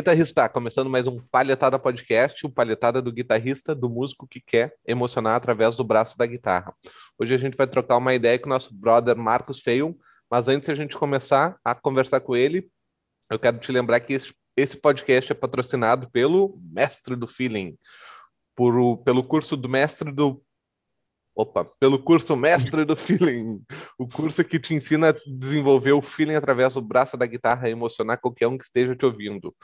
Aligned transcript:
guitarrista! 0.00 0.48
Começando 0.48 0.88
mais 0.88 1.06
um 1.06 1.20
Palhetada 1.30 1.78
Podcast, 1.78 2.46
o 2.46 2.48
Palhetada 2.48 3.02
do 3.02 3.12
guitarrista, 3.12 3.74
do 3.74 3.86
músico 3.86 4.26
que 4.26 4.40
quer 4.40 4.74
emocionar 4.86 5.36
através 5.36 5.76
do 5.76 5.84
braço 5.84 6.16
da 6.16 6.24
guitarra. 6.24 6.74
Hoje 7.18 7.34
a 7.34 7.36
gente 7.36 7.54
vai 7.54 7.66
trocar 7.66 7.98
uma 7.98 8.14
ideia 8.14 8.38
com 8.38 8.46
o 8.46 8.48
nosso 8.48 8.74
brother 8.74 9.14
Marcos 9.14 9.60
Feion, 9.60 9.92
mas 10.30 10.48
antes 10.48 10.70
a 10.70 10.74
gente 10.74 10.96
começar 10.96 11.58
a 11.62 11.74
conversar 11.74 12.20
com 12.20 12.34
ele, 12.34 12.66
eu 13.30 13.38
quero 13.38 13.58
te 13.58 13.70
lembrar 13.70 14.00
que 14.00 14.16
esse 14.56 14.74
podcast 14.78 15.32
é 15.32 15.34
patrocinado 15.34 16.10
pelo 16.10 16.58
Mestre 16.72 17.14
do 17.14 17.28
Feeling, 17.28 17.76
por, 18.56 18.96
pelo 19.04 19.22
curso 19.22 19.54
do 19.54 19.68
Mestre 19.68 20.10
do 20.10 20.42
Opa, 21.34 21.66
pelo 21.78 22.02
curso 22.02 22.34
Mestre 22.36 22.86
do 22.86 22.96
Feeling, 22.96 23.62
o 23.98 24.08
curso 24.08 24.42
que 24.44 24.58
te 24.58 24.74
ensina 24.74 25.10
a 25.10 25.14
desenvolver 25.26 25.92
o 25.92 26.00
feeling 26.00 26.36
através 26.36 26.72
do 26.72 26.80
braço 26.80 27.18
da 27.18 27.26
guitarra 27.26 27.68
e 27.68 27.72
emocionar 27.72 28.18
qualquer 28.18 28.46
um 28.46 28.56
que 28.56 28.64
esteja 28.64 28.96
te 28.96 29.04
ouvindo. 29.04 29.54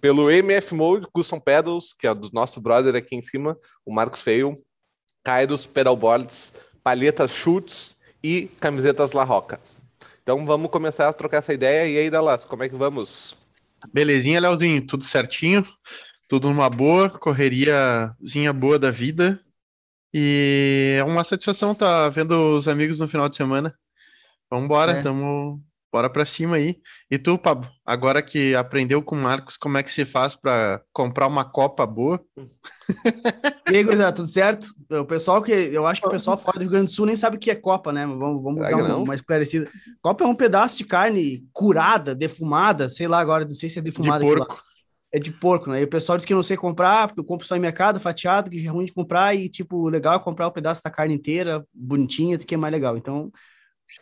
Pelo 0.00 0.30
MF 0.30 0.74
Mode 0.74 1.06
Custom 1.12 1.38
Pedals, 1.38 1.92
que 1.92 2.06
é 2.06 2.14
do 2.14 2.30
nosso 2.32 2.60
brother 2.60 2.94
aqui 2.96 3.14
em 3.14 3.22
cima, 3.22 3.56
o 3.84 3.92
Marcos 3.92 4.22
Feio, 4.22 4.54
Kairos 5.22 5.66
Pedalboards, 5.66 6.54
palhetas 6.82 7.30
Chutes 7.30 7.96
e 8.22 8.48
camisetas 8.58 9.12
La 9.12 9.24
Roca. 9.24 9.60
Então 10.22 10.46
vamos 10.46 10.70
começar 10.70 11.08
a 11.08 11.12
trocar 11.12 11.38
essa 11.38 11.52
ideia. 11.52 11.88
E 11.88 11.98
aí, 11.98 12.10
Dallas, 12.10 12.44
como 12.44 12.62
é 12.62 12.68
que 12.68 12.76
vamos? 12.76 13.36
Belezinha, 13.92 14.40
Leozinho, 14.40 14.86
tudo 14.86 15.04
certinho, 15.04 15.66
tudo 16.28 16.48
numa 16.48 16.70
boa, 16.70 17.10
correriazinha 17.10 18.52
boa 18.52 18.78
da 18.78 18.90
vida. 18.90 19.40
E 20.12 20.96
é 20.98 21.04
uma 21.04 21.24
satisfação 21.24 21.72
estar 21.72 22.04
tá 22.04 22.08
vendo 22.08 22.56
os 22.56 22.68
amigos 22.68 23.00
no 23.00 23.08
final 23.08 23.28
de 23.28 23.36
semana. 23.36 23.74
Vamos 24.50 24.64
embora, 24.64 24.92
é. 24.92 25.02
Bora 25.92 26.08
para 26.08 26.24
cima 26.24 26.56
aí. 26.56 26.76
E 27.10 27.18
tu, 27.18 27.38
Pablo, 27.38 27.68
agora 27.84 28.22
que 28.22 28.54
aprendeu 28.54 29.02
com 29.02 29.16
o 29.16 29.18
Marcos 29.18 29.56
como 29.56 29.78
é 29.78 29.82
que 29.82 29.90
se 29.90 30.04
faz 30.04 30.36
para 30.36 30.82
comprar 30.92 31.26
uma 31.26 31.44
copa 31.44 31.86
boa? 31.86 32.20
E 33.70 33.76
aí, 33.76 33.84
gurizada, 33.84 34.12
tudo 34.12 34.26
certo? 34.26 34.66
O 34.90 35.04
pessoal 35.04 35.40
que 35.40 35.52
eu 35.52 35.86
acho 35.86 36.00
que 36.00 36.08
o 36.08 36.10
pessoal 36.10 36.36
fora 36.36 36.58
do 36.58 36.62
Rio 36.62 36.70
Grande 36.70 36.86
do 36.86 36.90
Sul 36.90 37.06
nem 37.06 37.14
sabe 37.14 37.36
o 37.36 37.38
que 37.38 37.52
é 37.52 37.54
copa, 37.54 37.92
né? 37.92 38.04
Vamos, 38.04 38.42
vamos 38.42 38.58
dar 38.58 38.76
uma 38.76 39.04
mais 39.04 39.20
esclarecida. 39.20 39.70
Copa 40.02 40.24
é 40.24 40.26
um 40.26 40.34
pedaço 40.34 40.76
de 40.76 40.84
carne 40.84 41.46
curada, 41.52 42.12
defumada, 42.12 42.90
sei 42.90 43.06
lá 43.06 43.20
agora, 43.20 43.44
não 43.44 43.50
sei 43.50 43.68
se 43.68 43.78
é 43.78 43.82
defumada. 43.82 44.24
De 44.24 44.34
porco 44.34 44.60
é 45.12 45.18
de 45.18 45.32
porco, 45.32 45.70
né? 45.70 45.80
E 45.80 45.84
o 45.84 45.88
pessoal 45.88 46.16
diz 46.16 46.24
que 46.24 46.34
não 46.34 46.42
sei 46.42 46.56
comprar, 46.56 47.08
porque 47.08 47.20
eu 47.20 47.24
compro 47.24 47.46
só 47.46 47.56
em 47.56 47.60
mercado, 47.60 47.98
fatiado, 47.98 48.50
que 48.50 48.64
é 48.64 48.70
ruim 48.70 48.84
de 48.84 48.92
comprar, 48.92 49.34
e, 49.34 49.48
tipo, 49.48 49.88
legal 49.88 50.14
é 50.14 50.22
comprar 50.22 50.46
o 50.46 50.50
um 50.50 50.52
pedaço 50.52 50.82
da 50.84 50.90
carne 50.90 51.14
inteira, 51.14 51.64
bonitinha, 51.74 52.36
diz 52.36 52.46
que 52.46 52.54
é 52.54 52.58
mais 52.58 52.72
legal. 52.72 52.96
Então, 52.96 53.30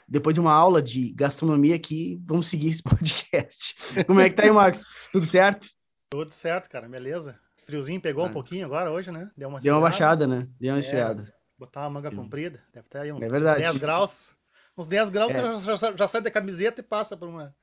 depois 0.08 0.34
de 0.34 0.40
uma 0.40 0.52
aula 0.52 0.80
de 0.80 1.12
gastronomia 1.12 1.76
aqui, 1.76 2.20
vamos 2.24 2.46
seguir 2.46 2.68
esse 2.68 2.82
podcast. 2.82 4.04
Como 4.06 4.20
é 4.20 4.30
que 4.30 4.36
tá 4.36 4.44
aí, 4.44 4.50
Marcos? 4.50 4.86
Tudo 5.12 5.26
certo? 5.26 5.68
Tudo 6.10 6.32
certo, 6.32 6.70
cara, 6.70 6.88
beleza. 6.88 7.38
Friozinho 7.66 8.00
pegou 8.00 8.24
ah. 8.24 8.28
um 8.28 8.32
pouquinho 8.32 8.64
agora 8.64 8.90
hoje, 8.90 9.10
né? 9.12 9.30
Deu 9.36 9.48
uma, 9.48 9.60
Deu 9.60 9.74
uma 9.74 9.82
baixada, 9.82 10.26
né? 10.26 10.48
Deu 10.58 10.72
uma 10.72 10.78
é, 10.78 10.80
esfriada. 10.80 11.24
Botar 11.58 11.82
uma 11.82 11.90
manga 11.90 12.10
comprida, 12.10 12.62
deve 12.72 12.88
ter 12.88 12.98
aí 12.98 13.12
uns, 13.12 13.22
é 13.22 13.28
verdade. 13.28 13.60
10 13.60 13.76
graus. 13.76 14.34
Uns 14.76 14.86
10 14.86 15.10
graus, 15.10 15.32
é. 15.32 15.76
já, 15.76 15.96
já, 15.96 16.06
sai 16.06 16.22
da 16.22 16.30
camiseta 16.30 16.80
e 16.80 16.84
passa 16.84 17.16
por 17.16 17.28
uma, 17.28 17.54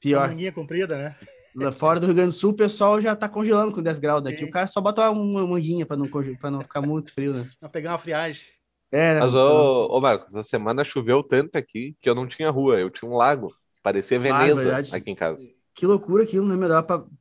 Pior. 0.00 0.20
uma 0.20 0.28
manguinha 0.28 0.52
comprida, 0.52 0.96
né? 0.96 1.16
Lá 1.54 1.72
fora 1.72 1.98
do 1.98 2.06
Rio 2.06 2.14
Grande 2.14 2.30
do 2.30 2.34
Sul, 2.34 2.52
o 2.52 2.56
pessoal 2.56 3.00
já 3.00 3.14
tá 3.16 3.28
congelando 3.28 3.72
com 3.72 3.82
10 3.82 3.98
graus 3.98 4.22
daqui. 4.22 4.38
Sim. 4.38 4.44
O 4.44 4.50
cara 4.50 4.68
só 4.68 4.80
bota 4.80 5.10
uma 5.10 5.46
manguinha 5.46 5.84
para 5.84 5.96
não, 5.96 6.08
pra 6.08 6.50
não 6.50 6.60
ficar 6.60 6.80
muito 6.80 7.12
frio, 7.12 7.34
né? 7.34 7.50
Pra 7.58 7.68
pegar 7.68 7.90
uma 7.90 7.98
friagem. 7.98 8.44
É, 8.92 9.14
né? 9.14 9.20
Mas, 9.20 9.34
ô, 9.34 9.86
ô 9.86 10.00
Marcos, 10.00 10.28
essa 10.28 10.42
semana 10.42 10.82
choveu 10.84 11.22
tanto 11.22 11.56
aqui 11.56 11.96
que 12.00 12.08
eu 12.08 12.14
não 12.14 12.26
tinha 12.26 12.50
rua, 12.50 12.78
eu 12.78 12.90
tinha 12.90 13.10
um 13.10 13.16
lago. 13.16 13.54
Parecia 13.82 14.18
Veneza 14.18 14.76
ah, 14.76 14.96
aqui 14.96 15.10
em 15.10 15.14
casa. 15.14 15.50
Que 15.74 15.86
loucura 15.86 16.24
aquilo, 16.24 16.46
né? 16.46 16.56
Meu? 16.56 16.68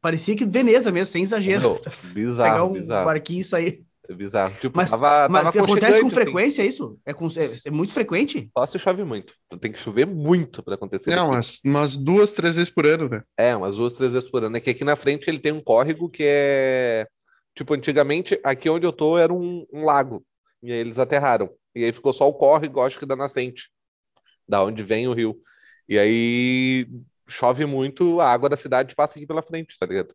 Parecia 0.01 0.35
que 0.35 0.45
Veneza 0.45 0.91
mesmo, 0.91 1.11
sem 1.11 1.23
exagero. 1.23 1.61
Meu, 1.61 1.81
bizarro, 2.13 2.51
Pegar 2.51 2.63
um 2.65 2.73
bizarro. 2.73 3.05
barquinho 3.05 3.41
e 3.41 3.43
sair. 3.43 3.85
É 4.09 4.13
bizarro. 4.13 4.53
Tipo, 4.59 4.75
mas 4.75 4.89
tava, 4.89 5.29
mas 5.29 5.53
tava 5.53 5.65
acontece 5.65 6.01
com 6.01 6.07
assim. 6.07 6.15
frequência 6.15 6.63
assim. 6.63 6.69
isso? 6.69 6.99
É, 7.05 7.13
com, 7.13 7.27
é, 7.27 7.67
é, 7.67 7.71
muito 7.71 7.93
frequente? 7.93 8.49
Só 8.57 8.65
se 8.65 8.79
chove 8.79 9.03
muito. 9.03 9.35
Tem 9.61 9.71
que 9.71 9.79
chover 9.79 10.07
muito 10.07 10.63
para 10.63 10.73
acontecer. 10.73 11.15
Não, 11.15 11.29
umas, 11.29 11.59
umas 11.63 11.95
duas, 11.95 12.31
três 12.31 12.55
vezes 12.55 12.71
por 12.71 12.87
ano, 12.87 13.07
né? 13.07 13.21
É, 13.37 13.55
umas 13.55 13.77
duas, 13.77 13.93
três 13.93 14.11
vezes 14.11 14.27
por 14.27 14.43
ano. 14.43 14.57
É 14.57 14.59
que 14.59 14.71
aqui 14.71 14.83
na 14.83 14.95
frente 14.95 15.29
ele 15.29 15.39
tem 15.39 15.51
um 15.51 15.61
córrego 15.61 16.09
que 16.09 16.23
é. 16.25 17.07
Tipo, 17.55 17.75
antigamente, 17.75 18.39
aqui 18.43 18.67
onde 18.67 18.85
eu 18.85 18.91
tô 18.91 19.17
era 19.17 19.31
um, 19.31 19.65
um 19.71 19.85
lago. 19.85 20.25
E 20.63 20.71
aí 20.71 20.79
eles 20.79 20.97
aterraram. 20.97 21.49
E 21.75 21.83
aí 21.83 21.93
ficou 21.93 22.13
só 22.13 22.27
o 22.27 22.33
córrego, 22.33 22.81
acho 22.81 22.99
que 22.99 23.05
da 23.05 23.15
nascente. 23.15 23.69
Da 24.47 24.63
onde 24.63 24.83
vem 24.83 25.07
o 25.07 25.13
rio. 25.13 25.39
E 25.87 25.97
aí 25.97 26.87
chove 27.27 27.65
muito, 27.65 28.19
a 28.19 28.31
água 28.31 28.49
da 28.49 28.57
cidade 28.57 28.95
passa 28.95 29.17
aqui 29.17 29.27
pela 29.27 29.41
frente, 29.41 29.77
tá 29.77 29.85
ligado? 29.85 30.13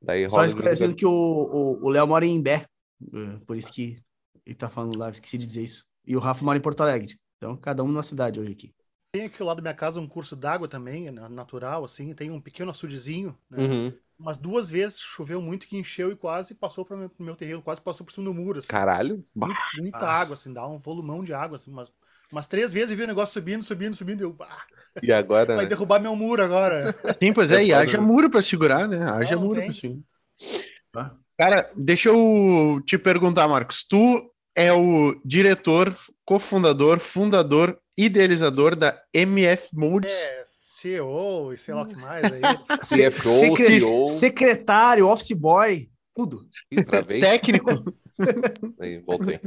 Daí 0.00 0.28
Só 0.30 0.44
esclarecendo 0.44 0.94
que 0.94 1.04
o 1.04 1.88
Léo 1.88 2.06
mora 2.06 2.24
em 2.24 2.36
Imbé, 2.36 2.66
é, 3.12 3.38
por 3.46 3.56
isso 3.56 3.72
que 3.72 4.02
ele 4.46 4.54
tá 4.54 4.68
falando 4.68 4.98
lá, 4.98 5.10
esqueci 5.10 5.36
de 5.36 5.46
dizer 5.46 5.62
isso. 5.62 5.84
E 6.06 6.16
o 6.16 6.20
Rafa 6.20 6.44
mora 6.44 6.58
em 6.58 6.62
Porto 6.62 6.80
Alegre. 6.80 7.18
Então, 7.36 7.56
cada 7.56 7.82
um 7.82 7.88
numa 7.88 8.02
cidade 8.02 8.40
hoje 8.40 8.52
aqui. 8.52 8.74
Tem 9.12 9.24
aqui 9.24 9.42
ao 9.42 9.48
lado 9.48 9.56
da 9.56 9.62
minha 9.62 9.74
casa 9.74 10.00
um 10.00 10.06
curso 10.06 10.36
d'água 10.36 10.68
também, 10.68 11.10
natural, 11.10 11.84
assim, 11.84 12.14
tem 12.14 12.30
um 12.30 12.40
pequeno 12.40 12.70
açudezinho, 12.70 13.36
né? 13.50 13.64
Uhum. 13.64 13.92
Umas 14.16 14.38
duas 14.38 14.70
vezes 14.70 15.00
choveu 15.00 15.40
muito 15.40 15.66
que 15.66 15.76
encheu 15.76 16.12
e 16.12 16.16
quase 16.16 16.54
passou 16.54 16.84
para 16.84 16.96
o 16.96 17.10
meu 17.18 17.34
terreno, 17.34 17.62
quase 17.62 17.80
passou 17.80 18.06
por 18.06 18.12
cima 18.12 18.26
do 18.26 18.34
muro. 18.34 18.60
Assim. 18.60 18.68
Caralho! 18.68 19.22
Muito, 19.34 19.56
muita 19.78 19.98
ah. 19.98 20.20
água, 20.20 20.34
assim, 20.34 20.52
dá 20.52 20.64
um 20.64 20.78
volumão 20.78 21.24
de 21.24 21.32
água, 21.32 21.56
assim, 21.56 21.72
umas, 21.72 21.90
umas 22.30 22.46
três 22.46 22.72
vezes 22.72 22.92
e 22.92 22.94
vi 22.94 23.02
o 23.02 23.06
negócio 23.06 23.32
subindo, 23.32 23.64
subindo, 23.64 23.96
subindo, 23.96 24.20
e 24.20 24.24
eu. 24.24 24.36
Ah, 24.38 24.62
e 25.02 25.12
agora. 25.12 25.56
Vai 25.56 25.64
né? 25.64 25.68
derrubar 25.68 25.98
meu 25.98 26.14
muro 26.14 26.44
agora. 26.44 26.94
Sim, 27.18 27.32
pois 27.32 27.50
é, 27.50 27.64
e 27.64 27.74
haja 27.74 28.00
muro 28.00 28.30
para 28.30 28.42
segurar, 28.42 28.86
né? 28.86 29.02
Haja 29.02 29.34
não, 29.34 29.42
muro 29.42 29.60
para 29.60 29.74
segurar. 29.74 31.16
Cara, 31.36 31.72
deixa 31.74 32.10
eu 32.10 32.80
te 32.86 32.96
perguntar, 32.96 33.48
Marcos. 33.48 33.82
Tu 33.82 34.30
é 34.56 34.72
o 34.72 35.20
diretor, 35.24 35.96
cofundador, 36.24 36.98
fundador, 37.00 37.78
idealizador 37.96 38.76
da 38.76 39.00
MF 39.12 39.68
Mode. 39.72 40.08
É, 40.08 40.42
CEO 40.44 41.52
e 41.52 41.58
sei 41.58 41.74
lá 41.74 41.82
o 41.82 41.86
que 41.86 41.96
mais 41.96 42.24
aí. 42.24 42.40
CFO, 43.10 43.28
Secre 43.28 43.66
CEO. 43.66 44.06
Secretário, 44.08 45.08
office 45.08 45.32
boy, 45.32 45.90
tudo. 46.14 46.48
Técnico. 47.20 47.70
aí, 48.80 48.98
voltei. 48.98 49.40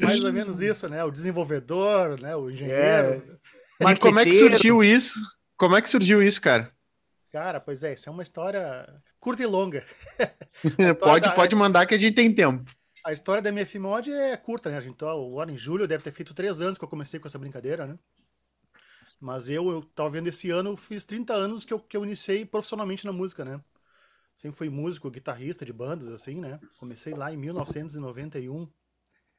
Mais 0.00 0.22
ou 0.22 0.32
menos 0.32 0.60
isso, 0.60 0.88
né? 0.88 1.04
O 1.04 1.10
desenvolvedor, 1.10 2.20
né? 2.20 2.34
O 2.36 2.50
engenheiro. 2.50 2.78
É. 2.78 3.22
Mas 3.82 3.98
como 3.98 4.18
é 4.18 4.24
que 4.24 4.38
surgiu 4.38 4.82
isso? 4.82 5.14
Como 5.56 5.76
é 5.76 5.82
que 5.82 5.90
surgiu 5.90 6.22
isso, 6.22 6.40
cara? 6.40 6.70
Cara, 7.32 7.60
pois 7.60 7.84
é, 7.84 7.94
isso 7.94 8.08
é 8.08 8.12
uma 8.12 8.22
história 8.22 8.88
curta 9.20 9.42
e 9.42 9.46
longa. 9.46 9.84
pode, 10.98 11.28
da... 11.28 11.32
pode 11.32 11.54
mandar 11.54 11.86
que 11.86 11.94
a 11.94 11.98
gente 11.98 12.14
tem 12.14 12.34
tempo. 12.34 12.70
A 13.04 13.12
história 13.12 13.42
da 13.42 13.48
MF 13.48 13.78
Mod 13.78 14.10
é 14.10 14.36
curta, 14.36 14.70
né? 14.70 14.80
Gente, 14.80 15.02
agora 15.04 15.50
em 15.50 15.56
julho 15.56 15.88
deve 15.88 16.04
ter 16.04 16.12
feito 16.12 16.34
três 16.34 16.60
anos 16.60 16.76
que 16.76 16.84
eu 16.84 16.88
comecei 16.88 17.18
com 17.18 17.26
essa 17.26 17.38
brincadeira, 17.38 17.86
né? 17.86 17.98
Mas 19.18 19.48
eu, 19.48 19.70
eu 19.70 19.82
tava 19.82 20.10
vendo 20.10 20.28
esse 20.28 20.50
ano, 20.50 20.76
fiz 20.76 21.04
30 21.04 21.34
anos 21.34 21.64
que 21.64 21.72
eu, 21.72 21.78
que 21.78 21.96
eu 21.96 22.04
iniciei 22.04 22.44
profissionalmente 22.44 23.04
na 23.04 23.12
música, 23.12 23.44
né? 23.44 23.60
Sempre 24.36 24.56
fui 24.56 24.70
músico, 24.70 25.10
guitarrista 25.10 25.64
de 25.64 25.72
bandas, 25.72 26.08
assim, 26.08 26.40
né? 26.40 26.58
Comecei 26.78 27.12
lá 27.12 27.32
em 27.32 27.36
1991 27.36 28.66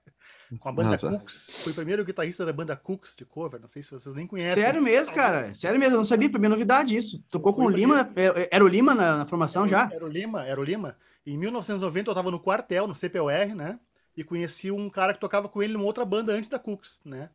com 0.59 0.69
a 0.69 0.71
banda 0.71 0.91
Nossa. 0.91 1.09
Cooks. 1.09 1.63
Foi 1.63 1.71
o 1.71 1.75
primeiro 1.75 2.03
guitarrista 2.03 2.45
da 2.45 2.53
banda 2.53 2.75
Cooks 2.75 3.15
de 3.15 3.25
cover. 3.25 3.59
Não 3.59 3.69
sei 3.69 3.83
se 3.83 3.91
vocês 3.91 4.15
nem 4.15 4.27
conhecem. 4.27 4.61
Sério 4.61 4.81
mesmo, 4.81 5.15
cara? 5.15 5.53
Sério 5.53 5.79
mesmo, 5.79 5.95
eu 5.95 5.99
não 5.99 6.05
sabia. 6.05 6.29
Pra 6.29 6.39
mim 6.39 6.47
é 6.47 6.49
novidade 6.49 6.95
isso. 6.95 7.23
Tocou 7.29 7.53
com 7.53 7.65
o 7.65 7.69
Lima. 7.69 8.11
Era 8.51 8.63
o 8.63 8.67
Lima 8.67 8.93
na, 8.93 9.17
na 9.17 9.25
formação 9.25 9.63
era, 9.63 9.71
já? 9.71 9.89
Era 9.93 10.05
o 10.05 10.09
Lima, 10.09 10.45
era 10.45 10.59
o 10.59 10.63
Lima. 10.63 10.97
Em 11.25 11.37
1990 11.37 12.09
eu 12.09 12.15
tava 12.15 12.31
no 12.31 12.39
quartel, 12.39 12.87
no 12.87 12.95
CPOR, 12.95 13.55
né? 13.55 13.79
E 14.15 14.23
conheci 14.23 14.71
um 14.71 14.89
cara 14.89 15.13
que 15.13 15.19
tocava 15.19 15.47
com 15.47 15.61
ele 15.63 15.73
numa 15.73 15.85
outra 15.85 16.03
banda 16.03 16.33
antes 16.33 16.49
da 16.49 16.59
Cooks, 16.59 16.99
né? 17.05 17.29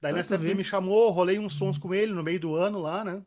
Daí 0.00 0.12
nessa 0.12 0.34
época 0.34 0.48
ele 0.48 0.58
me 0.58 0.64
chamou, 0.64 1.10
rolei 1.10 1.38
uns 1.38 1.54
sons 1.54 1.78
com 1.78 1.94
ele 1.94 2.12
no 2.12 2.24
meio 2.24 2.40
do 2.40 2.56
ano 2.56 2.80
lá, 2.80 3.04
né? 3.04 3.22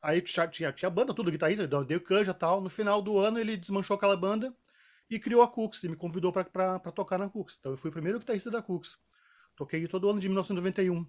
Aí 0.00 0.20
tinha, 0.20 0.48
tinha, 0.48 0.72
tinha 0.72 0.90
banda, 0.90 1.14
tudo, 1.14 1.30
guitarrista, 1.30 1.66
deu 1.66 2.00
canja 2.00 2.32
e 2.32 2.34
tal. 2.34 2.60
No 2.60 2.68
final 2.68 3.00
do 3.00 3.18
ano 3.18 3.38
ele 3.38 3.56
desmanchou 3.56 3.96
aquela 3.96 4.16
banda 4.16 4.52
e 5.16 5.20
criou 5.20 5.42
a 5.42 5.48
Cooks 5.48 5.84
e 5.84 5.88
me 5.88 5.96
convidou 5.96 6.32
para 6.32 6.78
tocar 6.92 7.18
na 7.18 7.28
Cooks. 7.28 7.56
Então 7.58 7.72
eu 7.72 7.76
fui 7.76 7.90
o 7.90 7.92
primeiro 7.92 8.18
guitarrista 8.18 8.50
da 8.50 8.62
Cooks. 8.62 8.98
Toquei 9.56 9.86
todo 9.86 10.08
ano 10.08 10.18
de 10.18 10.28
1991 10.28 11.06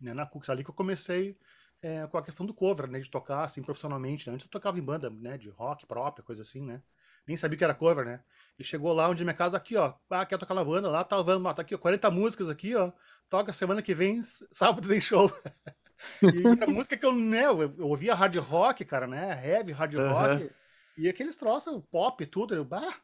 né, 0.00 0.14
na 0.14 0.26
Cooks. 0.26 0.50
Ali 0.50 0.62
que 0.62 0.70
eu 0.70 0.74
comecei 0.74 1.36
é, 1.82 2.06
com 2.06 2.18
a 2.18 2.22
questão 2.22 2.46
do 2.46 2.54
cover, 2.54 2.88
né, 2.88 3.00
de 3.00 3.10
tocar 3.10 3.44
assim 3.44 3.62
profissionalmente. 3.62 4.28
Né? 4.28 4.34
Antes 4.34 4.46
eu 4.46 4.50
tocava 4.50 4.78
em 4.78 4.82
banda 4.82 5.10
né, 5.10 5.36
de 5.36 5.48
rock 5.50 5.86
própria, 5.86 6.24
coisa 6.24 6.42
assim, 6.42 6.64
né? 6.64 6.82
Nem 7.26 7.38
sabia 7.38 7.56
que 7.56 7.64
era 7.64 7.74
cover, 7.74 8.04
né? 8.04 8.22
E 8.58 8.62
chegou 8.62 8.92
lá 8.92 9.08
onde 9.08 9.24
minha 9.24 9.34
casa, 9.34 9.56
aqui, 9.56 9.76
ó. 9.76 9.94
Ah, 10.10 10.26
quer 10.26 10.38
tocar 10.38 10.54
na 10.54 10.62
banda? 10.62 10.90
Lá 10.90 11.02
tá, 11.02 11.20
vamos, 11.22 11.54
tá 11.54 11.62
aqui, 11.62 11.74
ó, 11.74 11.78
40 11.78 12.10
músicas 12.10 12.50
aqui, 12.50 12.74
ó. 12.74 12.92
Toca 13.30 13.52
semana 13.52 13.80
que 13.80 13.94
vem, 13.94 14.22
sábado 14.22 14.86
tem 14.86 15.00
show. 15.00 15.32
e 16.22 16.62
a 16.62 16.66
música 16.66 16.98
que 16.98 17.06
eu, 17.06 17.12
né, 17.12 17.46
eu, 17.46 17.62
eu 17.62 17.88
ouvia 17.88 18.14
hard 18.14 18.36
rock, 18.36 18.84
cara, 18.84 19.06
né? 19.06 19.42
Heavy, 19.42 19.72
hard 19.72 19.94
rock. 19.94 20.50
E 20.96 21.08
aqueles 21.08 21.36
troços, 21.36 21.82
pop, 21.90 22.24
tudo. 22.26 22.54
Eu, 22.54 22.64
bah. 22.64 22.94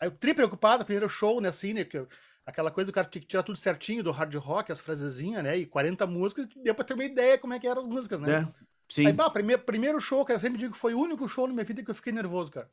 Aí 0.00 0.08
eu 0.08 0.12
tri 0.12 0.34
preocupado, 0.34 0.84
primeiro 0.84 1.08
show, 1.08 1.40
né, 1.40 1.48
assim, 1.48 1.72
né? 1.72 1.84
Que 1.84 1.98
eu, 1.98 2.08
aquela 2.46 2.70
coisa 2.70 2.86
do 2.86 2.92
cara 2.92 3.08
tinha 3.08 3.20
que 3.20 3.28
tirar 3.28 3.42
tudo 3.42 3.58
certinho 3.58 4.02
do 4.02 4.10
hard 4.10 4.34
rock, 4.36 4.70
as 4.70 4.80
frasezinhas, 4.80 5.42
né? 5.42 5.56
E 5.56 5.66
40 5.66 6.06
músicas, 6.06 6.48
deu 6.62 6.74
pra 6.74 6.84
ter 6.84 6.94
uma 6.94 7.04
ideia 7.04 7.38
como 7.38 7.54
é 7.54 7.58
que 7.58 7.66
eram 7.66 7.80
as 7.80 7.86
músicas, 7.86 8.20
né? 8.20 8.40
É. 8.40 8.68
Sim. 8.88 9.06
Aí, 9.06 9.12
bah, 9.12 9.28
primeiro, 9.28 9.62
primeiro 9.62 10.00
show, 10.00 10.24
cara, 10.24 10.36
eu 10.36 10.40
sempre 10.40 10.58
digo 10.58 10.72
que 10.72 10.78
foi 10.78 10.94
o 10.94 11.00
único 11.00 11.28
show 11.28 11.46
na 11.46 11.52
minha 11.52 11.64
vida 11.64 11.82
que 11.82 11.90
eu 11.90 11.94
fiquei 11.94 12.12
nervoso, 12.12 12.50
cara. 12.50 12.70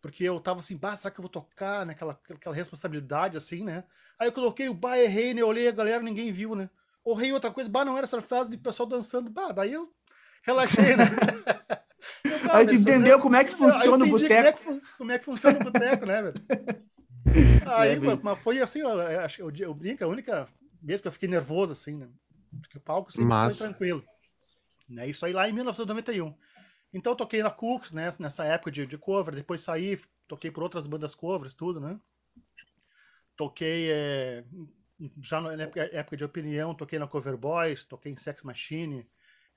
Porque 0.00 0.24
eu 0.24 0.38
tava 0.40 0.60
assim, 0.60 0.76
bah, 0.76 0.96
será 0.96 1.10
que 1.10 1.18
eu 1.18 1.22
vou 1.22 1.30
tocar, 1.30 1.84
né? 1.84 1.92
Aquela, 1.92 2.18
aquela 2.30 2.54
responsabilidade, 2.54 3.36
assim, 3.36 3.64
né? 3.64 3.84
Aí 4.18 4.28
eu 4.28 4.32
coloquei 4.32 4.68
o 4.68 4.74
bah, 4.74 4.98
errei, 4.98 5.34
né? 5.34 5.42
Eu 5.42 5.48
olhei 5.48 5.68
a 5.68 5.72
galera, 5.72 6.02
ninguém 6.02 6.30
viu, 6.30 6.54
né? 6.54 6.70
Ou 7.02 7.18
outra 7.32 7.50
coisa, 7.50 7.68
bah, 7.68 7.84
não 7.84 7.96
era 7.96 8.04
essa 8.04 8.20
frase 8.22 8.50
de 8.50 8.56
pessoal 8.56 8.88
dançando, 8.88 9.30
bah, 9.30 9.52
daí 9.52 9.72
eu 9.72 9.92
relaxei, 10.42 10.96
né? 10.96 11.04
aí 12.50 12.66
tu 12.66 12.74
entendeu 12.74 13.18
como 13.20 13.36
é 13.36 13.44
que 13.44 13.52
funciona 13.52 14.04
o 14.04 14.08
boteco. 14.08 14.58
Como, 14.62 14.76
é 14.76 14.80
que, 14.80 14.86
como 14.98 15.12
é 15.12 15.18
que 15.18 15.24
funciona 15.24 15.58
o 15.58 15.64
boteco, 15.64 16.06
né, 16.06 16.22
velho? 16.22 16.34
Aí, 17.66 17.92
é, 17.92 17.98
mas 18.22 18.38
foi 18.40 18.60
assim, 18.60 18.80
eu, 18.80 18.90
eu, 18.90 19.50
eu 19.58 19.74
brinco, 19.74 20.04
a 20.04 20.06
única 20.06 20.46
vez 20.80 21.00
que 21.00 21.08
eu 21.08 21.12
fiquei 21.12 21.28
nervoso, 21.28 21.72
assim, 21.72 21.96
né? 21.96 22.08
Porque 22.60 22.76
o 22.76 22.80
palco 22.80 23.10
sempre 23.10 23.28
mas... 23.28 23.56
foi 23.56 23.66
tranquilo. 23.66 24.04
Né? 24.88 25.08
Isso 25.08 25.24
aí 25.24 25.32
lá 25.32 25.48
em 25.48 25.52
1991. 25.52 26.34
Então 26.92 27.12
eu 27.12 27.16
toquei 27.16 27.42
na 27.42 27.50
Cooks, 27.50 27.92
né? 27.92 28.10
Nessa 28.18 28.44
época 28.44 28.70
de, 28.70 28.86
de 28.86 28.98
cover, 28.98 29.34
depois 29.34 29.62
saí, 29.62 29.98
toquei 30.28 30.50
por 30.50 30.62
outras 30.62 30.86
bandas 30.86 31.14
covers, 31.14 31.54
tudo, 31.54 31.80
né? 31.80 31.98
Toquei 33.36 33.90
é, 33.90 34.44
já 35.20 35.40
na 35.40 35.52
época 35.52 36.16
de 36.16 36.24
opinião, 36.24 36.74
toquei 36.74 36.98
na 36.98 37.06
Cover 37.06 37.36
Boys, 37.36 37.84
toquei 37.84 38.12
em 38.12 38.16
Sex 38.16 38.42
Machine, 38.44 39.06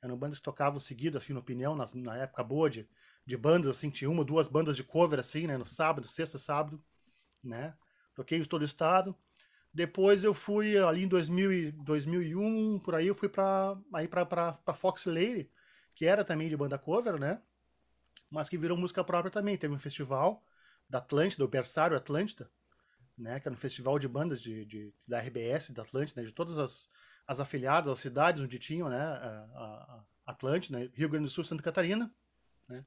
eram 0.02 0.18
bandas 0.18 0.38
que 0.40 0.44
tocavam 0.44 0.80
seguido, 0.80 1.18
assim, 1.18 1.34
na 1.34 1.40
opinião, 1.40 1.76
nas, 1.76 1.94
na 1.94 2.16
época 2.18 2.44
boa 2.44 2.70
de, 2.70 2.88
de 3.26 3.38
bandas, 3.38 3.78
assim, 3.78 3.90
tinha 3.90 4.10
uma, 4.10 4.24
duas 4.24 4.48
bandas 4.48 4.76
de 4.76 4.84
cover, 4.84 5.20
assim, 5.20 5.48
né, 5.48 5.58
no 5.58 5.66
sábado, 5.66 6.08
sexta, 6.08 6.38
sábado, 6.38 6.82
né, 7.44 7.76
toquei 8.14 8.38
em 8.38 8.44
todo 8.44 8.62
o 8.62 8.66
estado, 8.66 9.16
depois 9.78 10.24
eu 10.24 10.34
fui 10.34 10.76
ali 10.76 11.04
em 11.04 11.08
2000, 11.08 11.72
2001, 11.84 12.80
por 12.80 12.96
aí 12.96 13.06
eu 13.06 13.14
fui 13.14 13.30
para 13.30 13.78
aí 13.94 14.08
para 14.08 14.74
Fox 14.74 15.06
Lady, 15.06 15.52
que 15.94 16.04
era 16.04 16.24
também 16.24 16.50
de 16.50 16.58
banda 16.58 16.80
cover, 16.80 17.20
né? 17.20 17.40
Mas 18.28 18.50
que 18.50 18.58
virou 18.58 18.76
música 18.76 19.04
própria 19.04 19.32
também. 19.32 19.56
Teve 19.56 19.76
um 19.76 19.80
festival 19.80 20.44
da 20.90 20.98
Atlântida, 20.98 21.46
o 21.46 21.48
Bersário 21.48 21.96
Atlântida, 21.96 22.50
né? 23.16 23.40
Que 23.40 23.48
era 23.48 23.54
um 23.54 23.58
festival 23.58 24.00
de 24.00 24.08
bandas 24.08 24.42
de, 24.42 24.66
de 24.66 24.92
da 25.08 25.20
RBS, 25.20 25.70
da 25.70 25.84
Atlântida, 25.84 26.22
né? 26.22 26.28
de 26.28 26.34
todas 26.34 26.58
as, 26.58 26.90
as 27.27 27.39
afiliadas, 27.39 27.91
as 27.91 28.00
cidades 28.00 28.41
onde 28.41 28.57
tinham, 28.57 28.89
né? 28.89 29.00
A, 29.00 29.47
a 30.25 30.31
Atlântida, 30.31 30.79
né? 30.79 30.89
Rio 30.94 31.09
Grande 31.09 31.25
do 31.25 31.29
Sul, 31.29 31.44
Santa 31.44 31.62
Catarina, 31.62 32.12
né? 32.68 32.85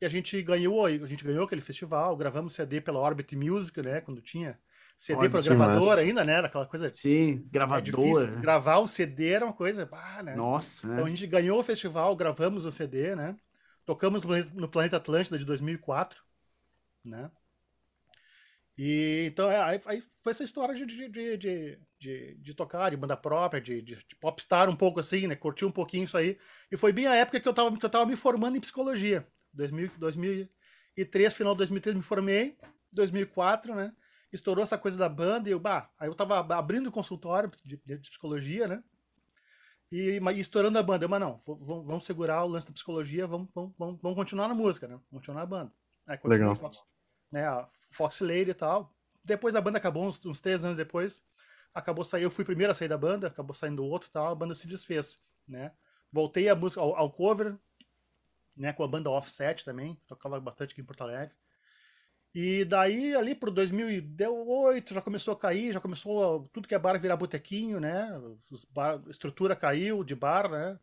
E 0.00 0.06
a 0.06 0.08
gente 0.08 0.40
ganhou, 0.42 0.86
a 0.86 0.90
gente 0.90 1.24
ganhou 1.24 1.44
aquele 1.44 1.60
festival, 1.60 2.16
gravamos 2.16 2.54
CD 2.54 2.80
pela 2.80 2.98
Orbit 2.98 3.36
Music, 3.36 3.80
né? 3.82 4.00
Quando 4.00 4.20
tinha 4.20 4.58
CD 4.98 5.18
Olha, 5.18 5.30
para 5.30 5.42
gravador 5.42 5.98
ainda, 5.98 6.24
né? 6.24 6.34
Era 6.34 6.46
aquela 6.46 6.66
coisa. 6.66 6.92
Sim, 6.92 7.46
gravador. 7.50 8.28
É 8.28 8.40
Gravar 8.40 8.78
o 8.78 8.88
CD 8.88 9.30
era 9.30 9.44
uma 9.44 9.52
coisa. 9.52 9.88
Ah, 9.92 10.22
né? 10.22 10.36
Nossa. 10.36 10.86
Então 10.86 11.06
a 11.06 11.10
gente 11.10 11.26
ganhou 11.26 11.58
o 11.58 11.62
festival, 11.62 12.14
gravamos 12.14 12.64
o 12.64 12.70
CD, 12.70 13.16
né? 13.16 13.36
Tocamos 13.84 14.22
no 14.54 14.68
Planeta 14.68 14.96
Atlântida 14.96 15.36
de 15.36 15.44
2004, 15.44 16.20
né? 17.04 17.30
E 18.76 19.26
então 19.30 19.50
é, 19.50 19.60
aí, 19.60 19.80
aí 19.84 20.02
foi 20.22 20.30
essa 20.30 20.44
história 20.44 20.74
de, 20.74 20.86
de, 20.86 21.08
de, 21.08 21.78
de, 21.98 22.34
de 22.34 22.54
tocar, 22.54 22.90
de 22.90 22.96
banda 22.96 23.16
própria, 23.16 23.60
de, 23.60 23.82
de, 23.82 23.96
de, 23.96 24.16
popstar 24.20 24.68
um 24.68 24.76
pouco 24.76 25.00
assim, 25.00 25.26
né? 25.26 25.36
Curti 25.36 25.64
um 25.64 25.70
pouquinho 25.70 26.04
isso 26.04 26.16
aí. 26.16 26.38
E 26.70 26.76
foi 26.76 26.92
bem 26.92 27.06
a 27.06 27.14
época 27.14 27.40
que 27.40 27.48
eu 27.48 27.54
tava, 27.54 27.76
que 27.76 27.84
eu 27.84 27.90
tava 27.90 28.06
me 28.06 28.16
formando 28.16 28.56
em 28.56 28.60
psicologia. 28.60 29.26
2000, 29.52 29.90
2003, 29.98 31.34
final 31.34 31.54
de 31.54 31.58
2003 31.58 31.96
me 31.96 32.02
formei, 32.02 32.56
2004, 32.92 33.74
né? 33.74 33.92
estourou 34.32 34.64
essa 34.64 34.78
coisa 34.78 34.96
da 34.96 35.08
banda 35.08 35.48
e 35.48 35.52
eu, 35.52 35.60
bah, 35.60 35.90
aí 35.98 36.08
eu 36.08 36.14
tava 36.14 36.38
abrindo 36.56 36.86
o 36.86 36.92
consultório 36.92 37.50
de, 37.64 37.76
de, 37.84 37.98
psicologia, 37.98 38.66
né? 38.66 38.82
E, 39.90 40.18
e, 40.18 40.40
estourando 40.40 40.78
a 40.78 40.82
banda, 40.82 41.06
mas 41.06 41.20
não, 41.20 41.38
vamos, 41.46 42.04
segurar 42.04 42.42
o 42.44 42.48
lance 42.48 42.66
da 42.66 42.72
psicologia, 42.72 43.26
vamos, 43.26 43.50
vamos, 43.54 43.74
vamos, 43.78 44.00
vamos 44.00 44.16
continuar 44.16 44.48
na 44.48 44.54
música, 44.54 44.88
né? 44.88 44.94
Vamos 44.94 45.08
continuar 45.10 45.42
a 45.42 45.46
banda. 45.46 45.72
Aí, 46.06 46.18
Legal. 46.24 46.56
Né, 47.32 47.48
a 47.48 47.66
Fox 47.90 48.20
Lady 48.20 48.50
e 48.50 48.54
tal. 48.54 48.94
Depois 49.24 49.54
a 49.54 49.60
banda 49.60 49.78
acabou, 49.78 50.04
uns, 50.04 50.24
uns 50.26 50.40
três 50.40 50.62
anos 50.62 50.76
depois, 50.76 51.24
acabou 51.74 52.04
saindo, 52.04 52.24
eu 52.24 52.30
fui 52.30 52.44
primeiro 52.44 52.70
a 52.70 52.74
sair 52.74 52.88
da 52.88 52.98
banda, 52.98 53.28
acabou 53.28 53.54
saindo 53.54 53.82
o 53.82 53.86
outro 53.86 54.08
e 54.08 54.12
tal, 54.12 54.26
a 54.26 54.34
banda 54.34 54.54
se 54.54 54.66
desfez, 54.66 55.20
né? 55.48 55.72
Voltei 56.12 56.48
a 56.48 56.54
música 56.54 56.82
ao, 56.82 56.94
ao 56.94 57.10
cover, 57.10 57.56
né, 58.56 58.72
com 58.72 58.84
a 58.84 58.88
banda 58.88 59.10
Offset 59.10 59.64
também, 59.64 59.98
tocava 60.06 60.38
bastante 60.38 60.72
aqui 60.72 60.82
em 60.82 60.84
Porto 60.84 61.02
Alegre. 61.02 61.34
E 62.34 62.64
daí, 62.64 63.14
ali 63.14 63.34
pro 63.34 63.50
2008, 63.50 64.94
já 64.94 65.02
começou 65.02 65.34
a 65.34 65.38
cair, 65.38 65.72
já 65.72 65.80
começou 65.80 66.48
tudo 66.52 66.66
que 66.66 66.74
é 66.74 66.78
bar 66.78 66.98
virar 66.98 67.16
botequinho, 67.16 67.78
né? 67.78 68.08
Bar, 68.70 69.02
estrutura 69.08 69.54
caiu 69.54 70.02
de 70.02 70.14
bar, 70.14 70.50
né? 70.50 70.78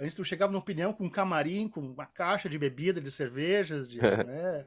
Antes 0.00 0.14
tu 0.14 0.24
chegava 0.24 0.52
na 0.52 0.58
opinião 0.58 0.92
com 0.92 1.04
um 1.04 1.10
camarim, 1.10 1.68
com 1.68 1.80
uma 1.80 2.06
caixa 2.06 2.48
de 2.48 2.58
bebida, 2.58 3.02
de 3.02 3.10
cervejas, 3.10 3.88
de, 3.88 4.00
né? 4.00 4.66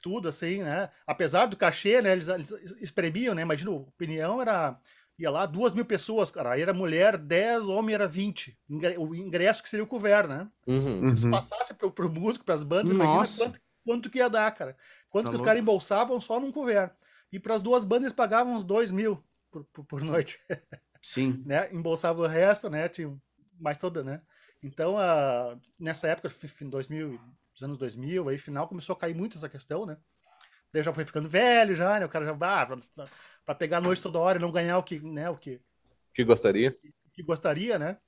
Tudo 0.00 0.28
assim, 0.28 0.62
né? 0.62 0.90
Apesar 1.06 1.46
do 1.46 1.56
cachê, 1.56 2.02
né? 2.02 2.12
Eles, 2.12 2.28
eles 2.28 2.52
espremiam, 2.80 3.34
né? 3.34 3.42
Imagina, 3.42 3.70
opinião 3.70 4.40
era 4.40 4.78
ia 5.18 5.30
lá, 5.30 5.46
duas 5.46 5.74
mil 5.74 5.84
pessoas, 5.84 6.30
cara. 6.30 6.52
Aí 6.52 6.62
era 6.62 6.74
mulher, 6.74 7.16
dez, 7.16 7.66
homem 7.66 7.94
era 7.94 8.08
vinte. 8.08 8.58
O 8.98 9.14
ingresso 9.14 9.62
que 9.62 9.68
seria 9.68 9.84
o 9.84 9.88
couvert, 9.88 10.28
né? 10.28 10.48
Uhum, 10.66 11.08
Se 11.08 11.14
isso 11.14 11.26
uhum. 11.26 11.30
passasse 11.30 11.74
pro, 11.74 11.90
pro 11.90 12.10
músico, 12.10 12.44
pras 12.44 12.64
bandas, 12.64 12.90
Nossa. 12.90 13.04
imagina 13.04 13.38
quanto, 13.38 13.60
quanto 13.84 14.10
que 14.10 14.18
ia 14.18 14.28
dar, 14.28 14.50
cara. 14.52 14.76
Quanto 15.08 15.26
tá 15.26 15.30
que 15.30 15.36
louco. 15.36 15.42
os 15.42 15.46
caras 15.46 15.60
embolsavam 15.60 16.20
só 16.20 16.40
num 16.40 16.50
couvert. 16.50 16.92
E 17.30 17.38
para 17.38 17.54
as 17.54 17.62
duas 17.62 17.84
bandas 17.84 18.04
eles 18.04 18.12
pagavam 18.12 18.54
uns 18.54 18.64
dois 18.64 18.90
mil 18.90 19.22
por, 19.50 19.64
por, 19.64 19.84
por 19.84 20.02
noite. 20.02 20.40
Sim. 21.00 21.42
né? 21.46 21.72
Embolsava 21.72 22.22
o 22.22 22.26
resto, 22.26 22.68
né? 22.68 22.88
Tinha 22.88 23.14
mais 23.60 23.78
toda, 23.78 24.02
né? 24.02 24.20
Então, 24.62 24.96
a, 24.96 25.56
nessa 25.78 26.08
época, 26.08 26.30
em 26.60 26.68
2000, 26.68 27.20
dos 27.54 27.62
anos 27.62 27.78
2000, 27.78 28.28
aí 28.28 28.38
final 28.38 28.68
começou 28.68 28.94
a 28.94 28.98
cair 28.98 29.14
muito 29.14 29.36
essa 29.36 29.48
questão, 29.48 29.86
né? 29.86 29.96
Daí 30.72 30.82
já 30.82 30.92
foi 30.92 31.04
ficando 31.04 31.28
velho 31.28 31.74
já, 31.74 32.00
né? 32.00 32.06
O 32.06 32.08
cara 32.08 32.24
já 32.24 32.32
ah, 32.40 33.08
para 33.44 33.54
pegar 33.54 33.78
a 33.78 33.80
noite 33.80 34.02
toda 34.02 34.18
hora 34.18 34.38
e 34.38 34.40
não 34.40 34.50
ganhar 34.50 34.78
o 34.78 34.82
que, 34.82 35.00
né, 35.00 35.28
o 35.28 35.36
que 35.36 35.60
que 36.14 36.24
gostaria. 36.24 36.70
Que, 36.70 36.88
que 37.14 37.22
gostaria, 37.22 37.78
né? 37.78 37.98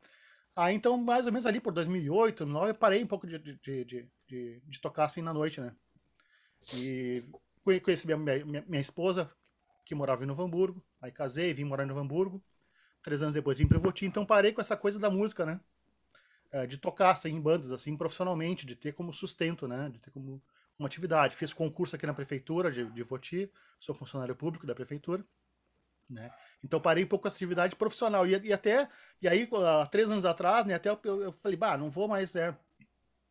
Aí 0.56 0.74
então, 0.74 0.96
mais 0.96 1.26
ou 1.26 1.32
menos 1.32 1.46
ali 1.46 1.60
por 1.60 1.72
2008, 1.72 2.44
2009, 2.44 2.70
eu 2.70 2.74
parei 2.74 3.02
um 3.02 3.06
pouco 3.06 3.26
de, 3.26 3.38
de, 3.38 3.58
de, 3.62 4.08
de, 4.28 4.62
de 4.64 4.80
tocar 4.80 5.06
assim 5.06 5.22
na 5.22 5.32
noite, 5.32 5.60
né? 5.60 5.74
E 6.74 7.22
conheci 7.82 8.06
minha, 8.06 8.16
minha, 8.18 8.64
minha 8.66 8.80
esposa, 8.80 9.28
que 9.84 9.94
morava 9.94 10.22
em 10.22 10.26
Novo 10.26 10.42
Hamburgo. 10.42 10.84
Aí 11.00 11.10
casei, 11.10 11.52
vim 11.52 11.64
morar 11.64 11.84
em 11.84 11.88
Novo 11.88 12.00
Hamburgo. 12.00 12.42
Três 13.02 13.20
anos 13.20 13.34
depois 13.34 13.58
vim 13.58 13.66
para 13.66 13.78
Voti. 13.78 14.06
Então 14.06 14.24
parei 14.24 14.52
com 14.52 14.60
essa 14.60 14.76
coisa 14.76 14.98
da 14.98 15.10
música, 15.10 15.44
né? 15.44 15.60
É, 16.54 16.68
de 16.68 16.78
tocar 16.78 17.10
assim, 17.10 17.30
em 17.30 17.40
bandas, 17.40 17.72
assim, 17.72 17.96
profissionalmente, 17.96 18.64
de 18.64 18.76
ter 18.76 18.92
como 18.92 19.12
sustento, 19.12 19.66
né? 19.66 19.90
De 19.90 19.98
ter 19.98 20.12
como 20.12 20.40
uma 20.78 20.86
atividade. 20.86 21.34
Fiz 21.34 21.52
concurso 21.52 21.96
aqui 21.96 22.06
na 22.06 22.14
prefeitura 22.14 22.70
de, 22.70 22.84
de 22.92 23.02
Voti, 23.02 23.50
sou 23.80 23.92
funcionário 23.92 24.36
público 24.36 24.64
da 24.64 24.72
prefeitura, 24.72 25.24
né? 26.08 26.30
Então 26.62 26.80
parei 26.80 27.02
um 27.02 27.08
pouco 27.08 27.22
com 27.22 27.26
essa 27.26 27.36
atividade 27.36 27.74
profissional. 27.74 28.24
E, 28.24 28.38
e 28.38 28.52
até, 28.52 28.88
e 29.20 29.26
aí, 29.26 29.48
há 29.52 29.86
três 29.86 30.08
anos 30.08 30.24
atrás, 30.24 30.64
né, 30.64 30.74
até 30.74 30.90
eu, 30.90 31.22
eu 31.22 31.32
falei, 31.32 31.56
bah, 31.56 31.76
não 31.76 31.90
vou 31.90 32.06
mais 32.06 32.32
né, 32.34 32.56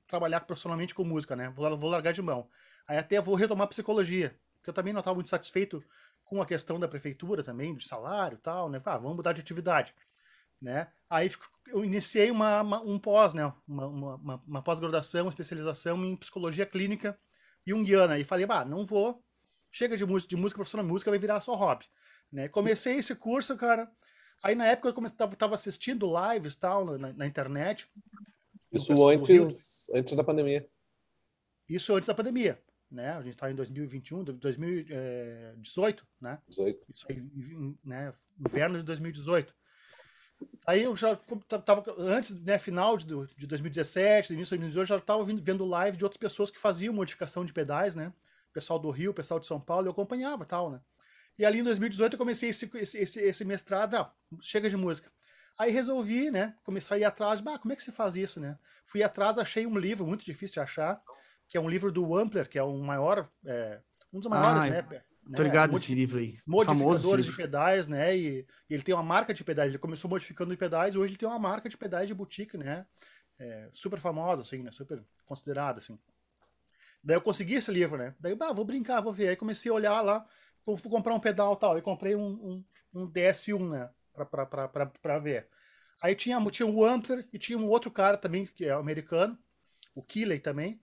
trabalhar 0.06 0.42
profissionalmente 0.42 0.94
com 0.94 1.06
música, 1.06 1.34
né? 1.34 1.50
Vou, 1.51 1.77
vou 1.77 1.89
largar 1.89 2.12
de 2.12 2.22
mão. 2.22 2.50
Aí 2.86 2.98
até 2.98 3.22
vou 3.22 3.36
retomar 3.36 3.70
psicologia, 3.70 4.38
porque 4.58 4.70
eu 4.70 4.74
também 4.74 4.92
não 4.92 5.00
estava 5.00 5.15
muito 5.15 5.30
satisfeito 5.30 5.82
com 6.25 6.42
a 6.42 6.46
questão 6.46 6.77
da 6.77 6.89
prefeitura 6.89 7.42
também, 7.42 7.74
de 7.74 7.88
salário 7.88 8.36
e 8.36 8.42
tal, 8.42 8.70
né? 8.70 8.82
Ah, 8.84 8.98
vamos 8.98 9.15
mudar 9.15 9.32
de 9.32 9.39
atividade, 9.39 9.96
né? 10.63 10.88
Aí 11.10 11.29
eu 11.67 11.84
iniciei 11.84 12.32
uma, 12.32 12.62
uma 12.62 12.82
um 12.82 12.98
pós, 12.98 13.34
né? 13.34 13.51
Uma, 13.67 13.88
uma, 13.88 14.43
uma 14.48 14.62
pós-graduação, 14.62 15.29
especialização 15.29 16.03
em 16.03 16.15
psicologia 16.15 16.65
clínica 16.65 17.20
junguiana. 17.65 18.17
E 18.17 18.24
falei, 18.24 18.46
bah, 18.46 18.65
não 18.65 18.86
vou, 18.86 19.24
chega 19.72 19.98
de 19.98 20.05
música, 20.05 20.29
de 20.29 20.41
música 20.41 20.58
profissional, 20.58 20.86
música 20.86 21.12
vai 21.12 21.20
virar 21.20 21.41
só 21.41 21.53
hobby, 21.55 21.86
né? 22.32 22.48
Comecei 22.48 22.96
esse 22.96 23.15
curso, 23.15 23.55
cara. 23.58 23.91
Aí 24.41 24.55
na 24.55 24.65
época 24.65 24.89
eu 24.89 25.05
estava 25.05 25.36
tava 25.36 25.55
assistindo 25.55 26.10
lives 26.32 26.55
tal 26.55 26.98
na, 26.98 27.13
na 27.13 27.27
internet. 27.27 27.88
Isso 28.72 29.08
antes, 29.08 29.89
antes 29.93 30.15
da 30.15 30.24
pandemia. 30.24 30.67
Isso 31.70 31.93
antes 31.96 32.08
da 32.08 32.15
pandemia 32.15 32.60
né? 32.93 33.10
A 33.13 33.22
gente 33.22 33.34
está 33.34 33.50
em 33.50 33.55
2021, 33.55 34.24
2018, 34.24 36.08
né? 36.22 36.39
18. 36.48 36.86
Isso 36.93 37.05
aí, 37.10 37.24
né? 37.84 38.13
Inverno 38.39 38.77
de 38.77 38.84
2018. 38.84 39.53
Aí 40.65 40.83
eu 40.83 40.95
já 40.95 41.15
tava 41.65 41.83
antes, 41.97 42.31
né, 42.41 42.57
final 42.57 42.97
de, 42.97 43.05
de 43.05 43.47
2017, 43.47 44.33
início 44.33 44.55
de 44.55 44.62
2018, 44.62 44.88
já 44.88 44.97
estava 44.97 45.23
vendo 45.23 45.65
live 45.65 45.97
de 45.97 46.03
outras 46.03 46.17
pessoas 46.17 46.50
que 46.50 46.59
faziam 46.59 46.93
modificação 46.93 47.43
de 47.43 47.53
pedais, 47.53 47.95
né? 47.95 48.13
Pessoal 48.51 48.79
do 48.79 48.89
Rio, 48.89 49.13
pessoal 49.13 49.39
de 49.39 49.47
São 49.47 49.59
Paulo, 49.59 49.88
eu 49.88 49.91
acompanhava, 49.91 50.45
tal, 50.45 50.69
né? 50.69 50.79
E 51.38 51.45
ali 51.45 51.59
em 51.59 51.63
2018 51.63 52.13
eu 52.13 52.17
comecei 52.17 52.50
esse, 52.50 52.69
esse, 52.75 53.19
esse 53.19 53.45
mestrado, 53.45 53.95
ah, 53.95 54.13
chega 54.41 54.69
de 54.69 54.77
música. 54.77 55.12
Aí 55.57 55.71
resolvi, 55.71 56.31
né, 56.31 56.55
começar 56.63 56.95
a 56.95 57.00
ir 57.00 57.03
atrás, 57.03 57.41
ah, 57.45 57.59
como 57.59 57.73
é 57.73 57.75
que 57.75 57.83
se 57.83 57.91
faz 57.91 58.15
isso, 58.15 58.39
né? 58.39 58.57
Fui 58.85 59.03
atrás, 59.03 59.38
achei 59.38 59.65
um 59.65 59.77
livro 59.77 60.05
muito 60.05 60.25
difícil 60.25 60.55
de 60.55 60.59
achar, 60.59 61.01
que 61.47 61.57
é 61.57 61.62
um 61.62 61.69
livro 61.69 61.91
do 61.91 62.07
Wampler, 62.07 62.47
que 62.50 62.57
é 62.57 62.63
um 62.63 62.81
maior, 62.81 63.29
é, 63.45 63.79
um 64.12 64.19
dos 64.19 64.29
maiores, 64.29 64.63
ah, 64.63 64.69
né? 64.69 65.03
Tô 65.36 65.44
ligado 65.44 65.72
né, 65.72 65.77
esse 65.77 65.96
livro 65.96 66.20
aí. 66.20 66.38
Modificadores 66.46 67.25
de 67.25 67.36
pedais, 67.36 67.88
né? 67.88 68.18
E, 68.18 68.46
e, 68.70 68.74
ele 68.74 68.84
tem 68.84 68.94
uma 68.94 69.03
marca 69.03 69.34
de 69.34 69.44
pedais. 69.44 69.70
Ele 69.70 69.77
começou 69.77 70.10
modificando 70.10 70.56
pedais, 70.58 70.96
hoje 70.96 71.12
ele 71.12 71.18
tem 71.18 71.27
uma 71.27 71.39
marca 71.39 71.70
de 71.70 71.77
pedais 71.77 72.08
de 72.08 72.13
boutique, 72.13 72.58
né? 72.58 72.86
é, 73.39 73.70
super 73.74 74.00
famosa, 74.00 74.42
assim, 74.42 74.63
né? 74.63 74.72
Super 74.72 75.03
considerada, 75.25 75.80
assim. 75.80 76.00
Daí 77.03 77.18
eu 77.18 77.22
consegui 77.22 77.56
esse 77.56 77.72
livro, 77.72 77.98
né? 77.98 78.15
Daí, 78.20 78.36
ah, 78.39 78.53
vou 78.53 78.65
brincar, 78.65 79.01
vou 79.01 79.13
ver. 79.13 79.30
Aí 79.30 79.36
comecei 79.36 79.70
a 79.70 79.74
olhar 79.74 80.01
lá, 80.01 80.25
vou 80.65 80.77
comprar 80.77 81.13
um 81.13 81.20
pedal 81.20 81.56
tal. 81.56 81.75
Aí 81.75 81.82
comprei 81.82 82.15
um, 82.15 82.63
um, 82.94 83.01
um 83.01 83.12
DS1, 83.12 83.70
né? 83.70 83.89
Pra, 84.13 84.25
pra, 84.25 84.46
pra, 84.46 84.68
pra, 84.68 84.86
pra 84.86 85.20
ver. 85.20 85.48
Aí 86.01 86.15
tinha, 86.15 86.39
tinha 86.50 86.68
o 86.68 86.86
Ampler 86.86 87.27
e 87.32 87.39
tinha 87.39 87.58
um 87.58 87.68
outro 87.68 87.92
cara 87.92 88.18
também, 88.18 88.46
que 88.46 88.65
é 88.65 88.72
americano, 88.72 89.38
o 89.96 90.01
Keeley 90.01 90.39
também, 90.39 90.80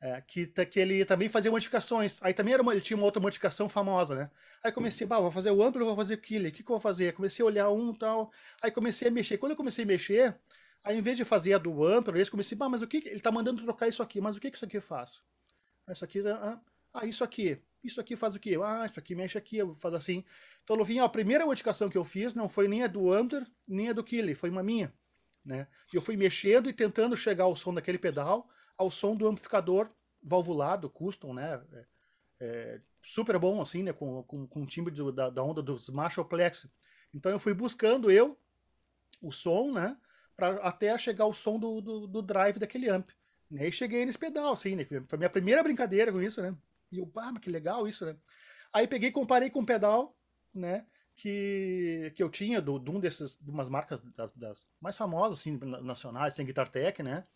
é, 0.00 0.20
que, 0.20 0.46
que 0.46 0.78
ele 0.78 1.04
também 1.04 1.28
fazia 1.28 1.50
modificações. 1.50 2.22
Aí 2.22 2.32
também 2.32 2.54
era 2.54 2.62
uma, 2.62 2.72
ele 2.72 2.80
tinha 2.80 2.96
uma 2.96 3.04
outra 3.04 3.20
modificação 3.20 3.68
famosa, 3.68 4.14
né? 4.14 4.30
Aí 4.62 4.70
comecei, 4.70 5.06
bah, 5.06 5.18
vou 5.20 5.30
fazer 5.30 5.50
o 5.50 5.62
Ampler, 5.62 5.84
vou 5.84 5.96
fazer 5.96 6.14
o 6.14 6.18
Keeley, 6.18 6.50
o 6.50 6.52
que, 6.52 6.62
que 6.62 6.70
eu 6.70 6.74
vou 6.74 6.80
fazer? 6.80 7.12
Comecei 7.14 7.42
a 7.42 7.46
olhar 7.46 7.70
um 7.70 7.92
tal. 7.92 8.30
Aí 8.62 8.70
comecei 8.70 9.08
a 9.08 9.10
mexer. 9.10 9.38
Quando 9.38 9.52
eu 9.52 9.56
comecei 9.56 9.84
a 9.84 9.86
mexer, 9.86 10.36
aí 10.84 10.96
em 10.96 11.02
vez 11.02 11.16
de 11.16 11.24
fazer 11.24 11.54
a 11.54 11.58
do 11.58 11.84
Ampler, 11.84 12.24
eu 12.24 12.30
comecei, 12.30 12.56
bah, 12.56 12.68
mas 12.68 12.82
o 12.82 12.86
que. 12.86 12.98
Ele 12.98 13.20
tá 13.20 13.32
mandando 13.32 13.62
trocar 13.62 13.88
isso 13.88 14.02
aqui, 14.02 14.20
mas 14.20 14.36
o 14.36 14.40
que, 14.40 14.50
que 14.50 14.56
isso 14.56 14.64
aqui 14.64 14.80
faz? 14.80 15.20
Isso 15.90 16.04
aqui. 16.04 16.26
Ah, 16.28 16.60
ah, 16.94 17.06
isso 17.06 17.24
aqui. 17.24 17.60
Isso 17.82 18.00
aqui 18.00 18.16
faz 18.16 18.34
o 18.34 18.40
quê? 18.40 18.58
Ah, 18.62 18.84
isso 18.86 18.98
aqui 18.98 19.14
mexe 19.14 19.38
aqui, 19.38 19.58
eu 19.58 19.74
faço 19.76 19.96
assim. 19.96 20.24
Então, 20.64 20.76
Luvinho, 20.76 21.04
a 21.04 21.08
primeira 21.08 21.46
modificação 21.46 21.88
que 21.88 21.96
eu 21.96 22.04
fiz 22.04 22.34
não 22.34 22.48
foi 22.48 22.66
nem 22.68 22.82
a 22.82 22.86
do 22.86 23.12
Under, 23.12 23.46
nem 23.66 23.88
a 23.88 23.92
do 23.92 24.02
Kili, 24.02 24.34
foi 24.34 24.50
uma 24.50 24.62
minha. 24.62 24.92
Né? 25.44 25.66
E 25.92 25.96
eu 25.96 26.02
fui 26.02 26.16
mexendo 26.16 26.68
e 26.68 26.72
tentando 26.72 27.16
chegar 27.16 27.44
ao 27.44 27.56
som 27.56 27.72
daquele 27.72 27.98
pedal, 27.98 28.48
ao 28.78 28.90
som 28.90 29.16
do 29.16 29.26
amplificador 29.26 29.90
valvulado, 30.22 30.88
custom, 30.88 31.34
né? 31.34 31.60
É, 31.72 31.86
é, 32.40 32.80
super 33.02 33.38
bom, 33.38 33.60
assim, 33.60 33.82
né? 33.82 33.92
Com, 33.92 34.22
com, 34.22 34.46
com 34.46 34.62
o 34.62 34.66
timbre 34.66 34.94
do, 34.94 35.12
da, 35.12 35.28
da, 35.28 35.42
onda 35.42 35.60
dos 35.60 35.90
Marshall 35.90 36.24
Plex. 36.24 36.68
Então 37.12 37.32
eu 37.32 37.38
fui 37.38 37.52
buscando 37.52 38.10
eu 38.10 38.38
o 39.20 39.32
som, 39.32 39.72
né? 39.72 39.96
Pra 40.36 40.54
até 40.62 40.96
chegar 40.96 41.24
ao 41.24 41.34
som 41.34 41.58
do, 41.58 41.80
do, 41.80 42.06
do 42.06 42.22
drive 42.22 42.58
daquele 42.58 42.88
amp. 42.88 43.10
E 43.50 43.58
aí 43.58 43.72
cheguei 43.72 44.06
nesse 44.06 44.18
pedal, 44.18 44.52
assim, 44.52 44.76
né? 44.76 44.84
Foi 44.84 45.02
a 45.12 45.16
minha 45.16 45.30
primeira 45.30 45.62
brincadeira 45.62 46.12
com 46.12 46.22
isso, 46.22 46.40
né? 46.40 46.54
E 46.92 46.98
eu, 46.98 47.10
ah, 47.16 47.32
mas 47.32 47.42
que 47.42 47.50
legal 47.50 47.88
isso, 47.88 48.06
né? 48.06 48.16
Aí 48.72 48.86
peguei 48.86 49.10
comparei 49.10 49.50
com 49.50 49.60
um 49.60 49.64
pedal, 49.64 50.16
né? 50.54 50.86
Que, 51.16 52.12
que 52.14 52.22
eu 52.22 52.30
tinha 52.30 52.60
do, 52.60 52.78
de 52.78 52.90
um 52.90 53.00
desses, 53.00 53.36
de 53.40 53.50
umas 53.50 53.68
marcas 53.68 54.00
das, 54.00 54.30
das 54.32 54.68
mais 54.80 54.96
famosas, 54.96 55.40
assim, 55.40 55.58
nacionais, 55.82 56.34
sem 56.34 56.46
Guitar 56.46 56.68
Tech, 56.68 57.02
né? 57.02 57.26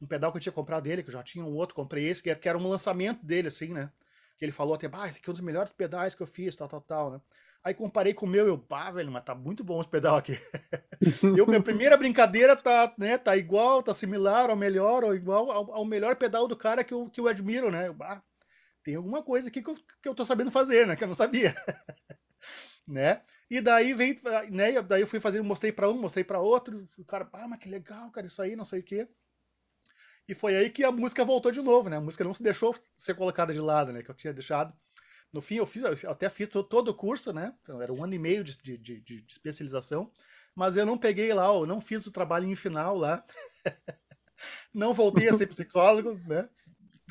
Um 0.00 0.06
pedal 0.06 0.32
que 0.32 0.38
eu 0.38 0.42
tinha 0.42 0.52
comprado 0.52 0.84
dele, 0.84 1.02
que 1.02 1.08
eu 1.08 1.12
já 1.12 1.22
tinha 1.22 1.44
um 1.44 1.54
outro, 1.54 1.74
comprei 1.74 2.08
esse, 2.08 2.22
que 2.22 2.48
era, 2.48 2.58
um 2.58 2.68
lançamento 2.68 3.24
dele, 3.24 3.48
assim, 3.48 3.72
né? 3.72 3.90
Que 4.38 4.44
ele 4.44 4.52
falou 4.52 4.74
até, 4.74 4.88
bah, 4.88 5.08
esse 5.08 5.18
aqui 5.18 5.28
é 5.28 5.30
um 5.30 5.34
dos 5.34 5.42
melhores 5.42 5.72
pedais 5.72 6.14
que 6.14 6.22
eu 6.22 6.26
fiz, 6.26 6.56
tal, 6.56 6.68
tal, 6.68 6.80
tal, 6.80 7.10
né? 7.10 7.20
Aí 7.62 7.74
comparei 7.74 8.14
com 8.14 8.24
o 8.24 8.28
meu, 8.28 8.46
eu, 8.46 8.58
pá, 8.58 8.90
velho, 8.90 9.12
mas 9.12 9.22
tá 9.22 9.34
muito 9.34 9.62
bom 9.62 9.80
esse 9.80 9.90
pedal 9.90 10.16
aqui. 10.16 10.38
eu, 11.36 11.46
minha 11.46 11.62
primeira 11.62 11.94
brincadeira 11.96 12.56
tá, 12.56 12.94
né, 12.96 13.18
tá 13.18 13.36
igual, 13.36 13.82
tá 13.82 13.92
similar, 13.92 14.48
ou 14.48 14.56
melhor, 14.56 15.04
ou 15.04 15.14
igual 15.14 15.50
ao, 15.50 15.74
ao 15.74 15.84
melhor 15.84 16.16
pedal 16.16 16.48
do 16.48 16.56
cara 16.56 16.82
que 16.82 16.94
eu, 16.94 17.10
que 17.10 17.20
eu 17.20 17.28
admiro, 17.28 17.70
né? 17.70 17.88
Eu, 17.88 17.94
bah, 17.94 18.22
tem 18.82 18.94
alguma 18.94 19.22
coisa 19.22 19.48
aqui 19.48 19.60
que 19.62 19.68
eu, 19.68 19.76
que 20.02 20.08
eu 20.08 20.14
tô 20.14 20.24
sabendo 20.24 20.50
fazer, 20.50 20.86
né? 20.86 20.96
Que 20.96 21.04
eu 21.04 21.08
não 21.08 21.14
sabia. 21.14 21.54
né? 22.88 23.20
E 23.50 23.60
daí 23.60 23.92
vem, 23.92 24.18
né? 24.48 24.80
Daí 24.80 25.02
eu 25.02 25.06
fui 25.06 25.20
fazer, 25.20 25.42
mostrei 25.42 25.72
para 25.72 25.88
um, 25.88 26.00
mostrei 26.00 26.24
para 26.24 26.40
outro. 26.40 26.88
O 26.96 27.04
cara, 27.04 27.28
ah, 27.32 27.48
mas 27.48 27.58
que 27.58 27.68
legal, 27.68 28.10
cara, 28.10 28.26
isso 28.26 28.40
aí, 28.40 28.56
não 28.56 28.64
sei 28.64 28.80
o 28.80 28.82
quê. 28.82 29.08
E 30.30 30.34
foi 30.34 30.54
aí 30.54 30.70
que 30.70 30.84
a 30.84 30.92
música 30.92 31.24
voltou 31.24 31.50
de 31.50 31.60
novo, 31.60 31.88
né? 31.90 31.96
A 31.96 32.00
música 32.00 32.22
não 32.22 32.32
se 32.32 32.40
deixou 32.40 32.72
ser 32.96 33.14
colocada 33.14 33.52
de 33.52 33.58
lado, 33.58 33.92
né? 33.92 34.00
Que 34.00 34.12
eu 34.12 34.14
tinha 34.14 34.32
deixado. 34.32 34.72
No 35.32 35.42
fim, 35.42 35.56
eu 35.56 35.66
fiz, 35.66 35.82
eu 35.82 36.08
até 36.08 36.30
fiz 36.30 36.48
todo 36.48 36.86
o 36.86 36.94
curso, 36.94 37.32
né? 37.32 37.52
Então, 37.60 37.82
era 37.82 37.92
um 37.92 38.04
ano 38.04 38.14
e 38.14 38.18
meio 38.18 38.44
de, 38.44 38.56
de, 38.56 38.78
de, 38.78 39.00
de 39.00 39.24
especialização. 39.26 40.12
Mas 40.54 40.76
eu 40.76 40.86
não 40.86 40.96
peguei 40.96 41.34
lá, 41.34 41.46
eu 41.46 41.66
não 41.66 41.80
fiz 41.80 42.06
o 42.06 42.12
trabalho 42.12 42.46
em 42.46 42.54
final 42.54 42.96
lá. 42.96 43.24
não 44.72 44.94
voltei 44.94 45.28
a 45.28 45.32
ser 45.32 45.48
psicólogo, 45.48 46.14
né? 46.28 46.48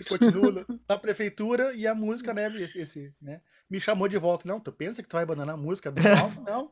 continua 0.08 0.66
na 0.88 0.98
prefeitura 0.98 1.74
e 1.74 1.86
a 1.86 1.94
música, 1.94 2.34
né, 2.34 2.48
esse, 2.56 2.80
esse, 2.80 3.14
né, 3.22 3.42
me 3.70 3.82
chamou 3.82 4.08
de 4.08 4.18
volta. 4.18 4.48
Não, 4.48 4.62
tu 4.62 4.72
pensa 4.72 5.04
que 5.04 5.10
tu 5.10 5.14
vai 5.14 5.24
abandonar 5.24 5.56
a 5.56 5.58
música 5.58 5.90
alto? 5.90 6.40
Não. 6.50 6.72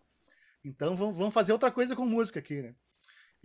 Então 0.63 0.95
vamos 0.95 1.33
fazer 1.33 1.51
outra 1.51 1.69
coisa 1.69 1.93
com 1.93 2.05
música 2.05 2.39
aqui, 2.39 2.61
né? 2.61 2.73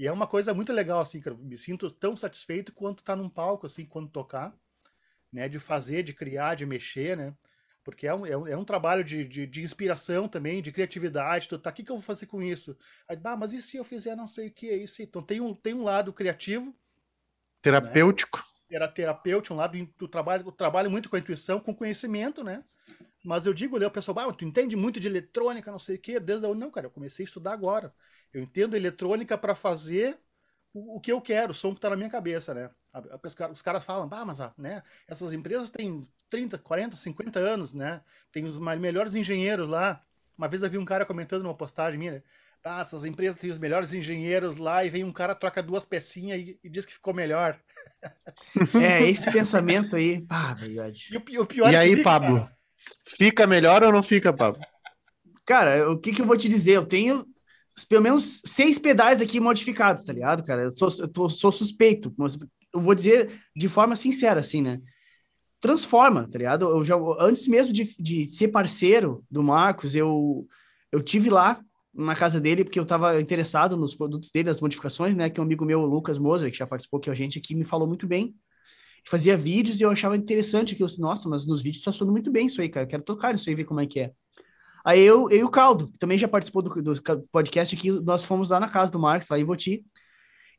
E 0.02 0.06
é 0.09 0.11
uma 0.11 0.26
coisa 0.26 0.52
muito 0.52 0.73
legal, 0.73 0.99
assim, 0.99 1.21
cara. 1.21 1.37
Me 1.37 1.56
sinto 1.56 1.88
tão 1.88 2.16
satisfeito 2.16 2.73
quanto 2.73 3.04
tá 3.04 3.14
num 3.14 3.28
palco, 3.28 3.66
assim, 3.66 3.87
quando 3.87 4.11
tocar, 4.11 4.52
né? 5.32 5.49
De 5.49 5.61
fazer, 5.61 6.02
de 6.02 6.12
criar, 6.12 6.56
de 6.56 6.66
mexer, 6.66 7.16
né? 7.16 7.32
Porque 7.85 8.09
é 8.09 8.12
um, 8.12 8.26
é 8.26 8.37
um, 8.37 8.49
é 8.49 8.56
um 8.56 8.64
trabalho 8.64 9.04
de, 9.04 9.25
de, 9.25 9.47
de, 9.47 9.62
inspiração 9.62 10.26
também, 10.26 10.61
de 10.61 10.73
criatividade. 10.73 11.47
Tu, 11.47 11.56
tá, 11.56 11.71
o 11.71 11.73
que, 11.73 11.85
que 11.85 11.92
eu 11.92 11.94
vou 11.94 12.02
fazer 12.02 12.26
com 12.26 12.42
isso? 12.42 12.76
Aí, 13.09 13.16
ah, 13.23 13.37
mas 13.37 13.52
e 13.52 13.62
se 13.62 13.76
eu 13.76 13.85
fizer 13.85 14.16
não 14.16 14.26
sei 14.26 14.49
o 14.49 14.52
que? 14.52 14.71
É 14.71 14.76
isso? 14.76 15.00
Então 15.02 15.23
tem 15.23 15.40
um, 15.40 15.54
tem 15.54 15.73
um 15.73 15.85
lado 15.85 16.12
criativo. 16.12 16.75
Terapêutico. 17.62 18.38
Né? 18.38 18.75
era 18.75 18.88
terapêutico, 18.88 19.54
um 19.54 19.59
lado 19.59 19.78
do 19.97 20.09
trabalho, 20.09 20.42
do 20.42 20.50
trabalho 20.50 20.90
muito 20.90 21.09
com 21.09 21.14
a 21.14 21.18
intuição, 21.21 21.61
com 21.61 21.73
conhecimento, 21.73 22.42
né? 22.42 22.64
Mas 23.23 23.47
eu 23.47 23.54
digo, 23.54 23.78
né, 23.78 23.87
o 23.87 23.90
pessoal, 23.90 24.18
ah, 24.18 24.32
tu 24.32 24.44
entende 24.44 24.75
muito 24.75 24.99
de 24.99 25.06
eletrônica, 25.06 25.71
não 25.71 25.78
sei 25.78 25.94
o 25.94 26.00
quê. 26.00 26.18
Desde 26.18 26.52
não, 26.54 26.73
cara, 26.73 26.87
eu 26.87 26.90
comecei 26.90 27.23
a 27.25 27.26
estudar 27.26 27.52
agora. 27.52 27.94
Eu 28.32 28.42
entendo 28.42 28.76
eletrônica 28.76 29.36
para 29.36 29.54
fazer 29.54 30.18
o, 30.72 30.96
o, 30.96 31.00
que 31.00 31.12
eu 31.12 31.20
quero, 31.20 31.52
o 31.52 31.54
som 31.54 31.70
que 31.70 31.78
está 31.78 31.90
na 31.90 31.96
minha 31.96 32.10
cabeça, 32.10 32.54
né? 32.54 32.70
Os 33.52 33.62
caras 33.62 33.84
falam, 33.84 34.08
ah, 34.10 34.24
mas 34.24 34.38
né, 34.56 34.82
essas 35.08 35.32
empresas 35.32 35.70
têm 35.70 36.06
30, 36.28 36.58
40, 36.58 36.96
50 36.96 37.38
anos, 37.38 37.72
né? 37.72 38.02
Tem 38.30 38.44
os 38.44 38.58
melhores 38.58 39.14
engenheiros 39.14 39.68
lá. 39.68 40.00
Uma 40.36 40.48
vez 40.48 40.62
eu 40.62 40.70
vi 40.70 40.78
um 40.78 40.84
cara 40.84 41.04
comentando 41.04 41.42
numa 41.42 41.54
postagem 41.54 41.98
minha, 41.98 42.12
né? 42.12 42.22
ah, 42.64 42.80
essas 42.80 43.04
empresas 43.04 43.36
têm 43.36 43.50
os 43.50 43.58
melhores 43.58 43.92
engenheiros 43.92 44.56
lá 44.56 44.84
e 44.84 44.90
vem 44.90 45.04
um 45.04 45.12
cara, 45.12 45.34
troca 45.34 45.62
duas 45.62 45.84
pecinhas 45.84 46.38
e, 46.40 46.58
e 46.62 46.68
diz 46.68 46.86
que 46.86 46.94
ficou 46.94 47.14
melhor. 47.14 47.58
É, 48.80 49.08
esse 49.08 49.30
pensamento 49.30 49.94
aí, 49.94 50.20
pá, 50.22 50.54
verdade. 50.54 51.08
E, 51.12 51.16
o, 51.16 51.42
o 51.42 51.46
pior 51.46 51.72
e 51.72 51.76
é 51.76 51.78
aí, 51.78 51.90
fica, 51.90 52.02
Pablo? 52.02 52.40
Cara. 52.40 52.56
Fica 53.06 53.46
melhor 53.46 53.84
ou 53.84 53.92
não 53.92 54.02
fica, 54.02 54.32
Pablo? 54.32 54.60
Cara, 55.46 55.88
o 55.88 55.96
que, 55.96 56.10
que 56.10 56.20
eu 56.20 56.26
vou 56.26 56.36
te 56.36 56.48
dizer? 56.48 56.72
Eu 56.72 56.84
tenho 56.84 57.24
pelo 57.88 58.02
menos 58.02 58.43
seis 58.45 58.79
pedais 58.79 59.21
aqui 59.21 59.41
modificados, 59.41 60.02
tá 60.05 60.12
ligado, 60.12 60.45
cara? 60.45 60.62
Eu 60.62 60.71
sou, 60.71 60.88
eu 60.99 61.09
tô, 61.09 61.29
sou 61.29 61.50
suspeito, 61.50 62.12
mas 62.17 62.38
eu 62.73 62.81
vou 62.81 62.95
dizer 62.95 63.31
de 63.57 63.69
forma 63.69 63.97
sincera, 63.97 64.41
assim, 64.41 64.62
né? 64.62 64.81
Transforma, 65.61 66.29
tá 66.31 66.38
ligado? 66.38 66.64
Eu 66.64 66.85
já, 66.85 66.97
antes 67.19 67.47
mesmo 67.47 67.73
de, 67.73 67.95
de 67.99 68.31
ser 68.31 68.49
parceiro 68.49 69.25
do 69.31 69.43
Marcos, 69.43 69.95
eu, 69.95 70.47
eu 70.91 71.02
tive 71.02 71.31
lá 71.31 71.62
na 71.95 72.14
casa 72.14 72.41
dele, 72.41 72.64
porque 72.64 72.79
eu 72.79 72.85
estava 72.85 73.21
interessado 73.21 73.76
nos 73.76 73.95
produtos 73.95 74.31
dele, 74.31 74.50
as 74.50 74.61
modificações, 74.61 75.14
né? 75.14 75.29
Que 75.29 75.41
um 75.41 75.45
amigo 75.45 75.64
meu, 75.64 75.85
Lucas 75.85 76.19
Moser, 76.19 76.50
que 76.50 76.57
já 76.57 76.67
participou 76.67 77.00
com 77.00 77.11
a 77.11 77.14
gente 77.14 77.38
aqui, 77.38 77.55
me 77.55 77.64
falou 77.64 77.87
muito 77.87 78.07
bem. 78.07 78.35
Fazia 79.05 79.37
vídeos 79.37 79.81
e 79.81 79.83
eu 79.85 79.91
achava 79.91 80.17
interessante 80.17 80.75
aquilo. 80.75 80.88
Nossa, 80.99 81.29
mas 81.29 81.47
nos 81.47 81.62
vídeos 81.62 81.81
está 81.81 81.93
soando 81.93 82.12
muito 82.12 82.31
bem 82.31 82.47
isso 82.47 82.61
aí, 82.61 82.69
cara. 82.69 82.87
Quero 82.87 83.02
tocar 83.02 83.35
isso 83.35 83.49
aí, 83.49 83.55
ver 83.55 83.64
como 83.64 83.81
é 83.81 83.87
que 83.87 84.00
é. 84.00 84.12
Aí 84.84 85.00
eu, 85.00 85.30
eu 85.30 85.38
e 85.38 85.44
o 85.44 85.50
Caldo, 85.50 85.90
que 85.90 85.98
também 85.98 86.18
já 86.18 86.26
participou 86.26 86.62
do, 86.62 86.82
do 86.82 86.94
podcast 87.30 87.74
aqui, 87.74 87.90
nós 88.02 88.24
fomos 88.24 88.50
lá 88.50 88.58
na 88.58 88.68
casa 88.68 88.90
do 88.90 88.98
Marcos, 88.98 89.28
lá 89.28 89.38
em 89.38 89.44
Voti. 89.44 89.84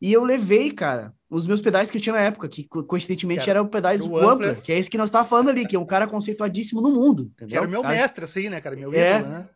E 0.01 0.11
eu 0.11 0.23
levei, 0.23 0.71
cara, 0.71 1.13
os 1.29 1.47
meus 1.47 1.61
pedais 1.61 1.89
que 1.89 1.97
eu 1.97 2.01
tinha 2.01 2.13
na 2.13 2.21
época, 2.21 2.47
que 2.49 2.67
coincidentemente 2.67 3.45
cara, 3.45 3.59
eram 3.59 3.67
pedais 3.67 4.05
Wampler, 4.05 4.61
que 4.61 4.71
é 4.71 4.77
esse 4.77 4.89
que 4.89 4.97
nós 4.97 5.07
estávamos 5.07 5.29
falando 5.29 5.49
ali, 5.49 5.65
que 5.65 5.75
é 5.75 5.79
um 5.79 5.85
cara 5.85 6.07
conceituadíssimo 6.07 6.81
no 6.81 6.91
mundo. 6.91 7.31
Entendeu? 7.33 7.47
Que 7.47 7.55
era 7.55 7.67
o 7.67 7.69
meu 7.69 7.81
cara... 7.81 7.95
mestre, 7.95 8.23
assim, 8.23 8.49
né, 8.49 8.59
cara? 8.59 8.75
Meu 8.75 8.93
é, 8.93 9.19
ídolo, 9.19 9.29
né? 9.31 9.49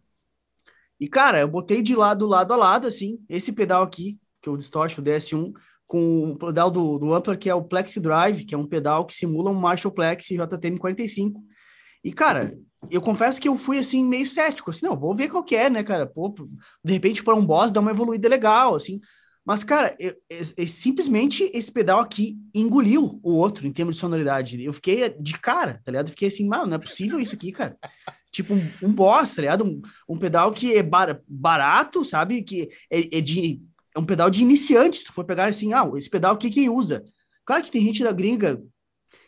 E, 1.00 1.08
cara, 1.08 1.40
eu 1.40 1.48
botei 1.48 1.82
de 1.82 1.96
lado, 1.96 2.26
lado 2.26 2.54
a 2.54 2.56
lado, 2.56 2.88
assim, 2.88 3.20
esse 3.30 3.52
pedal 3.52 3.84
aqui, 3.84 4.20
que 4.42 4.50
é 4.50 4.52
o 4.52 4.58
Distortion 4.58 5.04
DS1, 5.04 5.52
com 5.86 6.32
o 6.32 6.38
pedal 6.38 6.72
do, 6.72 6.98
do 6.98 7.14
Ampler, 7.14 7.38
que 7.38 7.50
é 7.50 7.56
o 7.56 7.64
Plexi 7.64 8.00
Drive, 8.00 8.46
que 8.46 8.56
é 8.56 8.58
um 8.58 8.66
pedal 8.66 9.06
que 9.06 9.14
simula 9.14 9.52
um 9.52 9.54
Marshall 9.54 9.94
Plexi 9.94 10.36
JTM45. 10.36 11.34
E, 12.04 12.12
cara, 12.12 12.58
eu 12.90 13.02
confesso 13.02 13.40
que 13.42 13.48
eu 13.48 13.58
fui, 13.58 13.80
assim, 13.80 14.06
meio 14.06 14.28
cético, 14.28 14.72
assim, 14.72 14.86
não, 14.86 14.98
vou 14.98 15.16
ver 15.16 15.30
qual 15.30 15.44
que 15.44 15.56
é, 15.56 15.70
né, 15.70 15.84
cara, 15.84 16.06
pô, 16.06 16.34
de 16.84 16.94
repente, 16.94 17.24
para 17.24 17.36
um 17.36 17.46
boss, 17.46 17.72
dá 17.72 17.80
uma 17.80 17.92
evoluída 17.92 18.30
legal, 18.30 18.76
assim, 18.76 19.00
mas, 19.46 19.64
cara, 19.64 19.96
eu, 19.98 20.14
eu, 20.30 20.42
eu, 20.58 20.68
simplesmente 20.68 21.50
esse 21.54 21.72
pedal 21.72 22.02
aqui 22.02 22.38
engoliu 22.54 23.18
o 23.24 23.32
outro 23.32 23.66
em 23.66 23.72
termos 23.72 23.96
de 23.96 24.02
sonoridade. 24.02 24.62
Eu 24.62 24.74
fiquei 24.74 25.10
de 25.18 25.40
cara, 25.40 25.80
tá 25.86 25.90
ligado? 25.90 26.10
Fiquei 26.10 26.28
assim, 26.28 26.46
mano, 26.46 26.68
não 26.68 26.76
é 26.76 26.80
possível 26.80 27.18
isso 27.18 27.34
aqui, 27.34 27.54
cara 27.54 27.78
tipo 28.38 28.54
um, 28.54 28.72
um 28.84 28.94
boss, 28.94 29.36
tá 29.36 29.42
ligado? 29.42 29.66
Um, 29.66 29.82
um 30.08 30.18
pedal 30.18 30.52
que 30.52 30.76
é 30.76 30.84
bar, 30.84 31.22
barato, 31.28 32.06
sabe? 32.06 32.44
Que 32.44 32.70
é, 32.90 33.18
é, 33.18 33.22
de, 33.22 33.60
é 33.96 34.00
um 34.00 34.06
pedal 34.06 34.30
de 34.30 34.42
iniciante. 34.42 35.00
Se 35.00 35.06
tu 35.06 35.14
for 35.14 35.26
pegar 35.26 35.46
assim, 35.46 35.74
ah, 35.74 35.90
esse 35.96 36.10
pedal 36.10 36.34
aqui 36.34 36.50
quem 36.50 36.70
usa? 36.70 37.04
Claro 37.46 37.64
que 37.64 37.72
tem 37.72 37.84
gente 37.84 38.04
da 38.04 38.12
gringa 38.12 38.62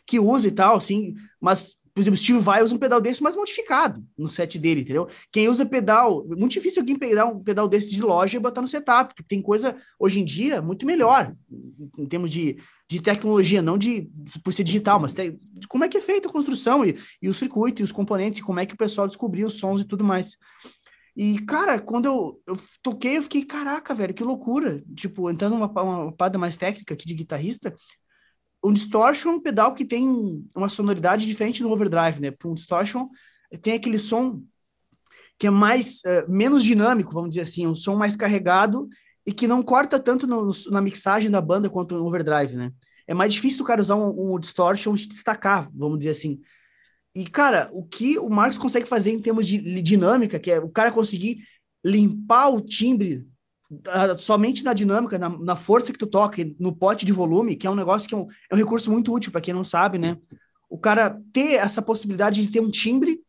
que 0.06 0.18
usa 0.18 0.48
e 0.48 0.52
tal, 0.52 0.76
assim, 0.76 1.14
mas 1.40 1.76
por 2.00 2.04
exemplo, 2.04 2.16
Steve 2.16 2.38
Vai 2.38 2.62
usa 2.62 2.74
um 2.74 2.78
pedal 2.78 2.98
desse 2.98 3.22
mais 3.22 3.36
modificado 3.36 4.02
no 4.16 4.28
set 4.30 4.58
dele, 4.58 4.80
entendeu? 4.80 5.06
Quem 5.30 5.48
usa 5.48 5.66
pedal, 5.66 6.24
muito 6.26 6.52
difícil 6.52 6.80
alguém 6.80 6.98
pegar 6.98 7.26
um 7.26 7.38
pedal 7.42 7.68
desse 7.68 7.90
de 7.90 8.00
loja 8.00 8.38
e 8.38 8.40
botar 8.40 8.62
no 8.62 8.68
setup, 8.68 9.14
porque 9.14 9.28
tem 9.28 9.42
coisa 9.42 9.76
hoje 9.98 10.18
em 10.18 10.24
dia 10.24 10.62
muito 10.62 10.86
melhor 10.86 11.34
em 11.98 12.06
termos 12.06 12.30
de, 12.30 12.56
de 12.88 13.02
tecnologia, 13.02 13.60
não 13.60 13.76
de 13.76 14.08
por 14.42 14.50
ser 14.50 14.64
digital, 14.64 14.98
mas 14.98 15.14
como 15.68 15.84
é 15.84 15.88
que 15.88 15.98
é 15.98 16.00
feita 16.00 16.28
a 16.28 16.32
construção 16.32 16.86
e, 16.86 16.96
e 17.20 17.28
o 17.28 17.34
circuito 17.34 17.82
e 17.82 17.84
os 17.84 17.92
componentes, 17.92 18.40
e 18.40 18.42
como 18.42 18.60
é 18.60 18.64
que 18.64 18.74
o 18.74 18.78
pessoal 18.78 19.06
descobriu 19.06 19.48
os 19.48 19.58
sons 19.58 19.82
e 19.82 19.84
tudo 19.84 20.02
mais. 20.02 20.38
E, 21.14 21.38
cara, 21.40 21.78
quando 21.78 22.06
eu, 22.06 22.40
eu 22.46 22.58
toquei, 22.82 23.18
eu 23.18 23.22
fiquei, 23.22 23.44
caraca, 23.44 23.94
velho, 23.94 24.14
que 24.14 24.24
loucura. 24.24 24.82
Tipo, 24.94 25.28
entrando 25.28 25.52
numa 25.52 25.66
uma 25.66 26.12
parada 26.12 26.38
mais 26.38 26.56
técnica 26.56 26.94
aqui 26.94 27.04
de 27.04 27.14
guitarrista, 27.14 27.74
um 28.62 28.72
distortion 28.72 29.30
é 29.30 29.34
um 29.34 29.40
pedal 29.40 29.74
que 29.74 29.84
tem 29.84 30.44
uma 30.54 30.68
sonoridade 30.68 31.26
diferente 31.26 31.62
do 31.62 31.70
overdrive, 31.70 32.20
né? 32.20 32.32
Um 32.44 32.54
distortion 32.54 33.08
tem 33.62 33.74
aquele 33.74 33.98
som 33.98 34.42
que 35.38 35.46
é 35.46 35.50
mais 35.50 36.00
uh, 36.00 36.30
menos 36.30 36.62
dinâmico, 36.62 37.12
vamos 37.12 37.30
dizer 37.30 37.42
assim, 37.42 37.66
um 37.66 37.74
som 37.74 37.96
mais 37.96 38.14
carregado 38.14 38.88
e 39.26 39.32
que 39.32 39.48
não 39.48 39.62
corta 39.62 39.98
tanto 39.98 40.26
no, 40.26 40.50
na 40.70 40.82
mixagem 40.82 41.30
da 41.30 41.40
banda 41.40 41.70
quanto 41.70 41.94
no 41.94 42.04
overdrive, 42.04 42.56
né? 42.56 42.70
É 43.06 43.14
mais 43.14 43.32
difícil 43.32 43.62
o 43.62 43.66
cara 43.66 43.80
usar 43.80 43.96
um, 43.96 44.34
um 44.34 44.38
distortion 44.38 44.96
se 44.96 45.08
destacar, 45.08 45.70
vamos 45.74 45.98
dizer 45.98 46.10
assim. 46.10 46.40
E, 47.14 47.26
cara, 47.26 47.70
o 47.72 47.84
que 47.84 48.18
o 48.18 48.28
Marcos 48.28 48.58
consegue 48.58 48.86
fazer 48.86 49.12
em 49.12 49.20
termos 49.20 49.46
de 49.46 49.80
dinâmica, 49.80 50.38
que 50.38 50.50
é 50.50 50.60
o 50.60 50.68
cara 50.68 50.92
conseguir 50.92 51.38
limpar 51.84 52.50
o 52.50 52.60
timbre 52.60 53.26
somente 54.18 54.64
na 54.64 54.72
dinâmica, 54.72 55.18
na, 55.18 55.28
na, 55.28 55.56
força 55.56 55.92
que 55.92 55.98
tu 55.98 56.06
toca, 56.06 56.42
no 56.58 56.74
pote 56.74 57.06
de 57.06 57.12
volume, 57.12 57.54
que 57.54 57.66
é 57.66 57.70
um 57.70 57.74
negócio 57.74 58.08
que 58.08 58.14
é 58.14 58.18
um, 58.18 58.26
é 58.50 58.54
um 58.54 58.58
recurso 58.58 58.90
muito 58.90 59.12
útil 59.14 59.30
para 59.30 59.40
quem 59.40 59.54
não 59.54 59.64
sabe, 59.64 59.98
né? 59.98 60.18
O 60.68 60.78
cara 60.78 61.20
ter 61.32 61.54
essa 61.54 61.80
possibilidade 61.80 62.44
de 62.44 62.52
ter 62.52 62.60
um 62.60 62.70
timbre 62.70 63.20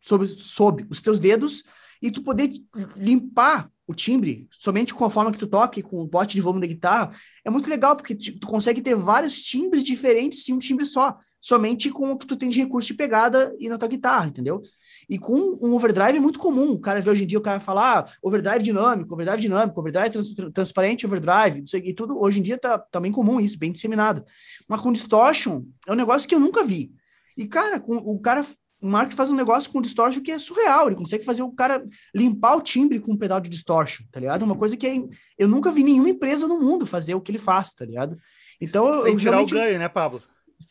sobre, 0.00 0.28
sob 0.28 0.86
os 0.88 1.00
teus 1.00 1.20
dedos 1.20 1.62
e 2.00 2.10
tu 2.10 2.22
poder 2.22 2.50
limpar 2.96 3.70
o 3.86 3.94
timbre 3.94 4.48
somente 4.50 4.94
com 4.94 5.04
a 5.04 5.10
forma 5.10 5.30
que 5.30 5.38
tu 5.38 5.46
toque, 5.46 5.82
com 5.82 6.02
o 6.02 6.08
pote 6.08 6.34
de 6.34 6.40
volume 6.40 6.62
da 6.62 6.66
guitarra, 6.66 7.14
é 7.44 7.50
muito 7.50 7.68
legal, 7.68 7.94
porque 7.94 8.14
tu 8.14 8.46
consegue 8.46 8.80
ter 8.80 8.96
vários 8.96 9.42
timbres 9.42 9.82
diferentes 9.82 10.48
em 10.48 10.54
um 10.54 10.58
timbre 10.58 10.86
só 10.86 11.18
somente 11.42 11.90
com 11.90 12.12
o 12.12 12.16
que 12.16 12.24
tu 12.24 12.36
tem 12.36 12.48
de 12.48 12.60
recurso 12.60 12.86
de 12.86 12.94
pegada 12.94 13.52
e 13.58 13.68
na 13.68 13.76
tua 13.76 13.88
guitarra, 13.88 14.28
entendeu? 14.28 14.62
E 15.10 15.18
com 15.18 15.58
um 15.60 15.74
overdrive 15.74 16.18
é 16.18 16.20
muito 16.20 16.38
comum. 16.38 16.70
O 16.70 16.80
cara 16.80 17.00
vê 17.00 17.10
hoje 17.10 17.24
em 17.24 17.26
dia 17.26 17.38
o 17.38 17.42
cara 17.42 17.58
falar 17.58 17.98
ah, 17.98 18.12
overdrive 18.22 18.62
dinâmico, 18.62 19.12
overdrive 19.12 19.42
dinâmico, 19.42 19.80
overdrive 19.80 20.10
trans, 20.10 20.30
transparente, 20.54 21.04
overdrive, 21.04 21.64
isso 21.64 21.76
aqui, 21.76 21.92
tudo. 21.92 22.16
Hoje 22.16 22.38
em 22.38 22.42
dia 22.44 22.56
tá, 22.56 22.78
tá 22.78 23.00
bem 23.00 23.10
comum 23.10 23.40
isso, 23.40 23.58
bem 23.58 23.72
disseminado. 23.72 24.24
Mas 24.68 24.80
com 24.80 24.92
distortion 24.92 25.64
é 25.88 25.90
um 25.90 25.96
negócio 25.96 26.28
que 26.28 26.34
eu 26.34 26.38
nunca 26.38 26.64
vi. 26.64 26.92
E, 27.36 27.44
cara, 27.44 27.80
com, 27.80 27.96
o 27.96 28.20
cara 28.20 28.46
o 28.80 28.86
Marx 28.86 29.14
faz 29.14 29.28
um 29.28 29.34
negócio 29.34 29.70
com 29.70 29.80
distortion 29.80 30.22
que 30.22 30.30
é 30.30 30.38
surreal. 30.38 30.86
Ele 30.86 30.96
consegue 30.96 31.24
fazer 31.24 31.42
o 31.42 31.50
cara 31.50 31.84
limpar 32.14 32.56
o 32.56 32.62
timbre 32.62 33.00
com 33.00 33.12
um 33.12 33.16
pedal 33.16 33.40
de 33.40 33.50
distortion, 33.50 34.04
tá 34.12 34.20
ligado? 34.20 34.44
Uma 34.44 34.56
coisa 34.56 34.76
que 34.76 34.86
é, 34.86 34.96
eu 35.36 35.48
nunca 35.48 35.72
vi 35.72 35.82
nenhuma 35.82 36.10
empresa 36.10 36.46
no 36.46 36.60
mundo 36.60 36.86
fazer 36.86 37.16
o 37.16 37.20
que 37.20 37.32
ele 37.32 37.38
faz, 37.38 37.72
tá 37.72 37.84
ligado? 37.84 38.16
Então, 38.60 38.92
Sem 39.02 39.14
eu, 39.14 39.18
tirar 39.18 39.30
realmente... 39.32 39.54
o 39.54 39.58
ganho, 39.58 39.78
né, 39.80 39.88
Pablo? 39.88 40.22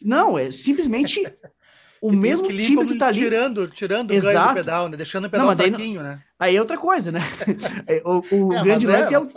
Não, 0.02 0.38
é 0.38 0.52
simplesmente 0.52 1.22
o 2.02 2.12
mesmo 2.12 2.48
que 2.48 2.58
time 2.58 2.86
que 2.86 2.98
tá 2.98 3.08
ali. 3.08 3.20
Tirando, 3.20 3.68
tirando 3.70 4.12
Exato. 4.12 4.30
o 4.30 4.34
ganho 4.34 4.50
do 4.50 4.56
pedal, 4.56 4.90
né? 4.90 4.98
Deixando 4.98 5.26
o 5.26 5.30
pedal 5.30 5.48
não, 5.48 5.56
fraquinho, 5.56 6.02
né? 6.02 6.22
Aí 6.40 6.56
é 6.56 6.60
outra 6.60 6.78
coisa, 6.78 7.12
né? 7.12 7.20
É, 7.88 8.02
o, 8.04 8.24
o 8.32 8.54
é, 8.54 8.64
grande 8.64 8.88
lance 8.88 9.14
é, 9.14 9.18
é, 9.18 9.20
o, 9.20 9.32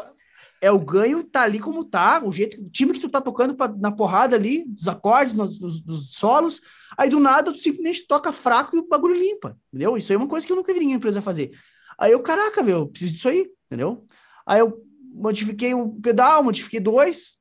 é 0.62 0.70
o 0.70 0.80
ganho 0.80 1.22
tá 1.22 1.42
ali 1.42 1.58
como 1.58 1.84
tá, 1.84 2.22
o 2.24 2.32
jeito, 2.32 2.60
o 2.60 2.70
time 2.70 2.94
que 2.94 3.00
tu 3.00 3.08
tá 3.08 3.20
tocando 3.20 3.54
pra, 3.54 3.68
na 3.68 3.92
porrada 3.92 4.34
ali, 4.34 4.64
dos 4.66 4.88
acordes, 4.88 5.34
nos, 5.34 5.58
dos, 5.58 5.82
dos, 5.82 6.14
solos, 6.14 6.60
aí 6.96 7.10
do 7.10 7.20
nada 7.20 7.52
tu 7.52 7.58
simplesmente 7.58 8.06
toca 8.06 8.32
fraco 8.32 8.74
e 8.74 8.78
o 8.78 8.88
bagulho 8.88 9.14
limpa, 9.14 9.58
entendeu? 9.68 9.96
Isso 9.96 10.10
aí 10.10 10.16
é 10.16 10.18
uma 10.18 10.28
coisa 10.28 10.46
que 10.46 10.52
eu 10.52 10.56
nunca 10.56 10.72
vi 10.72 10.78
nenhuma 10.78 10.96
empresa 10.96 11.20
fazer. 11.20 11.50
Aí 11.98 12.12
eu, 12.12 12.20
caraca, 12.20 12.62
meu, 12.62 12.88
preciso 12.88 13.12
disso 13.12 13.28
aí, 13.28 13.46
entendeu? 13.66 14.06
Aí 14.46 14.60
eu 14.60 14.82
modifiquei 15.12 15.74
um 15.74 16.00
pedal, 16.00 16.42
modifiquei 16.42 16.80
dois, 16.80 17.36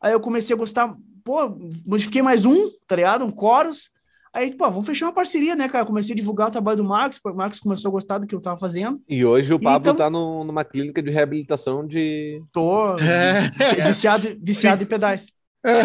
aí 0.00 0.12
eu 0.12 0.20
comecei 0.20 0.54
a 0.54 0.58
gostar 0.58 0.94
pô, 1.30 1.56
modifiquei 1.86 2.22
mais 2.22 2.44
um, 2.44 2.68
tá 2.88 2.96
ligado? 2.96 3.24
Um 3.24 3.32
chorus. 3.32 3.90
Aí, 4.32 4.52
pô, 4.52 4.68
vamos 4.68 4.86
fechar 4.86 5.06
uma 5.06 5.12
parceria, 5.12 5.54
né, 5.54 5.68
cara? 5.68 5.86
Comecei 5.86 6.12
a 6.12 6.16
divulgar 6.16 6.48
o 6.48 6.50
trabalho 6.50 6.78
do 6.78 6.84
Marcos, 6.84 7.20
o 7.24 7.32
Marcos 7.32 7.60
começou 7.60 7.88
a 7.88 7.92
gostar 7.92 8.18
do 8.18 8.26
que 8.26 8.34
eu 8.34 8.40
tava 8.40 8.58
fazendo. 8.58 9.00
E 9.08 9.24
hoje 9.24 9.52
o 9.54 9.60
Pablo 9.60 9.90
então... 9.90 9.96
tá 9.96 10.10
no, 10.10 10.42
numa 10.42 10.64
clínica 10.64 11.00
de 11.00 11.08
reabilitação 11.08 11.86
de. 11.86 12.42
Tô 12.52 12.98
é. 12.98 13.48
viciado, 13.86 14.28
viciado 14.42 14.82
em 14.82 14.86
pedais. 14.86 15.32
É. 15.64 15.84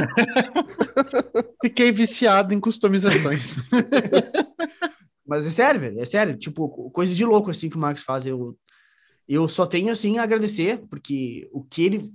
Fiquei 1.62 1.92
viciado 1.92 2.52
em 2.52 2.60
customizações. 2.60 3.56
Mas 5.28 5.46
é 5.46 5.52
sério, 5.52 5.82
velho, 5.82 6.02
é 6.02 6.06
sério. 6.06 6.38
Tipo, 6.38 6.90
coisa 6.90 7.14
de 7.14 7.24
louco 7.24 7.52
assim 7.52 7.70
que 7.70 7.78
o 7.78 7.80
Marcos 7.80 8.04
faz. 8.04 8.26
Eu, 8.26 8.58
eu 9.28 9.48
só 9.48 9.68
tenho 9.68 9.92
assim 9.92 10.18
a 10.18 10.24
agradecer, 10.24 10.82
porque 10.90 11.48
o 11.52 11.64
que 11.64 11.84
ele 11.84 12.12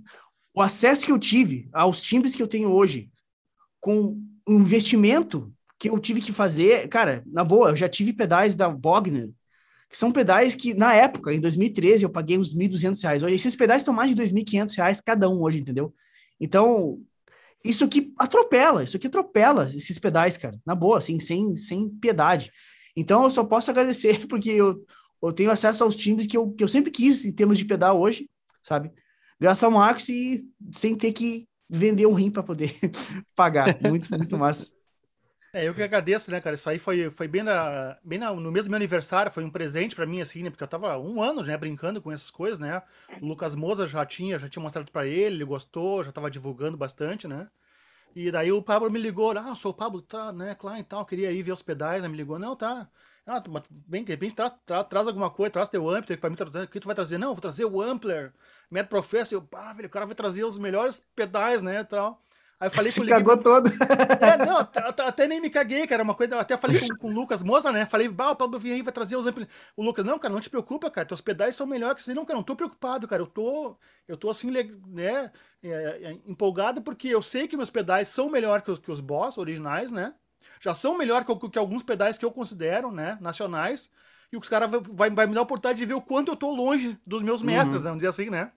o 0.54 0.60
acesso 0.60 1.06
que 1.06 1.12
eu 1.12 1.18
tive 1.18 1.68
aos 1.72 2.02
timbres 2.02 2.34
que 2.34 2.42
eu 2.42 2.48
tenho 2.48 2.70
hoje, 2.70 3.08
com 3.80 4.20
o 4.46 4.52
investimento 4.52 5.52
que 5.78 5.88
eu 5.88 5.98
tive 5.98 6.20
que 6.20 6.32
fazer, 6.32 6.88
cara, 6.88 7.22
na 7.26 7.42
boa, 7.42 7.70
eu 7.70 7.76
já 7.76 7.88
tive 7.88 8.12
pedais 8.12 8.54
da 8.54 8.68
Bogner, 8.68 9.30
que 9.88 9.96
são 9.96 10.12
pedais 10.12 10.54
que, 10.54 10.74
na 10.74 10.94
época, 10.94 11.32
em 11.32 11.40
2013, 11.40 12.04
eu 12.04 12.10
paguei 12.10 12.38
uns 12.38 12.54
1.200 12.54 13.02
reais. 13.02 13.22
Esses 13.22 13.56
pedais 13.56 13.80
estão 13.80 13.94
mais 13.94 14.14
de 14.14 14.16
2.500 14.16 14.76
reais 14.76 15.00
cada 15.00 15.28
um 15.28 15.42
hoje, 15.42 15.60
entendeu? 15.60 15.92
Então, 16.38 17.00
isso 17.64 17.84
aqui 17.84 18.12
atropela, 18.18 18.84
isso 18.84 18.96
aqui 18.96 19.06
atropela 19.06 19.70
esses 19.74 19.98
pedais, 19.98 20.36
cara, 20.36 20.58
na 20.64 20.74
boa, 20.74 20.98
assim, 20.98 21.18
sem, 21.18 21.54
sem 21.54 21.88
piedade. 21.88 22.52
Então, 22.94 23.24
eu 23.24 23.30
só 23.30 23.42
posso 23.42 23.70
agradecer 23.70 24.26
porque 24.28 24.50
eu, 24.50 24.84
eu 25.22 25.32
tenho 25.32 25.50
acesso 25.50 25.82
aos 25.82 25.96
timbres 25.96 26.26
que 26.26 26.36
eu, 26.36 26.52
que 26.52 26.62
eu 26.62 26.68
sempre 26.68 26.90
quis 26.90 27.24
em 27.24 27.32
termos 27.32 27.58
de 27.58 27.64
pedal 27.64 28.00
hoje, 28.00 28.28
sabe? 28.62 28.92
graças 29.40 29.64
ao 29.64 29.70
Marcos 29.70 30.08
e 30.10 30.46
sem 30.70 30.94
ter 30.94 31.12
que 31.12 31.48
vender 31.70 32.06
um 32.06 32.14
rim 32.14 32.30
para 32.30 32.42
poder 32.42 32.72
pagar. 33.34 33.80
Muito, 33.80 34.14
muito 34.14 34.36
massa. 34.36 34.72
É, 35.52 35.66
eu 35.66 35.74
que 35.74 35.82
agradeço, 35.82 36.30
né, 36.30 36.40
cara? 36.40 36.54
Isso 36.54 36.70
aí 36.70 36.78
foi, 36.78 37.10
foi 37.10 37.26
bem, 37.26 37.42
na, 37.42 37.98
bem 38.04 38.18
na, 38.20 38.32
no 38.32 38.52
mesmo 38.52 38.70
meu 38.70 38.76
aniversário, 38.76 39.32
foi 39.32 39.42
um 39.42 39.50
presente 39.50 39.96
para 39.96 40.06
mim, 40.06 40.20
assim, 40.20 40.44
né? 40.44 40.50
Porque 40.50 40.62
eu 40.62 40.68
tava 40.68 40.96
um 40.98 41.20
ano, 41.20 41.42
né, 41.42 41.56
brincando 41.56 42.00
com 42.00 42.12
essas 42.12 42.30
coisas, 42.30 42.58
né? 42.58 42.80
O 43.20 43.26
Lucas 43.26 43.56
Moza 43.56 43.84
já 43.86 44.06
tinha, 44.06 44.38
já 44.38 44.48
tinha 44.48 44.62
mostrado 44.62 44.92
para 44.92 45.06
ele, 45.08 45.36
ele 45.36 45.44
gostou, 45.44 46.04
já 46.04 46.12
tava 46.12 46.30
divulgando 46.30 46.76
bastante, 46.76 47.26
né? 47.26 47.48
E 48.14 48.30
daí 48.30 48.52
o 48.52 48.62
Pablo 48.62 48.90
me 48.90 49.00
ligou, 49.00 49.32
ah, 49.38 49.54
sou 49.54 49.72
o 49.72 49.74
Pablo, 49.74 50.02
tá, 50.02 50.32
né, 50.32 50.54
claro 50.54 50.78
e 50.80 50.84
tal, 50.84 51.06
queria 51.06 51.32
ir 51.32 51.42
ver 51.42 51.52
os 51.52 51.62
pedais, 51.62 52.02
né? 52.02 52.08
Me 52.08 52.16
ligou, 52.16 52.38
não, 52.38 52.56
tá. 52.56 52.88
Ah, 53.26 53.42
bem, 53.70 54.04
de 54.04 54.12
repente 54.12 54.34
traz, 54.34 54.52
traz, 54.66 54.86
traz 54.86 55.08
alguma 55.08 55.30
coisa, 55.30 55.52
traz 55.52 55.68
teu 55.68 55.88
ampler 55.90 56.18
para 56.18 56.30
mim, 56.30 56.36
o 56.36 56.68
que 56.68 56.80
tu 56.80 56.86
vai 56.86 56.94
trazer? 56.94 57.18
Não, 57.18 57.34
vou 57.34 57.40
trazer 57.40 57.64
o 57.64 57.80
ampler. 57.82 58.32
Mad 58.70 58.86
Professor, 58.86 59.34
eu, 59.34 59.48
ah, 59.56 59.72
velho, 59.72 59.88
o 59.88 59.90
cara 59.90 60.06
vai 60.06 60.14
trazer 60.14 60.44
os 60.44 60.58
melhores 60.58 61.02
pedais, 61.14 61.62
né, 61.62 61.82
tal. 61.82 62.22
Aí 62.60 62.68
eu 62.68 62.70
falei 62.70 62.92
Se 62.92 63.04
cagou 63.04 63.36
todo. 63.36 63.70
É, 64.20 64.36
não, 64.36 64.58
até, 64.58 65.02
até, 65.02 65.26
nem 65.26 65.40
me 65.40 65.48
caguei, 65.48 65.86
cara, 65.86 66.02
uma 66.02 66.14
coisa, 66.14 66.38
até 66.38 66.56
falei 66.56 66.78
com, 66.78 66.94
com 66.96 67.08
o 67.08 67.12
Lucas 67.12 67.42
Moza, 67.42 67.72
né, 67.72 67.86
falei, 67.86 68.06
bah, 68.06 68.30
o 68.30 68.36
tal 68.36 68.46
do 68.46 68.58
aí 68.58 68.82
vai 68.82 68.92
trazer 68.92 69.16
os 69.16 69.26
O 69.76 69.82
Lucas, 69.82 70.04
não, 70.04 70.18
cara, 70.18 70.32
não 70.32 70.40
te 70.40 70.50
preocupa, 70.50 70.90
cara, 70.90 71.06
teus 71.06 71.20
pedais 71.20 71.56
são 71.56 71.66
melhores 71.66 71.96
que 71.96 72.02
você. 72.04 72.14
Não, 72.14 72.24
cara, 72.24 72.36
não 72.36 72.44
tô 72.44 72.54
preocupado, 72.54 73.08
cara, 73.08 73.22
eu 73.22 73.26
tô, 73.26 73.76
eu 74.06 74.16
tô 74.16 74.30
assim, 74.30 74.50
né, 74.50 75.32
é, 75.62 75.68
é, 75.68 76.18
empolgado 76.26 76.82
porque 76.82 77.08
eu 77.08 77.22
sei 77.22 77.48
que 77.48 77.56
meus 77.56 77.70
pedais 77.70 78.08
são 78.08 78.28
melhores 78.28 78.62
que 78.62 78.70
os, 78.70 78.78
que 78.78 78.90
os 78.90 79.00
Boss 79.00 79.38
originais, 79.38 79.90
né, 79.90 80.14
já 80.60 80.74
são 80.74 80.96
melhores 80.96 81.26
que, 81.26 81.48
que 81.48 81.58
alguns 81.58 81.82
pedais 81.82 82.18
que 82.18 82.24
eu 82.24 82.30
considero, 82.30 82.92
né, 82.92 83.16
nacionais, 83.20 83.90
e 84.32 84.36
os 84.36 84.48
caras 84.48 84.70
vai, 84.70 84.80
vai, 84.80 85.10
vai, 85.10 85.26
me 85.26 85.34
dar 85.34 85.40
a 85.40 85.42
oportunidade 85.42 85.78
de 85.78 85.86
ver 85.86 85.94
o 85.94 86.02
quanto 86.02 86.30
eu 86.30 86.36
tô 86.36 86.50
longe 86.50 86.98
dos 87.06 87.22
meus 87.22 87.42
mestres, 87.42 87.76
uhum. 87.76 87.82
vamos 87.82 87.98
dizer 87.98 88.08
assim, 88.08 88.30
né? 88.30 88.52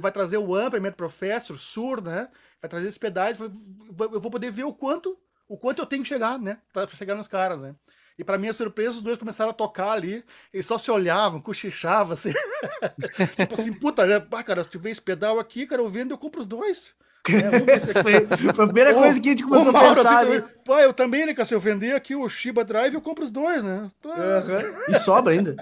Vai 0.00 0.10
trazer 0.10 0.38
o 0.38 0.54
Amplement 0.54 0.92
Professor, 0.92 1.58
Sur, 1.58 2.02
né? 2.02 2.28
Vai 2.60 2.68
trazer 2.68 2.88
esses 2.88 2.98
pedais, 2.98 3.38
eu 3.38 4.20
vou 4.20 4.30
poder 4.30 4.50
ver 4.50 4.64
o 4.64 4.72
quanto, 4.72 5.16
o 5.48 5.56
quanto 5.56 5.80
eu 5.80 5.86
tenho 5.86 6.02
que 6.02 6.08
chegar, 6.08 6.38
né? 6.38 6.58
Pra 6.72 6.86
chegar 6.88 7.14
nos 7.14 7.28
caras, 7.28 7.60
né? 7.60 7.74
E 8.18 8.24
para 8.24 8.36
minha 8.36 8.52
surpresa, 8.52 8.96
os 8.96 9.02
dois 9.02 9.16
começaram 9.16 9.50
a 9.50 9.54
tocar 9.54 9.92
ali, 9.92 10.22
eles 10.52 10.66
só 10.66 10.76
se 10.76 10.90
olhavam, 10.90 11.40
cochichavam, 11.40 12.12
assim. 12.12 12.32
tipo 13.36 13.54
assim, 13.54 13.72
puta, 13.72 14.04
né? 14.04 14.22
Ah, 14.30 14.44
cara, 14.44 14.62
se 14.62 14.70
tiver 14.70 14.90
esse 14.90 15.00
pedal 15.00 15.38
aqui, 15.38 15.66
cara, 15.66 15.80
eu 15.80 15.88
vendo, 15.88 16.10
eu 16.10 16.18
compro 16.18 16.40
os 16.40 16.46
dois. 16.46 16.94
É, 17.28 17.80
foi, 18.02 18.26
foi, 18.26 18.50
a 18.50 18.66
primeira 18.66 18.92
coisa 18.94 19.20
que 19.20 19.28
a 19.28 19.32
gente 19.32 19.44
começou 19.44 19.76
a 19.76 19.94
pensar. 19.94 20.18
ali. 20.18 20.42
Pô, 20.64 20.78
eu 20.78 20.92
também, 20.92 21.26
né, 21.26 21.34
cara? 21.34 21.44
Se 21.44 21.54
eu 21.54 21.60
vender 21.60 21.94
aqui 21.94 22.14
o 22.14 22.28
Shiba 22.28 22.64
Drive, 22.64 22.94
eu 22.94 23.00
compro 23.00 23.24
os 23.24 23.30
dois, 23.30 23.62
né? 23.62 23.90
Uhum. 24.04 24.84
E 24.88 24.98
sobra 24.98 25.32
ainda. 25.34 25.56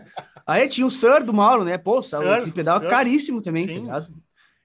Aí 0.49 0.67
tinha 0.67 0.87
o 0.87 0.91
Sir 0.91 1.23
do 1.23 1.35
Mauro, 1.35 1.63
né? 1.63 1.77
Pô, 1.77 2.01
Sir, 2.01 2.17
o 2.47 2.51
pedal 2.51 2.81
Sir. 2.81 2.89
caríssimo 2.89 3.43
também, 3.43 3.67
tá 3.67 3.73
ligado? 3.75 4.15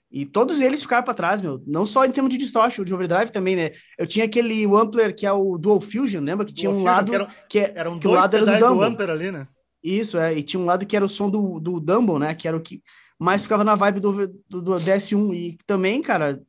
E 0.10 0.26
todos 0.26 0.62
eles 0.62 0.82
ficaram 0.82 1.04
para 1.04 1.14
trás, 1.14 1.42
meu. 1.42 1.62
Não 1.68 1.86
só 1.86 2.06
em 2.06 2.12
termos 2.12 2.32
de 2.32 2.38
distortion, 2.38 2.86
de 2.86 2.94
overdrive 2.94 3.32
também, 3.32 3.56
né? 3.56 3.72
Eu 3.98 4.08
tinha 4.08 4.24
aquele 4.24 4.66
Wampler 4.66 5.14
que 5.14 5.26
é 5.26 5.32
o 5.34 5.58
Dual 5.58 5.82
Fusion, 5.82 6.22
lembra? 6.22 6.46
Que 6.46 6.54
tinha 6.54 6.72
Dual 6.72 6.82
um 6.82 6.86
Fusion, 6.86 6.96
lado 6.96 7.10
que, 7.10 7.16
era, 7.16 7.28
que, 7.50 7.60
é, 7.60 7.74
eram 7.76 8.00
que 8.00 8.08
o 8.08 8.12
lado 8.12 8.38
era 8.38 8.46
do 8.46 8.60
Dumble. 8.60 8.96
Do 8.96 9.12
ali, 9.12 9.32
né? 9.32 9.46
Isso, 9.84 10.18
é. 10.18 10.34
E 10.38 10.42
tinha 10.42 10.62
um 10.62 10.66
lado 10.66 10.86
que 10.86 10.96
era 10.96 11.04
o 11.04 11.10
som 11.10 11.30
do, 11.30 11.60
do 11.60 11.82
Dumble, 11.82 12.18
né? 12.18 12.34
Que 12.34 12.48
era 12.48 12.56
o 12.56 12.62
que 12.62 12.82
mais 13.20 13.44
ficava 13.44 13.66
na 13.66 13.76
vibe 13.76 14.00
do, 14.00 14.28
do, 14.48 14.62
do 14.62 14.72
DS1. 14.76 15.34
E 15.36 15.58
também, 15.66 16.02
cara, 16.02 16.40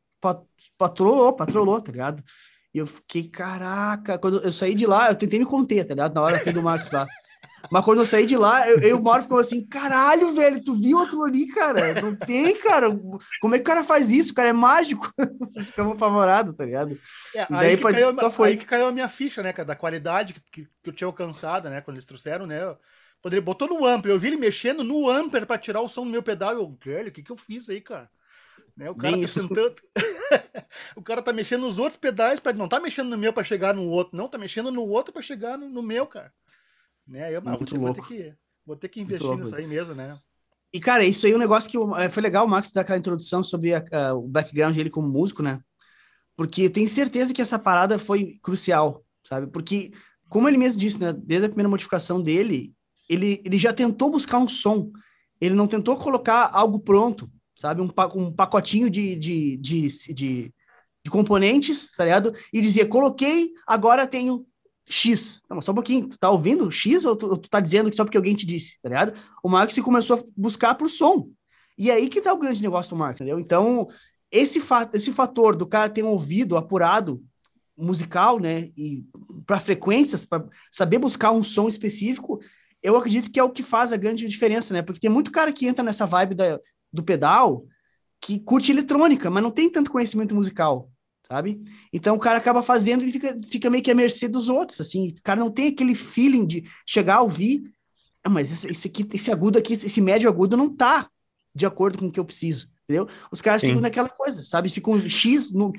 patrolou, 0.78 1.32
patrolou, 1.32 1.80
tá 1.80 1.90
ligado? 1.90 2.22
E 2.72 2.78
eu 2.78 2.86
fiquei, 2.86 3.24
caraca, 3.24 4.16
quando 4.18 4.42
eu 4.42 4.52
saí 4.52 4.74
de 4.74 4.86
lá, 4.86 5.08
eu 5.08 5.16
tentei 5.16 5.40
me 5.40 5.44
conter, 5.46 5.84
tá 5.84 5.94
ligado? 5.94 6.14
Na 6.14 6.20
hora 6.20 6.52
do 6.52 6.62
Marcos 6.62 6.90
lá. 6.92 7.08
Mas 7.70 7.84
quando 7.84 8.00
eu 8.00 8.06
saí 8.06 8.26
de 8.26 8.36
lá, 8.36 8.68
eu, 8.68 8.78
eu 8.80 9.02
Mauro 9.02 9.22
ficou 9.22 9.38
assim, 9.38 9.66
caralho, 9.66 10.34
velho, 10.34 10.62
tu 10.62 10.74
viu 10.74 10.98
aquilo 10.98 11.24
ali, 11.24 11.46
cara? 11.48 12.00
Não 12.00 12.14
tem, 12.14 12.56
cara. 12.58 12.88
Como 13.40 13.54
é 13.54 13.58
que 13.58 13.62
o 13.62 13.66
cara 13.66 13.84
faz 13.84 14.10
isso? 14.10 14.32
O 14.32 14.34
cara 14.34 14.48
é 14.48 14.52
mágico. 14.52 15.10
Ficamos 15.66 15.94
apavorados, 15.94 16.54
tá 16.56 16.64
ligado? 16.64 16.98
É, 17.34 17.46
aí, 17.50 17.76
que 17.76 17.82
caiu, 17.82 18.14
só 18.18 18.30
foi. 18.30 18.48
aí 18.48 18.56
que 18.56 18.66
caiu 18.66 18.86
a 18.86 18.92
minha 18.92 19.08
ficha, 19.08 19.42
né, 19.42 19.52
cara, 19.52 19.66
da 19.66 19.76
qualidade 19.76 20.34
que, 20.34 20.40
que, 20.50 20.68
que 20.82 20.90
eu 20.90 20.92
tinha 20.92 21.06
alcançado, 21.06 21.68
né, 21.68 21.80
quando 21.80 21.96
eles 21.96 22.06
trouxeram, 22.06 22.46
né? 22.46 22.60
Quando 23.22 23.34
ele 23.34 23.40
botou 23.40 23.66
no 23.66 23.86
Amper, 23.86 24.10
eu 24.10 24.18
vi 24.18 24.26
ele 24.26 24.36
mexendo 24.36 24.84
no 24.84 25.08
Amper 25.08 25.46
para 25.46 25.56
tirar 25.56 25.80
o 25.80 25.88
som 25.88 26.04
do 26.04 26.10
meu 26.10 26.22
pedal. 26.22 26.52
Eu, 26.52 26.78
velho, 26.84 27.08
o 27.08 27.10
que, 27.10 27.22
que 27.22 27.32
eu 27.32 27.36
fiz 27.36 27.70
aí, 27.70 27.80
cara? 27.80 28.10
Né? 28.76 28.90
O 28.90 28.94
cara 28.94 29.16
tá 29.16 29.26
tentando. 29.26 29.76
o 30.96 31.02
cara 31.02 31.22
tá 31.22 31.32
mexendo 31.32 31.62
nos 31.62 31.78
outros 31.78 31.96
pedais, 31.96 32.40
para 32.40 32.52
não 32.52 32.68
tá 32.68 32.80
mexendo 32.80 33.08
no 33.08 33.18
meu 33.18 33.32
para 33.32 33.44
chegar 33.44 33.74
no 33.74 33.84
outro, 33.84 34.16
não, 34.16 34.28
tá 34.28 34.36
mexendo 34.36 34.70
no 34.70 34.82
outro 34.82 35.12
para 35.12 35.22
chegar 35.22 35.56
no, 35.56 35.68
no, 35.68 35.82
meu, 35.82 36.06
cara. 36.06 36.32
Né? 37.06 37.34
Eu, 37.34 37.42
Muito 37.42 37.76
vou, 37.76 37.86
louco. 37.86 38.00
Vou 38.00 38.08
ter, 38.08 38.30
que, 38.30 38.34
vou 38.66 38.76
ter 38.76 38.88
que 38.88 39.00
investir 39.00 39.36
nisso 39.36 39.54
aí 39.54 39.66
mesmo, 39.66 39.94
né? 39.94 40.18
E, 40.72 40.80
cara, 40.80 41.04
isso 41.04 41.24
aí 41.24 41.32
é 41.32 41.36
um 41.36 41.38
negócio 41.38 41.70
que 41.70 41.78
eh, 42.02 42.08
foi 42.10 42.22
legal 42.22 42.44
o 42.44 42.48
Max 42.48 42.72
dar 42.72 42.80
aquela 42.80 42.98
introdução 42.98 43.44
sobre 43.44 43.74
a, 43.74 43.84
a, 43.92 44.14
o 44.14 44.26
background 44.26 44.74
dele 44.74 44.90
como 44.90 45.08
músico, 45.08 45.42
né? 45.42 45.60
Porque 46.36 46.62
eu 46.62 46.70
tenho 46.70 46.88
certeza 46.88 47.32
que 47.32 47.40
essa 47.40 47.58
parada 47.58 47.96
foi 47.96 48.40
crucial, 48.42 49.04
sabe? 49.22 49.46
Porque, 49.46 49.92
como 50.28 50.48
ele 50.48 50.58
mesmo 50.58 50.80
disse, 50.80 50.98
né? 50.98 51.12
Desde 51.12 51.46
a 51.46 51.48
primeira 51.48 51.68
modificação 51.68 52.20
dele, 52.20 52.74
ele, 53.08 53.40
ele 53.44 53.56
já 53.56 53.72
tentou 53.72 54.10
buscar 54.10 54.38
um 54.38 54.48
som, 54.48 54.90
ele 55.40 55.54
não 55.54 55.68
tentou 55.68 55.96
colocar 55.96 56.50
algo 56.52 56.80
pronto, 56.80 57.30
sabe? 57.54 57.80
Um, 57.80 57.90
um 58.16 58.32
pacotinho 58.32 58.90
de, 58.90 59.14
de, 59.14 59.56
de, 59.58 59.88
de, 60.12 60.54
de 61.04 61.10
componentes, 61.10 61.94
tá 61.94 62.04
ligado? 62.04 62.32
E 62.52 62.60
dizia, 62.60 62.84
coloquei, 62.84 63.52
agora 63.64 64.08
tenho 64.08 64.44
X. 64.88 65.42
Não, 65.48 65.60
só 65.62 65.72
um 65.72 65.74
pouquinho, 65.74 66.08
tu 66.08 66.18
tá 66.18 66.30
ouvindo 66.30 66.70
X 66.70 67.04
ou 67.04 67.16
tu, 67.16 67.26
ou 67.26 67.36
tu 67.36 67.48
tá 67.48 67.60
dizendo 67.60 67.90
que 67.90 67.96
só 67.96 68.04
porque 68.04 68.16
alguém 68.16 68.34
te 68.34 68.46
disse, 68.46 68.78
tá 68.82 68.88
ligado? 68.88 69.14
O 69.42 69.48
Marx 69.48 69.78
começou 69.80 70.18
a 70.18 70.22
buscar 70.36 70.74
por 70.74 70.90
som. 70.90 71.28
E 71.76 71.90
aí 71.90 72.08
que 72.08 72.20
tá 72.20 72.32
o 72.32 72.38
grande 72.38 72.62
negócio 72.62 72.90
do 72.90 72.96
Marx, 72.96 73.20
entendeu? 73.20 73.40
Então, 73.40 73.88
esse, 74.30 74.60
fa 74.60 74.88
esse 74.92 75.12
fator 75.12 75.56
do 75.56 75.66
cara 75.66 75.88
ter 75.88 76.02
um 76.02 76.08
ouvido 76.08 76.56
apurado 76.56 77.24
musical, 77.76 78.38
né, 78.38 78.70
e 78.76 79.04
para 79.44 79.58
frequências, 79.58 80.24
para 80.24 80.46
saber 80.70 80.98
buscar 80.98 81.32
um 81.32 81.42
som 81.42 81.66
específico, 81.66 82.40
eu 82.80 82.96
acredito 82.96 83.30
que 83.30 83.40
é 83.40 83.42
o 83.42 83.50
que 83.50 83.62
faz 83.62 83.92
a 83.92 83.96
grande 83.96 84.28
diferença, 84.28 84.72
né? 84.72 84.82
Porque 84.82 85.00
tem 85.00 85.10
muito 85.10 85.32
cara 85.32 85.52
que 85.52 85.66
entra 85.66 85.82
nessa 85.82 86.06
vibe 86.06 86.34
da, 86.34 86.60
do 86.92 87.02
pedal 87.02 87.64
que 88.20 88.38
curte 88.38 88.70
eletrônica, 88.70 89.28
mas 89.30 89.42
não 89.42 89.50
tem 89.50 89.68
tanto 89.70 89.90
conhecimento 89.90 90.34
musical, 90.34 90.90
sabe? 91.28 91.62
Então 91.92 92.16
o 92.16 92.18
cara 92.18 92.38
acaba 92.38 92.62
fazendo 92.62 93.04
e 93.04 93.12
fica, 93.12 93.38
fica 93.48 93.70
meio 93.70 93.82
que 93.82 93.90
à 93.90 93.94
mercê 93.94 94.28
dos 94.28 94.48
outros, 94.48 94.80
assim. 94.80 95.08
O 95.08 95.22
cara 95.22 95.40
não 95.40 95.50
tem 95.50 95.68
aquele 95.68 95.94
feeling 95.94 96.46
de 96.46 96.64
chegar 96.86 97.16
a 97.16 97.22
ouvir, 97.22 97.62
ah, 98.22 98.30
mas 98.30 98.50
esse, 98.50 98.70
esse, 98.70 98.88
aqui, 98.88 99.08
esse 99.12 99.30
agudo 99.30 99.58
aqui, 99.58 99.74
esse 99.74 100.00
médio 100.00 100.28
agudo 100.28 100.56
não 100.56 100.74
tá 100.74 101.08
de 101.54 101.66
acordo 101.66 101.98
com 101.98 102.06
o 102.06 102.12
que 102.12 102.20
eu 102.20 102.24
preciso 102.24 102.68
entendeu? 102.84 103.08
Os 103.30 103.42
caras 103.42 103.60
Sim. 103.60 103.68
ficam 103.68 103.82
naquela 103.82 104.08
coisa, 104.08 104.42
sabe? 104.42 104.68
Ficam 104.68 105.00
X 105.08 105.52
no 105.52 105.72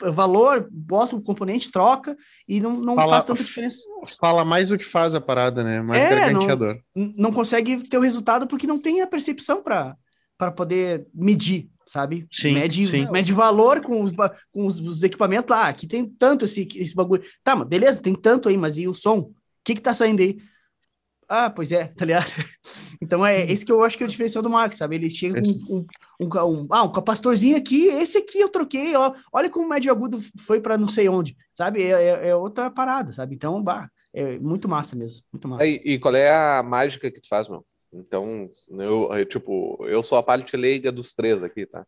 valor, 0.00 0.66
bota 0.70 1.14
o 1.14 1.20
componente, 1.20 1.70
troca 1.70 2.16
e 2.48 2.60
não, 2.60 2.76
não 2.76 2.94
fala, 2.94 3.12
faz 3.12 3.24
tanta 3.26 3.44
diferença. 3.44 3.78
Fala 4.18 4.44
mais 4.44 4.70
do 4.70 4.78
que 4.78 4.84
faz 4.84 5.14
a 5.14 5.20
parada, 5.20 5.62
né? 5.62 5.82
Mais 5.82 6.02
é, 6.02 6.08
garganteador. 6.14 6.80
Não, 6.94 7.12
não 7.16 7.32
consegue 7.32 7.86
ter 7.88 7.98
o 7.98 8.02
resultado 8.02 8.46
porque 8.46 8.66
não 8.66 8.80
tem 8.80 9.02
a 9.02 9.06
percepção 9.06 9.62
para 9.62 9.96
poder 10.54 11.06
medir, 11.14 11.70
sabe? 11.86 12.26
Sim, 12.30 12.54
mede, 12.54 12.86
sim. 12.86 13.10
mede 13.10 13.32
valor 13.32 13.80
com 13.80 14.02
os, 14.02 14.12
com 14.12 14.66
os, 14.66 14.78
os 14.78 15.02
equipamentos 15.02 15.50
lá. 15.50 15.68
Aqui 15.68 15.86
tem 15.86 16.06
tanto 16.06 16.44
esse, 16.44 16.68
esse 16.74 16.94
bagulho. 16.94 17.22
Tá, 17.42 17.56
mas 17.56 17.68
beleza, 17.68 18.02
tem 18.02 18.14
tanto 18.14 18.48
aí, 18.48 18.56
mas 18.56 18.76
e 18.76 18.86
o 18.86 18.94
som? 18.94 19.18
O 19.18 19.34
que 19.64 19.74
que 19.74 19.80
tá 19.80 19.94
saindo 19.94 20.20
aí? 20.20 20.38
Ah, 21.28 21.50
pois 21.50 21.72
é, 21.72 21.88
tá 21.88 22.04
ligado? 22.04 22.26
Então 22.98 23.26
é 23.26 23.44
esse 23.52 23.62
que 23.62 23.70
eu 23.70 23.84
acho 23.84 23.94
que 23.94 24.02
é 24.02 24.06
o 24.06 24.08
diferencial 24.08 24.42
do 24.42 24.48
Max, 24.48 24.76
sabe? 24.76 24.96
Ele 24.96 25.10
chega 25.10 25.38
com 25.38 25.46
um, 25.76 25.86
um, 26.18 26.26
um, 26.26 26.66
ah, 26.70 26.82
um 26.82 26.90
capacitorzinho 26.90 27.54
aqui, 27.54 27.88
esse 27.88 28.16
aqui 28.16 28.40
eu 28.40 28.48
troquei, 28.48 28.96
ó. 28.96 29.12
Olha 29.30 29.50
como 29.50 29.66
o 29.66 29.68
médio 29.68 29.92
agudo 29.92 30.18
foi 30.46 30.62
para 30.62 30.78
não 30.78 30.88
sei 30.88 31.06
onde, 31.06 31.36
sabe? 31.52 31.82
É, 31.82 31.90
é, 31.90 32.28
é, 32.28 32.34
outra 32.34 32.70
parada, 32.70 33.12
sabe? 33.12 33.34
Então, 33.34 33.62
bah, 33.62 33.90
é 34.14 34.38
muito 34.38 34.66
massa 34.66 34.96
mesmo, 34.96 35.26
muito 35.30 35.46
massa. 35.46 35.66
E, 35.66 35.82
e, 35.84 35.98
qual 35.98 36.14
é 36.14 36.30
a 36.30 36.62
mágica 36.62 37.10
que 37.10 37.20
tu 37.20 37.28
faz, 37.28 37.50
meu? 37.50 37.62
Então, 37.98 38.50
eu, 38.70 39.12
eu, 39.14 39.26
tipo, 39.26 39.78
eu 39.86 40.02
sou 40.02 40.18
a 40.18 40.22
parte 40.22 40.56
leiga 40.56 40.92
dos 40.92 41.14
três 41.14 41.42
aqui, 41.42 41.66
tá? 41.66 41.86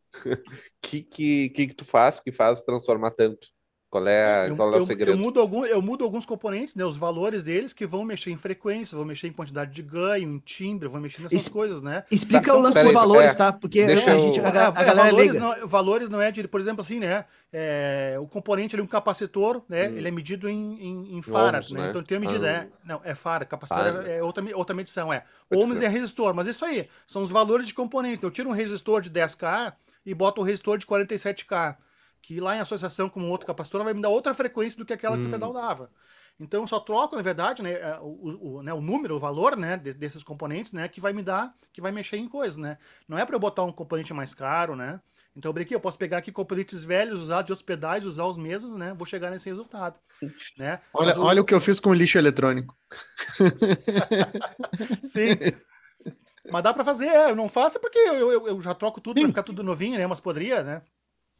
que, 0.82 1.02
que, 1.04 1.50
que 1.50 1.66
que 1.68 1.74
tu 1.74 1.84
faz 1.84 2.18
que 2.20 2.32
faz 2.32 2.62
transformar 2.62 3.10
tanto? 3.10 3.48
Qual 3.90 4.06
é, 4.06 4.50
eu, 4.50 4.56
qual 4.56 4.74
é 4.74 4.76
o 4.76 4.82
segredo? 4.82 5.12
Eu 5.12 5.16
mudo, 5.16 5.40
algum, 5.40 5.64
eu 5.64 5.80
mudo 5.80 6.04
alguns 6.04 6.26
componentes, 6.26 6.74
né? 6.74 6.84
Os 6.84 6.96
valores 6.96 7.42
deles 7.42 7.72
que 7.72 7.86
vão 7.86 8.04
mexer 8.04 8.30
em 8.30 8.36
frequência, 8.36 8.94
vão 8.94 9.06
mexer 9.06 9.28
em 9.28 9.32
quantidade 9.32 9.72
de 9.72 9.80
ganho, 9.80 10.28
em 10.28 10.38
timbre, 10.38 10.88
vão 10.88 11.00
mexer 11.00 11.22
nessas 11.22 11.40
Es, 11.40 11.48
coisas, 11.48 11.80
né? 11.80 12.04
Explica 12.10 12.52
tá, 12.52 12.56
o 12.56 12.60
lance 12.60 12.82
dos 12.82 12.92
valores, 12.92 13.32
é, 13.32 13.34
tá? 13.34 13.50
Porque 13.50 13.80
a, 13.80 13.96
gente, 13.96 14.40
a, 14.40 14.44
a, 14.44 14.48
a 14.48 14.70
galera 14.70 15.08
é 15.08 15.10
valores, 15.10 15.36
não, 15.36 15.66
valores 15.66 16.10
não 16.10 16.20
é 16.20 16.30
de, 16.30 16.46
por 16.46 16.60
exemplo, 16.60 16.82
assim, 16.82 16.98
né? 16.98 17.24
É, 17.50 18.18
o 18.20 18.26
componente 18.26 18.76
ali, 18.76 18.82
um 18.82 18.86
capacitor, 18.86 19.62
né? 19.66 19.88
Hum. 19.88 19.96
Ele 19.96 20.08
é 20.08 20.10
medido 20.10 20.50
em, 20.50 20.74
em, 20.82 21.16
em 21.16 21.22
farad, 21.22 21.70
né? 21.72 21.80
né? 21.80 21.88
Então 21.88 22.02
tem 22.02 22.18
a 22.18 22.20
medida, 22.20 22.46
ah. 22.46 22.50
é. 22.50 22.68
Não, 22.84 23.00
é 23.02 23.14
farad, 23.14 23.48
capacitor 23.48 24.04
é, 24.04 24.18
é, 24.18 24.22
outra, 24.22 24.44
outra 24.54 24.76
medição, 24.76 25.10
é. 25.10 25.24
Ohms 25.50 25.80
é 25.80 25.88
resistor, 25.88 26.34
mas 26.34 26.46
é 26.46 26.50
isso 26.50 26.64
aí. 26.66 26.90
São 27.06 27.22
os 27.22 27.30
valores 27.30 27.66
de 27.66 27.72
componente. 27.72 28.18
Então, 28.18 28.28
eu 28.28 28.34
tiro 28.34 28.50
um 28.50 28.52
resistor 28.52 29.00
de 29.00 29.10
10K 29.10 29.72
e 30.04 30.12
boto 30.12 30.42
um 30.42 30.44
resistor 30.44 30.76
de 30.76 30.84
47K 30.84 31.76
que 32.22 32.40
lá 32.40 32.56
em 32.56 32.60
associação 32.60 33.08
com 33.08 33.30
outro 33.30 33.46
capacitor 33.46 33.82
vai 33.84 33.94
me 33.94 34.02
dar 34.02 34.08
outra 34.08 34.34
frequência 34.34 34.78
do 34.78 34.84
que 34.84 34.92
aquela 34.92 35.16
hum. 35.16 35.20
que 35.20 35.24
o 35.24 35.28
hum. 35.28 35.32
pedal 35.32 35.52
dava. 35.52 35.90
Então 36.40 36.62
eu 36.62 36.66
só 36.68 36.78
troco, 36.78 37.16
na 37.16 37.22
verdade, 37.22 37.62
né, 37.62 37.72
é, 37.72 37.98
o, 38.00 38.58
o, 38.58 38.62
né, 38.62 38.72
o 38.72 38.80
número, 38.80 39.16
o 39.16 39.18
valor, 39.18 39.56
né, 39.56 39.76
desses 39.76 40.22
componentes, 40.22 40.72
né, 40.72 40.86
que 40.86 41.00
vai 41.00 41.12
me 41.12 41.22
dar, 41.22 41.52
que 41.72 41.80
vai 41.80 41.90
mexer 41.90 42.16
em 42.16 42.28
coisas, 42.28 42.56
né. 42.56 42.78
Não 43.08 43.18
é 43.18 43.24
para 43.24 43.34
eu 43.34 43.40
botar 43.40 43.64
um 43.64 43.72
componente 43.72 44.14
mais 44.14 44.34
caro, 44.34 44.76
né. 44.76 45.00
Então 45.34 45.48
eu 45.48 45.52
brinquei, 45.52 45.74
eu 45.74 45.80
posso 45.80 45.98
pegar 45.98 46.18
aqui 46.18 46.30
componentes 46.30 46.84
velhos, 46.84 47.20
usar 47.22 47.42
de 47.42 47.50
outros 47.50 47.66
pedais, 47.66 48.04
usar 48.04 48.24
os 48.24 48.38
mesmos, 48.38 48.78
né, 48.78 48.94
vou 48.96 49.06
chegar 49.06 49.30
nesse 49.30 49.48
resultado, 49.48 49.98
né. 50.56 50.80
Olha, 50.94 51.18
o... 51.18 51.24
olha 51.24 51.42
o 51.42 51.44
que 51.44 51.54
eu 51.54 51.60
fiz 51.60 51.80
com 51.80 51.90
o 51.90 51.94
lixo 51.94 52.18
eletrônico. 52.18 52.76
Sim. 55.02 55.36
Mas 56.50 56.62
dá 56.62 56.72
para 56.72 56.84
fazer, 56.84 57.06
é, 57.08 57.30
eu 57.30 57.36
não 57.36 57.48
faço 57.48 57.80
porque 57.80 57.98
eu, 57.98 58.32
eu, 58.32 58.46
eu 58.46 58.62
já 58.62 58.74
troco 58.74 59.00
tudo 59.00 59.20
para 59.20 59.28
ficar 59.28 59.42
tudo 59.42 59.64
novinho, 59.64 59.98
né, 59.98 60.06
mas 60.06 60.20
poderia, 60.20 60.62
né. 60.62 60.82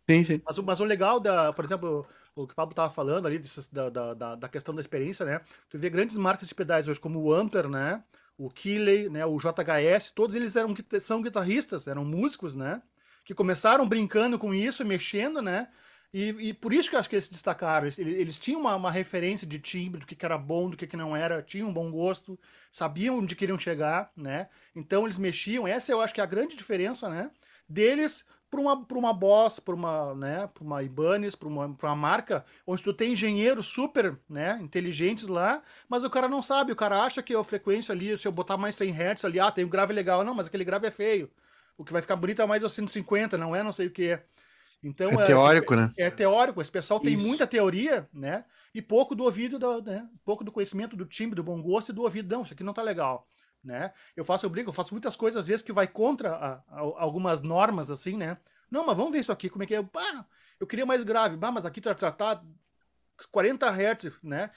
Sim, 0.09 0.25
sim. 0.25 0.43
Mas, 0.45 0.59
mas 0.59 0.81
o 0.81 0.85
legal, 0.85 1.21
da, 1.21 1.53
por 1.53 1.65
exemplo, 1.65 2.07
o 2.35 2.47
que 2.47 2.53
o 2.53 2.57
Pablo 2.57 2.73
estava 2.73 2.93
falando 2.93 3.27
ali, 3.27 3.41
da, 3.71 4.15
da, 4.15 4.35
da, 4.37 4.49
questão 4.49 4.75
da 4.75 4.81
experiência, 4.81 5.27
né? 5.27 5.41
Tu 5.69 5.79
vê 5.79 5.91
grandes 5.91 6.17
marcas 6.17 6.49
de 6.49 6.55
pedais 6.55 6.89
hoje, 6.89 7.01
como 7.01 7.21
o 7.21 7.33
Amper, 7.33 7.69
né? 7.69 8.03
O 8.37 8.49
Keeley, 8.49 9.11
né? 9.11 9.27
O 9.27 9.39
JHS, 9.39 10.13
todos 10.15 10.35
eles 10.35 10.57
eram, 10.57 10.75
são 11.01 11.21
guitarristas, 11.21 11.87
eram 11.87 12.05
músicos, 12.05 12.55
né? 12.55 12.81
Que 13.25 13.35
começaram 13.35 13.87
brincando 13.87 14.39
com 14.39 14.55
isso, 14.55 14.85
mexendo, 14.85 15.43
né? 15.43 15.69
E, 16.15 16.29
e 16.49 16.55
por 16.55 16.73
isso 16.73 16.89
que 16.89 16.97
eu 16.97 17.01
acho 17.01 17.09
que 17.09 17.17
eles 17.17 17.27
se 17.27 17.31
destacaram. 17.33 17.87
Eles, 17.87 17.99
eles 17.99 18.39
tinham 18.39 18.63
uma, 18.63 18.75
uma, 18.77 18.91
referência 18.91 19.47
de 19.47 19.59
timbre, 19.59 20.01
do 20.01 20.07
que, 20.07 20.17
que 20.17 20.25
era 20.25 20.39
bom, 20.39 20.71
do 20.71 20.77
que, 20.77 20.87
que 20.87 20.97
não 20.97 21.15
era, 21.15 21.43
tinham 21.43 21.69
um 21.69 21.73
bom 21.73 21.91
gosto, 21.91 22.39
sabiam 22.73 23.19
onde 23.19 23.37
queriam 23.37 23.59
chegar, 23.59 24.11
né? 24.17 24.49
Então 24.75 25.05
eles 25.05 25.19
mexiam. 25.19 25.69
Essa 25.69 25.93
eu 25.93 26.01
acho 26.01 26.15
que 26.15 26.21
é 26.21 26.25
a 26.25 26.27
grande 26.27 26.57
diferença, 26.57 27.11
né? 27.11 27.31
Deles 27.69 28.25
para 28.51 28.61
uma, 28.61 28.85
pra 28.85 28.99
uma 28.99 29.13
Boss, 29.13 29.61
para 29.61 29.75
uma, 29.75 30.15
né, 30.15 30.49
pra 30.53 30.65
uma 30.65 30.83
Ibanez, 30.83 31.35
para 31.35 31.49
uma, 31.49 31.67
uma 31.67 31.97
marca, 31.97 32.45
onde 32.67 32.83
tu 32.83 32.93
tem 32.93 33.13
engenheiros 33.13 33.67
super 33.67 34.19
né, 34.29 34.59
inteligentes 34.63 35.29
lá, 35.29 35.63
mas 35.89 36.03
o 36.05 36.11
cara 36.11 36.29
não 36.29 36.43
sabe, 36.43 36.73
o 36.73 36.77
cara 36.77 37.03
acha 37.03 37.23
que 37.23 37.35
a 37.35 37.45
frequência 37.45 37.93
ali, 37.93 38.17
se 38.17 38.27
eu 38.27 38.33
botar 38.33 38.57
mais 38.57 38.75
100 38.77 38.91
Hz 38.93 39.25
ali, 39.25 39.39
ah, 39.39 39.51
tem 39.51 39.65
um 39.65 39.69
grave 39.69 39.93
legal. 39.93 40.25
Não, 40.25 40.35
mas 40.35 40.47
aquele 40.47 40.65
grave 40.65 40.87
é 40.87 40.91
feio. 40.91 41.31
O 41.77 41.85
que 41.85 41.93
vai 41.93 42.03
ficar 42.03 42.17
bonito 42.17 42.43
é 42.43 42.47
mais 42.47 42.63
o 42.63 42.69
150, 42.69 43.37
não 43.37 43.55
é 43.55 43.63
não 43.63 43.73
sei 43.73 43.87
o 43.87 43.91
que. 43.91 44.19
Então, 44.83 45.11
é, 45.11 45.23
é 45.23 45.27
teórico, 45.27 45.75
esse, 45.75 45.83
né? 45.83 45.93
É 45.97 46.11
teórico. 46.11 46.63
Esse 46.63 46.71
pessoal 46.71 47.01
tem 47.01 47.15
Isso. 47.15 47.27
muita 47.27 47.47
teoria, 47.47 48.09
né? 48.13 48.45
E 48.75 48.81
pouco 48.81 49.15
do 49.15 49.25
ouvido, 49.25 49.59
do, 49.59 49.83
né? 49.83 50.07
pouco 50.25 50.45
do 50.45 50.53
conhecimento 50.53 50.97
do 50.97 51.05
timbre, 51.05 51.37
do 51.37 51.43
bom 51.43 51.61
gosto 51.61 51.91
e 51.91 51.93
do 51.93 52.03
ouvido. 52.03 52.33
Não, 52.33 52.43
isso 52.43 52.53
aqui 52.53 52.63
não 52.63 52.73
tá 52.73 52.83
legal 52.83 53.27
né? 53.63 53.93
Eu 54.17 54.25
faço, 54.25 54.47
eu 54.47 54.51
brinco, 54.51 54.71
eu 54.71 54.75
faço 54.75 54.95
muitas 54.95 55.17
coisas 55.17 55.41
às 55.41 55.47
vezes 55.47 55.63
que 55.63 55.73
vai 55.73 55.87
contra 55.87 56.33
a, 56.33 56.53
a, 56.69 56.81
algumas 56.97 57.43
normas, 57.43 57.91
assim, 57.91 58.17
né? 58.17 58.39
Não, 58.71 58.85
mas 58.85 58.97
vamos 58.97 59.13
ver 59.13 59.19
isso 59.19 59.33
aqui, 59.33 59.49
como 59.49 59.63
é 59.63 59.67
que 59.67 59.75
é. 59.75 59.85
Ah, 59.97 60.25
eu 60.61 60.67
queria 60.67 60.87
mais 60.87 61.03
grave, 61.03 61.37
bah, 61.37 61.51
mas 61.51 61.65
aqui 61.65 61.81
tá 61.81 61.95
tratado 61.95 62.47
40 63.27 63.69
Hz, 63.69 64.13
né? 64.23 64.51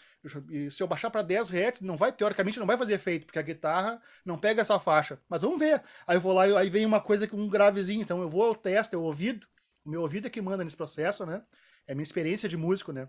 E 0.49 0.69
se 0.69 0.83
eu 0.83 0.87
baixar 0.87 1.09
para 1.09 1.21
10 1.21 1.49
Hz, 1.49 1.81
não 1.81 1.97
vai, 1.97 2.11
teoricamente, 2.11 2.59
não 2.59 2.67
vai 2.67 2.77
fazer 2.77 2.93
efeito, 2.93 3.25
porque 3.25 3.39
a 3.39 3.43
guitarra 3.43 4.01
não 4.23 4.37
pega 4.37 4.61
essa 4.61 4.77
faixa. 4.77 5.19
Mas 5.27 5.41
vamos 5.41 5.57
ver. 5.57 5.81
Aí 6.05 6.17
eu 6.17 6.21
vou 6.21 6.33
lá 6.33 6.47
e 6.47 6.55
aí 6.55 6.69
vem 6.69 6.85
uma 6.85 7.01
coisa 7.01 7.27
com 7.27 7.37
um 7.37 7.49
gravezinho. 7.49 8.01
Então 8.01 8.21
eu 8.21 8.29
vou 8.29 8.43
ao 8.43 8.55
teste, 8.55 8.93
eu 8.93 9.01
ouvido. 9.01 9.47
O 9.83 9.89
meu 9.89 10.01
ouvido 10.01 10.27
é 10.27 10.29
que 10.29 10.41
manda 10.41 10.63
nesse 10.63 10.77
processo, 10.77 11.25
né? 11.25 11.41
É 11.87 11.93
a 11.93 11.95
minha 11.95 12.03
experiência 12.03 12.47
de 12.47 12.55
músico, 12.55 12.91
né? 12.91 13.07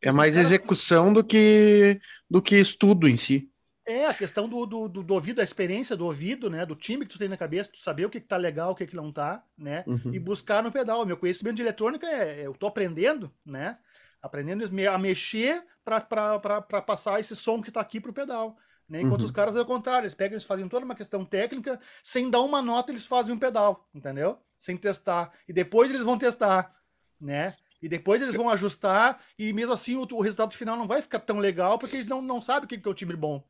É 0.00 0.12
mais 0.12 0.36
execução 0.36 1.12
do 1.12 1.24
que 1.24 2.00
do 2.30 2.40
que 2.40 2.56
estudo 2.56 3.08
em 3.08 3.16
si. 3.16 3.50
É, 3.88 4.04
a 4.04 4.12
questão 4.12 4.46
do, 4.46 4.66
do, 4.66 4.86
do, 4.86 5.02
do, 5.02 5.14
ouvido, 5.14 5.40
a 5.40 5.44
experiência 5.44 5.96
do 5.96 6.04
ouvido, 6.04 6.50
né? 6.50 6.66
Do 6.66 6.76
time 6.76 7.06
que 7.06 7.12
tu 7.12 7.18
tem 7.18 7.26
na 7.26 7.38
cabeça, 7.38 7.70
tu 7.72 7.78
saber 7.78 8.04
o 8.04 8.10
que, 8.10 8.20
que 8.20 8.26
tá 8.26 8.36
legal, 8.36 8.72
o 8.72 8.74
que, 8.74 8.86
que 8.86 8.94
não 8.94 9.10
tá, 9.10 9.42
né? 9.56 9.82
Uhum. 9.86 10.12
E 10.12 10.18
buscar 10.18 10.62
no 10.62 10.70
pedal. 10.70 11.06
Meu 11.06 11.16
conhecimento 11.16 11.56
de 11.56 11.62
eletrônica 11.62 12.06
é, 12.06 12.46
eu 12.46 12.52
tô 12.52 12.66
aprendendo, 12.66 13.32
né? 13.46 13.78
Aprendendo 14.20 14.62
a 14.92 14.98
mexer 14.98 15.64
para 15.82 16.82
passar 16.82 17.18
esse 17.18 17.34
som 17.34 17.62
que 17.62 17.70
tá 17.70 17.80
aqui 17.80 17.98
pro 17.98 18.12
pedal. 18.12 18.58
Né? 18.86 19.00
Enquanto 19.00 19.20
Uhum. 19.20 19.26
os 19.26 19.32
caras 19.32 19.56
é 19.56 19.60
o 19.60 19.64
contrário, 19.64 20.04
eles 20.04 20.14
pegam, 20.14 20.34
eles 20.34 20.44
fazem 20.44 20.68
toda 20.68 20.84
uma 20.84 20.94
questão 20.94 21.24
técnica, 21.24 21.80
sem 22.02 22.28
dar 22.28 22.42
uma 22.42 22.60
nota, 22.60 22.92
eles 22.92 23.06
fazem 23.06 23.34
um 23.34 23.38
pedal, 23.38 23.88
entendeu? 23.94 24.38
Sem 24.58 24.76
testar. 24.76 25.32
E 25.48 25.52
depois 25.52 25.90
eles 25.90 26.04
vão 26.04 26.18
testar, 26.18 26.74
né? 27.18 27.54
E 27.80 27.88
depois 27.88 28.20
eles 28.20 28.34
vão 28.34 28.50
ajustar, 28.50 29.20
e 29.38 29.52
mesmo 29.52 29.72
assim 29.72 29.96
o, 29.96 30.06
o 30.10 30.20
resultado 30.20 30.54
final 30.54 30.76
não 30.76 30.86
vai 30.86 31.00
ficar 31.00 31.20
tão 31.20 31.38
legal, 31.38 31.78
porque 31.78 31.96
eles 31.96 32.06
não, 32.06 32.20
não 32.20 32.40
sabem 32.40 32.64
o 32.64 32.68
que 32.68 32.76
que 32.76 32.88
é 32.88 32.90
o 32.90 32.94
timbre 32.94 33.16
bom, 33.16 33.42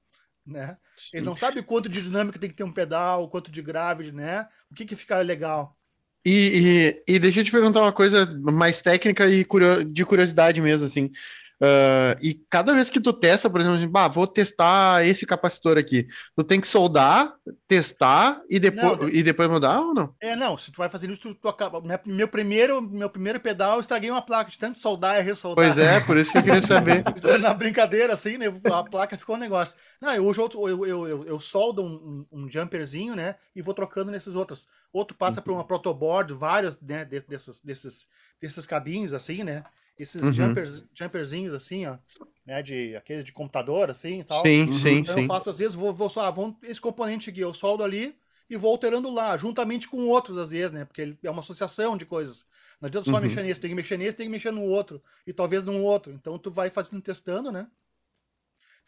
né? 0.49 0.79
Eles 1.13 1.25
não 1.25 1.35
sabem 1.37 1.63
quanto 1.63 1.89
de 1.89 2.03
dinâmica 2.03 2.39
tem 2.39 2.51
que 2.51 2.57
ter 2.57 2.65
um 2.65 2.73
pedal, 2.73 3.29
quanto 3.31 3.51
de 3.51 3.63
grave, 3.63 4.13
né? 4.13 4.49
O 4.71 4.75
que 4.75 4.85
que 4.87 4.97
fica 4.97 5.19
legal. 5.21 5.77
E, 6.25 7.01
e, 7.09 7.15
e 7.15 7.19
deixa 7.19 7.41
eu 7.41 7.45
te 7.45 7.51
perguntar 7.51 7.81
uma 7.81 7.93
coisa 7.93 8.27
mais 8.43 8.83
técnica 8.83 9.27
e 9.27 9.45
curio- 9.45 9.85
de 9.85 10.05
curiosidade 10.05 10.61
mesmo, 10.61 10.85
assim. 10.87 11.11
Ah, 11.61 12.16
e 12.23 12.35
cada 12.49 12.73
vez 12.73 12.88
que 12.90 13.01
tu 13.01 13.12
testa, 13.12 13.51
por 13.51 13.61
exemplo, 13.61 13.79
assim, 13.79 13.88
bah, 13.88 14.09
vou 14.09 14.27
testar 14.27 15.05
esse 15.07 15.27
capacitor 15.27 15.77
aqui, 15.77 16.07
tu 16.37 16.44
tem 16.44 16.61
que 16.61 16.68
soldar, 16.68 17.33
testar 17.66 18.40
e 18.49 18.59
depois, 18.61 18.99
Não, 18.99 19.09
e 19.09 19.23
depois 19.23 19.49
mudar 19.51 19.81
ou 19.81 19.94
não? 19.94 20.14
É, 20.21 20.35
não, 20.35 20.59
se 20.59 20.73
tu 20.73 20.77
vai 20.79 20.88
fazendo 20.88 21.12
isso, 21.12 21.23
tu, 21.23 21.35
tu 21.35 21.49
acaba. 21.49 21.81
Meu 22.05 22.27
primeiro, 22.27 22.83
meu 22.83 23.09
primeiro 23.09 23.38
pedal, 23.38 23.75
eu 23.75 23.81
estraguei 23.81 24.11
uma 24.11 24.21
placa 24.21 24.51
de 24.51 24.59
tanto 24.59 24.77
soldar 24.79 25.18
e 25.18 25.23
ressoldar. 25.23 25.64
Pois 25.64 25.79
é, 25.79 26.01
por 26.01 26.16
isso 26.16 26.33
que 26.33 26.38
eu 26.38 26.42
queria 26.42 26.61
saber. 26.62 27.05
Na 27.40 27.55
brincadeira, 27.55 28.14
assim, 28.14 28.37
né? 28.37 28.47
A 28.73 28.83
placa 28.83 29.16
ficou 29.16 29.37
um 29.37 29.38
negócio. 29.38 29.79
Não, 30.01 30.12
eu 30.12 30.25
outro, 30.25 30.68
eu, 30.68 30.85
eu, 30.87 31.09
eu, 31.09 31.25
eu 31.25 31.40
soldo 31.40 31.85
um, 31.85 32.27
um, 32.33 32.44
um 32.44 32.51
jumperzinho, 32.51 33.14
né? 33.14 33.37
E 33.55 33.62
vou 33.62 33.73
trocando 33.75 34.11
nesses 34.11 34.35
outros. 34.35 34.66
Outro 34.92 35.16
passa 35.16 35.40
por 35.40 35.53
uma 35.53 35.64
protoboard, 35.64 36.33
vários, 36.35 36.81
né? 36.81 37.05
de- 37.05 37.21
Desses, 37.21 37.61
desses, 37.61 38.09
desses 38.40 38.66
cabinhos, 38.66 39.12
assim, 39.12 39.44
né? 39.44 39.64
Esses 39.99 40.23
Uhum. 40.25 40.35
jumpers, 40.35 40.85
jumperzinhos, 40.95 41.53
assim, 41.55 41.87
ó. 41.87 41.99
Né? 42.47 42.63
De, 42.63 42.97
aqueles 42.97 43.25
de 43.25 43.33
computador, 43.33 43.91
assim 43.91 44.21
e 44.21 44.25
tal. 44.25 44.45
Sim, 44.45 44.67
Uhum. 44.67 44.73
sim, 44.73 45.03
Então 45.03 45.17
eu 45.17 45.23
sim. 45.23 45.29
faço, 45.29 45.51
às 45.51 45.59
vezes, 45.59 45.75
vou, 45.75 45.93
vou 45.93 46.09
só, 46.09 46.23
ah, 46.23 46.31
vão, 46.31 46.57
esse 46.63 46.81
componente 46.81 47.31
aqui, 47.31 47.41
eu 47.41 47.53
soldo 47.53 47.83
ali 47.83 48.17
e 48.49 48.57
vou 48.57 48.71
alterando 48.71 49.11
lá, 49.11 49.37
juntamente 49.37 49.89
com 49.89 50.07
outros, 50.07 50.39
às 50.39 50.51
vezes, 50.51 50.73
né? 50.73 50.85
Porque 50.85 51.03
ele 51.03 51.19
é 51.23 51.31
uma 51.31 51.41
associação 51.41 51.97
de 51.97 52.07
coisas. 52.07 52.47
Não 52.81 52.87
adianta 52.87 53.07
só 53.07 53.17
Uhum. 53.17 53.23
mexer 53.23 53.43
nesse, 53.43 53.61
tem 53.61 53.71
que 53.71 53.75
mexer 53.77 53.99
nesse, 53.99 54.17
tem 54.17 54.27
que 54.27 54.31
mexer 54.33 54.51
no 54.53 54.63
outro, 54.63 55.03
e 55.27 55.33
talvez 55.33 55.65
num 55.65 55.83
outro. 55.85 56.13
Então 56.13 56.39
tu 56.39 56.51
vai 56.51 56.71
fazendo, 56.71 57.03
testando, 57.03 57.51
né? 57.53 57.67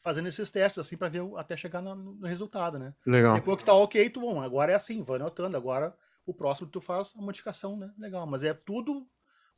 Fazendo 0.01 0.29
esses 0.29 0.51
testes, 0.51 0.79
assim, 0.79 0.97
para 0.97 1.09
ver 1.09 1.23
até 1.37 1.57
chegar 1.57 1.83
no, 1.83 1.95
no 1.95 2.27
resultado, 2.27 2.79
né? 2.79 2.95
Legal. 3.07 3.37
Depois 3.37 3.59
que 3.59 3.65
tá 3.65 3.75
ok, 3.75 4.09
tu, 4.09 4.21
bom, 4.21 4.41
agora 4.41 4.73
é 4.73 4.75
assim, 4.75 5.03
vai 5.03 5.17
anotando, 5.17 5.57
agora 5.57 5.95
o 6.25 6.33
próximo 6.33 6.69
tu 6.71 6.81
faz 6.81 7.13
a 7.17 7.21
modificação, 7.21 7.77
né? 7.77 7.93
Legal, 7.99 8.27
mas 8.27 8.43
é 8.43 8.55
tudo 8.55 9.07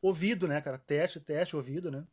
ouvido, 0.03 0.49
né, 0.49 0.61
cara? 0.63 0.79
Teste, 0.79 1.21
teste, 1.21 1.57
ouvido, 1.57 1.91
né? 1.93 2.07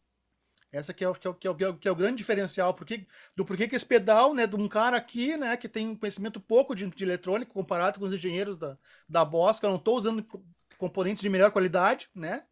Essa 0.72 0.94
que 0.94 1.04
é 1.04 1.10
o, 1.10 1.16
que 1.16 1.28
é 1.28 1.32
o, 1.32 1.34
que 1.36 1.48
é 1.48 1.52
o, 1.52 1.56
que 1.78 1.88
é 1.88 1.92
o- 1.92 1.96
é 1.96 1.98
grande 1.98 2.18
diferencial 2.18 2.74
porque, 2.76 3.08
do 3.36 3.46
porquê 3.46 3.68
que 3.68 3.76
esse 3.76 3.86
pedal, 3.86 4.34
né, 4.36 4.46
de 4.48 4.56
um 4.56 4.68
cara 4.68 4.98
aqui, 4.98 5.36
né, 5.38 5.58
que 5.58 5.68
tem 5.70 5.88
um 5.90 5.96
conhecimento 5.96 6.40
pouco 6.40 6.76
de, 6.76 6.86
de 6.88 7.04
eletrônica 7.04 7.52
comparado 7.52 8.00
com 8.00 8.06
os 8.06 8.14
engenheiros 8.14 8.58
da, 8.58 8.78
da 9.08 9.26
Bosch, 9.26 9.60
que 9.60 9.66
eu 9.66 9.72
não 9.72 9.78
estou 9.78 9.98
usando 9.98 10.24
co- 10.24 10.44
componentes 10.78 11.22
de 11.24 11.30
melhor 11.30 11.52
qualidade, 11.52 12.10
né? 12.16 12.46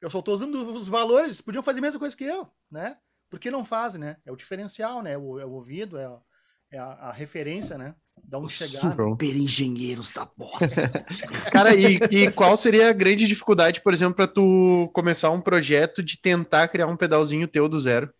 Eu 0.00 0.10
só 0.10 0.20
estou 0.20 0.34
usando 0.34 0.54
os 0.78 0.88
valores, 0.88 1.40
podiam 1.40 1.62
fazer 1.62 1.80
a 1.80 1.82
mesma 1.82 2.00
coisa 2.00 2.16
que 2.16 2.24
eu, 2.24 2.48
né? 2.70 2.98
Por 3.30 3.38
que 3.40 3.50
não 3.50 3.64
fazem, 3.64 4.00
né? 4.00 4.16
É 4.24 4.32
o 4.32 4.36
diferencial, 4.36 5.02
né? 5.02 5.16
O, 5.18 5.38
é 5.40 5.44
o 5.46 5.50
ouvido, 5.52 5.98
é, 5.98 6.06
a, 6.06 6.20
é 6.70 6.78
a, 6.78 6.84
a 6.86 7.12
referência, 7.12 7.76
né? 7.78 7.94
Da 8.24 8.38
onde 8.38 8.52
chegar. 8.52 8.84
né? 8.84 8.90
super 8.90 9.36
engenheiros 9.36 10.10
da 10.10 10.26
Boss. 10.36 10.74
Cara, 11.52 11.74
e, 11.74 11.96
e 12.10 12.30
qual 12.30 12.56
seria 12.56 12.90
a 12.90 12.92
grande 12.92 13.26
dificuldade, 13.26 13.80
por 13.80 13.92
exemplo, 13.92 14.14
para 14.14 14.26
tu 14.28 14.90
começar 14.94 15.30
um 15.30 15.40
projeto 15.40 16.02
de 16.02 16.20
tentar 16.20 16.68
criar 16.68 16.86
um 16.86 16.96
pedalzinho 16.96 17.48
teu 17.48 17.68
do 17.68 17.78
zero? 17.80 18.12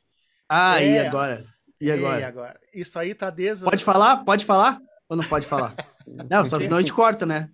Ah, 0.48 0.82
e 0.82 0.96
É. 0.96 1.06
agora? 1.08 1.44
E 1.80 1.86
E 1.86 1.92
agora? 1.92 2.26
agora? 2.26 2.60
Isso 2.74 2.98
aí 2.98 3.14
tá 3.14 3.30
desde. 3.30 3.64
Pode 3.64 3.84
falar? 3.84 4.18
Pode 4.24 4.44
falar? 4.44 4.80
Ou 5.08 5.16
não 5.16 5.24
pode 5.24 5.46
falar? 5.46 5.74
Não, 6.30 6.44
só 6.46 6.56
que 6.56 6.64
senão 6.64 6.78
a 6.78 6.80
gente 6.80 6.92
corta, 6.92 7.26
né? 7.26 7.50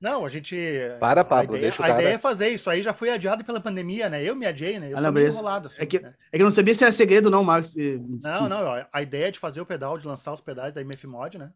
Não, 0.00 0.24
a 0.24 0.28
gente. 0.28 0.56
Para, 1.00 1.20
a 1.20 1.24
Pablo, 1.24 1.56
ideia, 1.56 1.70
deixa 1.70 1.82
o 1.82 1.84
a 1.84 1.88
cara. 1.88 2.00
ideia 2.00 2.14
é 2.14 2.18
fazer 2.18 2.48
isso 2.50 2.70
aí, 2.70 2.82
já 2.82 2.94
foi 2.94 3.10
adiado 3.10 3.44
pela 3.44 3.60
pandemia, 3.60 4.08
né? 4.08 4.22
Eu 4.24 4.34
me 4.34 4.46
adiei, 4.46 4.78
né? 4.78 4.86
Eu 4.90 4.94
Ah, 4.94 4.98
sou 4.98 5.02
não, 5.02 5.12
beleza. 5.12 5.36
enrolado. 5.38 5.68
assim, 5.68 5.82
É 5.82 5.86
que- 5.86 5.98
né? 6.00 6.14
É 6.32 6.36
que 6.36 6.42
eu 6.42 6.46
não 6.46 6.50
sabia 6.52 6.74
se 6.74 6.84
era 6.84 6.92
segredo 6.92 7.26
ou 7.26 7.30
não, 7.32 7.42
Marcos. 7.44 7.74
Não, 8.22 8.48
não, 8.48 8.64
ó, 8.64 8.84
a 8.92 9.02
ideia 9.02 9.26
é 9.26 9.30
de 9.30 9.38
fazer 9.38 9.60
o 9.60 9.66
pedal, 9.66 9.98
de 9.98 10.06
lançar 10.06 10.32
os 10.32 10.40
pedais 10.40 10.72
da 10.72 10.80
MF 10.80 11.06
Mod, 11.06 11.36
né? 11.36 11.50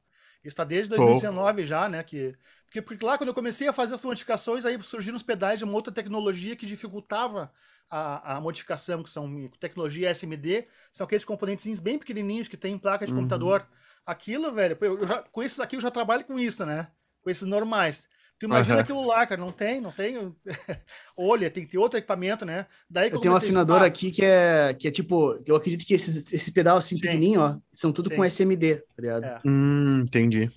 Isso 0.44 0.57
tá 0.57 0.64
desde 0.64 0.90
Pô. 0.94 1.09
2019 1.20 1.64
já, 1.64 1.88
né? 1.88 2.02
Que, 2.02 2.37
porque, 2.66 2.83
porque 2.83 3.05
lá 3.05 3.16
quando 3.18 3.28
eu 3.28 3.35
comecei 3.35 3.68
a 3.68 3.72
fazer 3.72 3.94
essas 3.94 4.05
modificações, 4.05 4.64
aí 4.64 4.81
surgiram 4.83 5.16
os 5.16 5.22
pedais 5.22 5.59
de 5.59 5.64
uma 5.64 5.74
outra 5.74 5.92
tecnologia 5.92 6.57
que 6.57 6.66
dificultava 6.66 7.52
a, 7.90 8.37
a 8.37 8.40
modificação, 8.40 9.02
que 9.02 9.11
são 9.11 9.48
tecnologia 9.61 10.11
SMD, 10.11 10.66
são 10.92 11.05
aqueles 11.05 11.24
componentes 11.24 11.78
bem 11.81 11.98
pequenininhos 11.98 12.48
que 12.48 12.57
tem 12.57 12.74
em 12.74 12.78
placa 12.78 13.07
de 13.07 13.12
Uhum. 13.12 13.18
computador. 13.18 13.66
Aquilo, 14.05 14.52
velho, 14.52 14.76
eu 14.81 15.07
já, 15.07 15.22
com 15.22 15.42
esses 15.42 15.61
aqui 15.61 15.76
eu 15.76 15.81
já 15.81 15.90
trabalho 15.90 16.24
com 16.24 16.38
isso, 16.38 16.64
né? 16.66 16.90
Com 17.22 17.31
esses 17.31 17.46
normais. 17.46 18.09
Tu 18.42 18.46
imagina 18.46 18.74
Aham. 18.74 18.83
aquilo 18.83 19.07
lá, 19.07 19.24
cara, 19.24 19.40
não 19.40 19.52
tem, 19.52 19.81
não 19.81 19.92
tem. 19.92 20.35
Olha, 21.16 21.48
tem 21.48 21.64
que 21.64 21.70
ter 21.70 21.78
outro 21.78 21.96
equipamento, 21.96 22.44
né? 22.44 22.66
Daí 22.90 23.09
que 23.09 23.14
Eu 23.14 23.20
tenho 23.20 23.35
um 23.35 23.37
afinador 23.37 23.83
aqui 23.83 24.11
que 24.11 24.24
é, 24.24 24.74
que 24.74 24.88
é 24.88 24.90
tipo, 24.90 25.40
eu 25.46 25.55
acredito 25.55 25.87
que 25.87 25.94
esses, 25.94 26.33
esse 26.33 26.50
pedal 26.50 26.76
assim 26.76 26.96
Sim. 26.96 27.02
pequenininho, 27.02 27.40
ó, 27.40 27.57
são 27.70 27.92
tudo 27.92 28.09
Sim. 28.09 28.16
com 28.16 28.24
SMD, 28.24 28.78
tá 28.78 29.00
ligado? 29.00 29.24
É. 29.24 29.40
Hum, 29.46 30.00
entendi. 30.00 30.50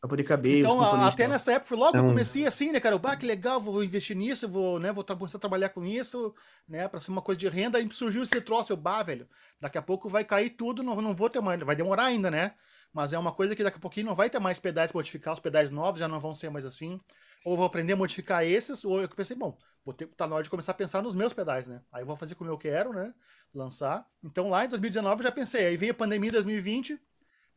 Pra 0.00 0.08
poder 0.08 0.22
caber 0.24 0.60
Então, 0.60 0.80
até 1.04 1.28
nessa 1.28 1.52
época, 1.52 1.74
logo 1.76 1.90
que 1.90 1.96
eu 1.98 2.00
Então- 2.00 2.10
comecei 2.12 2.46
assim, 2.46 2.72
né, 2.72 2.80
cara? 2.80 2.94
Eu, 2.94 2.98
bah, 2.98 3.14
que 3.14 3.26
legal, 3.26 3.60
vou 3.60 3.84
investir 3.84 4.16
nisso, 4.16 4.48
vou, 4.48 4.80
né, 4.80 4.90
vou 4.90 5.04
começar 5.04 5.36
a 5.36 5.40
trabalhar 5.40 5.68
com 5.68 5.84
isso, 5.84 6.34
né, 6.66 6.88
pra 6.88 6.98
ser 6.98 7.10
uma 7.10 7.20
coisa 7.20 7.38
de 7.38 7.46
renda. 7.48 7.76
Aí 7.76 7.86
surgiu 7.92 8.22
esse 8.22 8.40
troço, 8.40 8.72
eu, 8.72 8.76
bah, 8.78 9.02
velho, 9.02 9.28
daqui 9.60 9.76
a 9.76 9.82
pouco 9.82 10.08
vai 10.08 10.24
cair 10.24 10.48
tudo, 10.48 10.82
não, 10.82 10.98
não 11.02 11.14
vou 11.14 11.28
ter 11.28 11.42
mais, 11.42 11.60
vai 11.60 11.76
demorar 11.76 12.04
ainda, 12.04 12.30
né? 12.30 12.52
Mas 12.92 13.12
é 13.12 13.18
uma 13.18 13.32
coisa 13.32 13.54
que 13.54 13.62
daqui 13.62 13.76
a 13.76 13.80
pouquinho 13.80 14.06
não 14.06 14.14
vai 14.14 14.30
ter 14.30 14.38
mais 14.38 14.58
pedais 14.58 14.90
pra 14.90 14.98
modificar, 14.98 15.34
os 15.34 15.40
pedais 15.40 15.70
novos 15.70 16.00
já 16.00 16.08
não 16.08 16.20
vão 16.20 16.34
ser 16.34 16.50
mais 16.50 16.64
assim. 16.64 17.00
Ou 17.44 17.56
vou 17.56 17.66
aprender 17.66 17.92
a 17.92 17.96
modificar 17.96 18.44
esses, 18.44 18.84
ou 18.84 19.00
eu 19.00 19.08
pensei, 19.08 19.36
bom, 19.36 19.56
vou 19.84 19.94
ter, 19.94 20.06
tá 20.08 20.26
na 20.26 20.34
hora 20.34 20.44
de 20.44 20.50
começar 20.50 20.72
a 20.72 20.74
pensar 20.74 21.02
nos 21.02 21.14
meus 21.14 21.32
pedais, 21.32 21.66
né? 21.66 21.80
Aí 21.92 22.02
eu 22.02 22.06
vou 22.06 22.16
fazer 22.16 22.34
como 22.34 22.50
eu 22.50 22.58
quero, 22.58 22.92
né? 22.92 23.14
Lançar. 23.54 24.06
Então 24.22 24.48
lá 24.48 24.64
em 24.64 24.68
2019 24.68 25.20
eu 25.20 25.24
já 25.24 25.32
pensei, 25.32 25.66
aí 25.66 25.76
veio 25.76 25.92
a 25.92 25.94
pandemia 25.94 26.28
em 26.28 26.32
2020, 26.32 26.98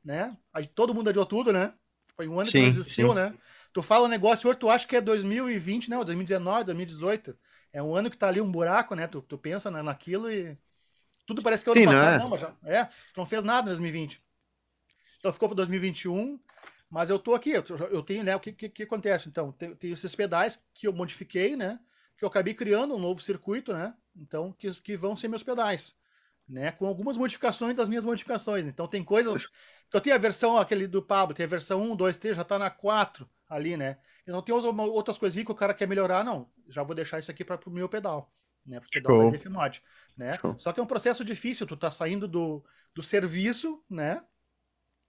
né? 0.03 0.37
Aí 0.53 0.67
todo 0.67 0.93
mundo 0.93 1.09
adiou 1.09 1.25
tudo, 1.25 1.51
né? 1.51 1.73
Foi 2.15 2.27
um 2.27 2.39
ano 2.39 2.51
que 2.51 2.59
não 2.59 2.67
Sim, 2.67 2.67
existiu, 2.67 3.13
sim. 3.13 3.15
né? 3.15 3.33
Tu 3.73 3.81
fala 3.81 4.05
um 4.05 4.09
negócio, 4.09 4.49
hoje 4.49 4.59
tu 4.59 4.69
acha 4.69 4.87
que 4.87 4.95
é 4.95 5.01
2020, 5.01 5.89
não, 5.89 6.03
2019, 6.03 6.65
2018. 6.65 7.37
É 7.73 7.81
um 7.81 7.95
ano 7.95 8.09
que 8.11 8.17
tá 8.17 8.27
ali 8.27 8.41
um 8.41 8.51
buraco, 8.51 8.95
né? 8.95 9.07
Tu, 9.07 9.21
tu 9.21 9.37
pensa 9.37 9.71
na- 9.71 9.81
naquilo 9.81 10.29
e 10.29 10.57
tudo 11.25 11.41
parece 11.41 11.63
que 11.63 11.69
é 11.69 11.71
o 11.71 11.73
ano 11.73 11.83
Sim, 11.83 11.85
não 11.87 11.93
passado. 11.93 12.15
é? 12.15 12.17
Não, 12.17 12.29
mas 12.29 12.41
já, 12.41 12.53
é, 12.63 12.85
tu 12.85 13.17
não 13.17 13.25
fez 13.25 13.43
nada 13.43 13.63
em 13.63 13.69
2020. 13.71 14.23
Então 15.21 15.31
ficou 15.31 15.47
para 15.47 15.57
2021, 15.57 16.39
mas 16.89 17.11
eu 17.11 17.19
tô 17.19 17.35
aqui, 17.35 17.51
eu, 17.51 18.03
tenho, 18.03 18.23
né, 18.23 18.35
o 18.35 18.39
que, 18.39 18.51
que, 18.51 18.67
que 18.67 18.83
acontece? 18.83 19.29
Então, 19.29 19.51
tem, 19.51 19.75
tem 19.75 19.91
esses 19.91 20.15
pedais 20.15 20.67
que 20.73 20.87
eu 20.87 20.91
modifiquei, 20.91 21.55
né? 21.55 21.79
Que 22.17 22.25
eu 22.25 22.27
acabei 22.27 22.55
criando 22.55 22.95
um 22.95 22.99
novo 22.99 23.21
circuito, 23.21 23.71
né? 23.71 23.93
Então, 24.15 24.51
que, 24.51 24.69
que 24.81 24.97
vão 24.97 25.15
ser 25.15 25.27
meus 25.27 25.43
pedais, 25.43 25.95
né? 26.49 26.71
Com 26.71 26.87
algumas 26.87 27.15
modificações 27.17 27.75
das 27.75 27.87
minhas 27.87 28.03
modificações. 28.03 28.65
Então, 28.65 28.87
tem 28.87 29.03
coisas 29.03 29.47
que 29.89 29.95
eu 29.95 30.01
tenho 30.01 30.15
a 30.15 30.19
versão 30.19 30.57
aquele 30.57 30.87
do 30.87 31.03
Pablo, 31.03 31.35
tem 31.35 31.45
a 31.45 31.49
versão 31.49 31.81
1, 31.91 31.95
2, 31.95 32.17
3, 32.17 32.35
já 32.35 32.43
tá 32.43 32.57
na 32.57 32.71
4 32.71 33.29
ali, 33.47 33.77
né? 33.77 33.99
Eu 34.25 34.33
não 34.33 34.41
tenho 34.41 34.57
outras 34.91 35.19
coisinhas 35.19 35.45
que 35.45 35.51
o 35.51 35.55
cara 35.55 35.73
quer 35.75 35.87
melhorar, 35.87 36.25
não. 36.25 36.49
Já 36.67 36.83
vou 36.83 36.95
deixar 36.95 37.19
isso 37.19 37.29
aqui 37.29 37.45
para 37.45 37.59
o 37.63 37.71
meu 37.71 37.87
pedal, 37.87 38.33
né? 38.65 38.81
Show. 38.91 39.01
da 39.01 39.25
MF 39.27 39.49
Mod, 39.49 39.83
né? 40.17 40.37
Show. 40.39 40.57
Só 40.57 40.73
que 40.73 40.79
é 40.79 40.83
um 40.83 40.87
processo 40.87 41.23
difícil, 41.23 41.67
tu 41.67 41.77
tá 41.77 41.91
saindo 41.91 42.27
do, 42.27 42.63
do 42.93 43.03
serviço, 43.03 43.81
né? 43.89 44.21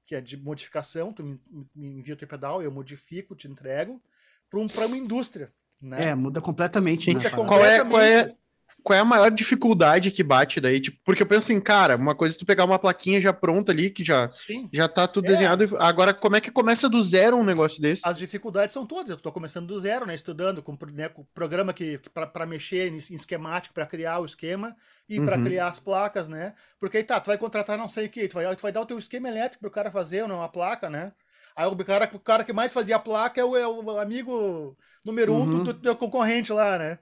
Que 0.07 0.15
é 0.15 0.21
de 0.21 0.37
modificação, 0.37 1.13
tu 1.13 1.23
me, 1.23 1.41
envia 1.77 2.15
o 2.15 2.17
teu 2.17 2.29
pedal, 2.29 2.63
eu 2.63 2.71
modifico, 2.71 3.37
te 3.37 3.49
entrego, 3.49 4.03
para 4.51 4.59
um, 4.59 4.67
uma 4.87 4.97
indústria, 4.97 5.53
né? 5.81 6.11
É, 6.11 6.15
muda 6.15 6.41
completamente. 6.41 7.13
Né, 7.13 7.23
parada? 7.23 7.49
Qual 7.49 7.65
é, 7.65 7.85
qual, 7.85 8.01
é, 8.01 8.19
completamente. 8.19 8.42
Qual 8.83 8.97
é 8.97 9.01
a 9.01 9.05
maior 9.05 9.31
dificuldade 9.31 10.11
que 10.11 10.23
bate 10.23 10.61
daí? 10.61 10.81
Tipo, 10.81 10.99
porque 11.05 11.23
eu 11.23 11.27
penso 11.27 11.53
assim, 11.53 11.61
cara, 11.61 11.97
uma 11.97 12.15
coisa 12.15 12.35
é 12.37 12.39
tu 12.39 12.47
pegar 12.47 12.65
uma 12.65 12.79
plaquinha 12.79 13.21
já 13.21 13.33
pronta 13.33 13.73
ali, 13.73 13.91
que 13.91 14.05
já, 14.05 14.29
Sim. 14.29 14.69
já 14.73 14.89
tá 14.89 15.07
tudo 15.09 15.27
É. 15.27 15.29
desenhado. 15.29 15.77
Agora, 15.79 16.15
como 16.15 16.37
é 16.37 16.41
que 16.41 16.51
começa 16.51 16.89
do 16.89 17.03
zero 17.03 17.37
um 17.37 17.45
negócio 17.45 17.81
desse? 17.81 18.03
As 18.03 18.19
dificuldades 18.19 18.73
são 18.73 18.85
todas. 18.87 19.11
Eu 19.11 19.17
estou 19.17 19.33
começando 19.33 19.67
do 19.69 19.79
zero, 19.79 20.05
né? 20.07 20.15
Estudando 20.15 20.63
com, 20.63 20.77
né, 20.93 21.09
com 21.09 21.25
programa 21.27 21.73
que, 21.73 21.99
para 22.13 22.45
mexer 22.47 22.89
em, 22.91 22.97
em 22.97 23.15
esquemático, 23.15 23.73
para 23.75 23.87
criar 23.87 24.19
o 24.19 24.25
esquema 24.25 24.77
e 25.09 25.21
para 25.21 25.37
Uhum. 25.37 25.43
criar 25.45 25.69
as 25.69 25.79
placas, 25.79 26.29
né? 26.29 26.55
Porque 26.81 26.97
aí 26.99 27.05
tá, 27.05 27.21
tu 27.21 27.27
vai 27.27 27.39
contratar 27.39 27.79
não 27.79 27.89
sei 27.89 28.07
o 28.07 28.11
que, 28.11 28.27
tu 28.29 28.35
vai, 28.35 28.57
tu 28.57 28.63
vai 28.63 28.73
dar 28.73 28.81
o 28.81 28.87
teu 28.87 28.99
esquema 28.99 29.29
elétrico 29.29 29.61
pro 29.63 29.71
cara 29.71 29.91
fazer, 29.91 30.23
ou 30.23 30.29
não, 30.29 30.43
a 30.43 30.49
placa, 30.49 30.91
né? 30.91 31.13
Aí 31.55 31.67
o 31.67 31.77
cara, 31.85 32.11
o 32.13 32.19
cara 32.21 32.45
que 32.45 32.53
mais 32.53 32.73
fazia 32.73 32.97
a 32.97 32.99
placa 32.99 33.41
é 33.41 33.45
o, 33.45 33.57
é 33.57 33.67
o 33.69 33.99
amigo 34.01 34.77
número 35.05 35.35
um 35.35 35.43
Uhum. 35.43 35.47
do, 35.47 35.73
do 35.73 35.75
teu 35.75 35.95
concorrente 35.97 36.53
lá, 36.53 36.79
né? 36.79 36.99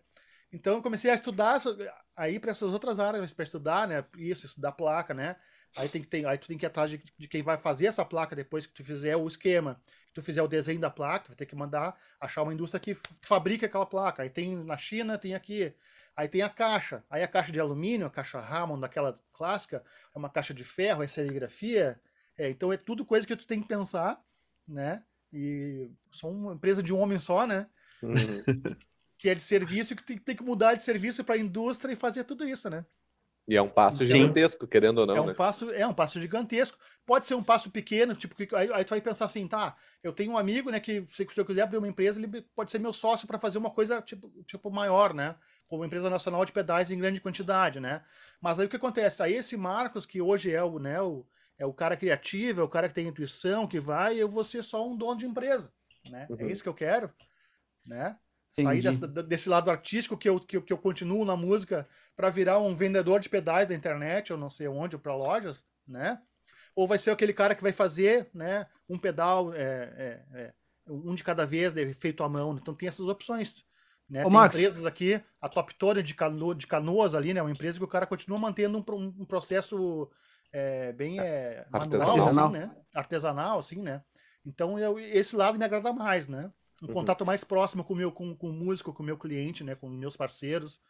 Então 0.53 0.75
eu 0.75 0.83
comecei 0.83 1.11
a 1.11 1.15
estudar 1.15 1.59
aí 2.17 2.41
para 2.41 2.51
essas 2.51 2.73
outras 2.73 2.99
áreas 2.99 3.33
para 3.33 3.43
estudar, 3.45 3.87
né? 3.89 4.05
Isso, 4.17 4.47
estudar 4.47 4.73
placa, 4.73 5.15
né? 5.15 5.37
Aí 5.77 5.89
tem 5.89 6.03
que 6.03 6.09
ter, 6.09 6.27
aí 6.27 6.37
tu 6.37 6.49
tem 6.49 6.59
que 6.59 6.65
ir 6.65 6.69
atrás 6.69 6.91
de, 6.91 7.01
de 7.17 7.29
quem 7.29 7.43
vai 7.43 7.57
fazer 7.57 7.87
essa 7.87 8.05
placa 8.05 8.35
depois 8.35 8.67
que 8.67 8.73
tu 8.75 8.85
fizer 8.85 9.17
o 9.17 9.29
esquema, 9.29 9.81
que 10.09 10.15
tu 10.15 10.23
fizer 10.23 10.43
o 10.43 10.49
desenho 10.49 10.81
da 10.81 10.91
placa, 10.91 11.27
tu 11.27 11.29
vai 11.29 11.37
ter 11.37 11.47
que 11.47 11.55
mandar 11.55 11.97
achar 12.21 12.43
uma 12.43 12.53
indústria 12.53 12.81
que 12.81 12.97
fabrica 13.23 13.67
aquela 13.67 13.87
placa. 13.87 14.23
Aí 14.23 14.31
tem 14.31 14.57
na 14.65 14.77
China, 14.77 15.17
tem 15.17 15.35
aqui. 15.35 15.73
Aí 16.17 16.29
tem 16.29 16.43
a 16.43 16.51
caixa. 16.51 17.05
Aí 17.09 17.23
a 17.23 17.29
caixa 17.29 17.53
de 17.53 17.61
alumínio, 17.61 18.07
a 18.07 18.11
caixa 18.11 18.39
Hammond, 18.41 18.81
daquela 18.81 19.15
clássica, 19.33 19.85
é 20.15 20.19
uma 20.19 20.29
caixa 20.29 20.53
de 20.53 20.65
ferro, 20.65 21.03
é 21.03 21.09
serigrafia, 21.09 22.01
É, 22.37 22.49
então 22.49 22.73
é 22.73 22.77
tudo 22.77 23.05
coisa 23.05 23.27
que 23.27 23.37
tu 23.37 23.47
tem 23.47 23.61
que 23.61 23.69
pensar, 23.69 24.21
né? 24.67 25.05
E 25.33 25.91
sou 26.11 26.31
uma 26.33 26.55
empresa 26.55 26.83
de 26.83 26.93
um 26.93 26.99
homem 26.99 27.19
só, 27.21 27.47
né? 27.47 27.69
Uhum. 28.03 28.45
que 29.21 29.29
é 29.29 29.35
de 29.35 29.43
serviço 29.43 29.93
e 29.93 29.97
que 29.97 30.03
tem, 30.03 30.17
tem 30.17 30.35
que 30.35 30.43
mudar 30.43 30.73
de 30.73 30.83
serviço 30.83 31.23
para 31.23 31.35
a 31.35 31.39
indústria 31.39 31.93
e 31.93 31.97
fazer 31.97 32.25
tudo 32.25 32.43
isso, 32.49 32.71
né? 32.71 32.87
E 33.47 33.55
é 33.55 33.61
um 33.61 33.69
passo 33.69 34.03
então, 34.03 34.17
gigantesco, 34.17 34.67
querendo 34.67 34.99
ou 34.99 35.07
não. 35.07 35.15
É 35.15 35.21
um 35.21 35.27
né? 35.27 35.35
passo, 35.35 35.71
é 35.73 35.87
um 35.87 35.93
passo 35.93 36.19
gigantesco. 36.19 36.79
Pode 37.05 37.27
ser 37.27 37.35
um 37.35 37.43
passo 37.43 37.71
pequeno, 37.71 38.15
tipo, 38.15 38.35
que, 38.35 38.49
aí, 38.55 38.73
aí, 38.73 38.83
tu 38.83 38.91
vai 38.91 39.01
pensar 39.03 39.27
assim, 39.27 39.47
tá, 39.47 39.77
eu 40.03 40.15
tenho 40.15 40.33
um 40.33 40.39
amigo, 40.39 40.71
né, 40.71 40.81
que 40.81 41.05
se, 41.09 41.27
se 41.29 41.39
eu 41.39 41.45
quiser 41.45 41.63
abrir 41.63 41.77
uma 41.77 41.89
empresa, 41.89 42.19
ele 42.19 42.41
pode 42.57 42.73
ser 42.73 42.79
meu 42.79 42.95
sócio 42.95 43.27
para 43.27 43.39
fazer 43.39 43.59
uma 43.59 43.71
coisa 43.71 44.01
tipo, 44.01 44.31
tipo 44.45 44.71
maior, 44.71 45.13
né? 45.13 45.35
Como 45.69 45.83
uma 45.83 45.87
empresa 45.87 46.09
nacional 46.09 46.43
de 46.47 46.53
pedais 46.53 46.91
em 46.91 46.97
grande 46.99 47.21
quantidade, 47.21 47.79
né? 47.79 48.03
Mas 48.41 48.59
aí 48.59 48.65
o 48.65 48.71
que 48.71 48.77
acontece? 48.77 49.23
Aí 49.23 49.35
esse 49.35 49.55
Marcos, 49.55 50.07
que 50.07 50.23
hoje 50.23 50.51
é 50.51 50.63
o, 50.63 50.79
né, 50.79 50.99
o, 51.03 51.27
é 51.59 51.67
o 51.67 51.75
cara 51.75 51.95
criativo, 51.95 52.63
é 52.63 52.65
o 52.65 52.69
cara 52.69 52.89
que 52.89 52.95
tem 52.95 53.07
intuição, 53.07 53.67
que 53.67 53.79
vai, 53.79 54.17
eu 54.17 54.31
vou 54.31 54.45
ser 54.45 54.63
só 54.65 54.89
um 54.89 54.97
dono 54.97 55.19
de 55.19 55.27
empresa, 55.27 55.71
né? 56.09 56.27
É 56.27 56.33
uhum. 56.33 56.49
É 56.49 56.53
isso 56.53 56.63
que 56.63 56.71
eu 56.71 56.75
quero, 56.75 57.13
né? 57.85 58.17
Sair 58.51 58.83
dessa, 58.83 59.07
desse 59.07 59.49
lado 59.49 59.71
artístico 59.71 60.17
que 60.17 60.29
eu, 60.29 60.41
que, 60.41 60.57
eu, 60.57 60.63
que 60.63 60.73
eu 60.73 60.79
continuo 60.79 61.25
na 61.25 61.37
música 61.37 61.89
para 62.17 62.31
virar 62.31 62.59
um 62.59 62.75
vendedor 62.75 63.21
de 63.21 63.29
pedais 63.29 63.69
da 63.69 63.75
internet, 63.75 64.33
ou 64.33 64.39
não 64.39 64.51
sei 64.51 64.67
onde, 64.67 64.97
ou 64.97 65.01
para 65.01 65.15
lojas, 65.15 65.65
né? 65.87 66.21
Ou 66.75 66.87
vai 66.87 66.99
ser 66.99 67.11
aquele 67.11 67.33
cara 67.33 67.55
que 67.55 67.63
vai 67.63 67.73
fazer, 67.73 68.29
né, 68.33 68.67
um 68.89 68.99
pedal, 68.99 69.53
é, 69.55 69.61
é, 69.63 70.25
é, 70.35 70.55
um 70.89 71.15
de 71.15 71.25
cada 71.25 71.47
vez, 71.47 71.73
feito 71.99 72.23
à 72.23 72.29
mão. 72.29 72.57
Então 72.61 72.75
tem 72.75 72.89
essas 72.89 73.07
opções. 73.07 73.65
Né? 74.09 74.21
Ô, 74.21 74.25
tem 74.25 74.33
Max. 74.33 74.57
empresas 74.57 74.85
aqui, 74.85 75.23
a 75.41 75.49
Top 75.49 75.73
Tone 75.75 76.03
de, 76.03 76.15
cano, 76.15 76.55
de 76.55 76.67
Canoas 76.67 77.15
ali, 77.15 77.33
né? 77.33 77.41
Uma 77.41 77.53
empresa 77.53 77.79
que 77.79 77.85
o 77.85 77.89
cara 77.89 78.07
continua 78.07 78.39
mantendo 78.39 78.79
um, 78.79 79.15
um 79.21 79.25
processo 79.25 80.11
é, 80.53 80.93
bem 80.93 81.21
é, 81.21 81.65
artesanal, 81.73 82.17
manual, 82.17 82.47
assim, 82.47 82.53
né? 82.53 82.77
artesanal, 82.93 83.59
assim, 83.59 83.83
né? 83.83 84.03
Então 84.45 84.79
eu, 84.79 84.99
esse 84.99 85.37
lado 85.37 85.59
me 85.59 85.65
agrada 85.65 85.93
mais, 85.93 86.27
né? 86.27 86.51
Um 86.81 86.87
uhum. 86.87 86.95
contato 86.95 87.25
mais 87.27 87.45
próximo 87.45 87.85
com 87.85 87.93
o 87.93 87.97
meu 87.97 88.11
com, 88.11 88.35
com 88.35 88.49
o 88.49 88.53
músico, 88.53 88.93
com 88.93 89.03
o 89.03 89.07
meu 89.07 89.19
cliente, 89.19 89.63
né, 89.63 89.75
com 89.75 89.89
meus 89.89 90.17
parceiros, 90.17 90.81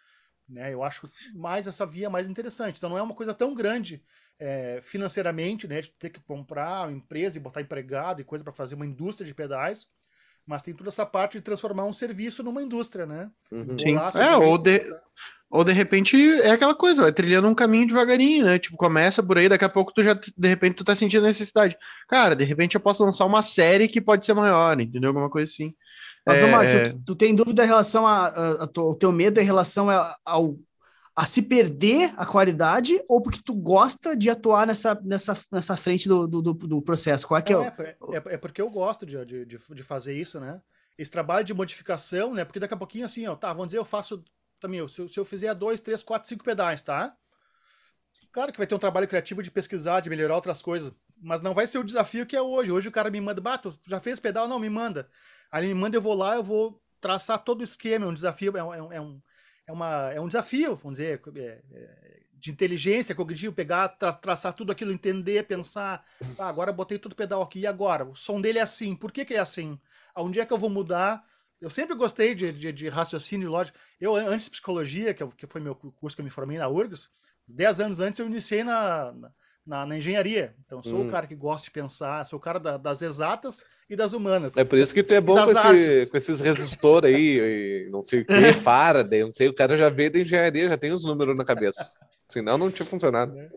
né? 0.48 0.72
Eu 0.72 0.83
acho 0.83 1.11
mais 1.35 1.66
essa 1.66 1.87
via 1.87 2.11
mais 2.11 2.29
interessante. 2.29 2.76
Então 2.79 2.90
não 2.90 2.98
é 2.98 3.03
uma 3.03 3.14
coisa 3.14 3.33
tão 3.33 3.55
grande 3.55 4.03
é, 4.38 4.81
financeiramente, 4.83 5.68
né, 5.68 5.81
de 5.81 5.90
ter 5.90 6.11
que 6.11 6.20
comprar 6.20 6.88
uma 6.88 6.96
empresa 6.96 7.37
e 7.37 7.40
botar 7.40 7.61
empregado 7.61 8.20
e 8.20 8.24
coisa 8.24 8.42
para 8.42 8.53
fazer 8.53 8.74
uma 8.74 8.87
indústria 8.87 9.26
de 9.26 9.35
pedais, 9.35 9.88
mas 10.51 10.65
tem 10.65 10.75
toda 10.75 10.91
essa 10.91 11.07
parte 11.07 11.39
de 11.39 11.45
transformar 11.45 11.85
um 11.85 11.93
serviço 11.93 12.43
numa 12.43 12.61
indústria, 12.61 13.07
né? 13.07 13.31
Uhum. 13.53 13.79
Sim. 13.79 13.97
É, 14.19 14.37
ou 14.37 14.59
de, 14.59 14.85
ou 15.49 15.63
de 15.63 15.73
repente 15.73 16.17
é 16.41 16.51
aquela 16.51 16.75
coisa, 16.75 17.03
vai 17.03 17.13
trilhando 17.13 17.47
um 17.47 17.55
caminho 17.55 17.87
devagarinho, 17.87 18.45
né? 18.45 18.59
Tipo, 18.59 18.77
começa 18.77 19.23
por 19.23 19.39
aí, 19.39 19.49
daqui 19.49 19.65
a 19.65 19.69
pouco 19.69 19.93
tu 19.95 20.03
já, 20.03 20.13
de 20.13 20.49
repente, 20.49 20.75
tu 20.75 20.85
tá 20.85 20.97
sentindo 20.97 21.23
necessidade. 21.23 21.79
Cara, 22.09 22.35
de 22.35 22.45
repente 22.45 22.75
eu 22.75 22.81
posso 22.81 23.05
lançar 23.05 23.27
uma 23.27 23.45
série 23.45 23.87
que 23.87 24.01
pode 24.01 24.27
ser 24.27 24.35
maior, 24.35 24.81
entendeu? 24.81 25.11
Alguma 25.11 25.31
coisa 25.31 25.49
assim. 25.49 25.73
Mas, 26.27 26.39
é... 26.39 26.51
Marcos, 26.51 26.73
tu, 26.73 27.03
tu, 27.07 27.15
tem 27.15 27.33
dúvida 27.33 27.63
em 27.63 27.69
relação 27.69 28.05
a, 28.05 28.27
a, 28.27 28.65
a, 28.65 28.81
o 28.81 28.95
teu 28.97 29.13
medo 29.13 29.41
em 29.41 29.45
relação 29.45 29.89
a, 29.89 30.17
ao, 30.25 30.57
a 31.20 31.26
se 31.26 31.42
perder 31.42 32.14
a 32.16 32.24
qualidade 32.24 32.98
ou 33.06 33.20
porque 33.20 33.42
tu 33.44 33.52
gosta 33.52 34.16
de 34.16 34.30
atuar 34.30 34.66
nessa, 34.66 34.98
nessa, 35.04 35.38
nessa 35.52 35.76
frente 35.76 36.09
do, 36.09 36.26
do, 36.26 36.40
do 36.40 36.80
processo? 36.80 37.28
Qual 37.28 37.38
é 37.38 37.42
que 37.42 37.52
é, 37.52 37.59
é, 37.59 37.96
é, 38.16 38.22
é 38.24 38.37
porque 38.38 38.62
eu 38.62 38.70
gosto 38.70 39.04
de, 39.04 39.22
de, 39.26 39.44
de 39.44 39.83
fazer 39.83 40.14
isso, 40.14 40.40
né? 40.40 40.62
Esse 40.96 41.11
trabalho 41.11 41.44
de 41.44 41.52
modificação, 41.52 42.33
né? 42.33 42.42
Porque 42.42 42.59
daqui 42.59 42.72
a 42.72 42.76
pouquinho, 42.78 43.04
assim, 43.04 43.26
ó, 43.26 43.37
tá, 43.37 43.52
vamos 43.52 43.66
dizer, 43.66 43.76
eu 43.76 43.85
faço 43.85 44.24
também, 44.59 44.88
se, 44.88 45.11
se 45.11 45.20
eu 45.20 45.24
fizer 45.26 45.54
dois, 45.54 45.83
três, 45.83 46.02
quatro, 46.02 46.26
cinco 46.26 46.42
pedais, 46.42 46.83
tá? 46.83 47.14
Claro 48.33 48.50
que 48.50 48.56
vai 48.56 48.66
ter 48.66 48.74
um 48.74 48.78
trabalho 48.78 49.06
criativo 49.06 49.42
de 49.42 49.50
pesquisar, 49.50 50.00
de 50.00 50.09
melhorar 50.09 50.37
outras 50.37 50.62
coisas, 50.62 50.90
mas 51.20 51.42
não 51.42 51.52
vai 51.52 51.66
ser 51.66 51.76
o 51.76 51.85
desafio 51.85 52.24
que 52.24 52.35
é 52.35 52.40
hoje. 52.40 52.72
Hoje 52.72 52.88
o 52.88 52.92
cara 52.92 53.11
me 53.11 53.20
manda, 53.20 53.42
bato, 53.42 53.78
já 53.87 54.00
fez 54.00 54.18
pedal? 54.18 54.48
Não, 54.48 54.59
me 54.59 54.70
manda. 54.70 55.06
Aí 55.52 55.66
ele 55.66 55.74
me 55.74 55.80
manda, 55.80 55.98
eu 55.98 56.00
vou 56.00 56.14
lá, 56.14 56.37
eu 56.37 56.42
vou 56.42 56.80
traçar 56.98 57.44
todo 57.44 57.61
o 57.61 57.64
esquema, 57.64 58.06
é 58.06 58.09
um 58.09 58.14
desafio, 58.14 58.56
é 58.56 58.64
um, 58.64 58.92
é 58.94 59.00
um, 59.02 59.20
é 59.66 59.73
uma, 59.73 60.12
é 60.12 60.20
um 60.20 60.27
desafio, 60.27 60.77
vamos 60.77 60.99
dizer, 60.99 61.20
é, 61.37 61.62
é, 61.73 62.20
de 62.33 62.51
inteligência 62.51 63.14
cognitivo, 63.14 63.55
pegar, 63.55 63.88
tra, 63.88 64.12
traçar 64.12 64.53
tudo 64.53 64.73
aquilo, 64.73 64.92
entender, 64.92 65.46
pensar, 65.46 66.05
ah, 66.38 66.49
agora 66.49 66.73
botei 66.73 66.99
todo 66.99 67.12
o 67.12 67.16
pedal 67.16 67.42
aqui, 67.42 67.61
e 67.61 67.66
agora? 67.66 68.05
O 68.05 68.16
som 68.16 68.40
dele 68.40 68.59
é 68.59 68.62
assim, 68.62 68.96
por 68.96 69.12
que, 69.12 69.25
que 69.25 69.35
é 69.35 69.38
assim? 69.38 69.79
Onde 70.16 70.40
é 70.40 70.46
que 70.46 70.53
eu 70.53 70.59
vou 70.59 70.70
mudar? 70.70 71.25
Eu 71.61 71.68
sempre 71.68 71.94
gostei 71.94 72.35
de, 72.35 72.53
de, 72.53 72.73
de 72.73 72.88
raciocínio 72.88 73.51
lógico. 73.51 73.79
Eu, 74.01 74.16
antes 74.16 74.46
de 74.46 74.53
psicologia, 74.53 75.12
que, 75.12 75.27
que 75.37 75.46
foi 75.46 75.61
meu 75.61 75.75
curso 75.75 76.16
que 76.16 76.23
eu 76.23 76.25
me 76.25 76.31
formei 76.31 76.57
na 76.57 76.68
URGS, 76.68 77.11
10 77.46 77.81
anos 77.81 78.01
antes 78.01 78.18
eu 78.18 78.27
iniciei 78.27 78.64
na, 78.64 79.12
na, 79.12 79.33
na 79.66 79.96
engenharia. 79.96 80.55
Então, 80.64 80.83
sou 80.83 81.01
hum. 81.01 81.09
o 81.09 81.11
cara 81.11 81.27
que 81.27 81.35
gosta 81.35 81.64
de 81.64 81.70
pensar, 81.70 82.25
sou 82.27 82.38
o 82.38 82.42
cara 82.42 82.59
da, 82.59 82.77
das 82.77 83.03
exatas 83.03 83.64
e 83.88 83.96
das 83.96 84.12
humanas. 84.12 84.57
É 84.57 84.64
por 84.64 84.79
isso 84.79 84.94
que 84.94 85.03
tu 85.03 85.12
é 85.14 85.20
bom 85.20 85.35
com, 85.35 85.51
esse, 85.51 86.11
com, 86.11 86.16
esses 86.16 86.40
resistores 86.40 87.14
aí, 87.14 87.88
não 87.90 88.03
sei 88.05 88.20
o 88.20 88.25
que, 88.25 88.33
Faraday, 88.62 89.25
não 89.25 89.33
sei, 89.33 89.49
o 89.49 89.55
cara 89.55 89.77
já 89.77 89.88
veio 89.88 90.12
da 90.12 90.18
engenharia, 90.20 90.68
já 90.68 90.79
tem 90.79 90.92
os 90.92 91.05
números 91.05 91.37
na 91.37 91.44
cabeça. 91.44 91.85
Senão 92.29 92.57
não 92.57 92.70
tinha 92.70 92.87
funcionado. 92.87 93.37
É. 93.38 93.51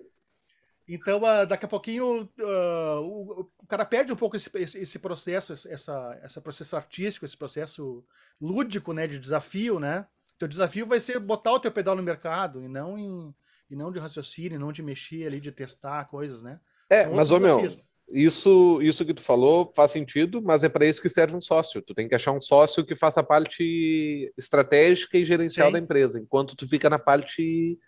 Então, 0.87 1.19
uh, 1.19 1.47
daqui 1.47 1.65
a 1.65 1.69
pouquinho, 1.69 2.29
uh, 2.39 2.99
o, 3.01 3.49
o, 3.57 3.67
cara 3.67 3.85
perde 3.85 4.11
um 4.11 4.17
pouco 4.17 4.35
esse, 4.35 4.49
esse, 4.55 4.79
esse, 4.79 4.99
processo, 4.99 5.53
essa, 5.53 6.19
esse 6.23 6.41
processo 6.41 6.75
artístico, 6.75 7.25
esse 7.25 7.37
processo 7.37 8.03
lúdico, 8.41 8.91
né, 8.91 9.07
de 9.07 9.17
desafio, 9.17 9.79
né? 9.79 10.05
Teu 10.37 10.47
desafio 10.47 10.85
vai 10.85 10.99
ser 10.99 11.19
botar 11.19 11.53
o 11.53 11.59
teu 11.59 11.71
pedal 11.71 11.95
no 11.95 12.03
mercado 12.03 12.61
e 12.61 12.67
não 12.67 12.97
em, 12.97 13.33
e 13.73 13.75
não 13.75 13.91
de 13.91 13.99
raciocínio, 13.99 14.59
não 14.59 14.71
de 14.71 14.83
mexer 14.83 15.25
ali, 15.25 15.39
de 15.39 15.51
testar 15.51 16.05
coisas, 16.05 16.41
né? 16.41 16.59
É, 16.89 17.07
mas, 17.07 17.31
ô 17.31 17.39
meu, 17.39 17.67
isso, 18.07 18.79
isso 18.81 19.03
que 19.03 19.13
tu 19.13 19.21
falou 19.21 19.71
faz 19.75 19.91
sentido, 19.91 20.41
mas 20.41 20.63
é 20.63 20.69
para 20.69 20.85
isso 20.85 21.01
que 21.01 21.09
serve 21.09 21.35
um 21.35 21.41
sócio. 21.41 21.81
Tu 21.81 21.93
tem 21.93 22.07
que 22.07 22.13
achar 22.13 22.31
um 22.31 22.39
sócio 22.39 22.85
que 22.85 22.95
faça 22.95 23.21
a 23.21 23.23
parte 23.23 24.31
estratégica 24.37 25.17
e 25.17 25.25
gerencial 25.25 25.67
Sim. 25.67 25.73
da 25.73 25.79
empresa, 25.79 26.19
enquanto 26.19 26.55
tu 26.55 26.67
fica 26.67 26.87
na 26.87 26.99
parte 26.99 27.79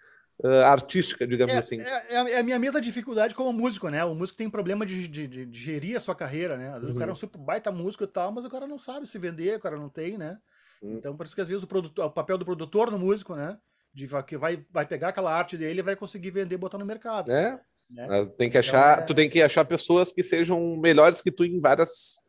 uh, 0.44 0.64
artística, 0.66 1.28
digamos 1.28 1.54
é, 1.54 1.58
assim. 1.60 1.80
É, 1.80 2.16
é, 2.16 2.32
é, 2.32 2.40
a 2.40 2.44
minha 2.44 2.58
mesma 2.58 2.82
dificuldade 2.82 3.36
como 3.36 3.54
músico, 3.54 3.90
né? 3.90 4.04
O 4.04 4.16
músico 4.16 4.40
tem 4.40 4.50
problema 4.50 4.86
de, 4.86 5.08
de, 5.08 5.28
de, 5.28 5.46
de 5.46 5.60
gerir 5.60 5.96
a 5.96 6.00
sua 6.00 6.16
carreira, 6.16 6.58
né? 6.58 6.70
Às 6.70 6.80
vezes 6.80 6.90
uhum. 6.90 6.96
o 6.96 7.00
cara 7.00 7.12
é 7.12 7.14
um 7.14 7.18
super 7.18 7.38
baita 7.38 7.72
músico 7.72 8.06
e 8.06 8.08
tal, 8.08 8.32
mas 8.32 8.44
o 8.44 8.50
cara 8.50 8.66
não 8.66 8.80
sabe 8.80 9.08
se 9.08 9.20
vender, 9.20 9.58
o 9.58 9.62
cara 9.62 9.78
não 9.78 9.90
tem, 9.90 10.18
né? 10.18 10.40
Uhum. 10.82 10.98
Então, 10.98 11.16
por 11.16 11.28
isso 11.28 11.36
que 11.36 11.42
às 11.42 11.48
vezes 11.48 11.62
o, 11.62 11.68
produtor, 11.68 12.06
o 12.06 12.12
papel 12.12 12.40
do 12.40 12.46
produtor 12.46 12.90
no 12.90 12.98
músico, 12.98 13.36
né? 13.36 13.58
De, 13.96 14.08
que 14.28 14.38
vai, 14.38 14.64
vai 14.70 14.86
pegar 14.86 15.08
aquela 15.08 15.34
arte 15.34 15.58
dele 15.58 15.80
e 15.80 15.84
vai 15.84 15.96
conseguir 15.96 16.30
vender 16.30 16.56
e 16.56 16.60
botar 16.60 16.78
no 16.78 16.86
mercado. 16.86 17.32
É. 17.32 17.60
Né? 17.92 18.26
Tem 18.38 18.50
que 18.50 18.58
achar, 18.58 18.94
então, 18.94 19.04
é... 19.04 19.06
Tu 19.08 19.16
tem 19.16 19.30
que 19.30 19.42
achar 19.42 19.64
pessoas 19.64 20.12
que 20.12 20.22
sejam 20.22 20.76
melhores 20.76 21.22
que 21.22 21.32
tu 21.32 21.46
em 21.46 21.60
várias 21.60 22.24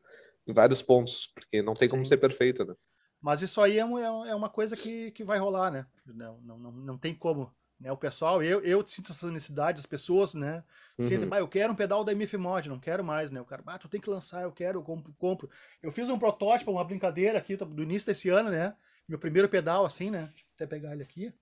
em 0.46 0.52
vários 0.52 0.80
pontos, 0.80 1.26
porque 1.34 1.60
não 1.60 1.74
tem 1.74 1.88
como 1.88 2.04
Sim. 2.04 2.10
ser 2.10 2.18
perfeito, 2.18 2.64
né? 2.64 2.74
Mas 3.20 3.42
isso 3.42 3.60
aí 3.60 3.78
é, 3.78 3.82
é, 3.82 4.30
é 4.30 4.34
uma 4.34 4.48
coisa 4.48 4.76
que, 4.76 5.10
que 5.10 5.24
vai 5.24 5.38
rolar, 5.38 5.70
né? 5.70 5.86
Não, 6.06 6.40
não, 6.40 6.58
não, 6.58 6.72
não 6.72 6.98
tem 6.98 7.14
como. 7.14 7.52
Né? 7.80 7.90
O 7.90 7.96
pessoal, 7.96 8.42
eu, 8.42 8.60
eu 8.60 8.86
sinto 8.86 9.10
essa 9.10 9.30
necessidade, 9.30 9.80
as 9.80 9.86
pessoas, 9.86 10.34
né? 10.34 10.62
Uhum. 10.98 11.28
ah, 11.32 11.38
eu 11.38 11.48
quero 11.48 11.72
um 11.72 11.76
pedal 11.76 12.04
da 12.04 12.12
MF 12.12 12.36
Mod, 12.36 12.68
não 12.68 12.78
quero 12.78 13.02
mais, 13.04 13.30
né? 13.30 13.40
O 13.40 13.44
cara, 13.44 13.62
ah, 13.66 13.78
tu 13.78 13.88
tem 13.88 14.00
que 14.00 14.08
lançar, 14.08 14.42
eu 14.42 14.52
quero, 14.52 14.78
eu 14.78 14.82
compro, 14.82 15.12
compro. 15.18 15.50
Eu 15.82 15.90
fiz 15.90 16.08
um 16.08 16.18
protótipo, 16.18 16.70
uma 16.70 16.84
brincadeira 16.84 17.38
aqui 17.38 17.56
do 17.56 17.82
início 17.82 18.06
desse 18.06 18.28
ano, 18.28 18.50
né? 18.50 18.74
Meu 19.08 19.18
primeiro 19.18 19.48
pedal, 19.48 19.84
assim, 19.84 20.10
né? 20.10 20.30
Deixa 20.32 20.44
eu 20.44 20.54
até 20.54 20.66
pegar 20.66 20.92
ele 20.92 21.02
aqui, 21.02 21.34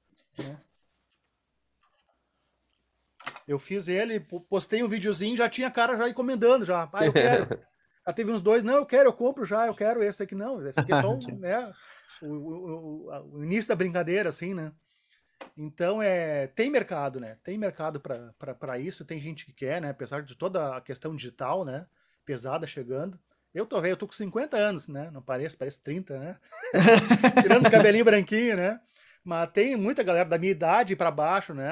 né? 0.42 0.60
Eu 3.46 3.58
fiz 3.58 3.88
ele, 3.88 4.20
postei 4.48 4.82
um 4.82 4.88
videozinho, 4.88 5.36
já 5.36 5.48
tinha 5.48 5.70
cara 5.70 5.96
já 5.96 6.08
encomendando 6.08 6.64
já. 6.64 6.88
Ah, 6.92 7.06
eu 7.06 7.12
quero. 7.12 7.60
já 8.06 8.12
teve 8.12 8.30
uns 8.30 8.40
dois, 8.40 8.62
não, 8.62 8.76
eu 8.76 8.86
quero, 8.86 9.08
eu 9.08 9.12
compro 9.12 9.44
já, 9.44 9.66
eu 9.66 9.74
quero 9.74 10.02
esse 10.02 10.22
aqui 10.22 10.34
não. 10.34 10.66
Esse 10.66 10.80
aqui 10.80 10.92
é 10.92 11.00
só 11.00 11.14
um, 11.14 11.18
né, 11.38 11.72
o, 12.22 12.26
o, 12.26 13.36
o, 13.36 13.44
início 13.44 13.68
da 13.68 13.76
brincadeira, 13.76 14.28
assim, 14.30 14.54
né? 14.54 14.72
Então, 15.56 16.00
é, 16.00 16.46
tem 16.46 16.70
mercado, 16.70 17.20
né? 17.20 17.36
Tem 17.44 17.58
mercado 17.58 18.00
para 18.00 18.78
isso, 18.78 19.04
tem 19.04 19.20
gente 19.20 19.44
que 19.44 19.52
quer, 19.52 19.80
né? 19.80 19.90
Apesar 19.90 20.22
de 20.22 20.34
toda 20.34 20.76
a 20.76 20.80
questão 20.80 21.14
digital, 21.14 21.64
né? 21.64 21.86
Pesada 22.24 22.66
chegando. 22.66 23.18
Eu 23.54 23.66
tô 23.66 23.80
velho, 23.80 23.92
eu 23.92 23.96
tô 23.96 24.06
com 24.06 24.12
50 24.12 24.56
anos, 24.56 24.88
né? 24.88 25.10
Não 25.12 25.22
parece, 25.22 25.56
parece 25.56 25.80
30, 25.80 26.18
né? 26.18 26.36
Tirando 27.42 27.66
o 27.66 27.70
cabelinho 27.70 28.04
branquinho, 28.04 28.56
né? 28.56 28.80
Mas 29.24 29.50
tem 29.52 29.74
muita 29.74 30.02
galera 30.02 30.28
da 30.28 30.36
minha 30.36 30.52
idade 30.52 30.94
para 30.94 31.10
baixo, 31.10 31.54
né? 31.54 31.70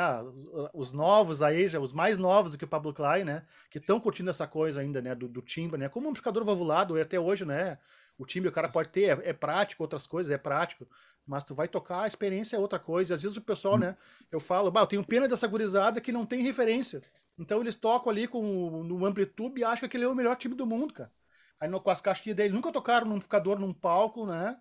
Os, 0.73 0.91
novos 0.91 1.43
aí, 1.43 1.69
já, 1.69 1.79
os 1.79 1.93
mais 1.93 2.17
novos 2.17 2.51
do 2.51 2.57
que 2.57 2.65
o 2.65 2.69
Pablo 2.69 2.95
Klein, 2.95 3.25
né? 3.25 3.45
Que 3.69 3.77
estão 3.77 4.01
curtindo 4.01 4.31
essa 4.31 4.47
coisa 4.47 4.81
ainda, 4.81 5.03
né? 5.03 5.15
Do, 5.15 5.29
do 5.29 5.43
timbre, 5.43 5.79
né? 5.79 5.87
Como 5.91 6.07
um 6.07 6.11
amplificador 6.11 6.45
valvulado, 6.45 6.99
até 6.99 7.21
hoje, 7.21 7.45
né? 7.45 7.79
O 8.17 8.25
timbre 8.25 8.49
o 8.49 8.53
cara 8.53 8.71
pode 8.71 8.89
ter, 8.89 9.19
é, 9.19 9.31
é, 9.31 9.33
prático, 9.35 9.83
outras 9.83 10.07
coisas, 10.07 10.33
é 10.33 10.39
prático. 10.39 10.89
Mas 11.27 11.45
tu 11.45 11.55
vai 11.55 11.69
tocar, 11.69 12.03
a 12.03 12.07
experiência 12.07 12.57
é 12.57 12.59
outra 12.59 12.79
coisa. 12.79 13.13
Às 13.13 13.23
vezes 13.23 13.37
o 13.37 13.43
pessoal, 13.43 13.75
hum. 13.75 13.81
né? 13.81 13.97
Eu 14.31 14.41
falo, 14.41 14.71
bah, 14.71 14.81
eu 14.81 14.87
tenho 14.87 15.05
pena 15.05 15.29
dessa 15.29 15.47
gurizada 15.47 16.01
que 16.01 16.11
não 16.11 16.25
tem 16.25 16.43
referência. 16.43 17.03
Então 17.39 17.61
eles 17.61 17.77
tocam 17.77 18.11
ali 18.11 18.27
com 18.27 18.83
no 18.83 19.05
Amplitude 19.05 19.61
e 19.61 19.65
acham 19.65 19.81
que 19.81 19.87
aquele 19.87 20.05
é 20.05 20.09
o 20.09 20.15
melhor 20.15 20.37
time 20.37 20.55
do 20.55 20.67
mundo, 20.67 20.95
cara. 20.95 21.13
Aí 21.61 21.69
no, 21.69 21.81
com 21.81 21.91
as 21.91 22.01
caixinhas 22.01 22.37
dele, 22.37 22.55
nunca 22.55 22.73
tocaram 22.73 23.07
num 23.07 23.17
amplificador 23.17 23.59
num 23.59 23.75
palco, 23.75 24.27
né? 24.27 24.59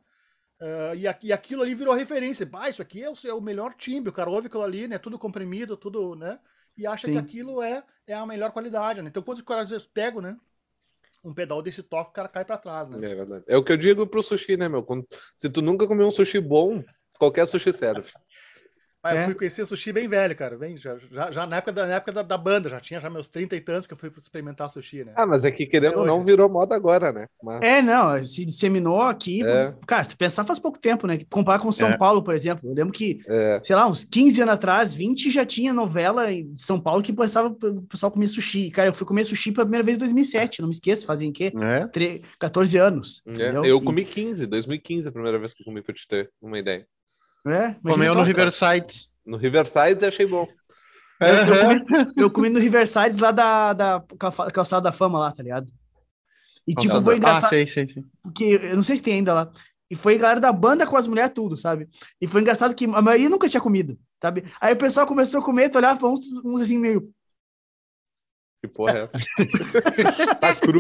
Uh, 0.62 0.95
e, 0.95 1.28
e, 1.28 1.34
aquilo 1.34 1.64
ali 1.64 1.74
virou 1.74 1.93
referência. 1.93 2.47
Ah, 2.53 2.70
isso 2.70 2.84
aqui 2.84 3.03
é 3.03 3.09
o, 3.09 3.14
é 3.26 3.34
o, 3.34 3.41
melhor 3.41 3.74
timbre. 3.74 4.12
O 4.12 4.14
cara 4.14 4.30
ouve 4.30 4.45
aquilo 4.45 4.62
ali, 4.62 4.88
né? 4.88 4.99
Tudo 4.99 5.18
comprimido, 5.18 5.76
tudo, 5.76 6.16
né? 6.16 6.39
e 6.78 6.88
acha 6.88 7.07
Sim. 7.07 7.14
que 7.14 7.18
aquilo 7.18 7.62
é, 7.62 7.84
é 8.07 8.14
a 8.14 8.26
melhor 8.26 8.51
qualidade, 8.51 9.01
né? 9.01 9.09
Então, 9.09 9.24
quando 9.24 9.38
os 9.38 9.43
caras 9.43 9.64
às 9.64 9.70
vezes 9.70 9.88
pegam, 9.88 10.22
né? 10.22 10.38
Um 11.24 11.34
pedal 11.34 11.62
desse 11.62 11.84
toque, 11.84 12.09
o 12.09 12.14
cara 12.14 12.28
cai 12.28 12.43
pra 12.43 12.57
trás, 12.57 12.88
né? 12.88 12.97
É 12.97 13.16
verdade. 13.16 13.43
É 13.47 13.55
o 13.55 13.64
que 13.64 13.72
eu 13.72 13.78
digo 13.78 14.07
pro 14.07 14.24
sushi, 14.24 14.57
né, 14.57 14.68
meu? 14.68 14.82
Quando- 14.82 15.07
se 15.38 15.49
tu 15.49 15.62
nunca 15.62 15.88
comeu 15.88 16.07
um 16.07 16.12
sushi 16.12 16.39
bom, 16.39 16.84
qualquer 17.20 17.45
sushi 17.45 17.72
serve. 17.72 18.12
Mas 19.04 19.16
É. 19.16 19.22
eu 19.22 19.26
fui 19.26 19.36
conhecer 19.36 19.66
sushi 19.66 19.91
bem 19.91 20.08
velho, 20.08 20.36
cara. 20.36 20.56
Bem, 20.58 20.78
já, 20.78 20.95
já, 21.12 21.32
já 21.32 21.47
na 21.47 21.58
época, 21.58 21.72
da, 21.72 21.88
na 21.88 21.95
época 21.95 22.12
da, 22.12 22.22
da 22.22 22.38
banda, 22.38 22.70
já 22.70 22.80
tinha 22.80 22.99
já 22.99 23.10
meus 23.10 23.28
30 23.30 23.56
e 23.56 23.60
tantos 23.62 23.88
que 23.88 23.93
eu 23.93 23.97
fui 23.97 24.12
experimentar 24.18 24.70
sushi, 24.70 25.04
né? 25.04 25.14
Ah, 25.16 25.26
mas 25.26 25.43
é 25.43 25.49
que 25.52 25.66
querendo 25.66 25.99
ou 25.99 26.06
não, 26.06 26.18
hoje. 26.20 26.28
virou 26.28 26.47
moda 26.47 26.76
agora, 26.76 27.12
né? 27.12 27.26
Mas... 27.43 27.62
É, 27.64 27.82
não, 27.82 28.24
se 28.24 28.45
disseminou 28.45 29.02
aqui. 29.02 29.43
É. 29.43 29.74
Cara, 29.88 30.04
se 30.04 30.12
tu 30.12 30.18
pensar 30.18 30.43
faz 30.45 30.60
pouco 30.60 30.78
tempo, 30.78 31.08
né? 31.08 31.20
Comparar 31.30 31.58
com 31.60 31.72
São 31.72 31.89
É. 31.89 31.97
Paulo, 31.97 32.24
por 32.24 32.34
exemplo. 32.36 32.70
Eu 32.70 32.76
lembro 32.76 32.93
que, 32.93 33.22
É. 33.28 33.60
sei 33.64 33.76
lá, 33.76 33.88
uns 33.88 34.04
15 34.04 34.41
anos 34.41 34.54
atrás, 34.54 34.93
20 34.93 35.32
já 35.32 35.45
tinha 35.45 35.74
novela 35.74 36.32
em 36.32 36.56
São 36.56 36.80
Paulo 36.80 37.02
que 37.02 37.12
pensava 37.12 37.47
o 37.47 37.82
pessoal 37.84 38.12
comer 38.12 38.28
sushi. 38.28 38.70
Cara, 38.70 38.89
eu 38.89 38.93
fui 38.93 39.08
comer 39.08 39.26
sushi 39.26 39.52
pela 39.52 39.66
primeira 39.66 39.84
vez 39.84 39.95
em 39.97 39.99
2007, 39.99 40.62
não 40.62 40.68
me 40.68 40.74
esqueço, 40.76 41.08
fazem 41.08 41.30
o 41.30 41.34
quê? 41.34 41.52
É. 41.62 41.88
Tre- 41.88 42.22
14 42.39 42.78
anos. 42.78 43.22
É? 43.26 43.49
Eu 43.58 43.78
E- 43.78 43.82
comi 43.84 44.04
15, 44.06 44.45
2015, 44.45 45.08
a 45.08 45.12
primeira 45.12 45.39
vez 45.39 45.54
que 45.54 45.62
eu 45.62 45.66
comi 45.66 45.82
pra 45.82 45.93
te 45.95 46.08
ter 46.08 46.30
uma 46.41 46.60
ideia. 46.60 46.86
É, 47.46 47.52
imagina 47.52 47.82
Comeu 47.82 48.16
no 48.16 48.24
Riverside. 48.24 48.96
No 49.26 49.38
Riverside 49.38 50.06
achei 50.06 50.26
bom. 50.26 50.48
Eu, 51.20 51.28
eu 51.28 51.60
comi, 51.62 52.14
eu 52.18 52.32
comi 52.32 52.50
no 52.50 52.60
Riverside 52.60 53.20
lá 53.20 53.32
da, 53.32 53.74
da 53.74 54.04
calçada 54.54 54.82
da 54.84 54.92
fama 54.92 55.20
lá, 55.20 55.32
tá 55.32 55.44
ligado? 55.44 55.72
E 56.68 56.74
tipo, 56.74 56.94
Calçada- 56.94 57.04
foi 57.04 57.14
Ah, 57.14 57.18
engraçado, 57.18 57.50
sei, 57.50 57.68
sei, 57.68 57.88
sei. 57.88 58.04
porque 58.24 58.44
eu 58.62 58.76
não 58.76 58.84
sei 58.84 58.98
se 58.98 59.04
tem 59.04 59.16
ainda 59.16 59.34
lá. 59.34 59.52
E 59.89 59.96
foi 59.96 60.16
a 60.16 60.20
galera 60.20 60.39
da 60.39 60.54
banda 60.54 60.88
com 60.88 60.96
as 60.96 61.08
mulheres 61.08 61.32
tudo, 61.36 61.58
sabe? 61.58 61.88
E 62.20 62.28
foi 62.28 62.42
engraçado 62.42 62.74
que 62.74 62.86
a 62.86 63.02
maioria 63.02 63.30
nunca 63.30 63.50
tinha 63.50 63.60
comido, 63.62 64.00
sabe? 64.22 64.46
Aí 64.62 64.74
o 64.74 64.78
pessoal 64.78 65.06
começou 65.06 65.42
a 65.42 65.44
comer, 65.44 65.70
tu 65.70 65.78
olhava 65.78 66.00
pra 66.00 66.08
uns, 66.08 66.22
uns 66.46 66.62
assim 66.62 66.78
meio, 66.78 67.12
Que 68.62 68.68
porra 68.68 68.91
é 68.99 69.01
essa? 69.03 69.18
Tá 70.39 70.55
cru? 70.55 70.80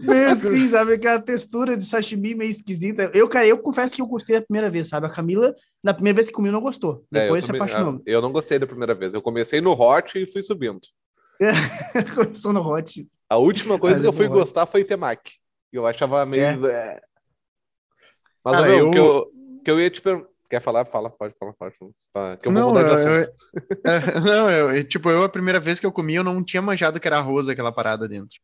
meio 0.00 0.30
assim, 0.30 0.68
sabe? 0.68 0.92
Aquela 0.94 1.20
textura 1.20 1.76
de 1.76 1.84
sashimi 1.84 2.34
meio 2.36 2.50
esquisita. 2.50 3.10
Eu, 3.12 3.28
cara, 3.28 3.46
eu 3.48 3.58
confesso 3.58 3.94
que 3.96 4.00
eu 4.02 4.06
gostei 4.06 4.38
da 4.38 4.46
primeira 4.46 4.70
vez, 4.70 4.88
sabe? 4.88 5.06
A 5.06 5.10
Camila, 5.10 5.52
na 5.82 5.92
primeira 5.92 6.16
vez 6.16 6.28
que 6.28 6.32
comiu, 6.34 6.52
não 6.52 6.60
gostou. 6.60 7.04
É, 7.12 7.22
Depois 7.22 7.44
se 7.44 7.48
também- 7.48 7.62
apaixonou. 7.62 7.94
ah, 7.98 8.02
Eu 8.06 8.22
não 8.22 8.30
gostei 8.30 8.58
da 8.60 8.66
primeira 8.66 8.94
vez. 8.94 9.12
Eu 9.12 9.20
comecei 9.22 9.60
no 9.60 9.72
hot 9.72 10.16
e 10.22 10.30
fui 10.30 10.42
subindo. 10.42 10.80
Começou 12.14 12.52
no 12.52 12.60
hot. 12.60 13.06
A 13.28 13.36
última 13.36 13.78
coisa 13.78 13.94
Mas 13.96 14.00
que 14.02 14.06
eu 14.06 14.12
é 14.12 14.16
fui 14.16 14.26
é. 14.26 14.28
gostar 14.28 14.66
foi 14.66 14.84
temaki. 14.84 15.32
Eu 15.72 15.86
achava 15.86 16.24
meio. 16.26 16.66
é. 16.66 17.00
Mas 18.44 18.58
Ah, 18.58 18.62
meu, 18.62 18.78
eu- 18.78 18.90
que, 18.90 18.98
eu, 18.98 19.26
que 19.64 19.70
eu 19.70 19.80
ia 19.80 19.90
te 19.90 20.00
perguntar. 20.00 20.29
Quer 20.50 20.60
falar? 20.60 20.84
Fala, 20.84 21.08
pode 21.08 21.32
falar, 21.38 21.52
pode. 21.52 21.74
Tá, 22.12 22.36
que 22.36 22.48
eu 22.48 22.52
vou 22.52 22.60
Não, 22.60 22.68
mudar 22.70 22.82
de 22.82 22.88
eu- 22.88 22.94
assunto. 22.94 23.10
eu- 23.12 23.32
é, 23.86 24.20
não, 24.20 24.50
eu, 24.50 24.70
eu- 24.72 24.84
tipo, 24.84 25.08
eu 25.08 25.22
a 25.22 25.28
primeira 25.28 25.60
vez 25.60 25.78
que 25.78 25.86
eu 25.86 25.92
comi, 25.92 26.14
eu 26.16 26.24
não 26.24 26.42
tinha 26.42 26.60
manjado 26.60 26.98
que 26.98 27.06
era 27.06 27.18
arroz 27.18 27.48
aquela 27.48 27.70
parada 27.72 28.08
dentro. 28.08 28.38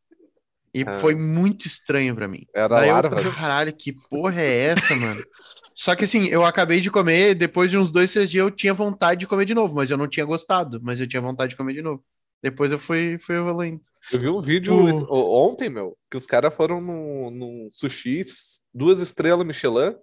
E 0.73 0.85
Ah. 0.87 0.99
foi 1.01 1.15
muito 1.17 1.67
estranho 1.67 2.15
pra 2.15 2.29
mim. 2.29 2.47
Era 2.55 2.77
Daí 2.77 2.89
eu 2.89 2.95
larvas. 2.95 3.23
pensei, 3.25 3.39
caralho, 3.41 3.73
que 3.73 3.93
porra 4.09 4.41
é 4.41 4.67
essa, 4.69 4.95
mano? 4.95 5.21
Só 5.75 5.95
que 5.97 6.05
assim, 6.05 6.27
eu 6.29 6.45
acabei 6.45 6.81
de 6.81 6.91
comer, 6.91 7.35
depois 7.35 7.71
de 7.71 7.77
uns 7.77 7.91
dois, 7.91 8.13
três 8.13 8.31
dias 8.31 8.45
eu 8.45 8.51
tinha 8.51 8.73
vontade 8.73 9.21
de 9.21 9.27
comer 9.27 9.45
de 9.45 9.55
novo, 9.55 9.75
mas 9.75 9.91
eu 9.91 9.97
não 9.97 10.07
tinha 10.09 10.25
gostado, 10.25 10.81
mas 10.83 11.01
eu 11.01 11.07
tinha 11.09 11.21
vontade 11.21 11.51
de 11.51 11.57
comer 11.57 11.75
de 11.75 11.83
novo. 11.83 12.05
Depois 12.43 12.71
eu 12.71 12.79
fui, 12.79 13.19
fui 13.19 13.37
evoluindo. 13.37 13.81
Eu 14.13 14.21
vi 14.21 14.29
um 14.29 14.41
vídeo 14.41 14.75
O- 15.09 15.49
ontem, 15.51 15.69
meu, 15.69 15.97
que 16.11 16.17
os 16.17 16.25
caras 16.27 16.55
foram 16.55 16.81
num, 16.81 17.31
num 17.31 17.71
sushi, 17.73 18.23
duas 18.73 19.01
estrelas 19.01 19.47
Michelin, 19.47 19.95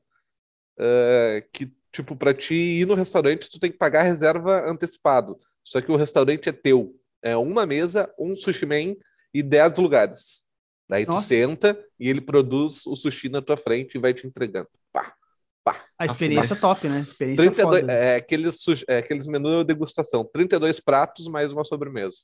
eh, 0.79 1.45
que, 1.53 1.71
tipo, 1.93 2.15
pra 2.15 2.33
ti 2.33 2.53
ir 2.55 2.85
no 2.87 2.93
restaurante, 2.95 3.49
tu 3.49 3.57
tem 3.59 3.71
que 3.71 3.77
pagar 3.77 4.01
reserva 4.03 4.69
antecipado. 4.69 5.39
Só 5.63 5.79
que 5.79 5.91
o 5.91 5.95
restaurante 5.95 6.49
é 6.49 6.51
teu. 6.51 6.99
É 7.21 7.37
uma 7.37 7.65
mesa, 7.65 8.13
um 8.19 8.35
sushi 8.35 8.65
man 8.65 8.95
e 9.33 9.41
dez 9.41 9.77
lugares. 9.77 10.43
Daí 10.89 11.05
tu 11.05 11.11
Nossa. 11.13 11.27
senta 11.27 11.81
e 11.97 12.09
ele 12.09 12.19
produz 12.19 12.85
o 12.85 12.95
sushi 12.95 13.29
na 13.29 13.41
tua 13.41 13.55
frente 13.55 13.95
e 13.95 14.01
vai 14.01 14.13
te 14.13 14.27
entregando. 14.27 14.67
Pá, 14.91 15.15
pá. 15.63 15.85
A 15.97 16.05
experiência 16.05 16.53
é 16.53 16.57
top, 16.57 16.89
né? 16.89 16.97
A 16.97 17.01
experiência 17.01 17.43
32, 17.51 17.81
foda. 17.81 17.93
é, 17.93 18.15
aqueles, 18.17 18.57
é, 18.89 18.97
aqueles 18.97 19.25
menus 19.27 19.63
degustação. 19.65 20.25
32 20.25 20.79
pratos 20.81 21.27
mais 21.29 21.53
uma 21.53 21.63
sobremesa. 21.63 22.17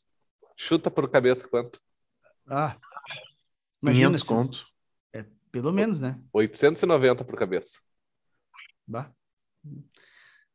Chuta 0.57 0.91
por 0.91 1.09
cabeça 1.09 1.47
quanto? 1.47 1.79
Ah, 2.45 2.75
500 3.79 4.15
esses- 4.15 4.27
conto. 4.27 4.67
Pelo 5.51 5.71
menos, 5.71 5.99
né? 5.99 6.21
890 6.33 7.23
por 7.23 7.35
cabeça. 7.39 7.79
Bah. 8.85 9.09
Mas 9.63 9.73
Não, 9.73 9.77
Bardo. 9.77 9.87
cara, 9.87 10.48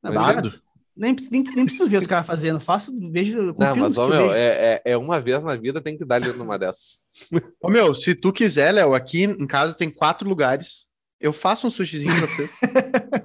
nem, 0.97 1.17
nem, 1.31 1.43
nem 1.43 1.65
preciso 1.65 1.89
ver 1.89 1.99
os 1.99 2.07
caras 2.07 2.27
fazendo. 2.27 2.61
Faço, 2.61 2.93
vejo, 3.11 3.55
Não, 3.59 3.77
mas, 3.77 3.99
ó, 3.99 4.09
meu, 4.09 4.33
é, 4.33 4.81
é, 4.85 4.93
é 4.93 4.97
uma 4.97 5.21
vez 5.21 5.43
na 5.43 5.57
vida, 5.57 5.81
tem 5.81 5.97
que 5.97 6.05
dar 6.05 6.17
ali 6.17 6.33
numa 6.33 6.59
dessas. 6.59 7.05
Ô 7.61 7.69
meu, 7.69 7.95
se 7.95 8.15
tu 8.15 8.33
quiser, 8.33 8.73
Léo, 8.73 8.95
aqui 8.95 9.25
em 9.25 9.47
casa 9.47 9.75
tem 9.75 9.91
quatro 9.91 10.29
lugares. 10.29 10.85
Eu 11.21 11.33
faço 11.33 11.67
um 11.67 11.71
sushizinho 11.71 12.15
pra 12.15 12.27
vocês. 12.27 12.51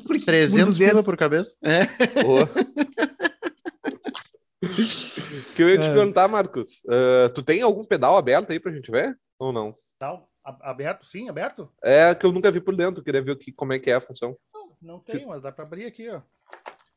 Porque 0.07 0.25
300 0.25 0.69
200. 0.69 0.77
pila 0.77 1.03
por 1.03 1.17
cabeça. 1.17 1.55
É. 1.63 1.81
Ô. 2.25 2.47
que 5.55 5.61
eu 5.63 5.69
ia 5.69 5.79
te 5.79 5.87
É. 5.87 5.93
perguntar, 5.93 6.27
Marcos. 6.27 6.81
ah, 6.89 7.29
tu 7.33 7.43
tem 7.43 7.61
algum 7.61 7.83
pedal 7.83 8.17
aberto 8.17 8.51
aí 8.51 8.59
pra 8.59 8.71
gente 8.71 8.89
ver? 8.89 9.17
Ou 9.37 9.51
não? 9.51 9.73
Tal. 9.97 10.29
Aberto, 10.61 11.05
sim, 11.05 11.29
aberto? 11.29 11.69
É 11.83 12.15
que 12.15 12.25
eu 12.25 12.31
nunca 12.31 12.49
vi 12.49 12.59
por 12.61 12.75
dentro, 12.75 13.03
queria 13.03 13.21
ver 13.21 13.31
o 13.31 13.37
que, 13.37 13.51
como 13.51 13.73
é 13.73 13.79
que 13.79 13.91
é 13.91 13.95
a 13.95 14.01
função. 14.01 14.35
Não, 14.53 14.69
não 14.81 14.99
tem, 14.99 15.25
mas 15.27 15.43
dá 15.43 15.51
pra 15.51 15.65
abrir 15.65 15.85
aqui, 15.85 16.09
ó. 16.09 16.21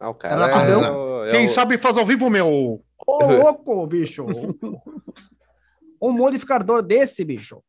Ah, 0.01 0.11
o 0.11 0.15
cara 0.15 0.47
é, 0.47 0.51
padrão. 0.53 0.81
o- 1.21 1.25
é 1.25 1.33
Quem 1.33 1.47
o- 1.47 1.51
sabe 1.51 1.79
faz 1.79 1.97
ao 1.97 2.05
vivo, 2.07 2.29
meu. 2.31 2.83
Ô, 3.07 3.25
louco, 3.27 3.87
bicho! 3.87 4.25
um 6.01 6.13
modificador 6.13 6.83
desse, 6.83 7.25
bicho. 7.25 7.63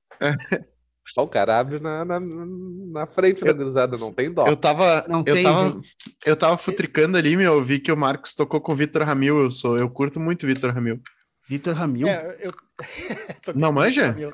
Ó, 1.18 1.24
o 1.24 1.28
cara 1.28 1.60
abre 1.60 1.80
na, 1.80 2.06
na, 2.06 2.20
na 2.20 3.06
frente 3.08 3.44
da 3.44 3.52
gurizada, 3.52 3.98
não 3.98 4.12
tem 4.14 4.32
dó. 4.32 4.48
Eu 4.48 4.56
tava, 4.56 5.06
Não 5.08 5.20
eu 5.26 5.34
tem, 5.34 5.44
tava, 5.44 5.70
gente. 5.70 5.96
eu 6.26 6.36
tava 6.36 6.58
futricando 6.58 7.18
ali, 7.18 7.36
meu, 7.36 7.56
eu 7.56 7.64
vi 7.64 7.80
que 7.80 7.92
o 7.92 7.98
Marcos 7.98 8.34
tocou 8.34 8.62
com 8.62 8.72
o 8.72 8.76
Vitor 8.76 9.04
Ramil, 9.04 9.38
eu 9.44 9.52
sou, 9.52 9.78
eu 9.78 9.90
curto 9.90 10.20
muito 10.20 10.44
o 10.44 10.48
Vitor 10.48 10.72
Ramil. 10.74 11.02
Vitor 11.48 11.74
Ramil. 11.76 12.08
É, 12.08 12.38
eu. 12.40 12.52
Não 13.54 13.72
manja? 13.74 14.12
Ramil. 14.12 14.34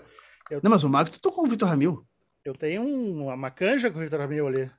Não, 0.63 0.71
mas 0.71 0.83
o 0.83 0.89
Marcos, 0.89 1.11
tu 1.13 1.19
tocou 1.21 1.41
com 1.41 1.47
o 1.47 1.49
Vitor 1.49 1.67
Ramil. 1.67 2.05
Eu 2.45 2.53
tenho 2.55 2.81
um- 2.83 3.27
uma 3.33 3.51
canja 3.51 3.89
com 3.91 3.97
o 3.99 4.01
Vitor 4.01 4.19
Ramil 4.19 4.47
ali. 4.47 4.71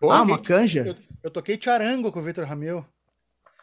Pô, 0.00 0.10
ah, 0.10 0.22
uma 0.22 0.38
canja? 0.40 0.86
Eu, 0.86 0.96
eu 1.24 1.30
toquei 1.30 1.58
charango 1.60 2.12
com 2.12 2.20
o 2.20 2.22
Vitor 2.22 2.44
Ramil. 2.44 2.84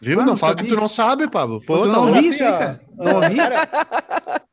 Viu? 0.01 0.19
Ah, 0.19 0.25
não 0.25 0.36
fala 0.36 0.53
sabia. 0.53 0.69
que 0.69 0.75
tu 0.75 0.82
não 0.82 0.89
sabe, 0.89 1.29
Pablo. 1.29 1.61
Pô, 1.63 1.77
eu 1.77 1.84
tá 1.84 1.91
não 1.91 2.07
ouvi 2.07 2.19
Assim, 2.19 2.29
isso 2.29 2.43
ó, 2.43 2.57
cara. 2.57 2.82
Não 2.97 3.15
ouvi? 3.15 3.36
Cara, 3.36 4.47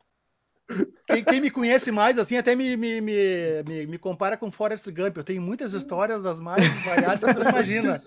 quem, 1.06 1.24
quem 1.24 1.40
me 1.40 1.50
conhece 1.50 1.90
mais, 1.90 2.18
assim, 2.18 2.36
até 2.36 2.54
me, 2.54 2.76
me, 2.76 3.00
me, 3.00 3.62
me, 3.66 3.86
me 3.86 3.98
compara 3.98 4.36
com 4.36 4.50
Forrest 4.50 4.86
Gump. 4.90 5.16
Eu 5.16 5.24
tenho 5.24 5.40
muitas 5.40 5.72
histórias 5.72 6.22
das 6.22 6.38
mais 6.38 6.62
variadas 6.84 7.24
que 7.24 7.32
você 7.32 7.38
não 7.38 7.50
imagina. 7.50 8.02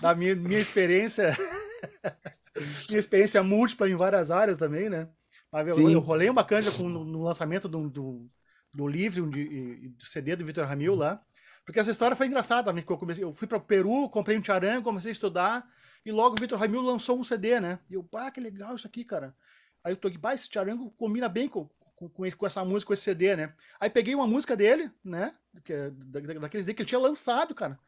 Da 0.00 0.14
minha, 0.14 0.34
minha 0.34 0.58
experiência. 0.58 1.36
minha 2.88 2.98
experiência 2.98 3.42
múltipla 3.42 3.88
em 3.88 3.94
várias 3.94 4.30
áreas 4.30 4.56
também, 4.56 4.88
né? 4.88 5.08
Mas 5.52 5.76
eu, 5.76 5.90
eu 5.90 6.00
rolei 6.00 6.30
uma 6.30 6.44
canja 6.44 6.70
com, 6.70 6.88
no, 6.88 7.04
no 7.04 7.22
lançamento 7.22 7.68
do, 7.68 7.90
do, 7.90 8.26
do 8.72 8.88
livro, 8.88 9.28
de, 9.28 9.90
do 9.90 10.06
CD 10.06 10.34
do 10.34 10.44
Vitor 10.44 10.66
Ramil 10.66 10.94
lá. 10.94 11.20
Porque 11.66 11.80
essa 11.80 11.90
história 11.90 12.16
foi 12.16 12.28
engraçada. 12.28 12.70
Eu, 12.72 12.98
comecei, 12.98 13.24
eu 13.24 13.34
fui 13.34 13.48
para 13.48 13.58
o 13.58 13.60
Peru, 13.60 14.08
comprei 14.10 14.38
um 14.38 14.44
charango, 14.44 14.84
comecei 14.84 15.10
a 15.10 15.12
estudar. 15.12 15.68
E 16.04 16.12
logo 16.12 16.36
o 16.36 16.40
Vitor 16.40 16.58
Ramil 16.58 16.80
lançou 16.82 17.18
um 17.20 17.24
CD, 17.24 17.60
né? 17.60 17.80
E 17.90 17.94
eu, 17.94 18.04
pá, 18.04 18.30
que 18.30 18.40
legal 18.40 18.76
isso 18.76 18.86
aqui, 18.86 19.04
cara. 19.04 19.36
Aí 19.84 19.92
eu 19.92 19.96
tô 19.96 20.08
aqui, 20.08 20.18
pá, 20.18 20.34
esse 20.34 20.48
charango 20.52 20.92
combina 20.92 21.28
bem 21.28 21.48
com, 21.48 21.68
com, 21.96 22.08
com 22.10 22.46
essa 22.46 22.64
música, 22.64 22.88
com 22.88 22.94
esse 22.94 23.02
CD, 23.02 23.36
né? 23.36 23.54
Aí 23.80 23.90
peguei 23.90 24.14
uma 24.14 24.26
música 24.26 24.56
dele, 24.56 24.90
né? 25.04 25.34
Que, 25.64 25.72
é 25.72 25.90
da- 25.90 26.20
da- 26.20 26.34
daqueles 26.40 26.66
que 26.66 26.72
ele 26.72 26.84
tinha 26.84 27.00
lançado, 27.00 27.54
cara. 27.54 27.78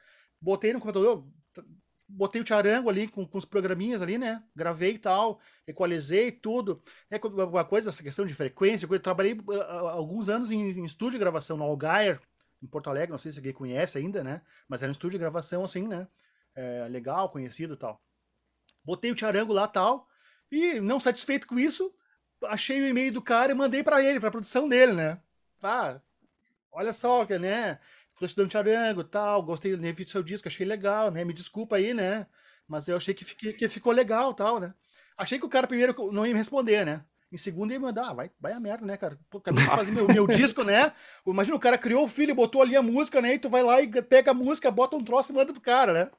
Botei 0.40 0.72
no 0.72 0.80
computador, 0.80 1.24
botei 2.08 2.40
o 2.40 2.46
charango 2.46 2.88
ali 2.88 3.06
com, 3.08 3.26
com 3.26 3.38
os 3.38 3.44
programinhas 3.44 4.00
ali, 4.02 4.18
né? 4.18 4.42
Gravei 4.56 4.94
e 4.94 4.98
tal, 4.98 5.40
equalizei 5.66 6.32
tudo. 6.32 6.82
É 7.10 7.18
uma 7.44 7.64
coisa, 7.64 7.90
essa 7.90 8.02
questão 8.02 8.24
de 8.26 8.34
frequência, 8.34 8.86
eu 8.90 9.00
trabalhei 9.00 9.38
ah, 9.68 9.90
alguns 9.90 10.28
anos 10.28 10.50
em, 10.50 10.70
em 10.70 10.84
estúdio 10.84 11.12
de 11.12 11.18
gravação 11.18 11.56
no 11.56 11.64
Algair, 11.64 12.20
em 12.62 12.66
Porto 12.66 12.90
Alegre, 12.90 13.10
não 13.10 13.18
sei 13.18 13.32
se 13.32 13.38
alguém 13.38 13.52
conhece 13.52 13.98
ainda, 13.98 14.22
né? 14.24 14.42
Mas 14.68 14.82
era 14.82 14.90
um 14.90 14.92
estúdio 14.92 15.18
de 15.18 15.22
gravação 15.22 15.64
assim, 15.64 15.86
né? 15.86 16.08
É, 16.54 16.88
legal, 16.88 17.30
conhecido 17.30 17.74
e 17.74 17.76
tal. 17.76 18.02
Botei 18.84 19.12
o 19.12 19.16
charango 19.18 19.52
lá 19.52 19.68
tal, 19.68 20.08
e 20.50 20.80
não 20.80 20.98
satisfeito 20.98 21.46
com 21.46 21.58
isso, 21.58 21.94
achei 22.44 22.80
o 22.80 22.86
e-mail 22.86 23.12
do 23.12 23.22
cara 23.22 23.52
e 23.52 23.54
mandei 23.54 23.82
pra 23.82 24.02
ele, 24.02 24.20
pra 24.20 24.30
produção 24.30 24.68
dele, 24.68 24.92
né? 24.92 25.20
Ah, 25.62 26.00
olha 26.72 26.92
só, 26.92 27.24
né? 27.26 27.78
Tô 28.18 28.26
estudando 28.26 28.50
charango 28.50 29.02
e 29.02 29.04
tal, 29.04 29.42
gostei 29.42 29.76
do 29.76 30.08
seu 30.08 30.22
disco, 30.22 30.48
achei 30.48 30.66
legal, 30.66 31.10
né? 31.10 31.24
Me 31.24 31.32
desculpa 31.32 31.76
aí, 31.76 31.94
né? 31.94 32.26
Mas 32.66 32.88
eu 32.88 32.96
achei 32.96 33.14
que, 33.14 33.24
fique- 33.24 33.52
que 33.52 33.68
ficou 33.68 33.92
legal 33.92 34.34
tal, 34.34 34.58
né? 34.58 34.74
Achei 35.16 35.38
que 35.38 35.46
o 35.46 35.48
cara 35.48 35.66
primeiro 35.66 35.94
não 36.12 36.26
ia 36.26 36.32
me 36.32 36.38
responder, 36.38 36.84
né? 36.84 37.04
Em 37.30 37.36
segundo 37.36 37.72
ia 37.72 37.78
me 37.78 37.84
mandar, 37.84 38.08
ah, 38.08 38.14
vai, 38.14 38.30
vai 38.40 38.52
a 38.52 38.60
merda, 38.60 38.86
né, 38.86 38.96
cara? 38.96 39.18
Pô, 39.28 39.38
acabei 39.38 39.62
de 39.62 39.68
fazer 39.70 39.92
meu, 39.92 40.08
meu 40.08 40.26
disco, 40.26 40.62
né? 40.64 40.92
Imagina, 41.26 41.56
o 41.56 41.60
cara 41.60 41.76
criou 41.76 42.04
o 42.04 42.08
filho, 42.08 42.34
botou 42.34 42.62
ali 42.62 42.74
a 42.74 42.82
música, 42.82 43.20
né? 43.20 43.34
E 43.34 43.38
tu 43.38 43.50
vai 43.50 43.62
lá 43.62 43.82
e 43.82 44.02
pega 44.02 44.30
a 44.30 44.34
música, 44.34 44.70
bota 44.70 44.96
um 44.96 45.04
troço 45.04 45.32
e 45.32 45.34
manda 45.34 45.52
pro 45.52 45.60
cara, 45.60 45.92
né? 45.92 46.10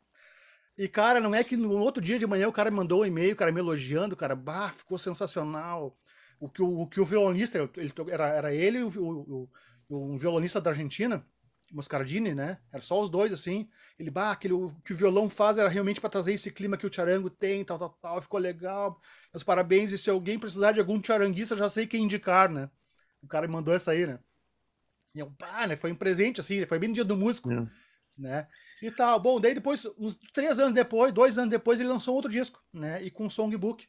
E, 0.78 0.88
cara, 0.88 1.20
não 1.20 1.34
é 1.36 1.44
que 1.44 1.58
no 1.58 1.78
outro 1.80 2.02
dia 2.02 2.18
de 2.18 2.26
manhã 2.26 2.48
o 2.48 2.54
cara 2.54 2.72
me 2.72 2.78
mandou 2.78 3.02
um 3.02 3.06
e-mail, 3.06 3.34
o 3.34 3.36
cara 3.36 3.52
me 3.52 3.60
elogiando, 3.60 4.16
cara, 4.16 4.36
bah, 4.36 4.72
ficou 4.72 4.98
sensacional. 4.98 5.98
O 6.40 6.48
que 6.48 6.62
o, 6.62 6.82
o, 6.82 6.88
que 6.88 7.02
o 7.02 7.06
violonista, 7.06 7.70
ele, 7.76 7.94
era, 8.10 8.28
era 8.30 8.54
ele 8.54 8.78
e 8.78 8.84
o, 8.84 8.88
o, 8.98 9.50
um 9.90 10.18
violonista 10.18 10.62
da 10.62 10.70
Argentina, 10.70 11.26
Moscardini, 11.72 12.34
né? 12.34 12.58
Era 12.72 12.82
só 12.82 13.02
os 13.02 13.10
dois, 13.10 13.32
assim. 13.32 13.70
Ele, 13.98 14.10
bah, 14.10 14.32
aquele, 14.32 14.54
o 14.54 14.70
que 14.84 14.94
o 14.94 14.96
violão 14.96 15.30
faz 15.30 15.58
era 15.58 15.70
realmente 15.70 16.00
para 16.00 16.10
trazer 16.10 16.34
esse 16.34 16.52
clima 16.52 16.78
que 16.78 16.86
o 16.86 16.94
charango 16.94 17.30
tem, 17.30 17.64
tal, 17.64 17.78
tal, 17.78 17.90
tal. 18.02 18.22
Ficou 18.22 18.40
legal. 18.40 19.00
Meus 19.34 19.44
parabéns. 19.44 19.92
E 19.92 19.98
se 19.98 20.10
alguém 20.10 20.40
precisar 20.40 20.72
de 20.72 20.80
algum 20.80 21.02
charanguista, 21.04 21.56
já 21.56 21.70
sei 21.70 21.86
quem 21.86 22.04
indicar, 22.04 22.50
né? 22.50 22.70
O 23.22 23.28
cara 23.28 23.48
me 23.48 23.54
mandou 23.54 23.74
essa 23.74 23.92
aí, 23.92 24.06
né? 24.08 24.20
E 25.14 25.20
eu, 25.20 25.32
pá, 25.32 25.68
né? 25.68 25.76
Foi 25.76 25.92
um 25.92 25.96
presente, 25.96 26.40
assim, 26.40 26.66
foi 26.66 26.80
bem 26.80 26.90
no 26.90 26.96
dia 26.96 27.04
do 27.04 27.18
músico, 27.18 27.52
é. 27.52 27.68
né? 28.18 28.48
E 28.82 28.90
tal. 28.92 29.20
Bom, 29.20 29.40
daí 29.40 29.54
depois, 29.54 29.86
uns 29.98 30.16
três 30.34 30.60
anos 30.60 30.74
depois, 30.74 31.14
dois 31.14 31.38
anos 31.38 31.50
depois, 31.50 31.80
ele 31.80 31.90
lançou 31.90 32.16
outro 32.16 32.32
disco, 32.32 32.64
né? 32.74 33.04
E 33.04 33.12
com 33.12 33.26
um 33.26 33.30
songbook, 33.30 33.88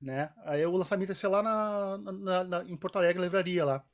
né? 0.00 0.30
Aí 0.44 0.64
o 0.66 0.76
lançamento 0.76 1.08
ia 1.08 1.14
ser 1.14 1.28
lá 1.28 1.42
na, 1.42 1.98
na, 1.98 2.44
na, 2.44 2.64
em 2.64 2.76
Porto 2.76 2.96
Alegre, 2.96 3.18
na 3.18 3.24
livraria 3.24 3.64
lá. 3.64 3.84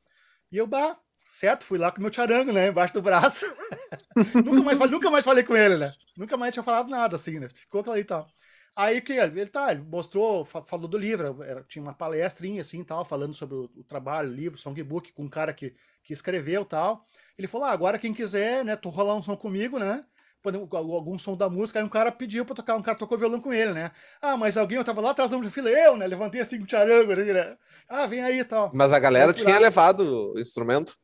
E 0.50 0.56
eu, 0.56 0.66
bah, 0.66 0.98
certo, 1.24 1.64
fui 1.64 1.78
lá 1.78 1.90
com 1.90 1.98
o 1.98 2.02
meu 2.02 2.12
charango, 2.12 2.52
né? 2.52 2.68
Embaixo 2.68 2.94
do 2.94 3.02
braço. 3.02 3.44
nunca, 4.34 4.62
mais, 4.62 4.90
nunca 4.90 5.10
mais 5.10 5.24
falei 5.24 5.44
com 5.44 5.56
ele, 5.56 5.76
né? 5.76 5.94
Nunca 6.16 6.36
mais 6.36 6.52
tinha 6.52 6.62
falado 6.62 6.88
nada, 6.88 7.16
assim, 7.16 7.38
né? 7.38 7.48
Ficou 7.48 7.80
aquilo 7.80 7.94
aí 7.94 8.02
e 8.02 8.04
tal. 8.04 8.28
Aí 8.74 9.00
que 9.02 9.12
ele 9.12 9.46
tá, 9.46 9.70
ele 9.70 9.82
mostrou, 9.82 10.44
falou 10.44 10.88
do 10.88 10.96
livro, 10.96 11.42
era, 11.42 11.62
tinha 11.64 11.82
uma 11.82 11.92
palestrinha 11.92 12.62
assim, 12.62 12.82
tal, 12.82 13.04
falando 13.04 13.34
sobre 13.34 13.54
o, 13.54 13.70
o 13.76 13.84
trabalho, 13.84 14.30
o 14.30 14.34
livro, 14.34 14.58
songbook, 14.58 15.12
com 15.12 15.24
um 15.24 15.28
cara 15.28 15.52
que, 15.52 15.74
que 16.02 16.12
escreveu 16.12 16.64
tal. 16.64 17.06
Ele 17.36 17.46
falou: 17.46 17.66
ah, 17.66 17.72
agora 17.72 17.98
quem 17.98 18.14
quiser, 18.14 18.64
né, 18.64 18.74
tu 18.74 18.88
rolar 18.88 19.14
um 19.14 19.22
som 19.22 19.36
comigo, 19.36 19.78
né? 19.78 20.04
algum 20.72 21.16
som 21.18 21.36
da 21.36 21.48
música, 21.48 21.78
aí 21.78 21.84
um 21.84 21.88
cara 21.88 22.10
pediu 22.10 22.44
pra 22.44 22.54
tocar, 22.54 22.74
um 22.74 22.82
cara 22.82 22.98
tocou 22.98 23.16
violão 23.16 23.40
com 23.40 23.52
ele, 23.52 23.72
né? 23.72 23.92
Ah, 24.20 24.36
mas 24.36 24.56
alguém, 24.56 24.76
eu 24.76 24.84
tava 24.84 25.00
lá 25.00 25.10
atrás 25.10 25.30
da 25.30 25.50
fila, 25.50 25.70
eu, 25.70 25.96
né? 25.96 26.06
Levantei 26.06 26.40
assim 26.40 26.58
com 26.58 26.64
o 26.64 26.68
charango, 26.68 27.14
né? 27.14 27.56
Ah, 27.88 28.06
vem 28.06 28.22
aí 28.22 28.40
e 28.40 28.44
tal. 28.44 28.70
Mas 28.74 28.92
a 28.92 28.98
galera 28.98 29.32
tinha 29.32 29.58
levado 29.58 30.32
o 30.34 30.40
instrumento? 30.40 30.96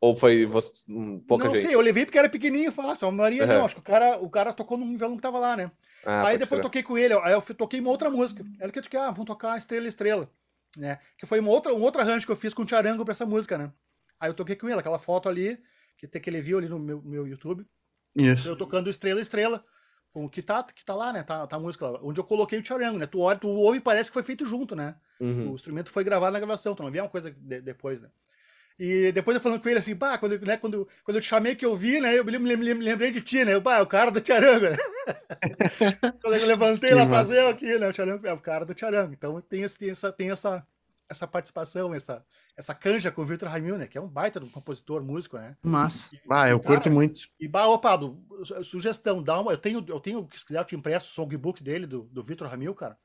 Ou 0.00 0.14
foi 0.14 0.44
você, 0.44 0.84
um, 0.90 1.18
pouca 1.20 1.44
não 1.44 1.54
gente? 1.54 1.64
Não 1.64 1.70
sei, 1.70 1.76
eu 1.76 1.80
levei 1.80 2.04
porque 2.04 2.18
era 2.18 2.28
pequenininho 2.28 2.70
fácil, 2.72 3.08
a 3.08 3.12
maioria 3.12 3.42
uhum. 3.42 3.48
não, 3.48 3.64
acho 3.64 3.74
que 3.74 3.80
o 3.80 3.84
cara, 3.84 4.18
o 4.18 4.28
cara 4.28 4.52
tocou 4.52 4.76
num 4.76 4.96
violão 4.96 5.16
que 5.16 5.22
tava 5.22 5.38
lá, 5.38 5.56
né? 5.56 5.70
Ah, 6.04 6.28
aí 6.28 6.38
depois 6.38 6.58
eu 6.58 6.62
toquei 6.62 6.82
com 6.82 6.98
ele, 6.98 7.14
aí 7.14 7.32
eu 7.32 7.40
toquei 7.40 7.80
uma 7.80 7.90
outra 7.90 8.10
música. 8.10 8.44
Ela 8.60 8.70
que 8.70 8.78
eu 8.78 8.82
toquei, 8.82 9.00
ah, 9.00 9.10
vamos 9.10 9.24
tocar 9.24 9.56
Estrela 9.56 9.88
Estrela, 9.88 10.30
né? 10.76 10.98
Que 11.16 11.24
foi 11.24 11.40
uma 11.40 11.50
outra, 11.50 11.74
um 11.74 11.80
outro 11.80 12.02
arranjo 12.02 12.26
que 12.26 12.32
eu 12.32 12.36
fiz 12.36 12.52
com 12.52 12.62
o 12.62 12.68
charango 12.68 13.04
pra 13.04 13.12
essa 13.12 13.24
música, 13.24 13.56
né? 13.56 13.72
Aí 14.20 14.28
eu 14.28 14.34
toquei 14.34 14.56
com 14.56 14.68
ele, 14.68 14.78
aquela 14.78 14.98
foto 14.98 15.28
ali, 15.28 15.58
que 15.96 16.06
tem 16.06 16.20
que 16.20 16.28
ele 16.28 16.42
viu 16.42 16.58
ali 16.58 16.68
no 16.68 16.78
meu, 16.78 17.00
meu 17.02 17.26
YouTube. 17.26 17.66
Isso. 18.14 18.48
Eu 18.48 18.56
tocando 18.56 18.90
Estrela 18.90 19.20
Estrela, 19.20 19.64
com 20.12 20.28
que 20.28 20.42
tá, 20.42 20.62
que 20.62 20.84
tá 20.84 20.94
lá, 20.94 21.12
né? 21.12 21.22
Tá, 21.22 21.46
tá 21.46 21.56
a 21.56 21.60
música 21.60 21.88
lá, 21.88 22.00
onde 22.02 22.20
eu 22.20 22.24
coloquei 22.24 22.58
o 22.58 22.64
charango, 22.64 22.98
né? 22.98 23.06
Tu 23.06 23.18
olha, 23.18 23.38
tu 23.38 23.48
ouve 23.48 23.78
e 23.78 23.80
parece 23.80 24.10
que 24.10 24.14
foi 24.14 24.22
feito 24.22 24.44
junto, 24.46 24.76
né? 24.76 24.94
Uhum. 25.18 25.52
O 25.52 25.54
instrumento 25.54 25.90
foi 25.90 26.04
gravado 26.04 26.32
na 26.32 26.38
gravação, 26.38 26.74
tu 26.74 26.82
não 26.82 26.90
vê 26.90 27.00
uma 27.00 27.08
coisa 27.08 27.30
de, 27.30 27.60
depois, 27.60 28.00
né? 28.00 28.08
E 28.78 29.12
depois 29.12 29.36
eu 29.36 29.40
falando 29.40 29.60
com 29.60 29.68
ele 29.68 29.78
assim, 29.78 29.94
pá, 29.94 30.18
quando, 30.18 30.38
né, 30.44 30.56
quando, 30.56 30.88
quando 31.04 31.16
eu 31.16 31.20
te 31.20 31.28
chamei 31.28 31.54
que 31.54 31.64
eu 31.64 31.76
vi, 31.76 32.00
né? 32.00 32.18
Eu 32.18 32.24
me, 32.24 32.54
lembrei 32.54 33.12
de 33.12 33.20
ti, 33.20 33.44
né? 33.44 33.58
Pá, 33.60 33.78
é 33.78 33.82
o 33.82 33.86
cara 33.86 34.10
do 34.10 34.20
Tiarango, 34.20 34.68
né? 34.68 34.76
quando 36.20 36.34
eu 36.34 36.46
levantei 36.46 36.90
que 36.90 36.94
lá 36.94 37.04
massa. 37.04 37.16
fazer 37.16 37.46
aqui, 37.46 37.78
né? 37.78 37.88
O 37.88 37.92
Tiarango 37.92 38.26
é 38.26 38.32
o 38.32 38.40
cara 38.40 38.64
do 38.64 38.74
Tiarango. 38.74 39.12
Então 39.12 39.40
tem, 39.40 39.62
esse, 39.62 39.78
tem, 39.78 39.90
essa, 39.90 40.12
tem 40.12 40.30
essa, 40.30 40.66
essa 41.08 41.26
participação, 41.26 41.94
essa, 41.94 42.24
essa 42.56 42.74
canja 42.74 43.12
com 43.12 43.22
o 43.22 43.24
Victor 43.24 43.48
Raimil, 43.48 43.78
né? 43.78 43.86
Que 43.86 43.96
é 43.96 44.00
um 44.00 44.08
baita 44.08 44.40
do 44.40 44.50
compositor, 44.50 45.04
músico, 45.04 45.36
né? 45.36 45.56
Massa. 45.62 46.10
Ah, 46.28 46.48
eu 46.48 46.58
cara, 46.58 46.74
curto 46.74 46.90
muito. 46.90 47.20
E, 47.38 47.46
bah, 47.46 47.68
opa, 47.68 47.96
do, 47.96 48.20
sugestão, 48.64 49.22
dá 49.22 49.40
uma. 49.40 49.52
Eu 49.52 49.58
tenho, 49.58 49.84
eu 49.86 50.00
tenho, 50.00 50.28
se 50.34 50.44
quiser, 50.44 50.58
eu 50.58 50.64
te 50.64 50.74
empresto 50.74 51.08
o 51.08 51.12
songbook 51.12 51.62
dele, 51.62 51.86
do, 51.86 52.02
do 52.04 52.24
Victor 52.24 52.48
Ramil, 52.48 52.74
cara. 52.74 52.98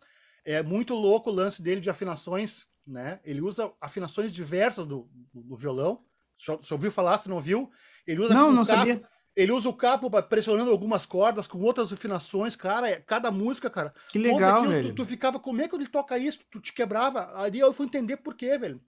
É 0.43 0.63
muito 0.63 0.95
louco 0.95 1.29
o 1.29 1.33
lance 1.33 1.61
dele 1.61 1.79
de 1.79 1.91
afinações, 1.91 2.65
né? 2.89 3.19
Ele 3.23 3.41
usa 3.41 3.71
afinações 3.79 4.31
diversas 4.31 4.85
do, 4.85 5.09
do, 5.33 5.41
do 5.41 5.55
violão. 5.55 6.03
Você 6.37 6.73
ouviu 6.73 6.91
falar, 6.91 7.17
se 7.17 7.29
não 7.29 7.39
viu? 7.39 7.69
Ele 8.07 8.21
usa 8.21 8.33
não, 8.33 8.51
não 8.51 8.65
capo, 8.65 8.77
sabia. 8.79 9.09
Ele 9.35 9.51
usa 9.51 9.69
o 9.69 9.73
capo 9.73 10.09
pressionando 10.23 10.71
algumas 10.71 11.05
cordas 11.05 11.47
com 11.47 11.59
outras 11.61 11.93
afinações, 11.93 12.55
cara. 12.55 12.89
É, 12.89 12.95
cada 12.95 13.29
música, 13.31 13.69
cara. 13.69 13.93
Que 14.09 14.17
legal, 14.17 14.65
velho. 14.65 14.89
Tu, 14.89 14.95
tu, 14.95 15.05
ficava, 15.05 15.39
como 15.39 15.61
é 15.61 15.67
que 15.67 15.75
ele 15.75 15.87
toca 15.87 16.17
isso? 16.17 16.39
Tu 16.49 16.59
te 16.59 16.73
quebrava. 16.73 17.31
Aí 17.35 17.57
eu 17.59 17.71
fui 17.71 17.85
entender 17.85 18.17
por 18.17 18.35
quê, 18.35 18.57
velho. 18.57 18.81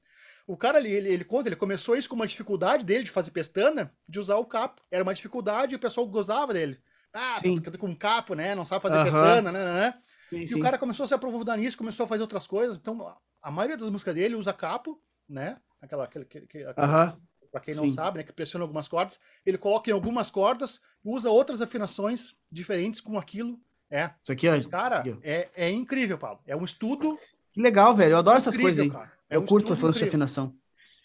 O 0.48 0.58
cara, 0.58 0.80
ele, 0.80 0.92
ele, 0.92 1.10
ele, 1.10 1.24
conta, 1.24 1.48
ele 1.48 1.56
começou 1.56 1.96
isso 1.96 2.10
com 2.10 2.16
uma 2.16 2.28
dificuldade 2.28 2.84
dele 2.84 3.04
de 3.04 3.12
fazer 3.12 3.32
pestana, 3.32 3.94
de 4.08 4.20
usar 4.20 4.38
o 4.38 4.46
capo. 4.46 4.82
Era 4.90 5.04
uma 5.04 5.14
dificuldade 5.14 5.74
e 5.74 5.76
o 5.76 5.80
pessoal 5.80 6.08
gozava 6.08 6.54
dele. 6.54 6.80
Ah, 7.14 7.34
sim. 7.36 7.62
com 7.62 7.96
capo, 7.96 8.34
né? 8.34 8.56
Não 8.56 8.66
sabe 8.66 8.82
fazer 8.82 8.98
uh 8.98 9.02
-huh. 9.02 9.04
pestana, 9.04 9.52
né? 9.52 9.64
né, 9.64 9.74
né. 9.74 9.94
Sim, 10.30 10.40
e 10.40 10.48
sim. 10.48 10.56
o 10.56 10.62
cara 10.62 10.78
começou 10.78 11.04
a 11.04 11.08
se 11.08 11.14
aprofundar 11.14 11.58
nisso, 11.58 11.78
começou 11.78 12.06
a 12.06 12.08
fazer 12.08 12.22
outras 12.22 12.48
coisas. 12.48 12.78
Então, 12.78 13.16
a 13.42 13.52
maioria 13.52 13.78
das 13.78 13.90
músicas 13.90 14.16
dele 14.16 14.36
usa 14.36 14.54
capo, 14.54 15.02
né? 15.28 15.58
Aquela, 15.82 16.04
aquele, 16.04 16.26
aquele, 16.26 16.66
uh 16.66 16.74
-huh. 16.76 17.18
Pra 17.52 17.60
quem 17.60 17.76
não 17.76 17.84
Sim. 17.84 17.90
sabe, 17.90 18.20
né, 18.20 18.24
que 18.24 18.32
pressiona 18.32 18.64
algumas 18.64 18.88
cordas, 18.88 19.20
ele 19.46 19.58
coloca 19.58 19.90
em 19.90 19.94
algumas 19.94 20.30
cordas, 20.30 20.80
usa 21.04 21.30
outras 21.30 21.62
afinações 21.62 22.34
diferentes 22.50 23.02
com 23.02 23.18
aquilo. 23.18 23.60
É. 23.90 24.10
Isso 24.24 24.32
aqui, 24.32 24.48
ó. 24.48 24.70
Cara, 24.70 25.00
aqui, 25.00 25.12
ó. 25.12 25.18
É, 25.22 25.50
é 25.54 25.70
incrível, 25.70 26.18
Paulo. 26.18 26.40
É 26.48 26.56
um 26.56 26.64
estudo. 26.64 27.20
Que 27.52 27.62
legal, 27.62 27.94
velho. 27.94 28.14
Eu 28.14 28.18
adoro 28.20 28.38
essas 28.38 28.56
coisas 28.56 28.86
aí. 28.86 28.92
É 29.30 29.36
eu 29.36 29.42
um 29.42 29.46
curto 29.46 29.76
falando 29.76 29.96
de 29.96 30.04
afinação. 30.06 30.56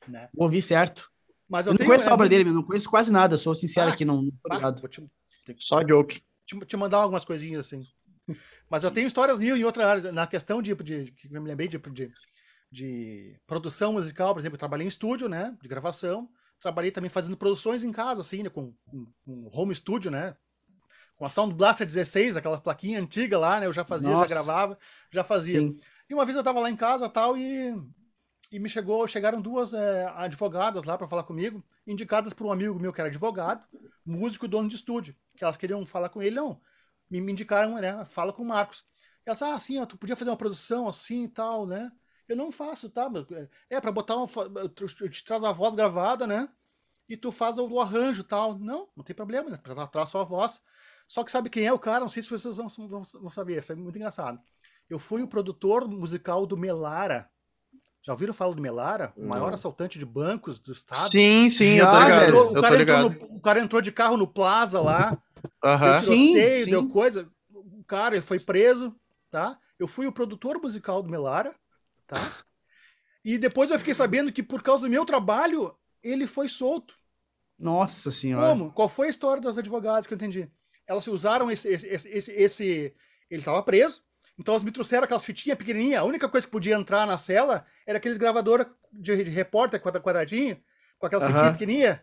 Né? 0.07 0.29
Vou 0.33 0.45
ouvir 0.45 0.63
certo. 0.63 1.11
Mas 1.49 1.67
eu, 1.67 1.73
eu 1.73 1.79
não 1.79 1.87
conheço 1.87 2.09
a 2.09 2.15
obra 2.15 2.27
é, 2.27 2.29
dele, 2.29 2.51
não 2.51 2.63
conheço 2.63 2.89
quase 2.89 3.11
nada. 3.11 3.37
Sou 3.37 3.55
sincero 3.55 3.91
ah, 3.91 3.93
aqui, 3.93 4.05
não, 4.05 4.23
não 4.23 4.75
tô 4.75 4.89
Te, 4.89 5.05
Só 5.59 5.85
joke. 5.87 6.23
Te, 6.45 6.59
te, 6.61 6.77
mandar 6.77 6.99
algumas 6.99 7.25
coisinhas 7.25 7.67
assim. 7.67 7.83
Mas 8.69 8.85
eu 8.85 8.91
tenho 8.91 9.07
histórias 9.07 9.39
mil 9.39 9.57
em 9.57 9.65
outra 9.65 9.89
área. 9.89 10.13
Na 10.13 10.27
questão 10.27 10.61
de, 10.61 10.75
de, 10.75 11.13
que 11.13 11.29
eu 11.33 11.41
me 11.41 11.49
lembrei 11.49 11.69
de, 11.69 11.79
de, 11.79 12.13
de 12.71 13.41
produção 13.47 13.93
musical, 13.93 14.35
por 14.35 14.41
exemplo, 14.41 14.57
eu 14.57 14.61
trabalhei 14.61 14.87
em 14.87 14.89
estúdio, 14.89 15.29
né? 15.29 15.57
De 15.61 15.69
gravação. 15.69 16.29
Trabalhei 16.61 16.91
também 16.91 17.11
fazendo 17.11 17.37
produções 17.37 17.85
em 17.85 17.93
casa, 17.93 18.23
assim, 18.23 18.43
né? 18.43 18.51
Com, 18.51 18.75
com, 18.87 19.07
com 19.25 19.51
home 19.53 19.75
studio, 19.75 20.11
né? 20.11 20.37
Com 21.17 21.25
a 21.25 21.31
Sound 21.31 21.55
Blaster 21.55 21.87
16, 21.87 22.37
aquela 22.37 22.61
plaquinha 22.61 23.01
antiga 23.01 23.39
lá, 23.39 23.61
né? 23.61 23.67
Eu 23.67 23.73
já 23.73 23.85
fazia, 23.85 24.11
Nossa. 24.11 24.29
já 24.29 24.35
gravava, 24.35 24.79
já 25.13 25.25
fazia. 25.25 25.61
Sim. 25.61 25.79
E 26.09 26.15
uma 26.15 26.25
vez 26.25 26.37
eu 26.37 26.45
tava 26.45 26.61
lá 26.61 26.71
em 26.71 26.77
casa 26.77 27.09
tal, 27.09 27.37
e, 27.37 27.75
e 28.51 28.59
me 28.59 28.69
chegou, 28.69 29.07
chegaram 29.07 29.41
duas 29.41 29.75
é, 29.75 30.07
advogadas 30.17 30.85
lá 30.85 30.97
para 30.97 31.09
falar 31.09 31.25
comigo, 31.25 31.65
indicadas 31.87 32.33
por 32.33 32.47
um 32.47 32.53
amigo 32.53 32.79
meu 32.79 32.93
que 32.93 33.01
era 33.01 33.09
advogado, 33.09 33.65
músico 34.05 34.45
e 34.45 34.49
dono 34.49 34.69
de 34.69 34.77
estúdio, 34.77 35.17
que 35.37 35.43
elas 35.43 35.57
queriam 35.57 35.85
falar 35.85 36.11
com 36.11 36.23
ele, 36.23 36.37
não. 36.37 36.61
Me, 37.11 37.19
indicaram, 37.19 37.77
né? 37.77 38.05
Fala 38.05 38.33
com 38.33 38.43
o 38.43 38.47
Marcos. 38.47 38.85
Elas, 39.25 39.43
ah, 39.43 39.59
sim, 39.59 39.85
tu 39.87 39.97
podia 39.97 40.17
fazer 40.17 40.31
uma 40.31 40.37
produção 40.37 40.89
assim 40.89 41.25
e 41.25 41.29
tal, 41.29 41.67
né? 41.67 41.91
Eu 42.29 42.37
não 42.37 42.51
faço, 42.51 42.91
tá? 42.91 43.11
É, 43.71 43.77
é 43.77 43.81
para 43.81 43.93
botar 43.93 44.17
uma. 44.17 44.29
Eu 44.57 44.69
te 44.69 45.25
trazo 45.25 45.47
a 45.47 45.53
voz 45.53 45.75
gravada, 45.75 46.27
né? 46.27 46.49
E 47.09 47.17
tu 47.17 47.31
faz 47.31 47.59
o, 47.59 47.81
arranjo 47.81 48.25
tal. 48.25 48.59
Não, 48.59 48.89
não 48.97 49.05
tem 49.05 49.15
problema, 49.15 49.51
né? 49.51 49.61
Traz 49.91 50.11
só 50.11 50.21
a 50.21 50.25
voz. 50.25 50.61
Só 51.09 51.23
que 51.23 51.31
sabe 51.31 51.49
quem 51.49 51.67
é 51.67 51.73
o 51.73 51.79
cara? 51.79 52.01
Não 52.01 52.09
sei 52.09 52.23
se 52.23 52.31
vocês 52.31 52.57
vão, 52.57 52.69
vão, 52.69 53.03
vão 53.03 53.31
saber. 53.31 53.59
Isso 53.59 53.73
é 53.73 53.77
muito 53.77 53.97
engraçado. 53.97 54.41
Eu 54.89 54.99
fui 54.99 55.23
o 55.23 55.29
produtor 55.29 55.89
musical 55.89 56.47
do 56.47 56.57
Melara. 56.57 57.31
Já 58.07 58.13
ouviram 58.13 58.33
falar 58.33 58.55
do 58.55 58.63
Melara? 58.63 59.13
O 59.17 59.27
maior 59.27 59.53
assaltante 59.53 59.99
de 59.99 60.07
bancos 60.07 60.61
do 60.61 60.73
estado? 60.73 61.11
Sim, 61.11 61.49
sim, 61.49 61.79
Já, 61.79 61.85
eu 61.85 61.91
tô 61.91 61.99
ligado. 61.99 62.23
Entrou, 62.23 62.51
o, 62.51 62.63
cara 62.63 62.77
ligado. 62.77 63.11
No, 63.11 63.37
o, 63.37 63.41
cara 63.41 63.61
entrou 63.61 63.83
de 63.83 63.91
carro 63.91 64.17
no 64.17 64.27
Plaza 64.27 64.81
lá. 64.81 65.19
Uhum. 65.63 65.99
Sim, 65.99 66.57
sim. 66.57 66.71
Deu 66.71 66.89
coisa. 66.89 67.29
O 67.53 67.85
cara 67.85 68.21
foi 68.21 68.41
preso, 68.41 68.93
tá? 69.31 69.57
Eu 69.79 69.87
fui 69.87 70.07
o 70.07 70.13
produtor 70.13 70.61
musical 70.61 71.03
do 71.03 71.11
Melara 71.11 71.55
tá? 72.07 72.17
E 73.25 73.37
depois 73.37 73.71
eu 73.71 73.79
fiquei 73.79 73.95
sabendo 73.95 74.33
que 74.33 74.43
por 74.43 74.63
causa 74.63 74.85
do 74.85 74.91
meu 74.91 75.05
trabalho, 75.05 75.75
ele 76.03 76.27
foi 76.27 76.49
solto. 76.49 76.95
Nossa 77.59 78.11
senhora. 78.11 78.49
Como? 78.49 78.73
Qual 78.73 78.89
foi 78.89 79.09
a 79.09 79.11
história 79.11 79.43
das 79.43 79.59
advogadas 79.59 80.07
que 80.07 80.15
eu 80.15 80.17
entendi? 80.17 80.49
Elas 80.87 81.07
usaram 81.07 81.51
esse. 81.51 81.69
esse, 81.69 82.09
esse, 82.09 82.33
esse 82.33 82.95
ele 83.29 83.41
estava 83.41 83.63
preso, 83.63 84.03
então 84.39 84.53
elas 84.53 84.65
me 84.65 84.71
trouxeram 84.71 85.05
aquelas 85.05 85.25
fitinhas 85.25 85.57
pequenininhas. 85.57 86.01
A 86.01 86.05
única 86.05 86.29
coisa 86.29 86.47
que 86.47 86.51
podia 86.51 86.75
entrar 86.75 87.07
na 87.07 87.17
cela 87.17 87.65
era 87.87 87.99
aqueles 87.99 88.19
gravadores 88.19 88.67
de, 88.93 89.25
de 89.25 89.31
repórter 89.31 89.81
quadradinho, 89.81 90.59
com 90.99 91.07
aquelas 91.07 91.25
uhum. 91.25 91.33
fitinhas 91.33 91.53
pequenininhas. 91.53 91.99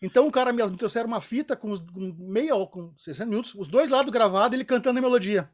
Então 0.00 0.26
o 0.26 0.32
cara, 0.32 0.50
elas 0.50 0.70
me 0.70 0.76
trouxeram 0.76 1.06
uma 1.06 1.20
fita 1.20 1.56
com, 1.56 1.70
os, 1.70 1.80
com 1.80 2.14
meia 2.18 2.54
ou 2.54 2.66
com 2.66 2.92
60 2.96 3.26
minutos, 3.26 3.54
os 3.54 3.68
dois 3.68 3.88
lados 3.88 4.12
gravados, 4.12 4.54
ele 4.54 4.64
cantando 4.64 4.98
a 4.98 5.02
melodia. 5.02 5.50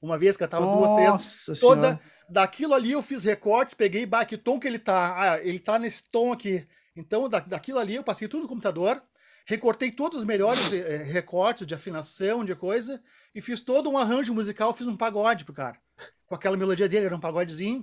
Uma 0.00 0.18
vez 0.18 0.36
que 0.36 0.44
eu 0.44 0.48
tava 0.48 0.64
Nossa 0.66 0.94
duas, 0.94 1.44
três, 1.44 1.60
toda. 1.60 1.80
Senhora 1.82 2.00
daquilo 2.28 2.74
ali 2.74 2.92
eu 2.92 3.02
fiz 3.02 3.24
recortes, 3.24 3.74
peguei, 3.74 4.04
bah, 4.04 4.24
que 4.24 4.36
tom 4.36 4.60
que 4.60 4.68
ele 4.68 4.78
tá. 4.78 5.14
Ah, 5.16 5.38
ele 5.40 5.58
tá 5.58 5.78
nesse 5.78 6.02
tom 6.10 6.32
aqui. 6.32 6.66
Então, 6.94 7.28
da, 7.28 7.40
daquilo 7.40 7.78
ali 7.78 7.94
eu 7.94 8.04
passei 8.04 8.28
tudo 8.28 8.42
no 8.42 8.48
computador, 8.48 9.02
recortei 9.48 9.90
todos 9.90 10.18
os 10.18 10.24
melhores 10.26 10.70
eh, 10.74 10.98
recortes 10.98 11.66
de 11.66 11.74
afinação, 11.74 12.44
de 12.44 12.54
coisa, 12.54 13.02
e 13.34 13.40
fiz 13.40 13.62
todo 13.62 13.88
um 13.90 13.96
arranjo 13.96 14.34
musical, 14.34 14.74
fiz 14.74 14.86
um 14.86 14.94
pagode 14.96 15.42
pro 15.46 15.54
cara. 15.54 15.78
Com 16.26 16.34
aquela 16.34 16.54
melodia 16.54 16.86
dele, 16.86 17.06
era 17.06 17.16
um 17.16 17.20
pagodezinho. 17.20 17.82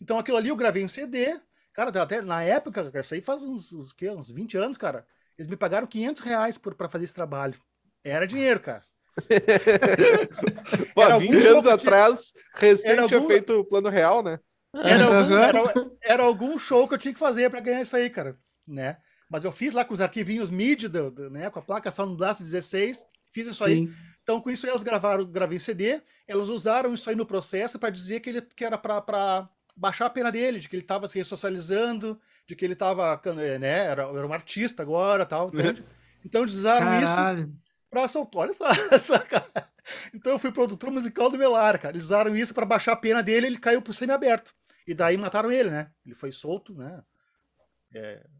Então 0.00 0.20
aquilo 0.20 0.36
ali 0.36 0.50
eu 0.50 0.56
gravei 0.56 0.84
um 0.84 0.88
CD. 0.88 1.36
Cara, 1.72 1.90
até 2.00 2.22
na 2.22 2.44
época, 2.44 2.92
isso 3.00 3.12
aí 3.14 3.20
faz 3.20 3.42
uns, 3.42 3.72
uns, 3.72 3.92
quê, 3.92 4.08
uns 4.08 4.30
20 4.30 4.56
anos, 4.56 4.78
cara. 4.78 5.04
Eles 5.36 5.48
me 5.48 5.56
pagaram 5.56 5.84
500 5.84 6.22
reais 6.22 6.56
por, 6.56 6.76
pra 6.76 6.88
fazer 6.88 7.06
esse 7.06 7.14
trabalho. 7.14 7.58
Era 8.04 8.24
dinheiro, 8.24 8.60
cara. 8.60 8.84
Pô, 10.94 11.02
Era 11.02 11.18
20 11.18 11.34
algum 11.34 11.48
anos 11.58 11.66
atrás, 11.66 12.32
recém 12.54 12.92
Era 12.92 13.08
tinha 13.08 13.18
algum- 13.18 13.28
feito 13.28 13.52
o 13.58 13.64
plano 13.64 13.88
real, 13.88 14.22
né? 14.22 14.38
Era 14.76 15.04
algum, 15.04 15.36
era, 15.36 15.90
era 16.02 16.22
algum 16.22 16.56
show 16.58 16.86
que 16.86 16.94
eu 16.94 16.98
tinha 16.98 17.12
que 17.14 17.18
fazer 17.20 17.50
pra 17.50 17.60
ganhar 17.60 17.80
isso 17.82 17.96
aí, 17.96 18.08
cara, 18.10 18.36
né? 18.66 18.96
Mas 19.28 19.44
eu 19.44 19.52
fiz 19.52 19.72
lá 19.72 19.84
com 19.84 19.94
os 19.94 20.00
arquivinhos 20.00 20.50
MIDI, 20.50 20.88
do, 20.88 21.10
do- 21.10 21.30
né, 21.30 21.50
com 21.50 21.58
a 21.58 21.62
placa 21.62 21.90
Sound 21.90 22.16
Blast 22.16 22.42
16, 22.42 23.04
fiz 23.32 23.46
isso 23.46 23.64
aí. 23.64 23.86
Sim. 23.86 23.94
Então, 24.22 24.40
com 24.40 24.50
isso, 24.50 24.66
elas 24.66 24.82
gravaram, 24.82 25.24
gravei 25.26 25.56
em 25.56 25.60
CD, 25.60 26.00
elas 26.26 26.48
usaram 26.48 26.94
isso 26.94 27.10
aí 27.10 27.16
no 27.16 27.26
processo 27.26 27.78
para 27.78 27.90
dizer 27.90 28.20
que, 28.20 28.30
ele, 28.30 28.40
que 28.40 28.64
era 28.64 28.78
para 28.78 29.48
baixar 29.76 30.06
a 30.06 30.10
pena 30.10 30.30
dele, 30.32 30.58
de 30.60 30.68
que 30.68 30.76
ele 30.76 30.82
estava 30.82 31.06
se 31.08 31.18
ressocializando, 31.18 32.18
de 32.46 32.54
que 32.56 32.64
ele 32.64 32.72
estava, 32.74 33.20
né, 33.34 33.86
era, 33.86 34.02
era 34.04 34.26
um 34.26 34.32
artista 34.32 34.82
agora 34.82 35.26
tal, 35.26 35.48
entende? 35.48 35.84
Então, 36.26 36.40
eles 36.40 36.54
usaram 36.54 36.96
isso 37.04 37.14
Caralho. 37.14 37.52
pra 37.90 38.08
soltar. 38.08 38.40
Olha 38.40 38.52
só, 38.54 38.66
essa 38.90 39.18
cara. 39.18 39.68
Então, 40.14 40.32
eu 40.32 40.38
fui 40.38 40.50
produtor 40.50 40.90
musical 40.90 41.28
do 41.30 41.36
Melar, 41.36 41.78
cara. 41.78 41.94
Eles 41.94 42.04
usaram 42.04 42.34
isso 42.34 42.54
para 42.54 42.64
baixar 42.64 42.92
a 42.92 42.96
pena 42.96 43.22
dele, 43.22 43.46
ele 43.46 43.58
caiu 43.58 43.82
pro 43.82 43.92
semi-aberto. 43.92 44.54
E 44.86 44.94
daí 44.94 45.18
mataram 45.18 45.52
ele, 45.52 45.68
né? 45.68 45.90
Ele 46.04 46.14
foi 46.14 46.32
solto, 46.32 46.72
né? 46.74 47.02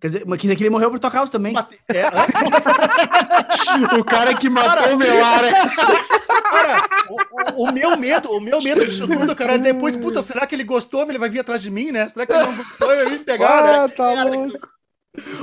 Quer 0.00 0.06
dizer, 0.08 0.24
mas 0.26 0.36
quer 0.38 0.42
dizer 0.42 0.56
que 0.56 0.62
ele 0.64 0.70
morreu 0.70 0.90
por 0.90 0.98
tua 0.98 1.10
causa 1.10 1.30
também. 1.30 1.52
Mate... 1.52 1.78
É? 1.88 2.04
O 3.98 4.04
cara 4.04 4.34
que 4.34 4.48
matou 4.48 4.70
Cara. 4.82 4.94
o 4.94 4.98
Melara. 4.98 5.48
Cara, 6.42 6.88
o, 7.08 7.62
o- 7.62 7.68
o 7.68 7.72
meu 7.72 7.96
medo, 7.96 8.30
o 8.30 8.40
meu 8.40 8.60
medo 8.60 8.84
disso 8.84 9.06
tudo, 9.06 9.34
cara, 9.34 9.54
é 9.54 9.58
depois, 9.58 9.96
puta, 9.96 10.22
será 10.22 10.46
que 10.46 10.54
ele 10.54 10.64
gostou? 10.64 11.02
Ele 11.08 11.18
vai 11.18 11.28
vir 11.28 11.40
atrás 11.40 11.62
de 11.62 11.70
mim, 11.70 11.90
né? 11.92 12.08
Será 12.08 12.26
que 12.26 12.32
ele 12.32 12.42
não 12.46 12.56
gostou? 12.56 12.90
Ele 12.92 13.02
vai 13.02 13.12
vir 13.12 13.18
me 13.18 13.24
pegar, 13.24 13.58
Ah, 13.58 13.82
né? 13.82 13.88
tá 13.88 14.14
Cara, 14.14 14.24
louco. 14.30 14.68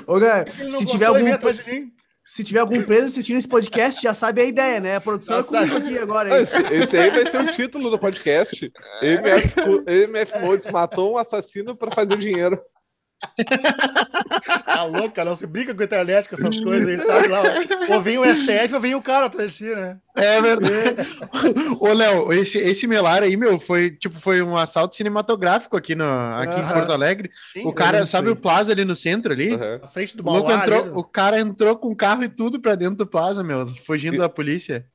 Ô, 0.07 0.19
né, 0.19 0.45
Ele 0.59 0.63
não 0.71 0.79
se 0.79 0.85
gostou, 0.85 0.91
tiver 0.91 1.05
algum 1.05 1.33
atrás 1.33 1.57
de 1.57 1.71
mim. 1.71 1.91
se 2.25 2.43
tiver 2.43 2.59
algum 2.59 2.83
preso 2.83 3.05
assistindo 3.07 3.37
esse 3.37 3.47
podcast, 3.47 4.01
já 4.01 4.13
sabe 4.13 4.41
a 4.41 4.45
ideia, 4.45 4.79
né? 4.79 4.95
A 4.97 5.01
produção 5.01 5.37
é 5.39 5.41
Já 5.43 5.49
comigo 5.59 5.77
aqui 5.77 5.97
agora. 5.99 6.35
Hein? 6.35 6.41
esse, 6.43 6.61
esse 6.73 6.97
aí 6.97 7.09
vai 7.11 7.25
ser 7.25 7.41
o 7.41 7.51
título 7.51 7.89
do 7.89 7.97
podcast. 7.99 8.71
MF, 9.01 9.55
Mo- 9.65 9.83
MF 9.87 10.39
Modes 10.39 10.67
matou 10.71 11.13
um 11.13 11.17
assassino 11.17 11.75
para 11.75 11.91
fazer 11.91 12.17
dinheiro. 12.17 12.59
Tá 14.65 14.83
louco, 14.83 15.11
cara. 15.11 15.29
Não 15.29 15.35
se 15.35 15.45
brinca 15.45 15.73
com 15.73 15.81
a 15.81 15.85
internet, 15.85 16.27
com 16.27 16.35
essas 16.35 16.59
coisas 16.59 16.87
aí, 16.87 17.05
sabe? 17.05 17.27
Lá, 17.27 17.41
ou 17.89 18.01
vem 18.01 18.17
o 18.17 18.25
STF 18.35 18.73
ou 18.73 18.79
vem 18.81 18.95
o 18.95 19.01
cara 19.01 19.25
atrás 19.27 19.51
de 19.53 19.57
ti, 19.59 19.75
né? 19.75 19.97
É 20.15 20.41
verdade. 20.41 21.07
Ô, 21.79 21.91
Léo, 21.93 22.31
esse, 22.33 22.57
esse 22.57 22.87
Melara 22.87 23.25
aí, 23.25 23.37
meu, 23.37 23.59
foi 23.59 23.91
tipo, 23.91 24.19
foi 24.19 24.41
um 24.41 24.57
assalto 24.57 24.95
cinematográfico 24.95 25.77
aqui, 25.77 25.95
no, 25.95 26.03
aqui 26.05 26.53
em 26.59 26.63
Aham. 26.63 26.73
Porto 26.73 26.91
Alegre. 26.93 27.29
Sim, 27.53 27.65
o 27.65 27.73
cara, 27.73 28.05
sabe 28.05 28.29
o 28.29 28.35
Plaza 28.35 28.71
ali 28.71 28.83
no 28.85 28.95
centro 28.95 29.31
ali? 29.33 29.53
Uhum. 29.53 29.79
na 29.81 29.87
frente 29.87 30.17
do 30.17 30.27
O, 30.27 30.51
entrou, 30.51 30.81
ali, 30.81 30.89
o 30.93 31.03
cara 31.03 31.39
entrou 31.39 31.75
com 31.77 31.95
carro 31.95 32.23
e 32.23 32.29
tudo 32.29 32.59
pra 32.59 32.75
dentro 32.75 32.95
do 32.95 33.07
Plaza, 33.07 33.43
meu, 33.43 33.67
fugindo 33.85 34.15
E- 34.15 34.19
da 34.19 34.29
polícia. 34.29 34.85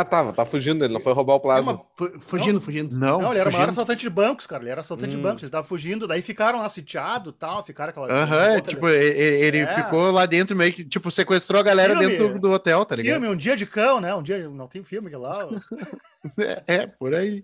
Ah, 0.00 0.04
tava, 0.04 0.32
tá 0.32 0.44
fugindo, 0.46 0.84
ele 0.84 0.92
não 0.94 1.00
foi 1.00 1.12
roubar 1.12 1.34
o 1.34 1.40
plaza. 1.40 1.62
uma- 1.72 1.84
Fu- 1.96 2.20
Fugindo, 2.20 2.60
fugindo. 2.60 2.96
Não, 2.96 3.20
Não, 3.20 3.30
ele 3.30 3.40
era 3.40 3.50
o 3.50 3.52
maior 3.52 3.68
assaltante 3.68 4.00
de 4.02 4.10
bancos, 4.10 4.46
cara. 4.46 4.62
Ele 4.62 4.70
era 4.70 4.80
assaltante 4.80 5.14
Hum. 5.14 5.18
de 5.18 5.22
bancos. 5.22 5.42
Ele 5.42 5.50
tava 5.52 5.66
fugindo, 5.66 6.06
daí 6.06 6.22
ficaram 6.22 6.60
lá 6.60 6.68
sitiados 6.68 7.32
e 7.34 7.36
tal, 7.36 7.62
ficaram 7.62 7.90
aquela. 7.90 8.12
Aham, 8.12 8.54
outra- 8.56 8.62
tipo, 8.74 8.88
e- 8.88 8.92
e- 9.12 9.44
ele 9.44 9.58
É. 9.58 9.74
ficou 9.74 10.10
lá 10.10 10.24
dentro 10.26 10.56
meio 10.56 10.72
que, 10.72 10.84
tipo, 10.84 11.10
sequestrou 11.10 11.60
a 11.60 11.64
galera 11.64 11.96
Filme. 11.96 12.08
dentro 12.16 12.32
do, 12.34 12.38
do 12.40 12.50
hotel, 12.52 12.84
tá 12.84 12.96
ligado? 12.96 13.14
Filme, 13.20 13.28
um 13.28 13.36
dia 13.36 13.56
de 13.56 13.66
cão, 13.66 14.00
né? 14.00 14.14
Um 14.14 14.22
dia. 14.22 14.48
Não 14.48 14.68
tem 14.68 14.82
filme 14.84 15.10
que 15.10 15.16
lá. 15.16 15.48
É, 16.38 16.62
é, 16.82 16.86
por 16.86 17.12
aí. 17.14 17.42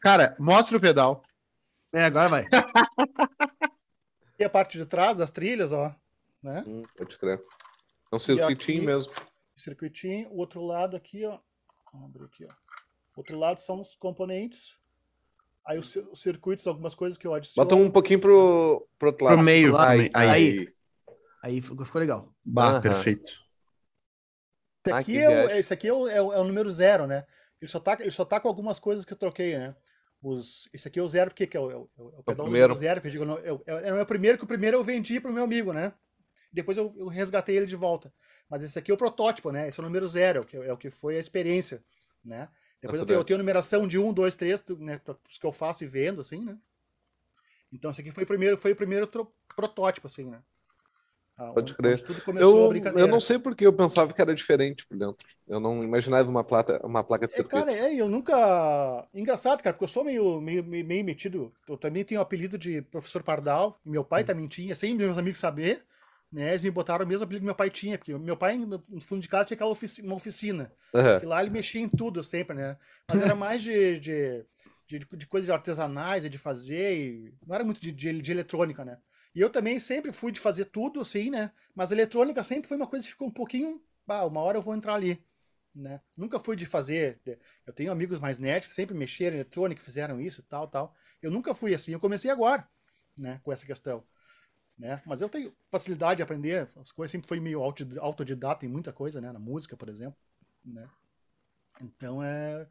Cara, 0.00 0.36
mostra 0.38 0.76
o 0.76 0.80
pedal. 0.80 1.24
É, 1.92 2.04
agora 2.04 2.28
vai. 2.28 2.44
E 4.38 4.44
a 4.44 4.50
parte 4.50 4.78
de 4.78 4.84
trás 4.86 5.16
das 5.18 5.30
trilhas, 5.30 5.72
ó. 5.72 5.94
Né? 6.42 6.62
Hum, 6.66 6.82
pode 6.96 7.16
crer. 7.16 7.40
É 8.12 8.16
um 8.16 8.18
circuitinho 8.18 8.78
aqui- 8.78 8.86
mesmo. 8.86 9.12
Circuitinho. 9.56 10.28
O 10.30 10.38
outro 10.38 10.62
lado 10.64 10.96
aqui, 10.96 11.24
ó. 11.24 11.38
Vamos 11.92 12.08
abrir 12.10 12.24
aqui, 12.24 12.44
ó. 12.44 12.52
O 13.16 13.20
outro 13.20 13.38
lado 13.38 13.60
são 13.60 13.80
os 13.80 13.94
componentes. 13.94 14.76
Aí 15.66 15.78
os, 15.78 15.94
os 15.96 16.20
circuitos, 16.20 16.66
algumas 16.66 16.94
coisas 16.94 17.16
que 17.16 17.26
eu 17.26 17.32
adiciono. 17.32 17.64
Bota 17.68 17.74
um 17.80 17.90
pouquinho 17.90 18.20
pro, 18.20 18.86
pro 18.98 19.08
outro 19.10 19.24
lado. 19.24 19.36
Pro 19.36 19.44
meio. 19.44 19.72
lado, 19.72 19.88
Aí, 19.88 20.10
aí. 20.12 20.30
aí. 20.30 20.74
Aí 21.42 21.60
ficou 21.60 22.00
legal. 22.00 22.34
Bah, 22.44 22.72
Aham. 22.72 22.80
perfeito. 22.80 23.32
Esse 24.86 24.94
Ah, 24.94 24.98
aqui, 24.98 25.12
que 25.12 25.18
é 25.18 25.28
o, 25.44 25.48
esse 25.50 25.72
aqui 25.72 25.88
é 25.88 25.92
o, 25.92 26.08
é 26.08 26.20
o- 26.20 26.32
é 26.32 26.38
o 26.40 26.44
número 26.44 26.70
zero, 26.70 27.06
né? 27.06 27.24
Ele 27.60 27.70
só, 27.70 27.80
tá, 27.80 27.96
ele 28.00 28.10
só 28.10 28.24
tá 28.24 28.38
com 28.40 28.48
algumas 28.48 28.78
coisas 28.78 29.04
que 29.04 29.12
eu 29.12 29.16
troquei, 29.16 29.56
né? 29.56 29.74
Os, 30.22 30.68
esse 30.72 30.88
aqui 30.88 30.98
é 30.98 31.02
o 31.02 31.08
zero, 31.08 31.30
porque 31.30 31.46
que 31.46 31.56
é 31.56 31.60
o, 31.60 31.70
é 31.70 31.76
o, 31.76 31.88
é 31.98 32.02
o 32.02 32.22
pedal 32.22 32.44
primeiro. 32.46 32.68
número 32.68 32.74
zero, 32.74 33.00
que 33.00 33.06
eu 33.06 33.10
digo, 33.10 33.24
não, 33.24 33.38
é, 33.38 33.52
o- 33.52 33.62
é, 33.66 33.88
é 33.88 34.02
o 34.02 34.06
primeiro, 34.06 34.36
que 34.38 34.44
o 34.44 34.48
primeiro 34.48 34.76
eu 34.76 34.82
vendi 34.82 35.20
pro 35.20 35.32
meu 35.32 35.44
amigo, 35.44 35.72
né? 35.72 35.92
Depois 36.52 36.76
eu, 36.76 36.94
eu 36.98 37.06
resgatei 37.08 37.56
ele 37.56 37.66
de 37.66 37.76
volta. 37.76 38.12
Mas 38.48 38.62
esse 38.62 38.78
aqui 38.78 38.90
é 38.90 38.94
o 38.94 38.96
protótipo, 38.98 39.50
né? 39.52 39.68
Esse 39.68 39.80
é 39.80 39.82
o 39.82 39.86
número 39.86 40.08
zero, 40.08 40.38
é 40.38 40.42
o 40.42 40.44
que, 40.44 40.56
é 40.56 40.72
o 40.72 40.76
que 40.76 40.90
foi 40.90 41.16
a 41.16 41.20
experiência, 41.20 41.82
né? 42.24 42.48
Depois 42.80 43.00
eu 43.00 43.06
tenho, 43.06 43.18
eu 43.20 43.24
tenho 43.24 43.38
a 43.38 43.42
numeração 43.42 43.86
de 43.88 43.98
um, 43.98 44.12
dois, 44.12 44.36
três, 44.36 44.60
tu- 44.60 44.76
né? 44.78 44.98
pra- 44.98 45.16
Os 45.28 45.38
que 45.38 45.46
eu 45.46 45.52
faço 45.52 45.84
e 45.84 45.86
vendo, 45.86 46.20
assim, 46.20 46.40
né? 46.44 46.58
Então 47.72 47.90
esse 47.90 48.00
aqui 48.00 48.10
foi 48.10 48.24
o 48.24 48.26
primeiro, 48.26 48.56
foi 48.58 48.72
o 48.72 48.76
primeiro 48.76 49.06
protótipo, 49.54 50.06
assim, 50.06 50.24
né? 50.30 50.42
Ah, 51.38 51.52
Pode 51.52 51.74
crer. 51.74 51.84
onde 51.84 52.04
tudo 52.04 52.22
começou 52.22 52.64
a 52.64 52.68
Eu, 52.68 52.68
brincadeira. 52.68 52.94
eu 52.94 53.06
não 53.08 53.20
sei 53.20 53.38
porque 53.38 53.64
eu 53.66 53.72
pensava 53.72 54.12
que 54.12 54.20
era 54.20 54.34
diferente 54.34 54.84
por 54.86 54.96
dentro. 54.98 55.26
Eu 55.46 55.60
não 55.60 55.84
imaginava 55.84 56.28
uma, 56.28 56.42
plata, 56.44 56.80
uma 56.84 57.04
placa 57.04 57.26
de 57.26 57.32
É, 57.32 57.42
circuito. 57.42 57.42
cara, 57.42 57.72
é, 57.72 57.94
eu 57.94 58.08
nunca. 58.08 59.08
Engraçado, 59.12 59.62
cara, 59.62 59.74
porque 59.74 59.84
eu 59.84 59.88
sou 59.88 60.04
meio, 60.04 60.40
meio, 60.40 60.62
meio, 60.64 60.84
meio 60.86 61.04
metido. 61.04 61.52
Eu 61.68 61.76
também 61.76 62.04
tenho 62.04 62.20
o 62.20 62.22
apelido 62.22 62.56
de 62.56 62.80
professor 62.82 63.22
Pardal. 63.22 63.80
e 63.84 63.90
Meu 63.90 64.04
pai 64.04 64.22
Hum. 64.22 64.24
também 64.24 64.46
tinha, 64.46 64.74
sem 64.76 64.94
meus 64.94 65.18
amigos 65.18 65.40
saber. 65.40 65.84
Né, 66.34 66.48
eles 66.48 66.62
me 66.62 66.70
botaram 66.70 67.04
o 67.04 67.08
mesmo 67.08 67.22
apelido 67.22 67.42
que 67.42 67.46
meu 67.46 67.54
pai 67.54 67.70
tinha, 67.70 67.96
porque 67.96 68.12
meu 68.18 68.36
pai, 68.36 68.56
no 68.58 69.00
fundo 69.00 69.22
de 69.22 69.28
casa, 69.28 69.44
tinha 69.44 69.54
aquela 69.54 69.72
uma 70.02 70.16
oficina. 70.16 70.72
Aham. 70.92 71.20
Que 71.20 71.26
lá 71.26 71.40
ele 71.40 71.50
mexia 71.50 71.80
em 71.80 71.88
tudo 71.88 72.24
sempre, 72.24 72.56
né? 72.56 72.76
Mas 73.08 73.22
era 73.22 73.36
mais 73.36 73.62
de, 73.62 74.00
de, 74.00 74.44
de, 74.88 74.98
de 74.98 75.26
coisas 75.28 75.48
artesanais 75.48 76.24
e 76.24 76.28
de 76.28 76.36
fazer. 76.36 76.96
E 76.96 77.34
não 77.46 77.54
era 77.54 77.62
muito 77.62 77.80
de, 77.80 77.92
de, 77.92 78.20
de 78.20 78.32
eletrônica, 78.32 78.84
né? 78.84 78.98
E 79.32 79.40
eu 79.40 79.48
também 79.48 79.78
sempre 79.78 80.10
fui 80.10 80.32
de 80.32 80.40
fazer 80.40 80.64
tudo, 80.64 81.00
assim, 81.00 81.30
né? 81.30 81.52
Mas 81.72 81.92
a 81.92 81.94
eletrônica 81.94 82.42
sempre 82.42 82.66
foi 82.66 82.76
uma 82.76 82.88
coisa 82.88 83.04
que 83.04 83.12
ficou 83.12 83.28
um 83.28 83.32
pouquinho. 83.32 83.80
Ah, 84.08 84.26
uma 84.26 84.40
hora 84.40 84.58
eu 84.58 84.62
vou 84.62 84.74
entrar 84.74 84.94
ali. 84.94 85.24
Né? 85.72 86.00
Nunca 86.16 86.40
fui 86.40 86.56
de 86.56 86.66
fazer. 86.66 87.20
Eu 87.64 87.72
tenho 87.72 87.92
amigos 87.92 88.18
mais 88.18 88.40
nerds 88.40 88.70
que 88.70 88.74
sempre 88.74 88.96
mexeram 88.96 89.36
em 89.36 89.38
eletrônica, 89.38 89.80
fizeram 89.80 90.20
isso 90.20 90.40
e 90.40 90.44
tal, 90.44 90.66
tal. 90.66 90.96
Eu 91.22 91.30
nunca 91.30 91.54
fui 91.54 91.72
assim. 91.76 91.92
Eu 91.92 92.00
comecei 92.00 92.28
agora, 92.28 92.68
né? 93.16 93.40
Com 93.44 93.52
essa 93.52 93.64
questão. 93.64 94.04
Né? 94.78 95.00
Mas 95.06 95.20
eu 95.20 95.28
tenho 95.28 95.54
facilidade 95.70 96.18
de 96.18 96.22
aprender. 96.22 96.68
As 96.76 96.90
coisas 96.90 97.10
sempre 97.12 97.28
foi 97.28 97.38
meio 97.38 97.62
auto- 97.62 97.86
autodidata 98.00 98.66
em 98.66 98.68
muita 98.68 98.92
coisa, 98.92 99.20
né? 99.20 99.30
Na 99.32 99.38
música, 99.38 99.76
por 99.76 99.88
exemplo. 99.88 100.18
Né? 100.64 100.88
Então 101.80 102.22
é. 102.22 102.66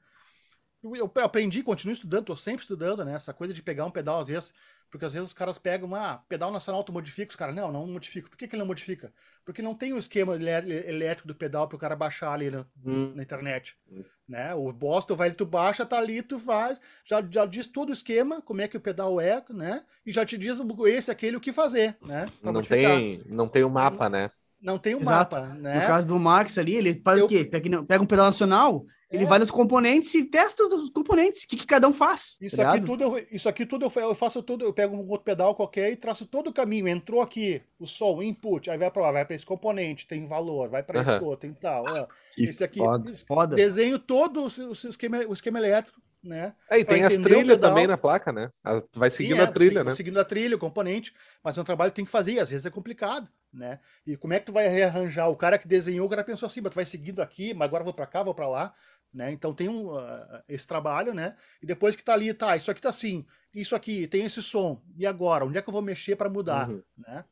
Eu, 0.82 0.96
eu 0.96 1.12
aprendi, 1.24 1.64
continuo 1.64 1.94
estudando, 1.94 2.26
tô 2.26 2.36
sempre 2.36 2.64
estudando, 2.64 3.06
né? 3.06 3.14
Essa 3.14 3.34
coisa 3.34 3.54
de 3.54 3.62
pegar 3.62 3.86
um 3.86 3.92
pedal, 3.92 4.20
às 4.20 4.28
vezes, 4.28 4.54
porque 4.94 5.06
às 5.06 5.14
vezes 5.14 5.30
os 5.30 5.34
caras 5.34 5.58
pegam, 5.58 5.96
ah, 5.96 6.22
pedal 6.30 6.52
nacional 6.52 6.84
tu 6.84 6.94
modifica, 6.94 7.32
os 7.32 7.36
caras, 7.36 7.56
não, 7.56 7.72
não 7.72 7.88
modifica. 7.88 8.30
Por 8.30 8.38
que, 8.38 8.48
que 8.48 8.56
ele 8.56 8.60
não 8.62 8.68
modifica? 8.68 9.12
Porque 9.44 9.60
não 9.60 9.74
tem 9.74 9.92
o 9.92 9.98
esquema 9.98 10.36
elé- 10.36 10.88
elétrico 10.88 11.28
do 11.28 11.34
pedal 11.34 11.68
pro 11.68 11.80
cara 11.80 11.96
baixar 11.96 12.32
ali 12.32 12.52
na, 12.52 12.64
Hum. 12.86 13.12
na 13.16 13.24
internet. 13.24 13.76
Hum. 13.92 14.04
Né? 14.28 14.54
O 14.54 14.72
Boston 14.72 15.16
vai, 15.16 15.32
tu 15.32 15.48
baixa, 15.48 15.84
tá 15.84 15.98
ali, 15.98 16.22
tu 16.22 16.38
faz, 16.40 16.80
já, 17.04 17.22
já 17.28 17.44
diz 17.48 17.66
todo 17.68 17.90
o 17.90 17.94
esquema, 17.94 18.40
como 18.40 18.62
é 18.62 18.68
que 18.68 18.78
o 18.78 18.82
pedal 18.82 19.20
é, 19.20 19.44
né? 19.50 19.84
E 20.06 20.14
já 20.14 20.24
te 20.26 20.38
diz 20.38 20.60
o- 20.60 20.88
esse, 20.88 21.10
aquele, 21.10 21.38
o 21.38 21.42
que 21.42 21.52
fazer, 21.52 21.98
né? 22.00 22.28
Pra 22.42 22.52
Não 22.52 22.54
modificar. 22.54 22.96
tem, 22.98 23.24
não 23.26 23.48
tem 23.50 23.64
o 23.64 23.70
mapa, 23.70 24.08
né? 24.10 24.30
Não 24.64 24.78
tem 24.78 24.96
o 24.96 25.00
Exato. 25.02 25.36
mapa, 25.36 25.48
No 25.54 25.62
né? 25.62 25.86
caso 25.86 26.08
do 26.08 26.18
Max 26.18 26.58
ali, 26.58 26.76
ele 26.76 27.02
faz 27.04 27.20
Eu- 27.20 27.26
o 27.26 27.28
quê? 27.30 27.44
Pega, 27.44 27.84
pega 27.84 28.02
um 28.04 28.08
pedal 28.08 28.26
nacional, 28.28 28.86
ele 29.12 29.26
É. 29.26 29.28
vai 29.28 29.38
nos 29.38 29.52
componentes 29.52 30.14
e 30.16 30.24
testa 30.24 30.64
os 30.64 30.90
componentes. 30.90 31.44
O 31.44 31.48
que, 31.48 31.58
que 31.58 31.68
cada 31.68 31.88
um 31.88 31.94
faz? 31.94 32.38
Isso 32.42 32.56
tá 32.56 32.70
aqui, 32.72 32.80
ligado? 32.80 32.90
tudo, 32.98 33.04
eu, 33.18 33.28
isso 33.30 33.50
aqui 33.50 33.66
tudo 33.66 33.86
eu 33.86 33.90
fa- 33.90 34.00
eu 34.02 34.16
faço 34.16 34.42
tudo, 34.42 34.64
eu 34.64 34.74
pego 34.74 34.96
um 34.96 35.08
outro 35.10 35.26
pedal 35.26 35.54
qualquer 35.54 35.92
e 35.92 35.96
traço 35.98 36.26
todo 36.26 36.48
o 36.48 36.54
caminho. 36.54 36.88
Entrou 36.88 37.22
aqui 37.22 37.62
o 37.78 37.86
som, 37.86 38.16
o 38.16 38.24
input, 38.24 38.70
aí 38.72 38.78
vai 38.78 38.90
para 38.90 39.02
lá, 39.04 39.12
vai 39.12 39.26
para 39.26 39.36
esse 39.36 39.46
componente, 39.46 40.08
tem 40.08 40.26
valor, 40.28 40.70
vai 40.70 40.82
para 40.82 41.02
esse 41.02 41.12
Aham. 41.12 41.22
outro, 41.26 41.40
tem 41.42 41.54
tal. 41.54 41.84
ó. 41.86 42.08
Que 42.34 42.46
esse 42.46 42.64
aqui, 42.64 42.80
foda. 42.80 43.12
esse- 43.12 43.26
Foda. 43.26 43.56
desenho 43.56 44.00
todo 44.00 44.44
o, 44.48 44.70
o 44.70 44.72
esquema, 44.72 45.18
o 45.28 45.34
esquema 45.34 45.60
elétrico, 45.60 46.00
né? 46.24 46.56
É, 46.70 46.80
e 46.80 46.86
tem 46.86 47.04
as 47.04 47.18
trilhas 47.18 47.60
também 47.60 47.86
na 47.86 47.98
placa, 47.98 48.32
né? 48.32 48.50
Vai 48.94 49.12
seguindo 49.12 49.36
Sim, 49.36 49.42
é, 49.42 49.44
a 49.44 49.52
trilha, 49.52 49.84
né? 49.84 49.92
Seguindo 49.92 50.20
a 50.20 50.24
trilha, 50.26 50.56
o 50.56 50.60
componente, 50.60 51.14
mas 51.44 51.58
é 51.58 51.62
um 51.62 51.66
trabalho 51.66 51.92
que 51.92 51.96
tem 51.98 52.06
que 52.06 52.12
fazer, 52.12 52.40
às 52.40 52.50
vezes 52.50 52.66
é 52.66 52.70
complicado, 52.70 53.28
né? 53.52 53.80
E 54.08 54.16
como 54.16 54.34
é 54.34 54.40
que 54.40 54.46
tu 54.46 54.54
vai 54.54 54.68
rearranjar? 54.70 55.30
O 55.30 55.36
cara 55.36 55.58
que 55.58 55.68
desenhou, 55.68 56.08
o 56.08 56.10
cara 56.10 56.24
pensou 56.24 56.48
assim, 56.48 56.62
mas 56.62 56.72
tu 56.72 56.76
vai 56.76 56.86
seguindo 56.86 57.22
aqui, 57.22 57.54
mas 57.54 57.68
agora 57.68 57.84
vou 57.84 57.94
para 57.94 58.08
cá, 58.08 58.24
vou 58.24 58.34
para 58.34 58.48
lá, 58.48 58.74
né? 59.14 59.32
Então 59.32 59.54
tem 59.54 59.68
um, 59.68 59.98
ah, 59.98 60.44
esse 60.48 60.66
trabalho, 60.66 61.14
né? 61.14 61.36
E 61.62 61.66
depois 61.66 61.96
que 61.96 62.04
tá 62.04 62.14
ali, 62.14 62.34
tá, 62.34 62.56
isso 62.56 62.72
aqui 62.72 62.82
tá 62.82 62.90
assim, 62.90 63.26
isso 63.54 63.76
aqui 63.76 64.08
tem 64.08 64.24
esse 64.26 64.42
som, 64.42 64.82
e 64.96 65.06
agora? 65.06 65.46
Onde 65.46 65.58
é 65.58 65.62
que 65.62 65.68
eu 65.70 65.74
vou 65.74 65.82
mexer 65.82 66.16
para 66.16 66.30
mudar, 66.30 66.70
Uhum. 66.70 66.82
né? 66.98 67.26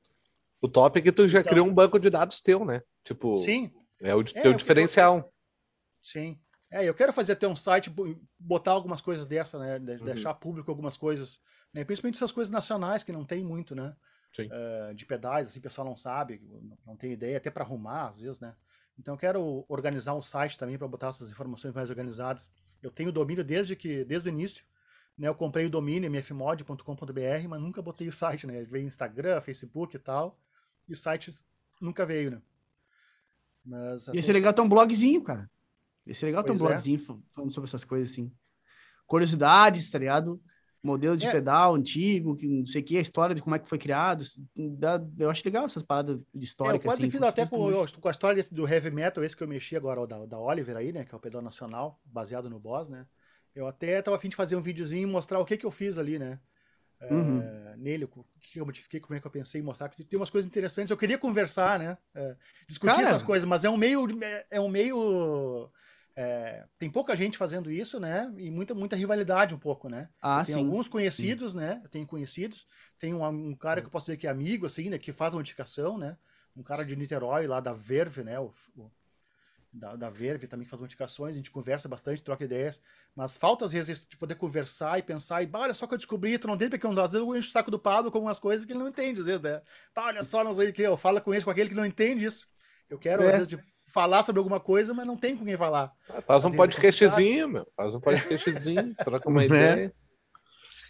O 0.61 0.67
top 0.67 0.99
é 0.99 1.01
que 1.01 1.11
tu 1.11 1.27
já 1.29 1.39
Então- 1.39 1.49
criou 1.51 1.65
um 1.65 1.73
banco 1.73 1.97
de 1.97 2.09
dados 2.09 2.39
teu, 2.41 2.63
né? 2.65 2.83
Tipo, 3.03 3.37
Sim, 3.39 3.71
é 4.01 4.13
o 4.13 4.21
É, 4.21 4.23
teu 4.25 4.51
eu- 4.51 4.53
diferencial. 4.53 5.33
sim. 6.01 6.37
É, 6.71 6.87
eu 6.87 6.93
quero 6.93 7.11
fazer 7.11 7.33
até 7.33 7.45
um 7.47 7.55
site, 7.55 7.89
bo- 7.89 8.17
botar 8.39 8.71
algumas 8.71 9.01
coisas 9.01 9.25
dessa, 9.25 9.59
né? 9.59 9.75
Uhum. 9.77 10.05
Deixar 10.05 10.33
público 10.33 10.71
algumas 10.71 10.95
coisas, 10.95 11.39
né? 11.73 11.83
Principalmente 11.83 12.15
essas 12.15 12.31
coisas 12.31 12.49
nacionais 12.49 13.03
que 13.03 13.11
não 13.11 13.25
tem 13.25 13.43
muito, 13.43 13.75
né? 13.75 13.93
Sim. 14.33 14.47
Eh, 14.49 14.93
de 14.93 15.05
pedais, 15.05 15.49
assim, 15.49 15.59
o 15.59 15.61
pessoal 15.61 15.85
não 15.85 15.97
sabe, 15.97 16.41
não- 16.85 16.95
tem 16.95 17.11
ideia, 17.11 17.37
até 17.37 17.51
para 17.51 17.65
arrumar, 17.65 18.09
às 18.09 18.21
vezes, 18.21 18.39
né? 18.39 18.55
Então 18.97 19.13
eu 19.13 19.17
quero 19.17 19.65
organizar 19.67 20.13
um 20.15 20.21
site 20.21 20.57
também 20.57 20.77
para 20.77 20.87
botar 20.87 21.09
essas 21.09 21.29
informações 21.29 21.73
mais 21.73 21.89
organizadas. 21.89 22.49
Eu 22.81 22.89
tenho 22.89 23.11
domínio 23.11 23.43
desde 23.43 23.75
que 23.75 24.05
desde 24.05 24.29
o 24.29 24.31
início. 24.31 24.63
Né, 25.17 25.27
eu 25.27 25.35
comprei 25.35 25.65
o 25.65 25.69
domínio 25.69 26.09
mfmod.com.br, 26.09 27.47
mas 27.49 27.61
nunca 27.61 27.81
botei 27.81 28.07
o 28.07 28.13
site, 28.13 28.47
né? 28.47 28.63
Veio 28.63 28.85
Instagram, 28.87 29.41
Facebook 29.41 29.95
e 29.95 29.99
tal. 29.99 30.39
E 30.87 30.93
o 30.93 30.97
site 30.97 31.29
nunca 31.81 32.05
veio, 32.05 32.31
né? 32.31 32.41
Mas, 33.63 34.07
Ia 34.07 34.21
ser 34.21 34.33
legal 34.33 34.53
ter 34.53 34.61
um 34.61 34.69
blogzinho, 34.69 35.21
cara. 35.21 35.49
Ia 36.05 36.15
ser 36.15 36.25
legal 36.27 36.43
ter 36.43 36.51
um 36.51 36.57
Pois 36.57 36.69
é. 36.69 36.73
blogzinho 36.73 36.99
falando 36.99 37.51
sobre 37.51 37.67
essas 37.67 37.83
coisas 37.85 38.11
assim. 38.11 38.31
Curiosidades, 39.05 39.89
tá 39.89 39.97
ligado? 39.99 40.41
Modelo 40.83 41.15
de 41.15 41.27
É. 41.27 41.31
pedal 41.31 41.75
antigo, 41.75 42.35
que 42.35 42.47
não 42.47 42.65
sei 42.65 42.81
o 42.81 42.85
que, 42.85 42.97
a 42.97 43.01
história 43.01 43.35
de 43.35 43.41
como 43.41 43.55
é 43.55 43.59
que 43.59 43.69
foi 43.69 43.77
criado. 43.77 44.23
dá- 44.77 44.99
Eu 45.19 45.29
acho 45.29 45.43
legal 45.45 45.65
essas 45.65 45.83
paradas 45.83 46.17
de 46.17 46.23
É, 46.39 46.43
história. 46.43 46.77
eu 46.77 46.81
quase 46.81 47.01
assim, 47.03 47.11
fiz 47.11 47.21
até 47.21 47.45
com, 47.45 47.69
eu- 47.69 47.85
com 47.99 48.07
a 48.07 48.11
história 48.11 48.35
desse- 48.35 48.53
do 48.53 48.67
heavy 48.67 48.89
metal, 48.89 49.23
esse 49.23 49.37
que 49.37 49.43
eu 49.43 49.47
mexi 49.47 49.75
agora, 49.75 50.01
o 50.01 50.07
da, 50.07 50.25
da 50.25 50.39
Oliver 50.39 50.75
aí, 50.75 50.91
né? 50.91 51.05
Que 51.05 51.13
é 51.13 51.17
o 51.17 51.21
pedal 51.21 51.41
nacional, 51.41 51.99
baseado 52.03 52.49
no 52.49 52.59
Boss, 52.59 52.89
né? 52.89 53.05
Eu 53.53 53.67
até 53.67 54.01
tava 54.01 54.17
afim 54.17 54.29
de 54.29 54.35
fazer 54.35 54.55
um 54.55 54.61
videozinho 54.61 55.07
e 55.07 55.11
mostrar 55.11 55.37
o 55.39 55.45
que 55.45 55.55
que 55.57 55.65
eu 55.65 55.71
fiz 55.71 55.97
ali, 55.99 56.17
né? 56.17 56.39
É, 56.99 57.13
Uhum. 57.13 57.41
Nele, 57.77 58.05
o 58.05 58.25
que 58.39 58.59
eu 58.59 58.65
modifiquei, 58.65 58.99
como 58.99 59.15
é 59.15 59.19
que 59.19 59.27
eu 59.27 59.31
pensei 59.31 59.59
em 59.61 59.63
mostrar, 59.63 59.89
tem 59.89 60.17
umas 60.19 60.29
coisas 60.29 60.47
interessantes. 60.47 60.89
Eu 60.89 60.97
queria 60.97 61.17
conversar, 61.17 61.77
né? 61.77 61.97
É, 62.15 62.35
discutir 62.67 62.93
Cara. 62.93 63.03
essas 63.07 63.23
coisas, 63.23 63.47
mas 63.47 63.63
é 63.63 63.69
um 63.69 63.77
meio. 63.77 64.07
é- 64.23 64.45
É 64.51 64.61
um 64.61 64.69
meio. 64.69 65.69
É, 66.15 66.65
tem 66.77 66.89
pouca 66.89 67.15
gente 67.15 67.37
fazendo 67.37 67.71
isso, 67.71 67.99
né? 67.99 68.31
E 68.37 68.51
muita, 68.51 68.73
muita 68.75 68.95
rivalidade 68.95 69.55
um 69.55 69.59
pouco, 69.59 69.89
né? 69.89 70.09
Ah, 70.21 70.43
tem 70.43 70.55
sim. 70.55 70.59
alguns 70.59 70.89
conhecidos, 70.89 71.53
né? 71.53 71.79
Eu 71.83 71.89
tenho 71.89 72.05
conhecidos. 72.05 72.67
Tem 72.99 73.13
um, 73.13 73.25
um 73.25 73.55
cara 73.55 73.81
que 73.81 73.87
eu 73.87 73.91
posso 73.91 74.07
dizer 74.07 74.17
que 74.17 74.27
é 74.27 74.29
amigo, 74.29 74.65
assim, 74.65 74.89
né? 74.89 74.97
Que 74.97 75.13
faz 75.13 75.33
a 75.33 75.37
modificação, 75.37 75.97
né? 75.97 76.17
Um 76.55 76.63
cara 76.63 76.83
de 76.85 76.95
Niterói, 76.95 77.47
lá 77.47 77.59
da 77.59 77.73
Verve, 77.73 78.23
né? 78.23 78.39
O, 78.39 78.53
o- 78.75 78.91
da, 79.73 79.95
da 79.95 80.09
Verve 80.09 80.47
também 80.47 80.65
faz 80.67 80.81
modificações, 80.81 81.33
a 81.33 81.37
gente 81.37 81.49
conversa 81.49 81.87
bastante, 81.87 82.21
troca 82.21 82.43
ideias. 82.43 82.81
Mas 83.15 83.37
falta, 83.37 83.63
às 83.63 83.71
vezes, 83.71 84.05
de 84.05 84.17
poder 84.17 84.35
conversar 84.35 84.99
e 84.99 85.03
pensar, 85.03 85.41
e 85.41 85.45
"Bah, 85.47 85.61
olha 85.61 85.73
só 85.73 85.87
que 85.87 85.93
eu 85.93 85.97
descobri, 85.97 86.37
tu 86.37 86.47
não 86.47 86.57
tem 86.57 86.69
porque 86.69 86.85
às 86.85 86.93
vezes 86.95 87.13
eu 87.15 87.35
encho 87.35 87.49
o 87.49 87.51
saco 87.53 87.71
do 87.71 87.79
Pablo 87.79 88.11
com 88.11 88.19
umas 88.19 88.37
coisas 88.39 88.65
que 88.65 88.73
ele 88.73 88.79
não 88.79 88.89
entende, 88.89 89.21
às 89.21 89.25
vezes, 89.27 89.41
né? 89.41 89.61
"Bah, 89.95 90.07
olha 90.07 90.23
só, 90.23 90.43
não 90.43 90.53
sei 90.53 90.69
o 90.69 90.73
que, 90.73 90.81
eu 90.81 90.97
falo 90.97 91.21
com 91.21 91.33
esse, 91.33 91.45
com 91.45 91.51
aquele 91.51 91.69
que 91.69 91.75
não 91.75 91.85
entende 91.85 92.25
isso. 92.25 92.47
Eu 92.89 92.99
quero, 92.99 93.23
É. 93.23 93.27
às 93.27 93.31
vezes, 93.33 93.47
de 93.47 93.63
falar 93.93 94.23
sobre 94.23 94.39
alguma 94.39 94.59
coisa, 94.59 94.93
mas 94.93 95.05
não 95.05 95.17
tem 95.17 95.35
com 95.35 95.45
quem 95.45 95.57
falar. 95.57 95.91
Ah, 96.09 96.21
Faz 96.21 96.45
um 96.45 96.49
é 96.49 96.55
podcastzinho, 96.55 97.49
meu. 97.49 97.67
Faz 97.75 97.93
um 97.95 97.99
podcastzinho, 97.99 98.95
troca 99.03 99.29
uma 99.29 99.43
É. 99.43 99.45
ideia. 99.45 99.93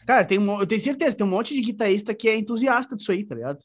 Cara, 0.05 0.25
tem, 0.25 0.39
um- 0.39 0.59
eu 0.59 0.67
tenho 0.67 0.81
certeza, 0.81 1.15
tem 1.15 1.25
um 1.25 1.29
monte 1.29 1.53
de 1.53 1.61
guitarrista 1.61 2.13
que 2.15 2.27
é 2.27 2.37
entusiasta 2.37 2.95
disso 2.95 3.11
aí, 3.11 3.23
tá 3.23 3.35
ligado? 3.35 3.59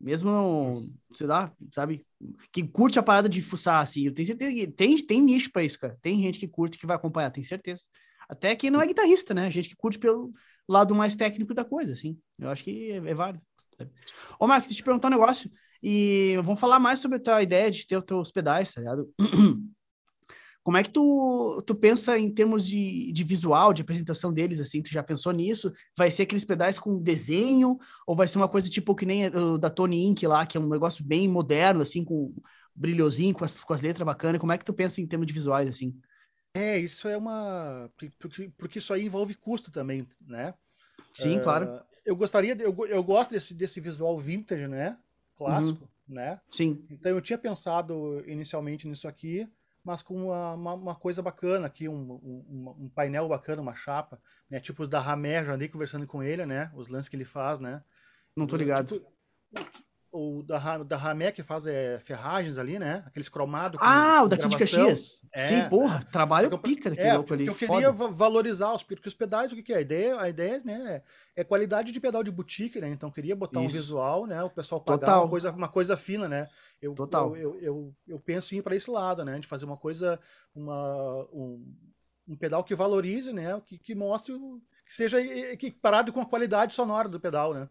Mesmo 0.00 0.30
não, 0.30 0.82
sei 1.12 1.26
lá, 1.26 1.52
sabe? 1.72 2.04
Que 2.50 2.62
curte 2.66 2.98
a 2.98 3.02
parada 3.02 3.28
de 3.28 3.40
fuçar, 3.40 3.80
assim. 3.80 4.06
Eu 4.06 4.12
tenho 4.14 4.26
certeza 4.26 4.52
que 4.52 4.66
tem, 4.66 4.96
tem 5.06 5.20
nicho 5.22 5.52
pra 5.52 5.62
isso, 5.62 5.78
cara. 5.78 5.96
Tem 6.02 6.20
gente 6.20 6.38
que 6.40 6.48
curte 6.48 6.76
que 6.78 6.86
vai 6.86 6.96
acompanhar, 6.96 7.30
tenho 7.30 7.46
certeza. 7.46 7.82
Até 8.28 8.56
quem 8.56 8.70
não 8.70 8.80
é 8.80 8.86
guitarrista, 8.86 9.32
né? 9.34 9.50
Gente 9.50 9.68
que 9.68 9.76
curte 9.76 9.98
pelo 9.98 10.32
lado 10.68 10.94
mais 10.94 11.14
técnico 11.14 11.54
da 11.54 11.64
coisa, 11.64 11.92
assim. 11.92 12.18
Eu 12.38 12.48
acho 12.50 12.64
que 12.64 12.90
é, 12.90 12.96
é 12.96 13.14
válido. 13.14 13.44
sabe? 13.78 13.90
Ô, 14.40 14.46
Marcos, 14.48 14.68
deixa 14.68 14.80
eu 14.80 14.82
te 14.82 14.84
perguntar 14.84 15.08
um 15.08 15.12
negócio. 15.12 15.50
E 15.82 16.36
vamos 16.44 16.60
falar 16.60 16.78
mais 16.78 17.00
sobre 17.00 17.18
a 17.18 17.20
tua 17.20 17.42
ideia 17.42 17.70
de 17.70 17.86
ter 17.86 17.96
os 17.96 18.04
teus 18.04 18.30
pedais, 18.30 18.72
tá 18.72 18.80
ligado? 18.80 19.10
Como 20.62 20.76
é 20.76 20.82
que 20.84 20.90
tu, 20.90 21.60
tu 21.66 21.74
pensa 21.74 22.16
em 22.16 22.32
termos 22.32 22.64
de, 22.66 23.12
de 23.12 23.24
visual, 23.24 23.72
de 23.72 23.82
apresentação 23.82 24.32
deles, 24.32 24.60
assim? 24.60 24.80
Tu 24.80 24.90
já 24.90 25.02
pensou 25.02 25.32
nisso? 25.32 25.72
Vai 25.96 26.10
ser 26.10 26.22
aqueles 26.22 26.44
pedais 26.44 26.78
com 26.78 27.00
desenho? 27.00 27.78
Ou 28.06 28.14
vai 28.14 28.28
ser 28.28 28.38
uma 28.38 28.48
coisa 28.48 28.70
tipo 28.70 28.94
que 28.94 29.04
nem 29.04 29.26
o 29.26 29.58
da 29.58 29.68
Tony 29.68 30.04
Inc. 30.06 30.22
lá, 30.22 30.46
que 30.46 30.56
é 30.56 30.60
um 30.60 30.68
negócio 30.68 31.04
bem 31.04 31.28
moderno, 31.28 31.82
assim, 31.82 32.04
com 32.04 32.32
brilhozinho, 32.74 33.34
com 33.34 33.44
as, 33.44 33.58
com 33.62 33.74
as 33.74 33.80
letras 33.80 34.06
bacanas? 34.06 34.40
Como 34.40 34.52
é 34.52 34.58
que 34.58 34.64
tu 34.64 34.72
pensa 34.72 35.00
em 35.00 35.06
termos 35.06 35.26
de 35.26 35.32
visuais, 35.32 35.68
assim? 35.68 35.98
É, 36.54 36.78
isso 36.78 37.08
é 37.08 37.16
uma. 37.16 37.90
Porque, 37.96 38.48
porque 38.56 38.78
isso 38.78 38.92
aí 38.92 39.06
envolve 39.06 39.34
custo 39.34 39.70
também, 39.72 40.06
né? 40.20 40.54
Sim, 41.14 41.38
Ah, 41.38 41.42
claro. 41.42 41.84
Eu 42.04 42.16
gostaria, 42.16 42.54
de- 42.54 42.64
eu, 42.64 42.76
eu 42.86 43.02
gosto 43.02 43.30
desse, 43.30 43.54
desse 43.54 43.80
visual 43.80 44.18
vintage, 44.18 44.66
né? 44.68 44.96
Clássico, 45.50 45.88
né? 46.08 46.40
Sim. 46.50 46.86
Então 46.90 47.12
eu 47.12 47.20
tinha 47.20 47.38
pensado 47.38 48.22
inicialmente 48.26 48.86
nisso 48.86 49.08
aqui, 49.08 49.48
mas 49.84 50.02
com 50.02 50.26
uma, 50.26 50.54
uma, 50.54 50.74
uma 50.74 50.94
coisa 50.94 51.20
bacana 51.22 51.66
aqui, 51.66 51.88
um, 51.88 52.12
um, 52.12 52.74
um 52.84 52.88
painel 52.88 53.28
bacana, 53.28 53.62
uma 53.62 53.74
chapa, 53.74 54.20
né? 54.48 54.60
Tipo 54.60 54.82
os 54.82 54.88
da 54.88 55.00
Ramé, 55.00 55.44
já 55.44 55.54
andei 55.54 55.68
conversando 55.68 56.06
com 56.06 56.22
ele, 56.22 56.46
né? 56.46 56.70
Os 56.74 56.88
lances 56.88 57.08
que 57.08 57.16
ele 57.16 57.24
faz, 57.24 57.58
né? 57.58 57.82
Não 58.36 58.46
tô 58.46 58.56
ligado. 58.56 58.94
Tipo, 58.94 59.12
o 60.14 60.42
da, 60.42 60.78
da 60.84 60.96
Ramé 60.96 61.32
que 61.32 61.42
faz 61.42 61.66
é, 61.66 61.98
ferragens 62.04 62.58
ali, 62.58 62.78
né? 62.78 63.02
Aqueles 63.06 63.30
cromados. 63.30 63.80
Ah, 63.82 64.22
o 64.24 64.28
daqui 64.28 64.46
de 64.46 64.56
gravação. 64.56 64.78
Caxias. 64.86 65.26
É, 65.32 65.48
Sim, 65.48 65.68
porra, 65.70 66.04
trabalho 66.12 66.50
Eu- 66.50 66.58
pica 66.58 66.90
daquele 66.90 67.08
É, 67.08 67.14
louco 67.14 67.32
ali. 67.32 67.46
eu 67.46 67.54
foda. 67.54 67.72
queria 67.72 67.90
va- 67.90 68.08
valorizar 68.08 68.72
os, 68.74 68.82
porque 68.82 69.08
os 69.08 69.14
pedais, 69.14 69.50
o 69.50 69.54
que, 69.54 69.62
que 69.62 69.72
é? 69.72 69.78
A 69.78 69.80
ideia, 69.80 70.20
a 70.20 70.28
ideia 70.28 70.60
né, 70.64 71.02
é 71.34 71.42
qualidade 71.42 71.90
de 71.92 71.98
pedal 71.98 72.22
de 72.22 72.30
boutique, 72.30 72.78
né? 72.78 72.90
Então 72.90 73.08
eu 73.08 73.12
queria 73.12 73.34
botar 73.34 73.60
Isso. 73.64 73.74
um 73.74 73.80
visual, 73.80 74.26
né? 74.26 74.42
O 74.42 74.50
pessoal 74.50 74.82
pagar 74.82 74.98
Total. 74.98 75.22
uma 75.22 75.30
coisa, 75.30 75.50
uma 75.50 75.68
coisa 75.68 75.96
fina, 75.96 76.28
né? 76.28 76.46
Eu, 76.80 76.94
Total. 76.94 77.34
Eu, 77.34 77.54
eu, 77.54 77.60
eu, 77.62 77.94
eu 78.08 78.20
penso 78.20 78.54
em 78.54 78.58
ir 78.58 78.62
para 78.62 78.76
esse 78.76 78.90
lado, 78.90 79.24
né? 79.24 79.38
De 79.38 79.46
fazer 79.46 79.64
uma 79.64 79.78
coisa, 79.78 80.20
uma, 80.54 81.24
um, 81.32 81.74
um 82.28 82.36
pedal 82.36 82.62
que 82.62 82.74
valorize, 82.74 83.32
né? 83.32 83.58
Que, 83.64 83.78
que 83.78 83.94
mostre, 83.94 84.34
que 84.86 84.94
seja 84.94 85.18
equiparado 85.22 86.12
com 86.12 86.20
a 86.20 86.26
qualidade 86.26 86.74
sonora 86.74 87.08
do 87.08 87.18
pedal, 87.18 87.54
né? 87.54 87.66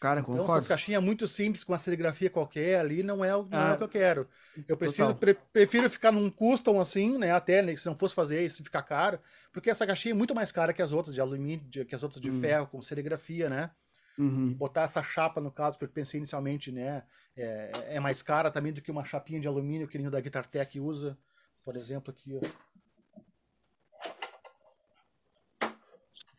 Cara, 0.00 0.20
Então, 0.20 0.34
concordo. 0.34 0.52
essas 0.58 0.68
caixinhas 0.68 1.02
muito 1.02 1.26
simples, 1.26 1.64
com 1.64 1.72
uma 1.72 1.78
serigrafia 1.78 2.28
qualquer 2.30 2.78
ali, 2.80 3.02
não 3.02 3.24
é, 3.24 3.34
o- 3.34 3.44
não 3.44 3.58
é 3.58 3.70
Ah, 3.70 3.74
o 3.74 3.78
que 3.78 3.84
eu 3.84 3.88
quero. 3.88 4.28
Eu 4.68 4.76
prefiro, 4.76 5.14
pre- 5.14 5.34
prefiro 5.34 5.90
ficar 5.90 6.12
num 6.12 6.30
custom 6.30 6.80
assim, 6.80 7.18
né? 7.18 7.32
Até 7.32 7.62
né, 7.62 7.74
se 7.76 7.86
não 7.86 7.96
fosse 7.96 8.14
fazer 8.14 8.44
isso, 8.44 8.62
ficar 8.64 8.82
caro, 8.82 9.18
porque 9.52 9.70
essa 9.70 9.86
caixinha 9.86 10.12
é 10.12 10.16
muito 10.16 10.34
mais 10.34 10.52
cara 10.52 10.72
que 10.72 10.82
as 10.82 10.92
outras 10.92 11.14
de 11.14 11.20
alumínio, 11.20 11.64
de- 11.68 11.84
que 11.84 11.94
as 11.94 12.02
outras 12.02 12.20
de 12.20 12.30
Hum. 12.30 12.40
ferro, 12.40 12.66
com 12.66 12.80
serigrafia, 12.82 13.48
né? 13.48 13.70
Uhum. 14.18 14.52
Botar 14.54 14.82
essa 14.82 15.02
chapa, 15.02 15.40
no 15.40 15.50
caso, 15.50 15.76
que 15.76 15.84
eu 15.84 15.88
pensei 15.88 16.18
inicialmente, 16.18 16.70
né? 16.70 17.02
É, 17.36 17.96
é 17.96 18.00
mais 18.00 18.22
cara 18.22 18.50
também 18.50 18.72
do 18.72 18.80
que 18.80 18.90
uma 18.90 19.04
chapinha 19.04 19.40
de 19.40 19.48
alumínio 19.48 19.88
que 19.88 19.98
nem 19.98 20.06
o 20.06 20.10
da 20.10 20.20
Guitar 20.20 20.46
Tech 20.46 20.78
usa. 20.78 21.18
Por 21.64 21.76
exemplo, 21.76 22.10
aqui, 22.12 22.36
ó. 22.36 22.40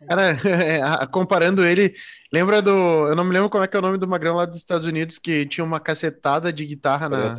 Cara, 0.08 0.32
é, 1.04 1.08
comparando 1.08 1.64
ele, 1.64 1.94
lembra 2.32 2.62
do. 2.62 2.70
Eu 3.08 3.16
não 3.16 3.24
me 3.24 3.32
lembro 3.32 3.50
como 3.50 3.64
é 3.64 3.68
que 3.68 3.76
é 3.76 3.80
o 3.80 3.82
nome 3.82 3.98
do 3.98 4.08
magrão 4.08 4.36
lá 4.36 4.46
dos 4.46 4.58
Estados 4.58 4.86
Unidos 4.86 5.18
que 5.18 5.46
tinha 5.48 5.64
uma 5.64 5.80
cacetada 5.80 6.52
de 6.52 6.66
guitarra 6.66 7.10
na. 7.10 7.36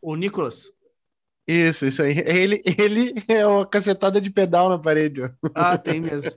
O 0.00 0.14
Nicolas. 0.14 0.72
Isso, 1.46 1.86
isso 1.86 2.02
aí. 2.02 2.18
Ele, 2.26 2.62
ele 2.78 3.14
é 3.26 3.46
uma 3.46 3.66
cacetada 3.66 4.20
de 4.20 4.30
pedal 4.30 4.68
na 4.68 4.78
parede, 4.78 5.22
ó. 5.22 5.30
Ah, 5.54 5.78
tem 5.78 6.00
mesmo. 6.00 6.32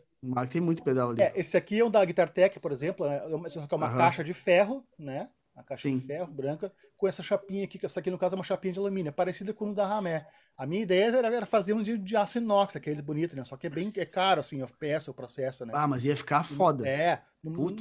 Tem 0.49 0.61
muito 0.61 0.83
pedal 0.83 1.09
ali. 1.09 1.21
É, 1.21 1.33
esse 1.35 1.57
aqui 1.57 1.79
é 1.79 1.83
o 1.83 1.89
da 1.89 2.05
Guitar 2.05 2.29
Tech, 2.29 2.57
por 2.59 2.71
exemplo, 2.71 3.07
né? 3.07 3.17
É 3.45 3.49
só 3.49 3.67
que 3.67 3.73
é 3.73 3.77
uma 3.77 3.87
Aham. 3.87 3.97
caixa 3.97 4.23
de 4.23 4.33
ferro, 4.33 4.85
né? 4.97 5.27
A 5.55 5.63
caixa 5.63 5.89
Sim. 5.89 5.97
de 5.97 6.05
ferro 6.05 6.31
branca, 6.31 6.71
com 6.95 7.07
essa 7.07 7.21
chapinha 7.21 7.65
aqui, 7.65 7.77
que 7.77 7.85
essa 7.85 7.99
aqui 7.99 8.09
no 8.09 8.17
caso 8.17 8.35
é 8.35 8.37
uma 8.37 8.43
chapinha 8.43 8.73
de 8.73 8.79
alumínio, 8.79 9.09
é 9.09 9.11
parecida 9.11 9.53
com 9.53 9.71
o 9.71 9.75
da 9.75 9.85
Ramé. 9.85 10.25
A 10.57 10.65
minha 10.65 10.81
ideia 10.81 11.05
era, 11.15 11.27
era 11.27 11.45
fazer 11.45 11.73
um 11.73 11.81
de, 11.81 11.97
de 11.97 12.15
aço 12.15 12.37
inox, 12.37 12.75
aquele 12.75 13.01
bonito, 13.01 13.35
né? 13.35 13.43
Só 13.43 13.57
que 13.57 13.67
é 13.67 13.69
bem 13.69 13.91
é 13.97 14.05
caro, 14.05 14.39
assim, 14.39 14.61
a 14.61 14.67
peça, 14.67 15.11
o 15.11 15.13
processo, 15.13 15.65
né? 15.65 15.73
Ah, 15.75 15.87
mas 15.87 16.05
ia 16.05 16.15
ficar 16.15 16.43
foda. 16.45 16.87
É, 16.87 17.21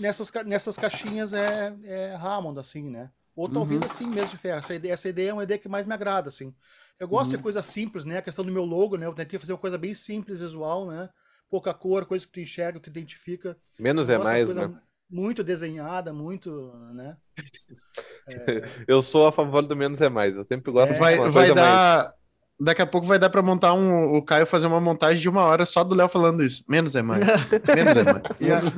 nessas, 0.00 0.32
nessas 0.44 0.76
caixinhas 0.76 1.32
é, 1.32 1.74
é 1.84 2.14
Hammond, 2.16 2.58
assim, 2.58 2.90
né? 2.90 3.10
Ou 3.36 3.48
talvez 3.48 3.80
Uhum. 3.80 3.86
assim 3.86 4.06
mesmo 4.08 4.30
de 4.30 4.36
ferro. 4.38 4.58
Essa 4.58 4.74
ideia, 4.74 4.92
essa 4.92 5.08
ideia 5.08 5.30
é 5.30 5.32
uma 5.32 5.44
ideia 5.44 5.58
que 5.58 5.68
mais 5.68 5.86
me 5.86 5.94
agrada, 5.94 6.28
assim. 6.28 6.54
Eu 6.98 7.08
gosto 7.08 7.30
Uhum. 7.30 7.36
de 7.36 7.42
coisa 7.42 7.62
simples, 7.62 8.04
né? 8.04 8.18
A 8.18 8.22
questão 8.22 8.44
do 8.44 8.52
meu 8.52 8.64
logo, 8.64 8.96
né? 8.96 9.06
Eu 9.06 9.14
tentei 9.14 9.38
fazer 9.38 9.52
uma 9.52 9.58
coisa 9.58 9.78
bem 9.78 9.94
simples, 9.94 10.40
visual, 10.40 10.86
né? 10.86 11.08
Pouca 11.48 11.72
cor, 11.72 12.04
coisa 12.04 12.26
que 12.26 12.32
tu 12.32 12.40
enxerga, 12.40 12.80
tu 12.80 12.90
identifica. 12.90 13.56
Menos 13.78 14.08
é 14.10 14.18
mais, 14.18 14.44
coisa 14.44 14.68
né? 14.68 14.80
Muito 15.10 15.42
desenhada, 15.42 16.12
muito, 16.12 16.72
né? 16.94 17.16
Eu 18.86 19.02
sou 19.02 19.26
a 19.26 19.32
favor 19.32 19.62
do 19.62 19.74
menos 19.76 20.00
é 20.00 20.08
mais. 20.08 20.36
Eu 20.36 20.44
sempre 20.44 20.70
gosto 20.70 20.90
É, 20.90 20.94
de 20.94 20.98
Vai, 21.00 21.16
vai 21.16 21.32
coisa 21.32 21.54
mais. 21.54 21.56
dar. 21.56 22.14
Daqui 22.62 22.82
a 22.82 22.86
pouco 22.86 23.06
vai 23.06 23.18
dar 23.18 23.30
pra 23.30 23.40
montar 23.40 23.72
um. 23.72 24.14
O 24.16 24.22
Caio 24.22 24.44
fazer 24.46 24.66
uma 24.66 24.80
montagem 24.80 25.18
de 25.20 25.28
uma 25.30 25.42
hora 25.44 25.64
só 25.64 25.82
do 25.82 25.94
Léo 25.94 26.08
falando 26.10 26.44
isso. 26.44 26.62
Menos 26.68 26.94
é 26.94 27.00
mais. 27.00 27.24
Menos 27.74 27.96
é 27.96 28.04
mais. 28.04 28.22
Yeah. 28.40 28.70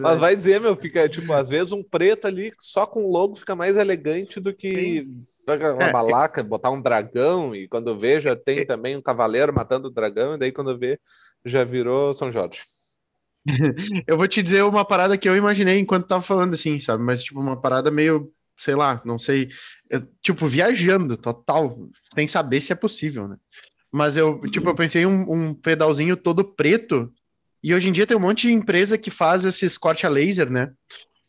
Mas 0.00 0.18
vai 0.18 0.36
dizer, 0.36 0.60
meu, 0.60 0.76
fica, 0.76 1.08
tipo, 1.08 1.32
às 1.32 1.48
vezes 1.48 1.72
um 1.72 1.82
preto 1.82 2.26
ali 2.26 2.52
só 2.58 2.86
com 2.86 3.06
logo 3.10 3.36
fica 3.36 3.56
mais 3.56 3.76
elegante 3.76 4.38
do 4.40 4.54
que 4.54 5.08
pegar 5.44 5.74
uma 5.74 5.84
É. 5.84 5.92
balaca, 5.92 6.42
botar 6.42 6.70
um 6.70 6.80
dragão, 6.80 7.54
e 7.54 7.66
quando 7.66 7.88
eu 7.88 7.98
vejo, 7.98 8.34
tem 8.36 8.64
também 8.66 8.96
um 8.96 9.02
cavaleiro 9.02 9.52
matando 9.52 9.88
o 9.88 9.90
dragão, 9.90 10.34
e 10.34 10.38
daí 10.38 10.52
quando 10.52 10.78
ver, 10.78 11.00
já 11.44 11.64
virou 11.64 12.12
São 12.14 12.30
Jorge. 12.30 12.62
Eu 14.06 14.16
vou 14.16 14.28
te 14.28 14.42
dizer 14.42 14.62
uma 14.62 14.84
parada 14.84 15.16
que 15.16 15.28
eu 15.28 15.36
imaginei 15.36 15.78
enquanto 15.78 16.06
tava 16.06 16.22
falando 16.22 16.54
assim, 16.54 16.78
sabe? 16.78 17.02
Mas, 17.02 17.22
tipo, 17.22 17.40
uma 17.40 17.60
parada 17.60 17.90
meio, 17.90 18.32
sei 18.56 18.74
lá, 18.74 19.00
não 19.04 19.18
sei. 19.18 19.48
eu, 19.90 20.02
tipo, 20.22 20.46
viajando 20.46 21.16
total, 21.16 21.78
sem 22.14 22.26
saber 22.26 22.60
se 22.60 22.72
é 22.72 22.76
possível, 22.76 23.28
né? 23.28 23.36
Mas 23.90 24.16
eu, 24.16 24.40
tipo, 24.50 24.68
eu 24.68 24.74
pensei 24.74 25.06
um, 25.06 25.32
um 25.32 25.54
pedalzinho 25.54 26.16
todo 26.16 26.44
preto. 26.44 27.12
E 27.62 27.74
hoje 27.74 27.88
em 27.88 27.92
dia 27.92 28.06
tem 28.06 28.16
um 28.16 28.20
monte 28.20 28.46
de 28.46 28.52
empresa 28.52 28.98
que 28.98 29.10
faz 29.10 29.44
esses 29.44 29.78
corte 29.78 30.06
a 30.06 30.10
laser, 30.10 30.50
né? 30.50 30.70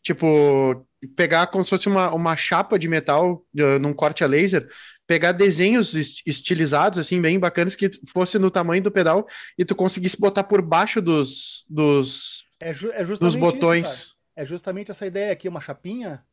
Tipo, 0.02 0.86
pegar 1.16 1.46
como 1.48 1.64
se 1.64 1.70
fosse 1.70 1.88
uma, 1.88 2.12
uma 2.12 2.36
chapa 2.36 2.78
de 2.78 2.88
metal 2.88 3.44
eh, 3.56 3.78
num 3.78 3.92
corte 3.92 4.22
a 4.22 4.26
laser, 4.26 4.68
pegar 5.10 5.32
desenhos 5.32 5.92
estilizados, 6.24 6.96
assim, 6.96 7.20
bem 7.20 7.36
bacanas, 7.36 7.74
que 7.74 7.90
fosse 8.12 8.38
no 8.38 8.48
tamanho 8.48 8.80
do 8.80 8.92
pedal 8.92 9.26
e 9.58 9.64
tu 9.64 9.74
conseguisse 9.74 10.16
botar 10.16 10.44
por 10.44 10.62
baixo 10.62 11.02
dos, 11.02 11.64
dos, 11.68 12.44
é, 12.60 12.72
ju 12.72 12.92
é 12.92 13.02
dos 13.02 13.34
botões. 13.34 13.88
Isso, 13.88 14.16
é 14.36 14.44
justamente 14.44 14.92
essa 14.92 15.04
ideia 15.04 15.32
aqui, 15.32 15.48
uma 15.48 15.60
chapinha. 15.60 16.24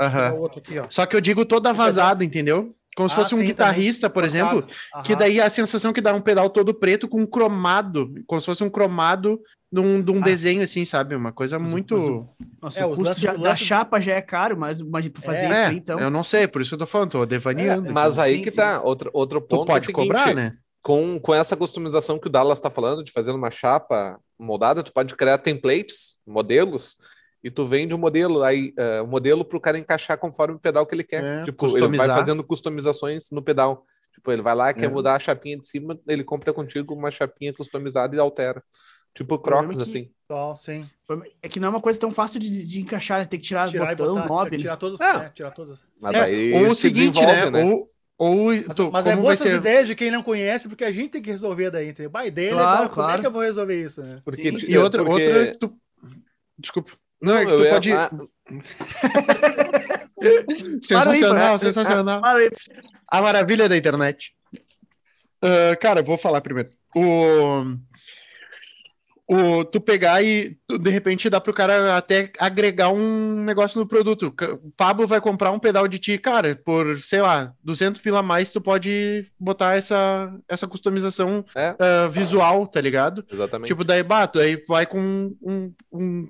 Uhum. 0.00 0.46
Aqui, 0.46 0.72
Só 0.88 1.04
que 1.04 1.14
eu 1.14 1.20
digo 1.20 1.44
toda 1.44 1.70
vazada, 1.74 2.24
entendeu? 2.24 2.74
Como 2.96 3.08
se 3.08 3.14
ah, 3.14 3.18
fosse 3.18 3.34
um 3.34 3.42
guitarrista, 3.42 4.08
também. 4.08 4.14
por 4.14 4.24
exemplo, 4.24 4.66
que 5.04 5.16
daí 5.16 5.40
a 5.40 5.50
sensação 5.50 5.92
que 5.92 6.00
dá 6.00 6.14
um 6.14 6.20
pedal 6.20 6.48
todo 6.48 6.72
preto 6.72 7.08
com 7.08 7.22
um 7.22 7.26
cromado, 7.26 8.14
como 8.26 8.40
se 8.40 8.46
fosse 8.46 8.62
um 8.62 8.70
cromado 8.70 9.40
de 9.72 9.80
um, 9.80 10.00
de 10.00 10.12
um 10.12 10.18
ah. 10.18 10.24
desenho, 10.24 10.62
assim, 10.62 10.84
sabe? 10.84 11.16
Uma 11.16 11.32
coisa 11.32 11.58
mas, 11.58 11.70
muito. 11.70 11.96
Mas, 11.96 12.48
nossa, 12.62 12.80
é, 12.80 12.86
o 12.86 12.94
custo 12.94 13.20
já, 13.20 13.34
da 13.34 13.56
chapa 13.56 14.00
já 14.00 14.14
é 14.14 14.22
caro, 14.22 14.56
mas, 14.56 14.80
mas 14.80 15.08
pra 15.08 15.22
fazer 15.22 15.46
é, 15.46 15.50
isso 15.50 15.66
aí, 15.66 15.76
então. 15.76 15.98
Eu 15.98 16.10
não 16.10 16.22
sei, 16.22 16.46
por 16.46 16.62
isso 16.62 16.70
que 16.70 16.74
eu 16.74 16.78
tô 16.78 16.86
falando, 16.86 17.10
tô 17.10 17.26
devaneando. 17.26 17.88
É, 17.88 17.92
mas 17.92 18.18
aí 18.18 18.36
sim, 18.36 18.42
que 18.42 18.50
sim. 18.50 18.56
tá, 18.56 18.80
outro, 18.80 19.10
outro 19.12 19.40
ponto. 19.40 19.64
Tu 19.64 19.66
pode 19.66 19.84
é 19.84 19.86
seguinte, 19.86 20.06
cobrar, 20.06 20.34
né? 20.34 20.52
Com, 20.80 21.18
com 21.18 21.34
essa 21.34 21.56
customização 21.56 22.18
que 22.18 22.28
o 22.28 22.30
Dallas 22.30 22.58
está 22.58 22.70
falando, 22.70 23.02
de 23.02 23.10
fazer 23.10 23.32
uma 23.32 23.50
chapa 23.50 24.18
moldada, 24.38 24.82
tu 24.82 24.92
pode 24.92 25.16
criar 25.16 25.38
templates, 25.38 26.18
modelos, 26.26 26.96
e 27.44 27.50
tu 27.50 27.66
vende 27.66 27.92
o 27.92 27.98
um 27.98 28.00
modelo, 28.00 28.42
aí 28.42 28.72
uh, 28.78 29.04
o 29.04 29.06
modelo 29.06 29.44
para 29.44 29.58
o 29.58 29.60
cara 29.60 29.78
encaixar 29.78 30.16
conforme 30.16 30.54
o 30.54 30.58
pedal 30.58 30.86
que 30.86 30.94
ele 30.94 31.04
quer. 31.04 31.22
É, 31.22 31.44
tipo, 31.44 31.58
customizar. 31.58 31.90
ele 31.90 31.98
vai 31.98 32.08
fazendo 32.08 32.42
customizações 32.42 33.30
no 33.30 33.42
pedal. 33.42 33.84
Tipo, 34.14 34.32
ele 34.32 34.40
vai 34.40 34.54
lá, 34.54 34.72
quer 34.72 34.86
é. 34.86 34.88
mudar 34.88 35.16
a 35.16 35.20
chapinha 35.20 35.58
de 35.58 35.68
cima, 35.68 36.00
ele 36.08 36.24
compra 36.24 36.54
contigo 36.54 36.94
uma 36.94 37.10
chapinha 37.10 37.52
customizada 37.52 38.16
e 38.16 38.18
altera. 38.18 38.64
Tipo 39.14 39.38
Crocs, 39.38 39.76
que... 39.76 39.82
assim. 39.82 40.10
Oh, 40.26 40.56
sim. 40.56 40.88
É 41.42 41.48
que 41.48 41.60
não 41.60 41.66
é 41.66 41.70
uma 41.70 41.82
coisa 41.82 42.00
tão 42.00 42.14
fácil 42.14 42.40
de, 42.40 42.48
de 42.66 42.80
encaixar, 42.80 43.18
né? 43.18 43.26
tem 43.26 43.38
que 43.38 43.46
tirar, 43.46 43.68
tirar 43.68 43.94
botão, 43.94 44.14
botar, 44.14 44.26
mob. 44.26 44.56
Tirar 44.56 44.76
todos, 44.78 45.00
é. 45.02 45.28
tirar 45.28 45.50
todos. 45.50 45.84
Mas 46.00 46.14
é. 46.14 46.58
Ou 46.58 46.70
o 46.70 46.74
seguinte, 46.74 47.20
né? 47.20 47.50
né? 47.50 47.62
Ou, 47.62 47.86
ou, 48.16 48.46
mas, 48.46 48.74
tô, 48.74 48.90
mas 48.90 49.06
é 49.06 49.14
boa 49.14 49.34
essas 49.34 49.50
ser... 49.50 49.58
ideias 49.58 49.86
de 49.86 49.94
quem 49.94 50.10
não 50.10 50.22
conhece, 50.22 50.66
porque 50.66 50.84
a 50.84 50.90
gente 50.90 51.10
tem 51.10 51.22
que 51.22 51.30
resolver 51.30 51.70
daí. 51.70 51.90
Entendeu? 51.90 52.10
A 52.14 52.26
ideia 52.26 52.52
claro, 52.52 52.66
é 52.66 52.72
legal, 52.72 52.88
claro. 52.88 53.08
como 53.08 53.18
é 53.18 53.20
que 53.20 53.26
eu 53.26 53.32
vou 53.32 53.42
resolver 53.42 53.82
isso, 53.82 54.02
né? 54.02 54.22
Porque, 54.24 54.58
Sim, 54.58 54.72
e 54.72 54.78
outra, 54.78 55.04
porque... 55.04 55.28
outra 55.28 55.58
tu... 55.58 55.76
desculpa. 56.58 56.92
Não, 57.24 57.38
é 57.38 57.46
que 57.46 57.52
tu 57.52 57.68
pode. 57.70 57.88
Ia... 57.88 58.10
sensacional, 60.82 61.58
sensacional. 61.58 62.22
A 63.08 63.22
maravilha 63.22 63.68
da 63.68 63.76
internet. 63.76 64.32
Uh, 65.42 65.76
cara, 65.80 66.02
vou 66.02 66.16
falar 66.16 66.40
primeiro. 66.40 66.70
O, 66.96 67.76
o, 69.26 69.64
tu 69.64 69.80
pegar 69.80 70.22
e 70.22 70.56
de 70.68 70.90
repente 70.90 71.30
dá 71.30 71.40
pro 71.40 71.52
cara 71.52 71.96
até 71.96 72.30
agregar 72.38 72.90
um 72.90 73.42
negócio 73.42 73.78
no 73.78 73.86
produto. 73.86 74.34
O 74.62 74.70
Pablo 74.72 75.06
vai 75.06 75.20
comprar 75.20 75.50
um 75.50 75.58
pedal 75.58 75.88
de 75.88 75.98
ti, 75.98 76.18
cara, 76.18 76.56
por, 76.56 76.98
sei 77.00 77.20
lá, 77.20 77.52
200 77.62 78.00
pila 78.00 78.20
a 78.20 78.22
mais, 78.22 78.50
tu 78.50 78.60
pode 78.60 79.26
botar 79.38 79.76
essa, 79.76 80.34
essa 80.48 80.66
customização 80.66 81.44
é. 81.54 81.72
uh, 81.72 82.10
visual, 82.10 82.66
tá 82.66 82.80
ligado? 82.80 83.24
Exatamente. 83.30 83.68
Tipo, 83.68 83.84
daí 83.84 84.02
bato, 84.02 84.38
aí 84.38 84.62
vai 84.66 84.86
com 84.86 85.34
um, 85.42 85.72
um, 85.92 86.28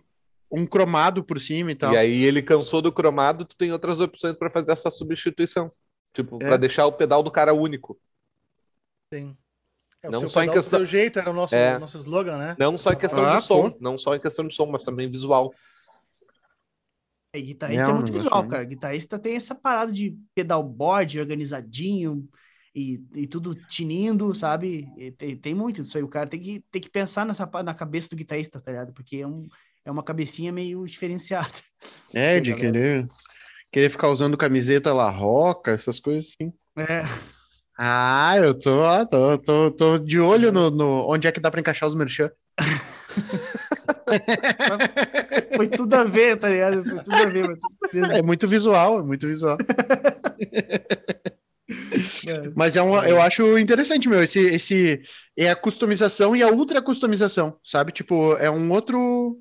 um 0.55 0.67
cromado 0.67 1.25
por 1.25 1.41
cima 1.41 1.73
e 1.73 1.75
tal. 1.75 1.93
E 1.93 1.97
aí 1.97 2.23
ele 2.23 2.41
cansou 2.41 2.81
do 2.81 2.93
cromado, 2.93 3.45
tu 3.45 3.57
tem 3.57 3.73
outras 3.73 4.01
opções 4.01 4.37
para 4.37 4.51
fazer 4.51 4.73
essa 4.73 4.91
substituição. 4.91 5.69
Tipo, 6.13 6.37
é. 6.37 6.47
para 6.47 6.57
deixar 6.57 6.87
o 6.87 6.93
pedal 6.93 7.23
do 7.23 7.31
cara 7.31 7.53
único. 7.53 7.99
Sim. 9.13 9.37
É, 10.01 10.11
não 10.11 10.29
só 10.29 10.45
em 10.45 10.51
questão 10.51 10.81
do 10.81 10.87
jeito 10.87 11.19
era 11.19 11.31
o 11.31 11.35
nosso, 11.35 11.55
é. 11.55 11.79
nosso 11.79 11.99
slogan, 11.99 12.39
né? 12.39 12.57
Não 12.59 12.79
só 12.79 12.93
em 12.93 12.99
questão 12.99 13.27
ah, 13.27 13.37
de 13.37 13.43
som, 13.43 13.71
pô. 13.71 13.79
não 13.81 13.99
só 13.99 14.15
em 14.15 14.21
questão 14.21 14.47
de 14.47 14.55
som, 14.55 14.67
mas 14.67 14.85
também 14.85 15.11
visual. 15.11 15.53
É, 17.33 17.41
guitarrista 17.41 17.87
é, 17.87 17.91
é 17.91 17.93
muito 17.93 18.13
visual, 18.13 18.47
cara. 18.47 18.65
Guitarrista 18.65 19.19
tem 19.19 19.35
essa 19.35 19.55
parada 19.55 19.91
de 19.91 20.17
pedalboard 20.35 21.19
organizadinho 21.19 22.29
e, 22.73 23.03
e 23.15 23.27
tudo 23.27 23.55
tinindo, 23.55 24.33
sabe? 24.35 24.87
Tem, 25.17 25.37
tem, 25.37 25.55
muito 25.55 25.83
disso 25.83 25.97
aí. 25.97 26.05
O 26.05 26.09
cara 26.09 26.29
tem 26.29 26.39
que, 26.39 26.65
tem 26.71 26.83
que 26.83 26.91
pensar 26.91 27.25
nessa, 27.25 27.51
na 27.65 27.75
cabeça 27.75 28.11
do 28.11 28.17
guitarrista, 28.17 28.61
tá 28.61 28.71
ligado? 28.71 28.93
Porque 28.93 29.17
é 29.17 29.27
um, 29.27 29.49
é 29.85 29.91
uma 29.91 30.03
cabecinha 30.03 30.53
meio 30.53 30.85
diferenciada. 30.87 31.51
É, 32.15 32.41
de 32.41 32.55
querer, 32.55 33.07
querer 33.71 33.91
ficar 33.91 34.09
usando 34.09 34.37
camiseta 34.37 34.95
La 34.95 35.11
Roca, 35.11 35.73
essas 35.73 36.01
coisas 36.01 36.31
assim. 36.31 36.53
É. 36.77 37.03
Ah, 37.77 38.37
eu 38.39 38.57
tô, 38.59 39.07
tô, 39.07 39.39
tô, 39.39 39.71
tô 39.73 39.99
de 39.99 40.21
olho 40.21 40.53
no, 40.53 40.71
no 40.71 41.11
onde 41.11 41.27
é 41.27 41.33
que 41.33 41.41
dá 41.41 41.51
para 41.51 41.61
encaixar 41.61 41.89
os 41.89 41.95
merchan. 41.95 42.31
Foi 45.57 45.69
tudo 45.69 45.95
a 45.95 46.05
ver, 46.05 46.37
tá 46.37 46.49
ligado? 46.49 46.85
Foi 46.85 47.03
tudo 47.03 47.17
a 47.17 47.27
ver. 47.27 47.59
É 48.17 48.23
muito 48.23 48.47
visual, 48.47 49.01
é 49.01 49.03
muito 49.03 49.27
visual. 49.27 49.59
É. 50.51 51.05
Mas 52.55 52.77
é 52.77 52.83
um, 52.83 53.03
eu 53.03 53.21
acho 53.21 53.59
interessante, 53.59 54.09
meu, 54.09 54.23
esse, 54.23 54.39
esse 54.39 55.03
é 55.37 55.51
a 55.51 55.57
customização 55.57 56.37
e 56.37 56.43
a 56.43 56.49
ultra 56.49 56.81
customização, 56.81 57.59
sabe? 57.65 57.93
Tipo, 57.93 58.37
é 58.37 58.51
um 58.51 58.71
outro 58.71 59.39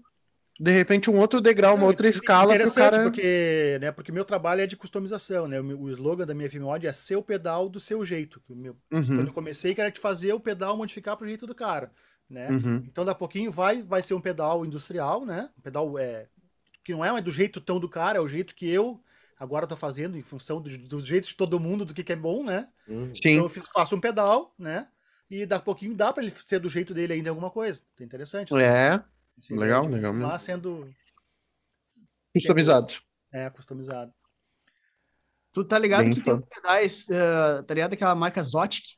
de 0.63 0.71
repente 0.71 1.11
um 1.11 1.17
outro 1.17 1.41
degrau, 1.41 1.75
uma 1.75 1.83
é, 1.83 1.87
outra 1.87 2.07
escala 2.07 2.53
interessante 2.53 2.91
cara... 2.91 3.03
porque, 3.03 3.77
né, 3.81 3.91
porque 3.91 4.13
meu 4.13 4.23
trabalho 4.23 4.61
é 4.61 4.67
de 4.67 4.77
customização, 4.77 5.45
né? 5.45 5.59
O, 5.59 5.81
o 5.81 5.91
slogan 5.91 6.25
da 6.25 6.33
minha 6.33 6.49
FMOD 6.49 6.87
é 6.87 6.93
seu 6.93 7.21
pedal 7.21 7.67
do 7.67 7.81
seu 7.81 8.05
jeito. 8.05 8.41
Meu, 8.49 8.73
uhum. 8.89 9.05
Quando 9.05 9.27
eu 9.27 9.33
comecei, 9.33 9.75
que 9.75 9.81
era 9.81 9.91
de 9.91 9.99
fazer 9.99 10.31
o 10.31 10.39
pedal 10.39 10.77
modificar 10.77 11.17
pro 11.17 11.27
jeito 11.27 11.45
do 11.45 11.53
cara, 11.53 11.91
né? 12.29 12.49
Uhum. 12.49 12.81
Então, 12.87 13.03
daqui 13.03 13.17
a 13.17 13.19
pouquinho 13.19 13.51
vai 13.51 13.81
vai 13.81 14.01
ser 14.01 14.13
um 14.13 14.21
pedal 14.21 14.65
industrial, 14.65 15.25
né? 15.25 15.49
Um 15.57 15.61
pedal 15.61 15.99
é 15.99 16.27
que 16.81 16.93
não 16.93 17.03
é 17.03 17.21
do 17.21 17.31
jeito 17.31 17.59
tão 17.59 17.77
do 17.77 17.89
cara, 17.89 18.17
é 18.17 18.21
o 18.21 18.27
jeito 18.27 18.55
que 18.55 18.69
eu 18.69 19.01
agora 19.37 19.67
tô 19.67 19.75
fazendo 19.75 20.17
em 20.17 20.21
função 20.21 20.61
do, 20.61 20.77
do 20.77 21.01
jeito 21.01 21.27
de 21.27 21.35
todo 21.35 21.59
mundo 21.59 21.83
do 21.83 21.93
que, 21.93 22.05
que 22.05 22.13
é 22.13 22.15
bom, 22.15 22.41
né? 22.41 22.69
Uhum. 22.87 23.11
Então 23.13 23.31
eu 23.31 23.49
faço 23.49 23.97
um 23.97 23.99
pedal, 23.99 24.53
né? 24.57 24.87
E 25.29 25.45
daqui 25.45 25.61
a 25.61 25.65
pouquinho 25.65 25.93
dá 25.93 26.13
para 26.13 26.23
ele 26.23 26.31
ser 26.31 26.59
do 26.59 26.69
jeito 26.69 26.93
dele 26.93 27.13
ainda 27.13 27.29
alguma 27.31 27.49
coisa. 27.49 27.81
É 27.99 28.03
interessante. 28.03 28.53
É. 28.55 29.01
Assim, 29.39 29.55
legal, 29.57 29.85
legal 29.87 30.13
mesmo. 30.13 30.27
Lá 30.27 30.39
sendo 30.39 30.89
customizado. 32.33 32.93
É, 33.31 33.49
customizado. 33.49 34.13
Tu 35.51 35.63
tá 35.63 35.77
ligado 35.77 36.05
Bem 36.05 36.13
que 36.13 36.21
fã. 36.21 36.39
tem 36.39 36.47
pedais, 36.49 37.07
uh, 37.09 37.63
tá 37.63 37.73
ligado 37.73 37.93
aquela 37.93 38.15
marca 38.15 38.41
Zotic? 38.41 38.97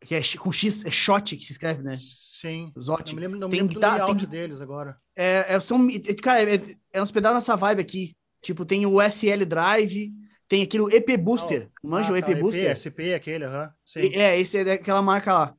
Que 0.00 0.14
é 0.14 0.20
com 0.38 0.50
X, 0.50 0.84
é 0.86 0.90
Shot 0.90 1.36
que 1.36 1.44
se 1.44 1.52
escreve, 1.52 1.82
né? 1.82 1.94
Sim. 1.94 2.72
Zotic. 2.78 3.12
Não 3.12 3.16
me 3.16 3.20
lembro, 3.20 3.38
não 3.38 3.48
me 3.48 3.52
tem 3.52 3.60
lembro 3.60 3.74
guitarra, 3.74 4.06
tem 4.06 4.26
deles 4.26 4.62
agora. 4.62 4.98
É, 5.14 5.54
é, 5.54 5.60
são, 5.60 5.86
cara, 6.22 6.54
é, 6.54 6.76
é 6.92 7.02
uns 7.02 7.12
pedais 7.12 7.34
nessa 7.34 7.54
vibe 7.56 7.82
aqui. 7.82 8.16
Tipo, 8.40 8.64
tem 8.64 8.86
o 8.86 9.02
SL 9.02 9.44
Drive, 9.46 10.10
tem 10.48 10.62
aquele 10.62 10.84
EP 10.96 11.18
Booster. 11.18 11.70
Oh, 11.82 11.88
manja 11.88 12.08
ah, 12.08 12.12
o 12.14 12.16
EP 12.16 12.26
tá, 12.26 12.34
Booster? 12.36 12.70
EP, 12.70 12.78
SP, 12.80 13.00
aquele, 13.14 13.44
aham. 13.44 13.66
Uh 13.66 14.00
-huh. 14.00 14.14
É, 14.14 14.40
esse 14.40 14.58
é 14.58 14.64
daquela 14.64 15.02
marca 15.02 15.34
lá 15.34 15.54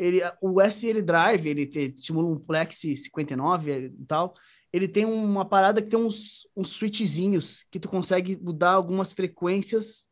ele, 0.00 0.22
o 0.40 0.62
SL 0.62 1.02
Drive, 1.02 1.46
ele 1.46 1.66
te, 1.66 1.92
simula 1.94 2.26
um 2.26 2.38
Plex 2.38 2.76
59 2.76 3.92
e 4.00 4.06
tal, 4.06 4.34
ele 4.72 4.88
tem 4.88 5.04
uma 5.04 5.44
parada 5.44 5.82
que 5.82 5.88
tem 5.88 5.98
uns, 5.98 6.48
uns 6.56 6.70
switchzinhos 6.70 7.66
que 7.70 7.78
tu 7.78 7.86
consegue 7.86 8.38
mudar 8.42 8.70
algumas 8.70 9.12
frequências 9.12 10.08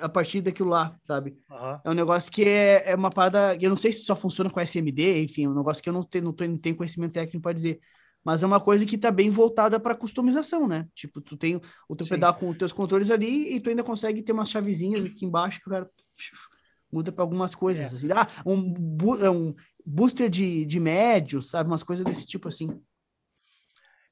a 0.00 0.08
partir 0.08 0.40
daquilo 0.40 0.70
lá, 0.70 0.96
sabe? 1.04 1.36
Uhum. 1.48 1.80
É 1.84 1.90
um 1.90 1.94
negócio 1.94 2.32
que 2.32 2.44
é, 2.44 2.90
é 2.90 2.94
uma 2.96 3.10
parada, 3.10 3.56
eu 3.60 3.70
não 3.70 3.76
sei 3.76 3.92
se 3.92 4.04
só 4.04 4.16
funciona 4.16 4.50
com 4.50 4.60
SMD, 4.60 5.22
enfim, 5.22 5.44
é 5.44 5.48
um 5.48 5.54
negócio 5.54 5.82
que 5.82 5.88
eu 5.88 5.92
não 5.92 6.02
tenho, 6.02 6.24
não, 6.24 6.32
tenho, 6.32 6.52
não 6.52 6.58
tenho 6.58 6.76
conhecimento 6.76 7.12
técnico 7.12 7.40
para 7.40 7.52
dizer, 7.52 7.78
mas 8.24 8.42
é 8.42 8.46
uma 8.46 8.60
coisa 8.60 8.84
que 8.84 8.98
tá 8.98 9.12
bem 9.12 9.30
voltada 9.30 9.78
para 9.78 9.94
customização, 9.94 10.66
né? 10.66 10.86
Tipo, 10.94 11.20
tu 11.20 11.36
tem 11.36 11.60
o 11.88 11.94
teu 11.94 12.06
Sim. 12.06 12.10
pedal 12.10 12.34
com 12.34 12.50
os 12.50 12.56
teus 12.56 12.72
controles 12.72 13.10
ali 13.10 13.54
e 13.54 13.60
tu 13.60 13.70
ainda 13.70 13.84
consegue 13.84 14.20
ter 14.20 14.32
umas 14.32 14.50
chavezinhas 14.50 15.04
aqui 15.04 15.24
embaixo 15.24 15.60
que 15.60 15.68
o 15.68 15.70
cara 15.70 15.88
muda 16.90 17.12
para 17.12 17.22
algumas 17.22 17.54
coisas, 17.54 17.92
é. 17.92 17.96
assim. 17.96 18.08
Ah, 18.12 18.26
um, 18.44 18.72
bu 18.72 19.16
é 19.24 19.30
um 19.30 19.54
booster 19.84 20.28
de, 20.28 20.64
de 20.64 20.80
médio, 20.80 21.40
sabe? 21.40 21.68
Umas 21.70 21.82
coisas 21.82 22.04
desse 22.04 22.26
tipo, 22.26 22.48
assim. 22.48 22.68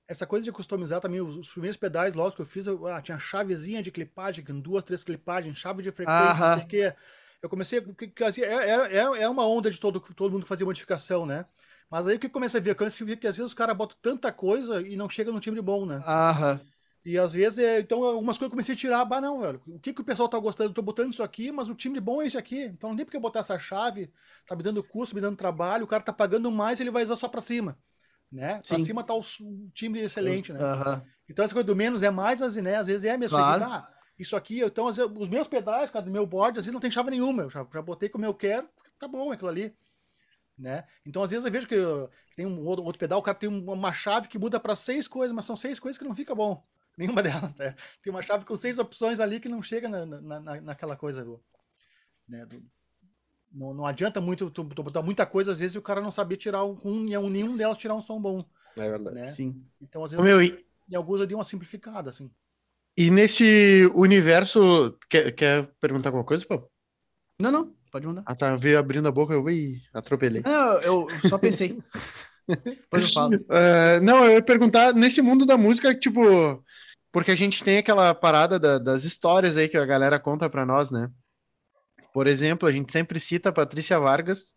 Essa 0.09 0.27
coisa 0.27 0.45
de 0.45 0.53
customizar 0.53 1.01
também, 1.01 1.21
os, 1.21 1.37
os 1.37 1.49
primeiros 1.49 1.77
pedais, 1.77 2.15
logo 2.15 2.37
que 2.37 2.41
eu 2.41 2.47
fiz, 2.47 2.67
eu, 2.67 2.87
ah, 2.87 3.03
tinha 3.03 3.19
chavezinha 3.19 3.83
de 3.83 3.91
clipagem, 3.91 4.45
duas, 4.61 4.85
três 4.85 5.03
clipagens, 5.03 5.59
chave 5.59 5.83
de 5.83 5.91
frequência, 5.91 6.47
não 6.47 6.55
sei 6.55 6.63
o 6.63 6.67
quê. 6.67 6.95
Eu 7.43 7.49
comecei, 7.49 7.83
assim, 8.25 8.43
é, 8.43 8.97
é, 8.97 9.23
é 9.23 9.29
uma 9.29 9.47
onda 9.47 9.71
de 9.71 9.79
todo, 9.79 10.01
todo 10.01 10.33
mundo 10.33 10.47
fazer 10.47 10.65
modificação, 10.65 11.27
né? 11.27 11.45
Mas 11.91 12.07
aí 12.07 12.17
o 12.17 12.19
que 12.19 12.27
eu 12.27 12.31
comecei 12.31 12.61
a 12.61 12.63
ver? 12.63 12.71
Eu 12.71 12.77
comecei 12.77 13.05
a 13.05 13.07
ver 13.07 13.17
que 13.17 13.27
às 13.27 13.37
vezes 13.37 13.51
os 13.51 13.55
caras 13.55 13.77
botam 13.77 13.97
tanta 14.01 14.33
coisa 14.33 14.81
e 14.81 14.97
não 14.97 15.09
chega 15.09 15.31
no 15.31 15.41
timbre 15.41 15.61
bom, 15.61 15.87
né? 15.87 16.03
Aham. 16.07 16.61
E 17.07 17.17
às 17.17 17.33
vezes, 17.33 17.61
é, 17.61 17.79
então, 17.79 18.03
algumas 18.03 18.37
coisas 18.37 18.49
eu 18.49 18.51
comecei 18.51 18.75
a 18.75 18.77
tirar, 18.77 19.05
bah, 19.05 19.21
não, 19.21 19.41
velho. 19.41 19.63
O 19.65 19.79
que, 19.79 19.95
que 19.95 20.01
o 20.01 20.05
pessoal 20.05 20.29
tá 20.29 20.37
gostando? 20.41 20.71
Eu 20.71 20.75
tô 20.75 20.83
botando 20.83 21.13
isso 21.13 21.23
aqui, 21.23 21.53
mas 21.53 21.69
o 21.69 21.75
time 21.75 22.01
bom 22.01 22.21
é 22.21 22.27
esse 22.27 22.37
aqui. 22.37 22.65
Então 22.65 22.91
não 22.91 22.97
tem 22.97 23.07
porque 23.07 23.17
eu 23.17 23.21
botar 23.21 23.39
essa 23.39 23.57
chave, 23.61 24.11
tá 24.45 24.57
me 24.57 24.63
dando 24.65 24.83
custo, 24.83 25.15
me 25.15 25.21
dando 25.21 25.37
trabalho, 25.37 25.85
o 25.85 25.87
cara 25.87 26.03
tá 26.03 26.13
pagando 26.13 26.51
mais, 26.51 26.81
ele 26.81 26.91
vai 26.91 27.05
usar 27.05 27.15
só 27.15 27.29
pra 27.29 27.41
cima. 27.41 27.79
Né? 28.31 28.61
Sim. 28.65 28.75
Pra 28.75 28.85
cima 28.85 29.05
tá 29.05 29.15
o, 29.15 29.21
o 29.21 29.71
time 29.73 30.01
excelente, 30.01 30.53
né? 30.53 30.59
Uhum. 30.59 31.03
Então 31.31 31.45
essa 31.45 31.55
coisa 31.55 31.65
do 31.65 31.77
menos 31.77 32.03
é 32.03 32.11
mais, 32.11 32.43
assim, 32.43 32.61
né? 32.61 32.75
Às 32.75 32.89
vezes 32.89 33.05
é 33.05 33.17
mesmo. 33.17 33.39
Claro. 33.39 33.63
Ah, 33.63 33.89
isso 34.19 34.35
aqui, 34.35 34.65
então, 34.65 34.87
vezes, 34.87 35.09
os 35.17 35.29
meus 35.29 35.47
pedais, 35.47 35.93
cara, 35.93 36.05
do 36.05 36.11
meu 36.11 36.27
board, 36.27 36.59
às 36.59 36.65
vezes 36.65 36.75
não 36.75 36.81
tem 36.81 36.91
chave 36.91 37.11
nenhuma. 37.11 37.45
Eu 37.45 37.51
já, 37.51 37.65
já 37.73 37.83
botei 37.83 38.09
como 38.09 38.25
eu 38.25 38.35
quero, 38.35 38.69
tá 38.99 39.07
bom 39.07 39.31
aquilo 39.31 39.49
ali. 39.49 39.73
Né? 40.59 40.83
Então, 41.07 41.23
às 41.23 41.31
vezes, 41.31 41.45
eu 41.47 41.53
vejo 41.53 41.69
que 41.69 41.77
tem 42.35 42.47
um 42.47 42.67
outro, 42.67 42.85
outro 42.85 42.99
pedal, 42.99 43.21
o 43.21 43.23
cara 43.23 43.39
tem 43.39 43.49
uma 43.49 43.93
chave 43.93 44.27
que 44.27 44.41
muda 44.41 44.59
para 44.59 44.75
seis 44.75 45.07
coisas, 45.07 45.33
mas 45.33 45.45
são 45.45 45.55
seis 45.55 45.79
coisas 45.79 45.97
que 45.97 46.05
não 46.05 46.17
fica 46.17 46.35
bom. 46.35 46.61
Nenhuma 46.97 47.23
delas, 47.23 47.57
né? 47.57 47.75
Tem 48.03 48.13
uma 48.13 48.23
chave 48.23 48.45
com 48.45 48.57
seis 48.57 48.79
opções 48.79 49.21
ali 49.21 49.41
que 49.41 49.49
não 49.49 49.63
chega 49.63 49.89
na, 49.89 50.07
na, 50.07 50.41
na 50.41 50.61
naquela 50.61 50.97
coisa 50.97 51.25
do, 51.25 51.43
né, 52.29 52.45
do, 52.47 52.63
não, 53.53 53.73
não 53.73 53.87
adianta 53.87 54.21
muito 54.21 54.51
tu, 54.51 54.65
tu 54.65 54.83
botar 54.83 55.03
muita 55.03 55.25
coisa, 55.25 55.53
às 55.53 55.61
vezes 55.61 55.77
o 55.77 55.83
cara 55.83 56.01
não 56.01 56.13
sabia 56.13 56.37
tirar 56.37 56.65
um, 56.65 56.79
um 56.85 57.31
nenhum 57.31 57.57
delas 57.57 57.79
tirar 57.79 57.95
um 57.95 58.01
som 58.01 58.21
bom. 58.21 58.45
É 58.77 58.91
verdade. 58.91 59.17
Né? 59.17 59.29
Sim. 59.31 59.65
Então, 59.81 60.05
às 60.05 60.11
vezes, 60.11 60.25
Meu, 60.25 60.43
e, 60.43 60.65
em 60.91 60.95
alguns 60.95 61.21
eu 61.21 61.27
dei 61.27 61.35
uma 61.35 61.45
simplificada, 61.45 62.11
assim. 62.11 62.31
e 62.97 63.11
nesse 63.11 63.91
universo. 63.95 64.99
Quer, 65.09 65.33
quer 65.33 65.71
perguntar 65.81 66.11
alguma 66.11 66.25
coisa, 66.25 66.45
pô? 66.47 66.69
Não, 67.39 67.51
não, 67.51 67.75
pode 67.91 68.07
mandar. 68.07 68.23
Ah, 68.27 68.35
tá. 68.35 68.57
Veio 68.57 68.79
abrindo 68.79 69.09
a 69.09 69.13
boca, 69.13 69.33
eu 69.33 69.43
ui, 69.43 69.81
atropelei. 69.93 70.43
Não, 70.45 70.81
eu, 70.81 71.07
só 71.29 71.39
pensei. 71.39 71.79
Depois 72.47 73.05
eu 73.05 73.13
falo. 73.13 73.45
É, 73.51 74.01
não, 74.01 74.25
eu 74.25 74.33
ia 74.33 74.43
perguntar, 74.43 74.95
nesse 74.95 75.21
mundo 75.21 75.45
da 75.45 75.57
música, 75.57 75.95
tipo, 75.95 76.63
porque 77.17 77.31
a 77.31 77.35
gente 77.35 77.65
tem 77.65 77.79
aquela 77.79 78.15
parada 78.15 78.59
da- 78.59 78.79
das 78.79 79.05
histórias 79.05 79.57
aí 79.57 79.71
que 79.71 79.77
a 79.79 79.87
galera 79.87 80.21
conta 80.21 80.51
pra 80.51 80.67
nós, 80.67 80.91
né? 80.91 81.11
Por 82.13 82.27
exemplo, 82.27 82.69
a 82.69 82.73
gente 82.73 82.93
sempre 82.93 83.19
cita 83.19 83.49
a 83.49 83.53
Patrícia 83.53 83.99
Vargas, 83.99 84.55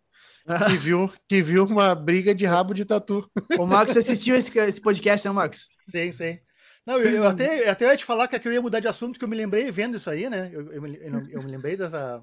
que 0.68 0.76
viu, 0.76 1.10
que 1.26 1.42
viu 1.42 1.64
uma 1.64 1.96
briga 1.96 2.36
de 2.36 2.46
rabo 2.46 2.74
de 2.74 2.84
tatu. 2.84 3.32
O 3.58 3.66
Marcos 3.66 3.96
assistiu 3.96 4.36
esse, 4.36 4.52
esse 4.60 4.82
podcast, 4.82 5.26
né, 5.26 5.34
Marcos? 5.34 5.70
Sim, 5.88 6.12
sim. 6.12 6.38
Não, 6.86 6.98
eu, 6.98 7.10
eu 7.12 7.26
até, 7.26 7.66
eu 7.66 7.72
até 7.72 7.86
ia 7.86 7.96
te 7.96 8.04
falar 8.04 8.28
que 8.28 8.46
eu 8.46 8.52
ia 8.52 8.62
mudar 8.62 8.82
de 8.82 8.90
assunto, 8.90 9.18
que 9.18 9.24
eu 9.24 9.30
me 9.30 9.38
lembrei 9.38 9.72
vendo 9.72 9.96
isso 9.96 10.10
aí, 10.10 10.30
né? 10.30 10.50
Eu, 10.52 10.74
eu, 10.74 10.82
me- 10.82 11.00
eu 11.32 11.42
me 11.42 11.50
lembrei 11.50 11.78
dessa, 11.78 12.22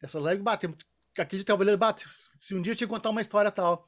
dessa 0.00 0.18
live, 0.18 0.42
bate, 0.42 0.74
aquele 1.18 1.40
de 1.40 1.44
talvez 1.44 1.76
bate, 1.76 2.06
se 2.40 2.54
um 2.54 2.62
dia 2.62 2.72
eu 2.72 2.76
tinha 2.76 2.88
que 2.88 2.94
contar 2.94 3.10
uma 3.10 3.20
história 3.20 3.50
tal. 3.50 3.86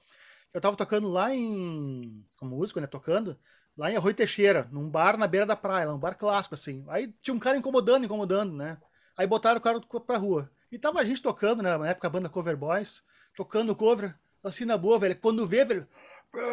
Eu 0.53 0.61
tava 0.61 0.77
tocando 0.77 1.09
lá 1.09 1.35
em, 1.35 2.23
como 2.37 2.57
músico, 2.57 2.79
né, 2.79 2.87
tocando, 2.87 3.39
lá 3.79 3.91
em 3.91 3.97
Arroio 3.97 4.15
Teixeira, 4.15 4.69
num 4.73 4.91
bar 4.91 5.17
na 5.17 5.27
beira 5.29 5.47
da 5.47 5.57
praia, 5.57 5.87
lá, 5.87 5.95
um 5.95 5.99
bar 5.99 6.15
clássico, 6.17 6.55
assim. 6.55 6.85
Aí 6.89 7.15
tinha 7.23 7.33
um 7.35 7.39
cara 7.39 7.57
incomodando, 7.57 8.05
incomodando, 8.05 8.53
né? 8.53 8.77
Aí 9.17 9.27
botaram 9.27 9.59
o 9.59 9.63
cara 9.63 9.81
pra 10.05 10.19
rua. 10.19 10.51
E 10.71 10.79
tava 10.79 11.01
a 11.01 11.05
gente 11.05 11.23
tocando, 11.23 11.63
né, 11.63 11.77
na 11.79 11.89
época 11.89 12.07
a 12.09 12.11
banda 12.11 12.29
Cover 12.29 12.57
Boys, 12.57 13.01
tocando 13.37 13.75
cover, 13.75 14.15
assim 14.43 14.65
na 14.65 14.77
boa, 14.77 14.99
velho. 14.99 15.17
Quando 15.17 15.47
vê, 15.47 15.65
velho, 15.65 15.87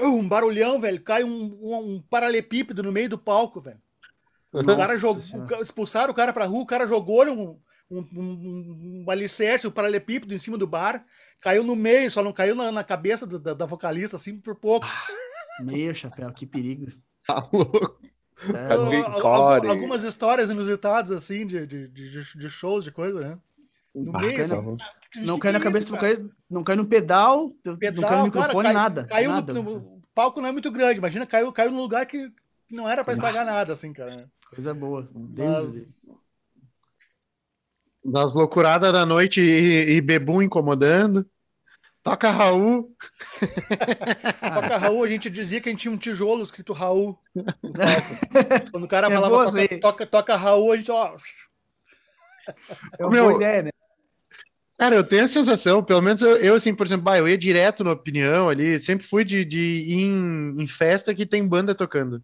um 0.03 0.27
barulhão, 0.27 0.79
velho, 0.79 1.01
cai 1.01 1.23
um, 1.23 1.29
um, 1.61 1.95
um 1.95 2.01
paralelepípedo 2.01 2.81
no 2.83 2.91
meio 2.91 3.09
do 3.09 3.17
palco, 3.17 3.59
velho. 3.59 3.81
O 4.53 4.63
cara 4.63 4.97
jogou, 4.97 5.21
Senhora. 5.21 5.61
expulsaram 5.61 6.11
o 6.11 6.15
cara 6.15 6.31
pra 6.31 6.45
rua, 6.45 6.61
o 6.61 6.65
cara 6.65 6.87
jogou 6.87 7.25
um, 7.25 7.59
um, 7.91 7.99
um, 8.15 9.03
um 9.05 9.11
alicerce, 9.11 9.67
um 9.67 9.71
paralelepípedo 9.71 10.33
em 10.33 10.39
cima 10.39 10.57
do 10.57 10.65
bar, 10.65 11.05
caiu 11.41 11.63
no 11.63 11.75
meio, 11.75 12.09
só 12.09 12.23
não 12.23 12.31
caiu 12.31 12.55
na, 12.55 12.71
na 12.71 12.83
cabeça 12.83 13.25
do- 13.27 13.39
da, 13.39 13.53
da 13.53 13.65
vocalista, 13.65 14.15
assim, 14.15 14.39
por 14.39 14.55
pouco. 14.55 14.87
Meu 15.61 15.93
chapéu, 15.93 16.31
que 16.31 16.45
perigo. 16.45 16.87
Tá 17.27 17.49
louco. 17.51 17.99
É, 18.53 18.73
Al- 18.73 19.69
algumas 19.69 20.03
histórias 20.03 20.49
inusitadas, 20.49 21.11
assim, 21.11 21.45
de, 21.47 21.65
de, 21.65 21.87
de, 21.87 22.37
de 22.37 22.49
shows, 22.49 22.83
de 22.83 22.91
coisa, 22.91 23.19
né? 23.19 23.39
No 23.95 24.11
meio, 24.11 24.37
Bacana. 24.37 24.43
assim, 24.43 24.77
não 25.25 25.39
cai 25.39 25.51
na 25.53 25.59
cabeça, 25.59 25.91
não 25.91 25.97
cai, 25.97 26.29
não 26.49 26.63
cai 26.63 26.75
no 26.75 26.85
pedal, 26.85 27.47
não 27.65 27.77
cai 27.77 27.91
Pedal, 27.91 28.17
no 28.17 28.23
microfone, 28.25 28.53
cara, 28.53 28.63
cai- 28.63 28.73
nada. 28.73 29.07
Caiu 29.07 29.31
nada. 29.31 29.53
no, 29.53 29.63
no- 29.63 29.77
o 29.77 30.01
palco 30.13 30.41
não 30.41 30.49
é 30.49 30.51
muito 30.51 30.69
grande, 30.71 30.99
imagina, 30.99 31.25
caiu, 31.25 31.51
caiu 31.51 31.71
num 31.71 31.81
lugar 31.81 32.05
que 32.05 32.29
não 32.69 32.89
era 32.89 33.03
pra 33.03 33.13
estragar 33.13 33.45
nada, 33.45 33.71
assim, 33.73 33.93
cara. 33.93 34.29
Coisa 34.49 34.73
boa. 34.73 35.09
Deus. 35.13 35.75
Mas, 35.75 36.05
Das 38.03 38.33
loucuradas 38.35 38.93
da 38.93 39.05
noite 39.05 39.41
e, 39.41 39.95
e 39.97 40.01
bebum 40.01 40.41
incomodando. 40.41 41.27
Toca 42.05 42.29
Raul. 42.29 42.85
toca 44.53 44.77
Raul, 44.77 45.03
a 45.03 45.07
gente 45.07 45.27
dizia 45.27 45.59
que 45.59 45.67
a 45.67 45.71
gente 45.71 45.81
tinha 45.81 45.91
um 45.91 45.97
tijolo 45.97 46.43
escrito 46.43 46.71
Raul. 46.71 47.19
Quando 48.71 48.83
o 48.83 48.87
cara 48.87 49.07
É 49.07 49.09
falava 49.09 49.51
toca, 49.51 49.79
toca, 49.79 50.05
toca 50.05 50.35
Raul, 50.35 50.71
a 50.71 50.77
gente, 50.77 50.91
ó, 50.91 51.15
É 52.99 53.03
uma 53.03 53.09
Meu, 53.09 53.23
boa 53.23 53.35
ideia, 53.35 53.63
né? 53.63 53.69
Cara, 54.77 54.93
eu 54.93 55.03
tenho 55.03 55.23
a 55.23 55.27
sensação, 55.27 55.83
pelo 55.83 56.01
menos 56.01 56.21
eu, 56.21 56.37
eu, 56.37 56.53
assim, 56.53 56.75
por 56.75 56.85
exemplo, 56.85 57.05
bah, 57.05 57.17
eu 57.17 57.27
ia 57.27 57.37
direto 57.37 57.83
na 57.83 57.93
opinião 57.93 58.49
ali, 58.49 58.79
sempre 58.79 59.07
fui 59.07 59.25
de, 59.25 59.43
de 59.43 59.59
ir 59.59 60.03
em, 60.03 60.61
em 60.61 60.67
festa 60.67 61.15
que 61.15 61.25
tem 61.25 61.47
banda 61.47 61.73
tocando. 61.73 62.21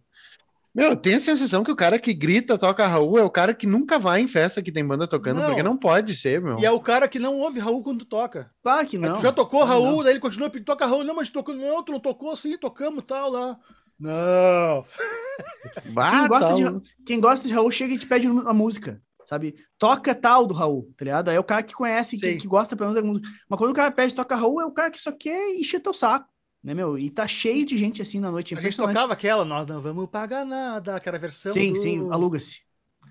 Meu, 0.74 0.90
eu 0.90 0.96
tenho 0.96 1.18
a 1.18 1.20
sensação 1.20 1.62
que 1.62 1.70
o 1.70 1.76
cara 1.76 1.98
que 1.98 2.14
grita, 2.14 2.56
toca 2.56 2.86
Raul, 2.86 3.18
é 3.18 3.22
o 3.22 3.28
cara 3.30 3.52
que 3.52 3.66
nunca 3.66 3.98
vai 3.98 4.22
em 4.22 4.28
festa 4.28 4.62
que 4.62 4.72
tem 4.72 4.86
banda 4.86 5.06
tocando, 5.06 5.38
Não. 5.40 5.46
porque 5.46 5.62
não 5.62 5.76
pode 5.76 6.16
ser, 6.16 6.40
meu. 6.40 6.58
e 6.58 6.64
é 6.64 6.70
o 6.70 6.80
cara 6.80 7.06
que 7.06 7.18
não 7.18 7.38
ouve 7.38 7.60
Raul 7.60 7.82
quando 7.82 8.06
toca. 8.06 8.50
Claro 8.62 8.86
que 8.86 8.96
Aí 8.96 9.02
não. 9.02 9.16
tu 9.16 9.22
já 9.22 9.32
tocou 9.32 9.64
Raul, 9.64 9.96
não. 9.96 10.02
daí 10.02 10.14
ele 10.14 10.20
continua 10.20 10.48
pedindo, 10.48 10.66
toca 10.66 10.86
Raul, 10.86 11.04
não, 11.04 11.14
mas 11.14 11.28
tocou, 11.28 11.54
não, 11.54 11.82
tu 11.82 11.92
não 11.92 12.00
tocou, 12.00 12.34
sim, 12.34 12.56
tocamos 12.56 13.04
tal 13.06 13.30
lá. 13.30 13.58
Não. 14.00 14.84
Quem 15.84 16.28
gosta, 16.28 16.48
tá 16.48 16.54
de, 16.54 16.80
quem 17.04 17.20
gosta 17.20 17.46
de 17.48 17.54
Raul 17.54 17.70
chega 17.70 17.94
e 17.94 17.98
te 17.98 18.06
pede 18.06 18.26
a 18.26 18.52
música, 18.52 19.00
sabe? 19.26 19.54
Toca 19.78 20.14
tal 20.14 20.46
do 20.46 20.54
Raul, 20.54 20.92
tá 20.96 21.04
ligado? 21.04 21.28
Aí 21.28 21.36
é 21.36 21.40
o 21.40 21.44
cara 21.44 21.62
que 21.62 21.74
conhece, 21.74 22.18
que, 22.18 22.36
que 22.36 22.46
gosta 22.48 22.74
pelo 22.76 22.90
menos 22.90 23.02
da 23.02 23.08
música. 23.08 23.28
Mas 23.48 23.58
quando 23.58 23.70
o 23.70 23.74
cara 23.74 23.90
pede 23.90 24.14
toca 24.14 24.34
Raul, 24.34 24.60
é 24.60 24.64
o 24.66 24.72
cara 24.72 24.90
que 24.90 24.98
só 24.98 25.12
quer 25.12 25.50
encher 25.54 25.80
teu 25.80 25.94
saco, 25.94 26.26
né, 26.62 26.74
meu? 26.74 26.98
E 26.98 27.10
tá 27.10 27.26
cheio 27.26 27.64
de 27.66 27.76
gente 27.76 28.00
assim 28.02 28.20
na 28.20 28.30
noite, 28.30 28.54
é 28.54 28.58
A 28.58 28.60
gente 28.60 28.76
tocava 28.76 29.12
aquela, 29.12 29.44
nós 29.44 29.66
não 29.66 29.80
vamos 29.80 30.06
pagar 30.08 30.44
nada, 30.44 30.96
aquela 30.96 31.18
versão 31.18 31.52
Sim, 31.52 31.72
do... 31.72 31.78
sim, 31.80 32.08
aluga-se. 32.10 32.60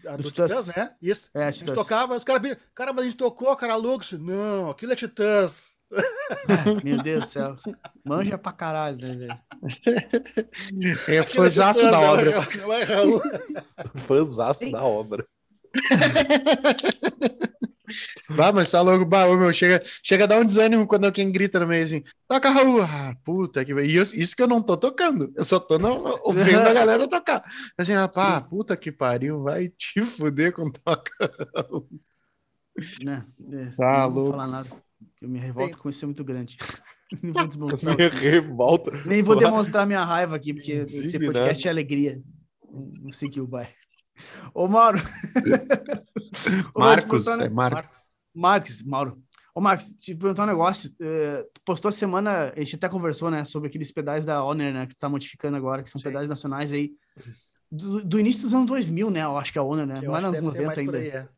a 0.08 0.16
do 0.16 0.24
Titãs, 0.24 0.52
Titãs. 0.52 0.68
né? 0.76 0.91
Isso. 1.02 1.30
É, 1.34 1.43
A 1.45 1.52
gente 1.52 1.60
Titãs. 1.60 1.76
tocava, 1.76 2.16
os 2.16 2.24
caras, 2.24 2.58
cara, 2.74 2.93
mas 2.93 3.06
a 3.06 3.08
gente 3.10 3.18
tocou, 3.18 3.56
cara, 3.56 3.74
aluga-se. 3.74 4.18
Não, 4.18 4.70
aquilo 4.70 4.93
é 4.93 4.95
Titãs. 4.95 5.78
Meu 6.86 7.04
Deus 7.04 7.20
do 7.22 7.26
céu. 7.28 7.56
Manja 8.06 8.38
pra 8.38 8.54
caralho, 8.54 8.97
né, 8.97 9.14
velho? 9.14 9.39
É 11.10 11.16
é 11.18 11.24
fãzaço 11.24 11.82
da 11.82 12.02
é- 12.02 12.10
obra. 12.10 12.38
É. 12.38 13.99
Fãzaço 13.99 14.72
da 14.72 14.84
obra. 14.84 15.28
Bah, 18.30 18.52
mas 18.52 18.70
tá 18.72 18.82
louco, 18.82 19.06
bah, 19.06 19.26
meu, 19.36 19.54
chega, 19.54 19.82
chega 20.04 20.24
a 20.24 20.28
dar 20.28 20.39
um 20.39 20.46
desânimo 20.46 20.88
quando 20.88 21.06
alguém 21.06 21.32
grita 21.32 21.60
no 21.60 21.68
meio 21.68 21.86
assim, 21.86 22.04
toca 22.28 22.50
Raul, 22.50 22.82
ah, 22.82 23.16
puta 23.24 23.64
que... 23.66 23.74
E 23.74 23.96
eu- 23.96 24.04
isso 24.04 24.36
que 24.36 24.42
eu 24.42 24.48
não 24.48 24.62
tô 24.62 24.76
tocando, 24.78 25.32
eu 25.36 25.46
só 25.46 25.60
tô 25.60 25.78
não, 25.78 26.20
ouvindo 26.24 26.60
a 26.60 26.74
galera 26.74 27.08
tocar. 27.08 27.44
Assim, 27.78 27.94
ah, 27.94 28.08
pá, 28.08 28.42
puta 28.42 28.76
que 28.78 28.92
pariu, 28.92 29.44
vai 29.44 29.70
te 29.70 30.02
fuder 30.02 30.54
com 30.54 30.70
toca 30.72 31.12
Raul. 31.56 31.88
Né? 33.04 33.26
É, 33.52 33.66
Tá 33.78 34.02
não 34.04 34.14
vou 34.14 34.32
falar 34.32 34.48
nada. 34.48 34.70
Eu 35.22 35.30
me 35.30 35.39
revolto 35.39 35.78
com 35.78 35.89
isso 35.89 36.04
é 36.06 36.08
muito 36.08 36.24
grande. 36.24 36.58
Nem 37.22 37.34
vou 37.34 37.46
desmontar. 37.48 37.98
Me 37.98 38.08
revolta. 38.08 38.92
Nem 39.06 39.22
vou 39.22 39.38
demonstrar 39.38 39.86
minha 39.86 40.04
raiva 40.06 40.36
aqui, 40.38 40.54
porque 40.54 40.72
esse 40.72 41.18
Indignado. 41.18 41.26
podcast 41.34 41.68
é 41.68 41.70
alegria. 41.70 42.22
Não 43.02 43.12
sei 43.12 43.30
que 43.30 43.42
o 43.42 43.46
vai. 43.46 43.70
Ô, 44.53 44.68
Mauro. 44.68 44.99
Ô, 46.74 46.80
Mauro, 46.80 47.01
te 47.01 47.07
Marcos, 47.07 47.28
é 47.28 47.49
Marcos. 47.49 47.51
Marcos. 47.51 48.12
Marcos, 48.34 48.84
Mauro. 48.84 49.24
Ô, 49.53 49.59
Marcos, 49.62 49.91
te 49.93 50.16
perguntar 50.16 50.43
um 50.43 50.47
negócio. 50.47 50.89
eh, 51.01 51.43
tu 51.53 51.62
postou 51.66 51.89
a 51.89 51.91
semana, 51.91 52.53
a 52.55 52.59
gente 52.59 52.76
até 52.76 52.88
conversou, 52.88 53.30
né, 53.30 53.43
sobre 53.43 53.68
aqueles 53.68 53.91
pedais 53.91 54.24
da 54.24 54.43
Honor, 54.43 54.72
né, 54.72 54.86
que 54.88 54.95
tu 54.95 54.99
tá 54.99 55.09
modificando 55.09 55.57
agora, 55.57 55.84
que 55.84 55.89
são 55.89 55.99
Sim. 55.99 56.07
pedais 56.07 56.28
nacionais 56.30 56.72
aí. 56.72 56.91
Do, 57.70 58.03
do 58.03 58.20
início 58.20 58.43
dos 58.43 58.53
anos 58.53 58.68
2000, 58.68 59.09
né, 59.12 59.24
eu 59.24 59.38
acho 59.38 59.51
que 59.51 59.57
é 59.57 59.62
a 59.62 59.64
Honor, 59.64 59.86
né? 59.86 59.97
Eu 60.01 60.03
Não 60.03 60.16
é 60.16 60.20
acho 60.20 60.28
nos 60.28 60.36
que 60.39 60.41
deve 60.41 60.55
ser 60.55 60.62
90 60.62 60.66
mais 60.66 60.86
por 60.86 60.95
ainda. 60.95 60.97
aí, 61.20 61.28
é. 61.28 61.30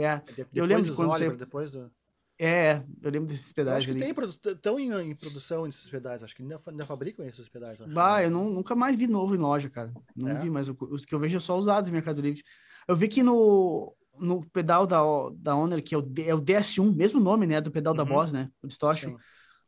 É, 0.00 0.22
Eu 0.54 0.64
lembro 0.64 0.84
de 0.84 0.92
quando 0.92 1.10
Oliver, 1.10 1.30
você- 1.32 1.36
Depois 1.38 1.72
do... 1.72 1.90
é, 2.38 2.84
eu 3.02 3.10
lembro 3.10 3.28
desses 3.28 3.52
pedais 3.52 3.78
acho 3.78 3.86
que 3.86 3.90
ali. 3.92 4.00
tem, 4.00 4.14
produ- 4.14 4.32
estão 4.44 4.78
em, 4.78 4.92
em 5.10 5.14
produção 5.16 5.66
esses 5.66 5.88
pedais, 5.90 6.22
acho 6.22 6.34
que 6.36 6.42
ainda, 6.42 6.60
ainda 6.66 6.86
fabricam 6.86 7.26
esses 7.26 7.48
pedais. 7.48 7.80
acho. 7.80 7.90
Bah, 7.92 8.22
eu 8.22 8.30
não- 8.30 8.50
nunca 8.50 8.74
mais 8.76 8.94
vi 8.96 9.06
novo 9.06 9.34
em 9.34 9.38
loja, 9.38 9.68
cara. 9.68 9.92
Não 10.14 10.28
É? 10.30 10.40
vi, 10.42 10.50
mas 10.50 10.68
o- 10.68 10.76
os 10.90 11.04
que 11.04 11.14
eu 11.14 11.18
vejo 11.18 11.36
é 11.36 11.40
só 11.40 11.56
usados 11.58 11.88
em 11.88 11.92
Mercado 11.92 12.20
Livre. 12.20 12.42
Eu 12.86 12.96
vi 12.96 13.08
que 13.08 13.22
no, 13.22 13.94
no 14.18 14.48
pedal 14.50 14.86
da, 14.86 15.00
da 15.34 15.54
Honor, 15.56 15.82
que 15.82 15.94
é 15.94 15.98
o, 15.98 16.12
é 16.26 16.34
o 16.34 16.40
DS1, 16.40 16.94
mesmo 16.94 17.20
nome, 17.20 17.46
né, 17.46 17.60
do 17.60 17.70
pedal 17.70 17.92
da 17.94 18.02
Uhum. 18.02 18.08
Boss, 18.08 18.32
né, 18.32 18.48
o 18.62 18.66
distortion, 18.66 19.16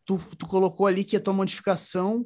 tu, 0.05 0.19
tu 0.37 0.47
colocou 0.47 0.87
ali 0.87 1.05
que 1.05 1.17
a 1.17 1.21
tua 1.21 1.33
modificação 1.35 2.25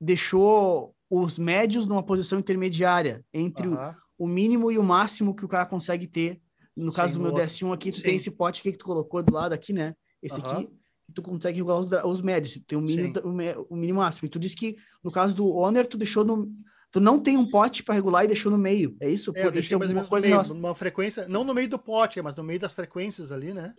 deixou 0.00 0.94
os 1.10 1.38
médios 1.38 1.86
numa 1.86 2.02
posição 2.02 2.38
intermediária 2.38 3.24
entre 3.32 3.66
o, 3.66 3.74
Aham. 3.74 3.96
o 4.18 4.26
mínimo 4.26 4.70
e 4.70 4.78
o 4.78 4.82
máximo 4.82 5.34
que 5.34 5.44
o 5.44 5.48
cara 5.48 5.66
consegue 5.66 6.06
ter. 6.06 6.40
No 6.78 6.90
Sim, 6.90 6.96
caso 6.96 7.12
do 7.14 7.18
no 7.18 7.24
meu 7.24 7.32
outro. 7.32 7.46
DS1 7.46 7.72
aqui, 7.72 7.90
tu 7.90 7.98
Sim. 7.98 8.02
tem 8.04 8.16
esse 8.16 8.30
pote 8.30 8.62
que 8.62 8.72
tu 8.72 8.84
colocou 8.84 9.22
do 9.22 9.32
lado 9.32 9.52
aqui, 9.52 9.72
né? 9.72 9.94
Esse 10.22 10.40
aqui, 10.40 10.68
tu 11.14 11.22
consegue 11.22 11.58
regular 11.58 11.78
os, 11.78 11.90
os 11.90 12.20
médios, 12.20 12.54
tu 12.54 12.60
tem 12.60 12.78
o 12.78 12.82
mínimo, 12.82 13.14
Sim. 13.14 13.22
o, 13.68 13.76
mínimo 13.76 14.00
máximo. 14.00 14.26
E 14.26 14.30
tu 14.30 14.38
disse 14.38 14.56
que 14.56 14.76
no 15.02 15.10
caso 15.10 15.34
do 15.34 15.48
Honor, 15.48 15.86
tu 15.86 15.98
deixou 15.98 16.24
no. 16.24 16.50
Tu 16.90 17.00
não 17.00 17.20
tem 17.20 17.36
um 17.36 17.50
pote 17.50 17.82
para 17.82 17.94
regular 17.94 18.24
e 18.24 18.28
deixou 18.28 18.50
no 18.50 18.56
meio. 18.56 18.96
É 19.00 19.10
isso? 19.10 19.30
É, 19.34 19.44
eu 19.46 19.52
deixei 19.52 19.74
é 19.74 19.78
mais 19.78 19.90
alguma 19.90 20.08
coisa, 20.08 20.26
meio, 20.26 20.54
numa 20.54 20.74
frequência, 20.74 21.28
não 21.28 21.44
no 21.44 21.52
meio 21.52 21.68
do 21.68 21.78
pote, 21.78 22.22
mas 22.22 22.34
no 22.34 22.42
meio 22.42 22.58
das 22.58 22.72
frequências 22.72 23.30
ali, 23.30 23.52
né? 23.52 23.74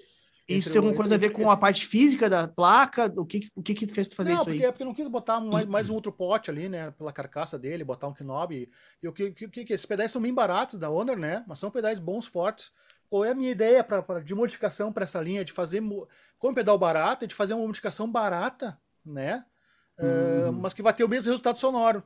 isso 0.57 0.69
tem 0.69 0.77
alguma 0.77 0.95
coisa 0.95 1.15
a 1.15 1.17
ver 1.17 1.29
com 1.29 1.49
a 1.51 1.57
parte 1.57 1.85
física 1.85 2.29
da 2.29 2.47
placa? 2.47 3.13
O 3.17 3.25
que, 3.25 3.47
o 3.55 3.61
que, 3.61 3.73
que 3.73 3.87
fez 3.87 4.07
tu 4.07 4.15
fazer 4.15 4.29
não, 4.29 4.37
isso 4.37 4.45
porque, 4.45 4.59
aí? 4.59 4.65
é 4.65 4.71
porque 4.71 4.83
eu 4.83 4.87
não 4.87 4.93
quis 4.93 5.07
botar 5.07 5.39
mais, 5.39 5.65
mais 5.67 5.89
um 5.91 5.93
outro 5.93 6.11
pote 6.11 6.49
ali, 6.49 6.67
né? 6.67 6.91
Pela 6.91 7.13
carcaça 7.13 7.57
dele, 7.57 7.83
botar 7.83 8.07
um 8.07 8.15
knob. 8.21 8.55
E, 8.55 8.69
e 9.01 9.07
o 9.07 9.13
que, 9.13 9.31
que, 9.31 9.65
que 9.65 9.73
esses 9.73 9.85
pedais 9.85 10.11
são 10.11 10.21
bem 10.21 10.33
baratos 10.33 10.79
da 10.79 10.89
Honor, 10.89 11.17
né? 11.17 11.43
Mas 11.47 11.59
são 11.59 11.69
pedais 11.69 11.99
bons, 11.99 12.25
fortes. 12.25 12.71
Qual 13.09 13.25
é 13.25 13.31
a 13.31 13.35
minha 13.35 13.51
ideia 13.51 13.83
pra, 13.83 14.01
pra- 14.01 14.19
de 14.19 14.35
modificação 14.35 14.93
para 14.93 15.03
essa 15.03 15.21
linha? 15.21 15.43
De 15.43 15.51
fazer, 15.51 15.81
com 16.37 16.53
pedal 16.53 16.77
barato, 16.77 17.25
é 17.25 17.27
de 17.27 17.35
fazer 17.35 17.53
uma 17.53 17.65
modificação 17.65 18.09
barata, 18.11 18.79
né? 19.05 19.45
Ah, 19.97 20.03
Uhum. 20.03 20.51
mas 20.51 20.73
que 20.73 20.81
vai 20.81 20.93
ter 20.93 21.03
o 21.03 21.09
mesmo 21.09 21.29
resultado 21.29 21.57
sonoro. 21.57 22.03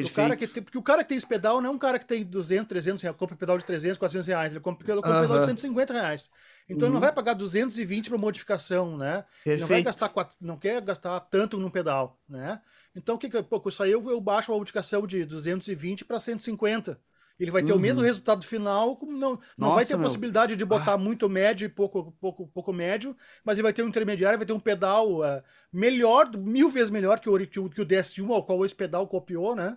O 0.00 0.10
cara 0.10 0.36
que 0.36 0.46
tem, 0.48 0.62
porque 0.62 0.76
o 0.78 0.82
cara 0.82 1.02
que 1.04 1.08
tem 1.08 1.16
esse 1.16 1.26
pedal 1.26 1.60
não 1.60 1.70
é 1.70 1.72
um 1.72 1.78
cara 1.78 1.98
que 2.00 2.06
tem 2.06 2.24
200, 2.24 2.68
300 2.68 3.00
reais, 3.02 3.16
compra 3.16 3.36
pedal 3.36 3.56
de 3.56 3.64
300, 3.64 3.96
400 3.96 4.26
reais, 4.26 4.52
ele 4.52 4.60
compra, 4.60 4.90
ele 4.92 5.00
compra 5.00 5.20
pedal 5.20 5.38
de 5.38 5.46
150 5.46 5.92
reais. 5.92 6.30
Então 6.68 6.86
uhum. 6.86 6.88
ele 6.88 6.94
não 6.94 6.94
uhum. 6.94 7.00
vai 7.00 7.12
pagar 7.12 7.34
220 7.34 8.08
para 8.08 8.18
modificação, 8.18 8.96
né? 8.96 9.24
Não 9.56 9.68
vai 9.68 9.82
gastar 9.82 10.12
não 10.40 10.58
quer 10.58 10.80
gastar 10.82 11.20
tanto 11.20 11.58
num 11.58 11.70
pedal, 11.70 12.20
né? 12.28 12.60
Então 12.94 13.14
o 13.14 13.18
que 13.18 13.28
que 13.30 13.42
pô, 13.42 13.62
isso 13.68 13.82
aí 13.82 13.92
eu, 13.92 14.10
eu 14.10 14.20
baixo 14.20 14.52
a 14.52 14.56
modificação 14.56 15.06
de 15.06 15.24
220 15.24 16.04
para 16.04 16.18
150. 16.18 17.00
Ele 17.38 17.50
vai 17.50 17.62
ter 17.62 17.72
uhum. 17.72 17.78
o 17.78 17.80
mesmo 17.80 18.00
uhum. 18.00 18.06
resultado 18.06 18.44
final, 18.44 18.98
não, 19.02 19.18
não 19.18 19.40
Nossa, 19.58 19.74
vai 19.74 19.84
ter 19.84 19.94
a 19.94 19.98
meu. 19.98 20.06
possibilidade 20.06 20.54
de 20.54 20.64
botar 20.64 20.92
ah. 20.92 20.98
muito 20.98 21.28
médio 21.28 21.66
e 21.66 21.68
pouco, 21.68 22.12
pouco, 22.20 22.46
pouco 22.46 22.72
médio, 22.72 23.16
mas 23.44 23.56
ele 23.56 23.64
vai 23.64 23.72
ter 23.72 23.82
um 23.82 23.88
intermediário, 23.88 24.38
vai 24.38 24.46
ter 24.46 24.52
um 24.52 24.60
pedal 24.60 25.20
uh, 25.20 25.42
melhor, 25.72 26.30
mil 26.36 26.70
vezes 26.70 26.90
melhor 26.90 27.18
que 27.18 27.28
o, 27.28 27.46
que 27.46 27.58
o, 27.58 27.68
que 27.68 27.80
o 27.82 27.86
DS1, 27.86 28.30
ao 28.30 28.44
qual 28.44 28.64
esse 28.64 28.74
pedal 28.74 29.08
copiou, 29.08 29.56
né? 29.56 29.76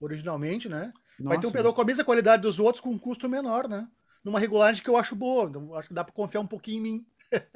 Originalmente, 0.00 0.68
né? 0.68 0.92
Nossa, 1.18 1.28
vai 1.28 1.38
ter 1.38 1.46
um 1.46 1.52
pedal 1.52 1.72
com 1.72 1.80
a 1.80 1.84
mesma 1.84 2.04
qualidade 2.04 2.42
dos 2.42 2.58
outros, 2.58 2.80
com 2.80 2.90
um 2.90 2.98
custo 2.98 3.28
menor, 3.28 3.68
né? 3.68 3.86
Numa 4.24 4.40
regulagem 4.40 4.82
que 4.82 4.90
eu 4.90 4.96
acho 4.96 5.14
boa, 5.14 5.48
então, 5.48 5.74
acho 5.76 5.88
que 5.88 5.94
dá 5.94 6.02
para 6.02 6.12
confiar 6.12 6.40
um 6.40 6.46
pouquinho 6.46 6.78
em 6.78 6.82
mim. 6.82 7.06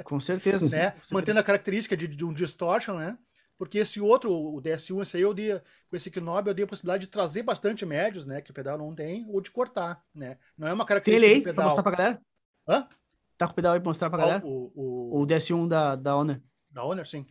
Com 0.05 0.21
certeza. 0.21 0.65
né? 0.71 0.91
Com 0.91 0.91
certeza. 0.93 1.15
Mantendo 1.15 1.41
a 1.41 1.43
característica 1.43 1.97
de, 1.97 2.07
de 2.07 2.25
um 2.25 2.33
distortion, 2.33 2.95
né? 2.99 3.19
Porque 3.57 3.79
esse 3.79 4.01
outro, 4.01 4.33
o 4.33 4.61
DS1, 4.61 5.03
esse 5.03 5.17
aí 5.17 5.23
eu 5.23 5.33
dei, 5.33 5.61
com 5.89 5.97
esse 5.97 6.11
Knob, 6.11 6.49
eu 6.49 6.55
dei 6.55 6.65
a 6.65 6.69
possibilidade 6.69 7.07
de 7.07 7.11
trazer 7.11 7.43
bastante 7.43 7.87
médios, 7.87 8.27
né? 8.27 8.41
Que 8.41 8.51
o 8.51 8.55
pedal 8.55 8.77
não 8.77 8.95
tem, 8.95 9.25
ou 9.29 9.41
de 9.41 9.51
cortar, 9.51 10.05
né? 10.15 10.39
Não 10.59 10.67
é 10.67 10.73
uma 10.73 10.85
característica 10.85 11.27
tem 11.27 11.31
ele 11.31 11.37
aí, 11.37 11.41
do 11.41 11.45
pedal. 11.45 11.55
Pra 11.55 11.65
mostrar 11.65 11.83
pra 11.83 11.93
galera? 11.93 12.23
Hã? 12.67 12.89
Tá 13.39 13.47
com 13.47 13.53
o 13.53 13.55
pedal 13.55 13.75
aí 13.75 13.81
pra 13.81 13.89
mostrar 13.89 14.11
pra 14.11 14.19
galera? 14.19 14.45
O, 14.45 14.73
o... 14.75 15.23
o 15.23 15.27
DS1 15.27 15.69
da, 15.69 15.95
da 15.97 16.17
Honor. 16.17 16.43
Da 16.71 16.85
Honor, 16.85 17.07
sim. 17.07 17.27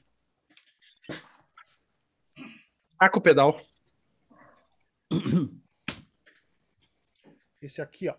Tá 2.97 3.09
com 3.09 3.19
o 3.19 3.21
pedal. 3.21 3.59
Esse 7.61 7.81
aqui, 7.81 8.07
ó. 8.07 8.15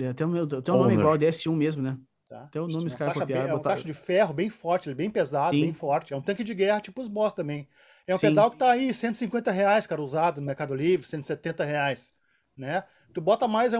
É, 0.00 0.14
tem 0.14 0.26
o 0.26 0.30
meu, 0.30 0.46
tem 0.46 0.74
um 0.74 0.78
nome 0.78 0.94
igual, 0.94 1.18
DS1 1.18 1.54
mesmo, 1.54 1.82
né? 1.82 1.98
Tá? 2.32 2.46
Tem 2.46 2.62
o 2.62 2.66
nome 2.66 2.86
os 2.86 2.94
caras 2.94 3.18
copiaram. 3.18 3.50
É 3.50 3.52
uma 3.52 3.60
caixa 3.60 3.84
de 3.84 3.92
ferro 3.92 4.32
bem 4.32 4.48
forte, 4.48 4.94
bem 4.94 5.10
pesado, 5.10 5.54
Sim. 5.54 5.60
bem 5.60 5.74
forte. 5.74 6.14
É 6.14 6.16
um 6.16 6.22
tanque 6.22 6.42
de 6.42 6.54
guerra 6.54 6.80
tipo 6.80 7.02
os 7.02 7.06
boss 7.06 7.34
também. 7.34 7.68
É 8.06 8.14
um 8.14 8.18
Sim. 8.18 8.28
pedal 8.28 8.50
que 8.50 8.56
tá 8.56 8.70
aí 8.70 8.94
150 8.94 9.50
reais, 9.50 9.86
cara, 9.86 10.00
usado 10.00 10.40
no 10.40 10.46
Mercado 10.46 10.74
Livre, 10.74 11.06
170 11.06 11.62
reais, 11.62 12.10
né? 12.56 12.84
Tu 13.12 13.20
bota 13.20 13.46
mais, 13.46 13.74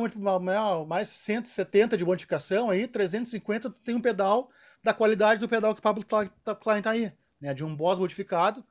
mais 0.86 1.08
170 1.08 1.96
de 1.96 2.04
modificação 2.04 2.68
aí, 2.68 2.86
350 2.86 3.70
tu 3.70 3.76
tem 3.82 3.94
um 3.94 4.02
pedal 4.02 4.50
da 4.84 4.92
qualidade 4.92 5.40
do 5.40 5.48
pedal 5.48 5.72
que 5.72 5.80
o 5.80 5.82
Pablo 5.82 6.04
Klein 6.04 6.30
tá, 6.44 6.54
tá 6.54 6.90
aí, 6.90 7.10
né? 7.40 7.54
De 7.54 7.64
um 7.64 7.74
boss 7.74 7.98
modificado, 7.98 8.62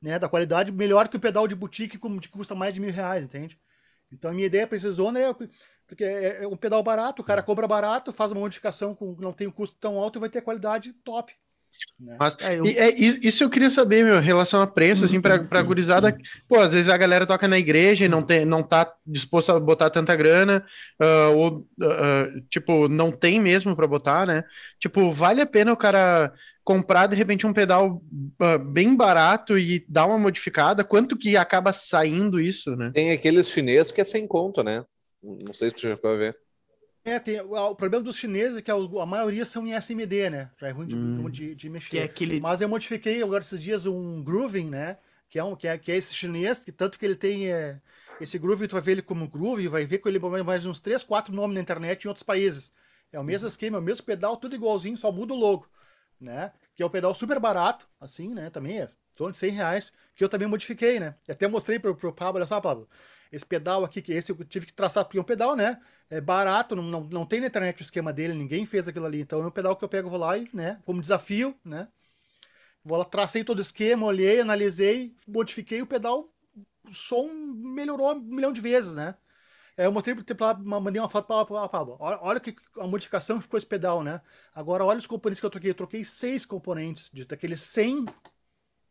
né? 0.00 0.16
Da 0.16 0.28
qualidade 0.28 0.70
melhor 0.70 1.08
que 1.08 1.16
o 1.16 1.20
pedal 1.20 1.48
de 1.48 1.56
boutique 1.56 1.98
que 1.98 2.28
custa 2.28 2.54
mais 2.54 2.72
de 2.72 2.80
mil 2.80 2.92
reais, 2.92 3.24
entende? 3.24 3.58
Então 4.12 4.30
a 4.30 4.34
minha 4.34 4.46
ideia 4.46 4.64
para 4.64 4.76
esse 4.76 4.88
zona 4.90 5.18
é 5.18 5.34
porque 5.86 6.04
é, 6.04 6.44
é 6.44 6.48
um 6.48 6.56
pedal 6.56 6.82
barato, 6.82 7.22
o 7.22 7.24
cara 7.24 7.42
hum. 7.42 7.44
cobra 7.44 7.66
barato, 7.66 8.12
faz 8.12 8.32
uma 8.32 8.40
modificação 8.40 8.94
com 8.94 9.16
não 9.18 9.32
tem 9.32 9.46
um 9.46 9.52
custo 9.52 9.76
tão 9.80 9.98
alto 9.98 10.18
e 10.18 10.20
vai 10.20 10.28
ter 10.28 10.42
qualidade 10.42 10.92
top. 11.04 11.32
Né? 11.98 12.16
Mas, 12.18 12.36
é, 12.40 12.58
eu... 12.58 12.66
é, 12.66 12.90
isso 12.90 13.44
eu 13.44 13.50
queria 13.50 13.70
saber, 13.70 14.04
meu, 14.04 14.18
em 14.18 14.22
relação 14.22 14.60
a 14.60 14.66
preço, 14.66 15.04
assim, 15.04 15.20
pra, 15.20 15.38
pra 15.38 15.62
gurizada. 15.62 16.16
Pô, 16.48 16.58
às 16.58 16.72
vezes 16.72 16.90
a 16.90 16.96
galera 16.96 17.26
toca 17.26 17.46
na 17.46 17.58
igreja 17.58 18.04
e 18.04 18.08
não, 18.08 18.22
tem, 18.22 18.44
não 18.44 18.62
tá 18.62 18.92
disposto 19.06 19.50
a 19.50 19.60
botar 19.60 19.90
tanta 19.90 20.14
grana, 20.16 20.64
uh, 21.00 21.36
ou, 21.36 21.58
uh, 21.58 22.40
tipo, 22.50 22.88
não 22.88 23.12
tem 23.12 23.40
mesmo 23.40 23.76
para 23.76 23.86
botar, 23.86 24.26
né? 24.26 24.44
Tipo, 24.80 25.12
vale 25.12 25.40
a 25.40 25.46
pena 25.46 25.72
o 25.72 25.76
cara 25.76 26.32
comprar, 26.64 27.06
de 27.06 27.16
repente, 27.16 27.46
um 27.46 27.52
pedal 27.52 28.02
uh, 28.40 28.58
bem 28.58 28.96
barato 28.96 29.56
e 29.58 29.84
dar 29.88 30.06
uma 30.06 30.18
modificada? 30.18 30.82
Quanto 30.82 31.16
que 31.16 31.36
acaba 31.36 31.72
saindo 31.72 32.40
isso, 32.40 32.74
né? 32.74 32.90
Tem 32.92 33.12
aqueles 33.12 33.48
chineses 33.48 33.92
que 33.92 34.00
é 34.00 34.04
sem 34.04 34.26
conto, 34.26 34.62
né? 34.62 34.84
Não 35.24 35.54
sei 35.54 35.70
se 35.70 35.76
tu 35.76 35.82
já 35.82 35.96
vai 35.96 36.16
ver. 36.16 36.38
É, 37.04 37.18
tem, 37.18 37.38
o 37.38 37.74
problema 37.74 38.02
dos 38.02 38.16
chineses 38.16 38.56
é 38.56 38.62
que 38.62 38.70
a, 38.70 38.74
a 38.74 39.06
maioria 39.06 39.44
são 39.44 39.66
em 39.66 39.74
SMD, 39.74 40.30
né? 40.30 40.50
Já 40.58 40.68
é 40.68 40.70
ruim 40.70 40.86
de, 40.86 40.96
hum, 40.96 41.28
de, 41.28 41.54
de 41.54 41.68
mexer. 41.68 41.98
É 41.98 42.04
aquele... 42.04 42.40
Mas 42.40 42.62
eu 42.62 42.68
modifiquei 42.68 43.22
agora 43.22 43.42
esses 43.42 43.60
dias 43.60 43.84
um 43.84 44.22
grooving, 44.22 44.70
né? 44.70 44.96
Que 45.28 45.38
é, 45.38 45.44
um, 45.44 45.54
que 45.54 45.68
é, 45.68 45.76
que 45.76 45.92
é 45.92 45.96
esse 45.96 46.14
chinês, 46.14 46.64
que 46.64 46.72
tanto 46.72 46.98
que 46.98 47.04
ele 47.04 47.16
tem 47.16 47.50
é, 47.50 47.80
esse 48.20 48.38
groove, 48.38 48.68
tu 48.68 48.72
vai 48.72 48.80
ver 48.80 48.92
ele 48.92 49.02
como 49.02 49.28
groove, 49.28 49.68
vai 49.68 49.84
ver 49.84 49.98
com 49.98 50.08
ele 50.08 50.18
mais 50.18 50.64
uns 50.64 50.78
3, 50.78 51.02
4 51.02 51.34
nomes 51.34 51.54
na 51.54 51.60
internet 51.60 52.04
em 52.04 52.08
outros 52.08 52.24
países. 52.24 52.72
É 53.12 53.20
o 53.20 53.24
mesmo 53.24 53.46
uhum. 53.46 53.50
esquema, 53.50 53.76
é 53.76 53.80
o 53.80 53.82
mesmo 53.82 54.04
pedal, 54.04 54.36
tudo 54.36 54.54
igualzinho, 54.54 54.96
só 54.96 55.12
muda 55.12 55.34
o 55.34 55.36
logo, 55.36 55.68
né? 56.20 56.52
Que 56.74 56.82
é 56.82 56.86
um 56.86 56.90
pedal 56.90 57.14
super 57.14 57.38
barato, 57.38 57.86
assim, 58.00 58.34
né? 58.34 58.48
Também 58.48 58.80
é 58.80 58.88
torno 59.14 59.32
de 59.32 59.38
100 59.38 59.50
reais, 59.50 59.92
que 60.14 60.24
eu 60.24 60.28
também 60.28 60.48
modifiquei, 60.48 60.98
né? 60.98 61.14
E 61.28 61.32
até 61.32 61.46
mostrei 61.46 61.78
pro, 61.78 61.94
pro 61.94 62.12
Pablo, 62.12 62.38
olha 62.38 62.46
só, 62.46 62.60
Pablo, 62.60 62.88
esse 63.34 63.44
pedal 63.44 63.84
aqui, 63.84 64.00
que 64.00 64.12
esse 64.12 64.30
eu 64.30 64.44
tive 64.44 64.66
que 64.66 64.72
traçar, 64.72 65.04
porque 65.04 65.18
é 65.18 65.20
um 65.20 65.24
pedal, 65.24 65.56
né? 65.56 65.80
É 66.08 66.20
barato, 66.20 66.76
não, 66.76 66.82
não, 66.84 67.04
não 67.04 67.26
tem 67.26 67.40
na 67.40 67.48
internet 67.48 67.80
o 67.80 67.82
esquema 67.82 68.12
dele, 68.12 68.34
ninguém 68.34 68.64
fez 68.64 68.86
aquilo 68.86 69.06
ali. 69.06 69.20
Então 69.20 69.42
é 69.42 69.46
um 69.46 69.50
pedal 69.50 69.76
que 69.76 69.84
eu 69.84 69.88
pego, 69.88 70.08
vou 70.08 70.18
lá 70.18 70.38
e, 70.38 70.48
né, 70.52 70.80
como 70.84 71.00
desafio, 71.00 71.56
né? 71.64 71.88
Vou 72.84 72.98
lá, 72.98 73.04
tracei 73.04 73.42
todo 73.42 73.58
o 73.58 73.62
esquema, 73.62 74.06
olhei, 74.06 74.40
analisei, 74.40 75.14
modifiquei 75.26 75.82
o 75.82 75.86
pedal, 75.86 76.30
o 76.86 76.92
som 76.92 77.28
melhorou 77.28 78.14
um 78.14 78.20
milhão 78.20 78.52
de 78.52 78.60
vezes, 78.60 78.94
né? 78.94 79.16
É, 79.76 79.86
eu 79.86 79.92
mostrei 79.92 80.14
para 80.14 80.54
mandei 80.54 81.02
uma 81.02 81.08
foto 81.08 81.26
para 81.26 81.68
Pablo. 81.68 81.96
Olha, 81.98 82.18
olha 82.20 82.40
que 82.40 82.54
a 82.78 82.86
modificação 82.86 83.40
ficou 83.40 83.58
esse 83.58 83.66
pedal, 83.66 84.04
né? 84.04 84.20
Agora 84.54 84.84
olha 84.84 84.98
os 84.98 85.06
componentes 85.06 85.40
que 85.40 85.46
eu 85.46 85.50
troquei. 85.50 85.70
Eu 85.70 85.74
troquei 85.74 86.04
seis 86.04 86.46
componentes 86.46 87.10
de 87.12 87.24
daqueles 87.24 87.62
100 87.62 88.06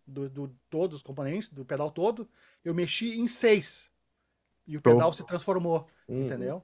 do, 0.06 0.30
do 0.30 0.60
todos 0.70 0.98
os 0.98 1.04
componentes 1.04 1.50
do 1.50 1.64
pedal 1.64 1.90
todo. 1.90 2.30
Eu 2.66 2.74
mexi 2.74 3.18
em 3.18 3.28
seis. 3.28 3.90
E 4.66 4.78
o 4.78 4.82
pedal 4.82 5.14
se 5.14 5.26
transformou, 5.26 5.88
uhum. 6.08 6.26
entendeu? 6.26 6.64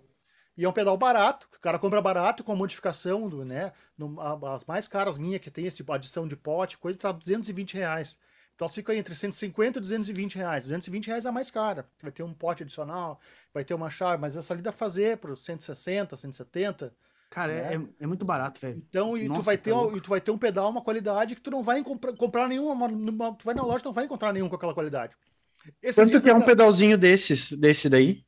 E 0.57 0.65
é 0.65 0.69
um 0.69 0.73
pedal 0.73 0.97
barato, 0.97 1.47
o 1.55 1.59
cara 1.59 1.79
compra 1.79 2.01
barato 2.01 2.43
com 2.43 2.53
modificação, 2.55 3.29
do, 3.29 3.45
né? 3.45 3.71
No, 3.97 4.19
as 4.45 4.65
mais 4.65 4.87
caras 4.89 5.17
minhas 5.17 5.41
que 5.41 5.49
tem 5.49 5.65
esse 5.65 5.77
tipo, 5.77 5.93
adição 5.93 6.27
de 6.27 6.35
pote, 6.35 6.77
coisa, 6.77 6.99
tá 6.99 7.11
220 7.11 7.75
reais. 7.75 8.17
Então 8.55 8.67
fica 8.67 8.93
entre 8.93 9.15
150 9.15 9.79
e 9.79 9.81
220 9.81 10.35
reais. 10.35 10.63
220 10.63 11.07
reais 11.07 11.25
é 11.25 11.29
a 11.29 11.31
mais 11.31 11.49
cara. 11.49 11.87
Vai 12.01 12.11
ter 12.11 12.23
um 12.23 12.33
pote 12.33 12.63
adicional, 12.63 13.21
vai 13.53 13.63
ter 13.63 13.73
uma 13.73 13.89
chave, 13.89 14.19
mas 14.19 14.35
essa 14.35 14.53
ali 14.53 14.61
dá 14.61 14.69
pra 14.69 14.79
fazer 14.79 15.17
por 15.17 15.37
160, 15.37 16.17
170. 16.17 16.93
Cara, 17.29 17.53
né? 17.53 17.75
é, 17.75 18.03
é 18.03 18.07
muito 18.07 18.25
barato, 18.25 18.59
velho. 18.59 18.83
Então, 18.89 19.15
e 19.15 19.29
Nossa, 19.29 19.41
tu 19.41 19.45
vai 19.45 19.57
ter, 19.57 19.71
tá 19.71 19.95
e 19.95 20.01
tu 20.01 20.09
vai 20.09 20.19
ter 20.19 20.31
um 20.31 20.37
pedal, 20.37 20.69
uma 20.69 20.81
qualidade 20.81 21.35
que 21.35 21.41
tu 21.41 21.51
não 21.51 21.63
vai 21.63 21.81
comprar, 21.81 22.11
comprar 22.17 22.49
nenhuma, 22.49 22.89
tu 23.33 23.45
vai 23.45 23.55
na 23.55 23.63
loja, 23.63 23.81
tu 23.81 23.85
não 23.85 23.93
vai 23.93 24.03
encontrar 24.03 24.33
nenhum 24.33 24.49
com 24.49 24.57
aquela 24.57 24.73
qualidade. 24.73 25.15
Esse 25.81 26.03
Tanto 26.03 26.21
que 26.21 26.29
é 26.29 26.33
um 26.33 26.45
pedalzinho 26.45 26.97
desses, 26.97 27.51
desse 27.51 27.89
daí. 27.89 28.23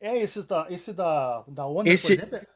É, 0.00 0.18
esse 0.18 0.42
da, 0.46 0.66
esse 0.68 0.92
da, 0.92 1.44
da 1.46 1.64
Honda, 1.64 1.88
esse... 1.88 2.06
por 2.06 2.12
exemplo. 2.12 2.36
É... 2.36 2.46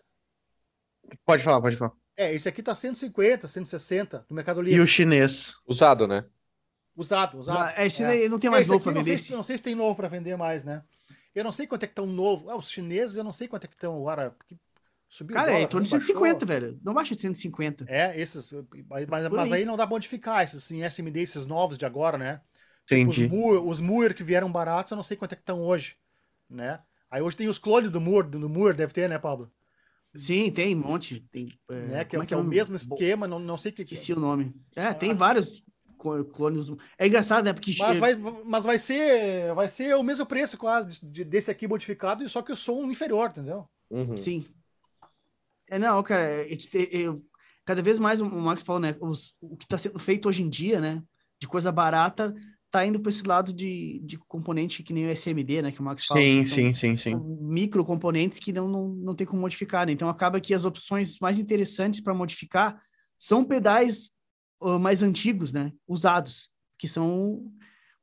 Pode 1.25 1.45
falar, 1.45 1.61
pode 1.61 1.77
falar. 1.77 1.93
É, 2.17 2.35
esse 2.35 2.49
aqui 2.49 2.63
tá 2.63 2.75
150, 2.75 3.47
160 3.47 4.27
no 4.29 4.35
Mercado 4.35 4.63
Livre. 4.63 4.79
E 4.79 4.83
o 4.83 4.87
chinês? 4.87 5.55
Usado, 5.67 6.09
né? 6.09 6.25
Usado, 6.97 7.39
usado. 7.39 7.79
É, 7.79 7.87
esse 7.87 8.03
é. 8.03 8.29
não 8.29 8.39
tem 8.39 8.49
mais 8.49 8.69
é, 8.69 8.73
novo 8.73 8.83
para 8.83 8.95
vender. 8.95 9.13
Não 9.13 9.19
sei, 9.19 9.37
não 9.37 9.43
sei 9.43 9.59
se 9.59 9.63
tem 9.63 9.75
novo 9.75 9.95
para 9.95 10.09
vender 10.09 10.37
mais, 10.37 10.65
né? 10.65 10.83
Eu 11.35 11.45
não 11.45 11.53
sei 11.53 11.67
quanto 11.67 11.83
é 11.83 11.87
que 11.87 11.93
estão 11.93 12.07
novo. 12.07 12.49
Ah, 12.49 12.57
os 12.57 12.71
chineses 12.71 13.17
eu 13.17 13.23
não 13.23 13.33
sei 13.33 13.47
quanto 13.47 13.65
é 13.65 13.67
que 13.69 13.75
estão 13.75 13.95
agora. 13.95 14.35
Subiu 15.09 15.37
Cara, 15.37 15.53
é 15.53 15.63
em 15.63 15.69
torno 15.69 15.85
de 15.85 15.91
150, 15.91 16.21
baixou. 16.21 16.49
velho. 16.49 16.81
Não 16.83 16.95
baixa 16.95 17.15
de 17.15 17.21
150. 17.21 17.85
É, 17.87 18.19
esses. 18.19 18.51
Mas, 18.89 19.29
mas 19.31 19.53
aí. 19.53 19.65
não 19.67 19.77
dá 19.77 19.87
modificar 19.87 20.43
esses 20.43 20.65
assim, 20.65 20.83
SMD, 20.83 21.21
esses 21.21 21.47
novos 21.47 21.77
de 21.77 21.85
agora, 21.85 22.17
né? 22.17 22.41
Entendi. 22.87 23.23
Tipo, 23.23 23.35
os, 23.35 23.41
Moore, 23.41 23.69
os 23.69 23.81
Moore 23.81 24.15
que 24.15 24.25
vieram 24.25 24.51
baratos, 24.51 24.91
eu 24.91 24.97
não 24.97 25.03
sei 25.03 25.17
quanto 25.17 25.33
é 25.33 25.37
que 25.37 25.43
estão 25.43 25.61
hoje, 25.61 25.97
né? 26.49 26.81
Aí 27.11 27.23
hoje 27.23 27.37
tem 27.37 27.49
os 27.49 27.59
clones 27.59 27.91
do 27.91 28.01
Moore, 28.01 28.29
do 28.29 28.49
Moore 28.49 28.77
deve 28.77 28.93
ter, 28.93 29.09
né, 29.09 29.19
Pablo? 29.19 29.51
Sim, 30.15 30.51
tem 30.51 30.75
um 30.75 30.81
monte. 30.81 31.21
Tem, 31.31 31.49
é, 31.69 31.75
né? 31.75 32.05
Que, 32.05 32.17
é, 32.17 32.21
é 32.21 32.27
que 32.27 32.35
é, 32.35 32.37
é 32.37 32.41
o 32.41 32.45
mesmo 32.45 32.75
esquema, 32.75 33.29
não, 33.29 33.39
não 33.39 33.59
sei 33.59 33.71
que. 33.71 33.83
Esqueci 33.83 34.13
o 34.13 34.21
nome. 34.21 34.55
É, 34.75 34.93
tem 34.95 35.11
ah. 35.11 35.15
vários 35.15 35.63
clones. 36.33 36.67
É 36.99 37.07
engraçado, 37.07 37.45
né? 37.45 37.53
Porque... 37.53 37.75
Mas, 37.79 37.99
vai, 37.99 38.15
mas 38.45 38.65
vai, 38.65 38.79
ser, 38.79 39.55
vai 39.55 39.69
ser 39.69 39.95
o 39.97 40.03
mesmo 40.03 40.25
preço 40.25 40.57
quase 40.57 41.05
desse 41.05 41.51
aqui 41.51 41.67
modificado, 41.67 42.27
só 42.29 42.43
que 42.43 42.53
o 42.53 42.57
som 42.57 42.85
inferior, 42.91 43.31
entendeu? 43.31 43.69
Uhum. 43.91 44.17
Sim. 44.17 44.45
É, 45.69 45.79
não, 45.79 46.03
cara, 46.03 46.25
é, 46.25 46.53
é, 46.53 47.17
cada 47.65 47.83
vez 47.83 47.99
mais 47.99 48.21
o 48.21 48.27
Max 48.27 48.63
falou, 48.63 48.81
né? 48.81 48.97
Os, 49.01 49.35
o 49.41 49.57
que 49.57 49.65
está 49.65 49.77
sendo 49.77 49.99
feito 49.99 50.29
hoje 50.29 50.43
em 50.43 50.49
dia, 50.49 50.81
né? 50.81 51.03
De 51.39 51.49
coisa 51.49 51.73
barata, 51.73 52.35
tá 52.71 52.85
indo 52.85 53.01
para 53.01 53.11
esse 53.11 53.23
lado 53.23 53.53
de, 53.53 54.01
de 54.05 54.19
componente 54.19 54.83
que 54.83 54.93
nem 54.93 55.07
o 55.07 55.11
SMD, 55.11 55.63
né? 55.63 55.73
Que 55.73 55.81
o 55.81 55.85
Max 55.85 56.05
fala. 56.05 56.21
Sim, 56.21 56.45
sim, 56.45 56.73
sim, 56.73 56.97
sim. 56.97 57.15
Micro 57.41 57.85
componentes 57.85 58.39
que 58.39 58.53
não, 58.53 58.69
não, 58.69 58.89
não 58.89 59.15
tem 59.15 59.27
como 59.27 59.41
modificar, 59.41 59.87
né? 59.87 59.93
Então 59.93 60.09
acaba 60.09 60.41
que 60.41 60.53
as 60.53 60.65
opções 60.65 61.19
mais 61.21 61.39
interessantes 61.39 62.01
para 62.01 62.15
modificar 62.15 62.81
são 63.19 63.45
pedais 63.45 64.11
uh, 64.61 64.79
mais 64.79 65.03
antigos, 65.03 65.53
né? 65.53 65.73
Usados, 65.87 66.51
que 66.79 66.89
são 66.89 67.45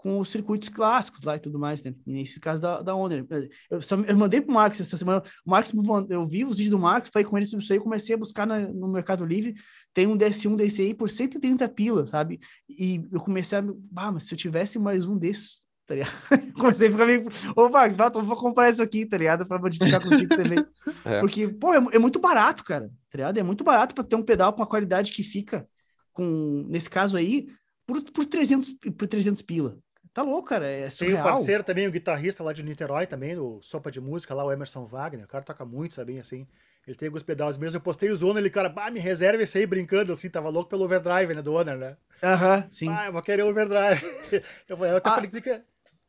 com 0.04 0.20
os 0.20 0.28
circuitos 0.28 0.68
clássicos 0.68 1.24
lá 1.24 1.38
e 1.38 1.40
tudo 1.40 1.58
mais, 1.58 1.82
né? 1.82 1.96
Nesse 2.06 2.38
caso 2.38 2.62
da, 2.62 2.82
da. 2.82 2.92
Eu, 2.92 3.80
eu 4.06 4.18
mandei 4.18 4.42
pro 4.42 4.54
Marcos 4.54 4.82
essa 4.82 4.98
semana. 4.98 5.24
O 5.46 5.50
Marcos, 5.50 5.72
eu 6.10 6.28
vi 6.28 6.44
os 6.44 6.58
vídeos 6.58 6.72
do 6.72 6.78
Marcos, 6.78 7.10
falei 7.10 7.26
com 7.26 7.38
ele 7.38 7.48
sobre 7.48 7.64
isso 7.64 7.72
aí, 7.72 7.80
comecei 7.80 8.14
a 8.14 8.18
buscar 8.18 8.46
na, 8.46 8.60
no 8.60 8.90
Mercado 8.90 9.26
Livre. 9.26 9.56
Tem 9.94 10.06
um 10.06 10.18
DS1 10.18 10.58
desse 10.58 10.82
aí 10.82 10.94
por 10.94 11.10
130 11.10 11.70
pila, 11.70 12.06
sabe? 12.06 12.38
E 12.68 13.02
eu 13.14 13.22
comecei 13.22 13.58
a. 13.58 13.64
Ah, 13.96 14.12
mas 14.12 14.24
se 14.24 14.34
eu 14.34 14.38
tivesse 14.38 14.78
mais 14.78 15.06
um 15.06 15.18
desses, 15.18 15.64
tá 15.86 15.96
ligado? 15.96 16.12
Comecei 16.60 16.90
a 16.90 16.92
ficar 16.92 17.06
meio. 17.06 17.26
Ô, 17.56 17.70
Marcos, 17.70 17.94
então 17.94 18.26
vou 18.26 18.36
comprar 18.36 18.70
isso 18.70 18.84
aqui, 18.84 19.06
tá 19.06 19.18
ligado? 19.18 19.48
Pra 19.48 19.58
modificar 19.58 20.04
contigo 20.04 20.36
também. 20.36 20.64
É. 21.06 21.20
Porque, 21.20 21.50
pô, 21.50 21.74
é, 21.74 21.78
é, 21.94 22.00
muito 22.00 22.18
barato, 22.18 22.64
cara, 22.64 22.88
tá 22.88 23.18
ligado? 23.18 23.38
É 23.38 23.44
muito 23.44 23.62
barato 23.62 23.94
pra 23.94 24.06
ter 24.06 24.16
um 24.16 24.24
pedal 24.24 24.54
com 24.54 24.64
a 24.64 24.68
qualidade 24.68 25.12
que 25.12 25.22
fica, 25.22 25.68
com, 26.14 26.66
nesse 26.70 26.90
caso 26.90 27.18
aí, 27.18 27.48
por, 27.86 28.02
por, 28.02 28.26
300, 28.26 28.74
por 28.98 29.08
300 29.08 29.42
pila. 29.42 29.78
Tá 30.14 30.22
louco, 30.22 30.50
cara. 30.50 30.68
É 30.68 30.90
surreal. 30.90 31.16
Tem 31.16 31.22
o 31.22 31.34
parceiro 31.34 31.64
também, 31.64 31.88
o 31.88 31.92
guitarrista 31.92 32.44
lá 32.44 32.54
de 32.54 32.64
Niterói 32.64 33.08
também, 33.08 33.36
do 33.36 33.60
Sopa 33.64 33.90
de 33.90 34.00
Música 34.00 34.34
lá, 34.34 34.46
o 34.46 34.52
Emerson 34.52 34.86
Wagner. 34.86 35.26
O 35.26 35.28
cara 35.28 35.44
toca 35.44 35.66
muito, 35.66 35.96
sabe? 35.96 36.20
Assim. 36.20 36.48
Ele 36.86 36.96
tem 36.96 37.08
alguns 37.08 37.24
pedais 37.24 37.58
mesmo. 37.58 37.78
Eu 37.78 37.82
postei 37.82 38.12
o 38.12 38.16
Zono, 38.16 38.38
ele, 38.38 38.50
cara, 38.50 38.70
bah, 38.70 38.92
me 38.92 39.00
reserva 39.00 39.42
esse 39.42 39.58
aí 39.58 39.66
brincando, 39.66 40.14
assim. 40.14 40.30
Tava 40.30 40.50
louco 40.50 40.70
pelo 40.70 40.84
overdrive, 40.84 41.34
né? 41.34 41.42
Do 41.42 41.54
Honor, 41.54 41.78
né? 41.78 41.98
Aham, 42.22 42.58
uh 42.58 42.62
-huh, 42.62 42.68
sim. 42.70 42.90
Ah, 42.90 43.08
eu 43.08 43.14
vou 43.14 43.22
querer 43.22 43.44
overdrive. 43.44 44.04
eu, 44.70 44.78
eu 44.78 44.98
até 44.98 45.10
ah, 45.10 45.16
falei, 45.16 45.30
clica. 45.30 45.66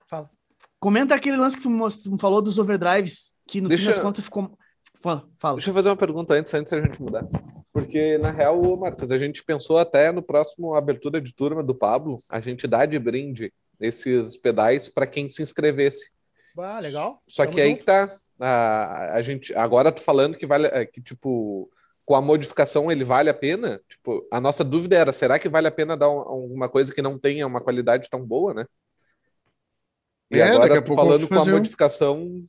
Fala. 0.07 0.31
Comenta 0.79 1.15
aquele 1.15 1.37
lance 1.37 1.57
que 1.57 1.63
tu, 1.63 2.03
tu 2.03 2.19
falou 2.19 2.43
dos 2.43 2.59
overdrives, 2.59 3.33
que 3.49 3.61
no 3.61 3.69
Deixa... 3.71 3.85
fim 3.85 3.91
das 3.91 3.99
contas 4.01 4.25
ficou. 4.25 4.59
Fala, 5.01 5.27
fala. 5.39 5.55
Deixa 5.57 5.71
eu 5.71 5.75
fazer 5.75 5.89
uma 5.89 5.97
pergunta 5.97 6.35
antes, 6.35 6.53
antes 6.53 6.73
da 6.73 6.81
gente 6.81 7.01
mudar. 7.01 7.27
Porque, 7.73 8.19
na 8.19 8.31
real, 8.31 8.61
Marcos, 8.79 9.11
a 9.11 9.19
gente 9.19 9.43
pensou 9.43 9.79
até 9.79 10.13
no 10.13 10.23
próximo 10.23 10.75
abertura 10.75 11.21
de 11.21 11.35
turma 11.35 11.63
do 11.63 11.75
Pablo, 11.75 12.19
a 12.31 12.41
gente 12.41 12.67
dá 12.67 12.85
de 12.85 12.99
brinde 12.99 13.53
esses 13.81 14.37
pedais 14.37 14.89
para 14.89 15.07
quem 15.07 15.29
se 15.29 15.43
inscrevesse. 15.43 16.13
Ah, 16.59 16.81
legal. 16.81 17.23
Só 17.29 17.45
Tamo 17.45 17.55
que 17.55 17.61
aí 17.61 17.71
junto. 17.71 17.81
que 17.81 17.85
tá. 17.85 18.09
A, 18.41 19.17
a 19.17 19.23
gente, 19.23 19.55
agora 19.55 19.93
tu 19.93 20.01
falando 20.01 20.37
que 20.37 20.47
vale. 20.47 20.67
É, 20.69 20.85
que, 20.85 21.01
tipo, 21.01 21.71
com 22.05 22.15
a 22.15 22.21
modificação 22.21 22.91
ele 22.91 23.05
vale 23.05 23.31
a 23.31 23.35
pena? 23.35 23.81
Tipo, 23.89 24.27
a 24.31 24.41
nossa 24.41 24.63
dúvida 24.63 24.97
era: 24.97 25.13
será 25.13 25.39
que 25.39 25.49
vale 25.49 25.67
a 25.67 25.73
pena 25.73 25.97
dar 25.97 26.07
alguma 26.07 26.69
coisa 26.69 26.93
que 26.93 27.03
não 27.03 27.19
tenha 27.19 27.47
uma 27.47 27.61
qualidade 27.61 28.09
tão 28.09 28.25
boa, 28.25 28.55
né? 28.55 28.67
E 30.31 30.39
é, 30.39 30.49
agora 30.49 30.83
tu 30.83 30.95
falando 30.95 31.29
com 31.29 31.39
a 31.39 31.45
modificação. 31.45 32.45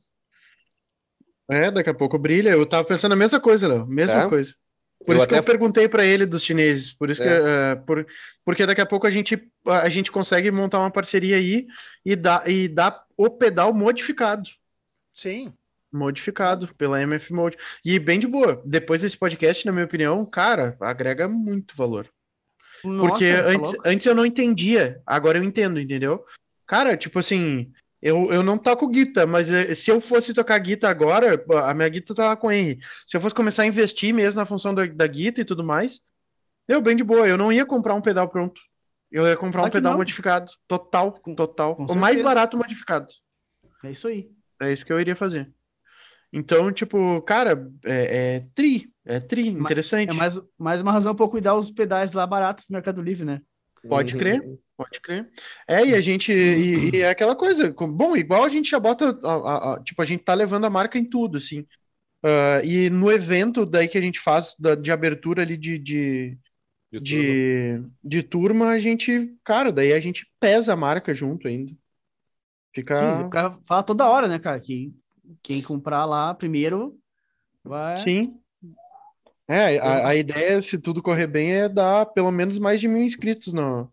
É, 1.48 1.70
daqui 1.70 1.90
a 1.90 1.94
pouco 1.94 2.18
brilha. 2.18 2.50
Eu 2.50 2.66
tava 2.66 2.86
pensando 2.86 3.12
a 3.12 3.16
mesma 3.16 3.38
coisa, 3.40 3.68
Léo. 3.68 3.86
Mesma 3.86 4.22
é? 4.22 4.28
coisa. 4.28 4.54
Por 5.04 5.14
eu 5.14 5.18
isso 5.18 5.28
que 5.28 5.34
eu 5.34 5.42
perguntei 5.42 5.88
para 5.88 6.04
ele 6.04 6.26
dos 6.26 6.42
chineses, 6.42 6.92
por 6.92 7.10
isso 7.10 7.22
é. 7.22 7.26
que, 7.26 7.80
uh, 7.80 7.84
por, 7.84 8.06
porque 8.44 8.66
daqui 8.66 8.80
a 8.80 8.86
pouco 8.86 9.06
a 9.06 9.10
gente, 9.10 9.50
a 9.64 9.88
gente 9.88 10.10
consegue 10.10 10.50
montar 10.50 10.80
uma 10.80 10.90
parceria 10.90 11.36
aí 11.36 11.66
e 12.04 12.16
dar, 12.16 12.48
e 12.48 12.66
dar 12.66 13.04
o 13.16 13.30
pedal 13.30 13.72
modificado. 13.74 14.48
Sim. 15.14 15.52
Modificado 15.92 16.74
pela 16.74 17.00
MF 17.00 17.32
Mode. 17.32 17.56
E 17.84 17.98
bem 17.98 18.18
de 18.18 18.26
boa. 18.26 18.62
Depois 18.64 19.02
desse 19.02 19.16
podcast, 19.16 19.64
na 19.64 19.72
minha 19.72 19.84
opinião, 19.84 20.24
cara, 20.26 20.76
agrega 20.80 21.28
muito 21.28 21.76
valor. 21.76 22.10
Nossa, 22.84 23.08
porque 23.08 23.32
tá 23.32 23.48
antes, 23.48 23.74
antes 23.84 24.06
eu 24.06 24.14
não 24.14 24.26
entendia, 24.26 25.00
agora 25.06 25.38
eu 25.38 25.44
entendo, 25.44 25.80
entendeu? 25.80 26.24
Cara, 26.66 26.96
tipo 26.96 27.18
assim, 27.18 27.72
eu, 28.00 28.30
eu 28.30 28.42
não 28.42 28.58
toco 28.58 28.88
guitarra, 28.88 29.26
mas 29.26 29.50
eh, 29.50 29.74
se 29.74 29.90
eu 29.90 30.00
fosse 30.00 30.34
tocar 30.34 30.58
guitarra 30.58 30.90
agora, 30.90 31.44
a 31.64 31.74
minha 31.74 31.88
guitarra 31.88 32.16
tá 32.16 32.26
lá 32.28 32.36
com 32.36 32.52
Henry. 32.52 32.78
Se 33.06 33.16
eu 33.16 33.20
fosse 33.20 33.34
começar 33.34 33.62
a 33.62 33.66
investir 33.66 34.12
mesmo 34.12 34.38
na 34.38 34.46
função 34.46 34.74
da, 34.74 34.86
da 34.86 35.06
guitarra 35.06 35.42
e 35.42 35.46
tudo 35.46 35.64
mais, 35.64 36.00
eu 36.68 36.80
bem 36.80 36.96
de 36.96 37.04
boa, 37.04 37.26
eu 37.26 37.36
não 37.36 37.52
ia 37.52 37.64
comprar 37.64 37.94
um 37.94 38.00
pedal 38.00 38.28
pronto. 38.28 38.60
Eu 39.10 39.26
ia 39.26 39.36
comprar 39.36 39.64
um 39.64 39.70
pedal 39.70 39.92
não. 39.92 39.98
modificado. 39.98 40.50
Total, 40.66 41.12
total. 41.12 41.76
Com 41.76 41.84
o 41.84 41.86
certeza. 41.86 42.00
mais 42.00 42.20
barato 42.20 42.56
modificado. 42.56 43.06
É 43.84 43.90
isso 43.90 44.08
aí. 44.08 44.28
É 44.60 44.72
isso 44.72 44.84
que 44.84 44.92
eu 44.92 45.00
iria 45.00 45.14
fazer. 45.14 45.50
Então, 46.32 46.72
tipo, 46.72 47.22
cara, 47.22 47.70
é, 47.84 48.36
é 48.36 48.46
tri. 48.54 48.92
É 49.04 49.20
tri, 49.20 49.48
interessante. 49.48 50.10
É 50.10 50.12
mais, 50.12 50.40
mais 50.58 50.82
uma 50.82 50.90
razão 50.92 51.14
para 51.14 51.28
cuidar 51.28 51.54
os 51.54 51.70
pedais 51.70 52.12
lá 52.12 52.26
baratos 52.26 52.66
do 52.66 52.72
Mercado 52.72 53.00
Livre, 53.00 53.24
né? 53.24 53.40
Pode 53.88 54.16
crer, 54.16 54.42
pode 54.76 55.00
crer. 55.00 55.28
É, 55.66 55.84
e 55.84 55.94
a 55.94 56.00
gente. 56.00 56.32
E, 56.32 56.96
e, 56.96 57.00
é 57.00 57.08
aquela 57.08 57.34
coisa. 57.34 57.72
Bom, 57.72 58.16
igual 58.16 58.44
a 58.44 58.48
gente 58.48 58.70
já 58.70 58.78
bota. 58.78 59.18
A, 59.24 59.32
a, 59.32 59.74
a, 59.74 59.82
tipo, 59.82 60.00
a 60.02 60.04
gente 60.04 60.22
tá 60.22 60.34
levando 60.34 60.66
a 60.66 60.70
marca 60.70 60.98
em 60.98 61.04
tudo, 61.04 61.38
assim. 61.38 61.60
Uh, 62.22 62.64
e 62.64 62.90
no 62.90 63.10
evento 63.10 63.64
daí 63.64 63.88
que 63.88 63.98
a 63.98 64.00
gente 64.00 64.18
faz 64.18 64.54
da, 64.58 64.74
de 64.74 64.90
abertura 64.90 65.42
ali 65.42 65.56
de, 65.56 65.78
de, 65.78 66.38
de, 66.90 67.00
de, 67.00 67.78
turma. 67.78 67.90
de 68.04 68.22
turma, 68.22 68.68
a 68.70 68.78
gente. 68.78 69.34
Cara, 69.42 69.72
daí 69.72 69.92
a 69.92 70.00
gente 70.00 70.26
pesa 70.38 70.72
a 70.72 70.76
marca 70.76 71.14
junto 71.14 71.48
ainda. 71.48 71.72
Fica. 72.74 72.96
Sim, 72.96 73.26
o 73.26 73.30
cara 73.30 73.50
fala 73.64 73.82
toda 73.82 74.08
hora, 74.08 74.28
né, 74.28 74.38
cara? 74.38 74.60
Que 74.60 74.94
quem 75.42 75.62
comprar 75.62 76.04
lá 76.04 76.34
primeiro 76.34 76.98
vai. 77.64 78.04
Sim. 78.04 78.38
É, 79.48 79.78
a, 79.78 80.08
a, 80.08 80.16
ideia, 80.16 80.60
se 80.60 80.76
tudo 80.76 81.00
correr 81.00 81.28
bem, 81.28 81.52
é 81.52 81.68
dar 81.68 82.04
pelo 82.06 82.32
menos 82.32 82.58
mais 82.58 82.80
de 82.80 82.88
mil 82.88 83.02
inscritos 83.02 83.52
no, 83.52 83.88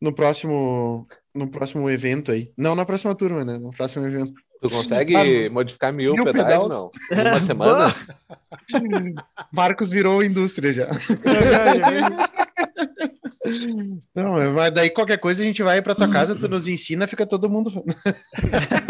no, 0.00 0.12
próximo, 0.12 1.06
no 1.34 1.48
próximo 1.48 1.88
evento 1.88 2.30
aí. 2.32 2.52
Não 2.56 2.74
na 2.74 2.84
próxima 2.84 3.14
turma, 3.14 3.44
né? 3.44 3.58
No 3.58 3.70
próximo 3.70 4.06
evento. 4.06 4.34
Tu 4.60 4.70
consegue 4.70 5.12
Mas, 5.12 5.50
modificar 5.50 5.92
mil, 5.92 6.14
mil 6.14 6.24
pedais, 6.24 6.66
não? 6.66 6.90
Em 7.12 7.20
uma 7.20 7.42
semana? 7.42 7.94
Marcos 9.52 9.90
virou 9.90 10.22
indústria 10.22 10.72
já. 10.72 10.88
Não, 14.14 14.52
mas 14.54 14.74
daí 14.74 14.90
qualquer 14.90 15.18
coisa 15.18 15.42
a 15.42 15.46
gente 15.46 15.62
vai 15.62 15.80
para 15.80 15.94
tua 15.94 16.10
casa, 16.10 16.34
tu 16.34 16.48
nos 16.48 16.66
ensina, 16.66 17.06
fica 17.06 17.24
todo 17.24 17.48
mundo. 17.48 17.84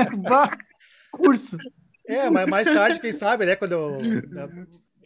Curso. 1.12 1.58
É, 2.08 2.30
mas 2.30 2.46
mais 2.46 2.66
tarde, 2.66 3.00
quem 3.00 3.12
sabe, 3.12 3.44
né? 3.44 3.56
Quando 3.56 3.72
eu, 3.72 3.98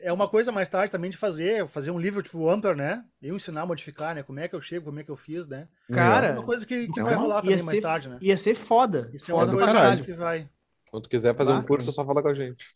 é 0.02 0.12
uma 0.12 0.28
coisa 0.28 0.50
mais 0.50 0.68
tarde 0.68 0.90
também 0.90 1.10
de 1.10 1.16
fazer, 1.16 1.66
fazer 1.68 1.90
um 1.90 1.98
livro 1.98 2.22
tipo 2.22 2.48
Amper, 2.48 2.74
né? 2.74 3.04
Eu 3.22 3.36
ensinar 3.36 3.62
a 3.62 3.66
modificar, 3.66 4.14
né? 4.14 4.22
Como 4.22 4.40
é 4.40 4.48
que 4.48 4.54
eu 4.54 4.60
chego, 4.60 4.86
como 4.86 5.00
é 5.00 5.04
que 5.04 5.10
eu 5.10 5.16
fiz, 5.16 5.46
né? 5.46 5.68
Cara, 5.92 6.28
é 6.28 6.32
uma 6.32 6.42
coisa 6.42 6.66
que, 6.66 6.86
que 6.88 7.02
vai 7.02 7.14
rolar 7.14 7.42
também 7.42 7.58
ser, 7.58 7.64
mais 7.64 7.80
tarde, 7.80 8.08
né? 8.08 8.18
Ia 8.20 8.36
ser 8.36 8.54
foda. 8.54 9.10
Isso 9.12 9.26
foda 9.26 9.52
é 9.52 9.54
uma 9.54 9.88
coisa 9.88 10.02
que 10.02 10.12
vai. 10.12 10.48
Quando 10.90 11.08
quiser 11.08 11.36
fazer 11.36 11.52
um 11.52 11.62
curso, 11.62 11.88
é 11.88 11.92
só 11.92 12.04
falar 12.04 12.20
com 12.20 12.28
a 12.28 12.34
gente. 12.34 12.66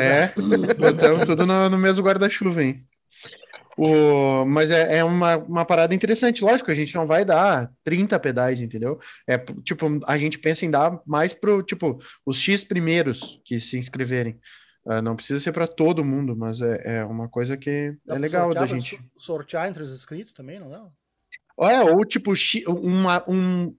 É, 0.00 0.32
então 0.90 1.24
tudo 1.24 1.46
no, 1.46 1.70
no 1.70 1.78
mesmo 1.78 2.04
guarda-chuva, 2.04 2.62
hein? 2.62 2.84
O, 3.76 4.44
mas 4.44 4.70
é, 4.70 4.98
é 4.98 5.04
uma, 5.04 5.36
uma 5.36 5.64
parada 5.64 5.94
interessante. 5.94 6.44
Lógico, 6.44 6.70
a 6.70 6.74
gente 6.74 6.94
não 6.94 7.06
vai 7.06 7.24
dar 7.24 7.70
30 7.82 8.18
pedais, 8.20 8.60
entendeu? 8.60 8.98
É 9.26 9.38
tipo, 9.38 9.86
a 10.06 10.18
gente 10.18 10.38
pensa 10.38 10.64
em 10.64 10.70
dar 10.70 11.00
mais 11.06 11.32
pro, 11.32 11.62
tipo, 11.62 11.98
os 12.24 12.38
X 12.38 12.64
primeiros 12.64 13.40
que 13.44 13.60
se 13.60 13.76
inscreverem. 13.76 14.38
Uh, 14.84 15.00
não 15.00 15.16
precisa 15.16 15.40
ser 15.40 15.52
para 15.52 15.66
todo 15.66 16.04
mundo, 16.04 16.36
mas 16.36 16.60
é, 16.60 16.98
é 16.98 17.04
uma 17.04 17.28
coisa 17.28 17.56
que 17.56 17.96
dá 18.04 18.16
é 18.16 18.18
legal 18.18 18.52
da 18.52 18.66
gente. 18.66 19.00
Sortear 19.16 19.66
entre 19.66 19.82
os 19.82 19.92
inscritos 19.92 20.32
também, 20.32 20.60
não 20.60 20.68
dá? 20.68 20.86
É, 21.58 21.80
ou 21.80 22.04
tipo, 22.04 22.34
uma, 22.66 23.24
um, 23.28 23.74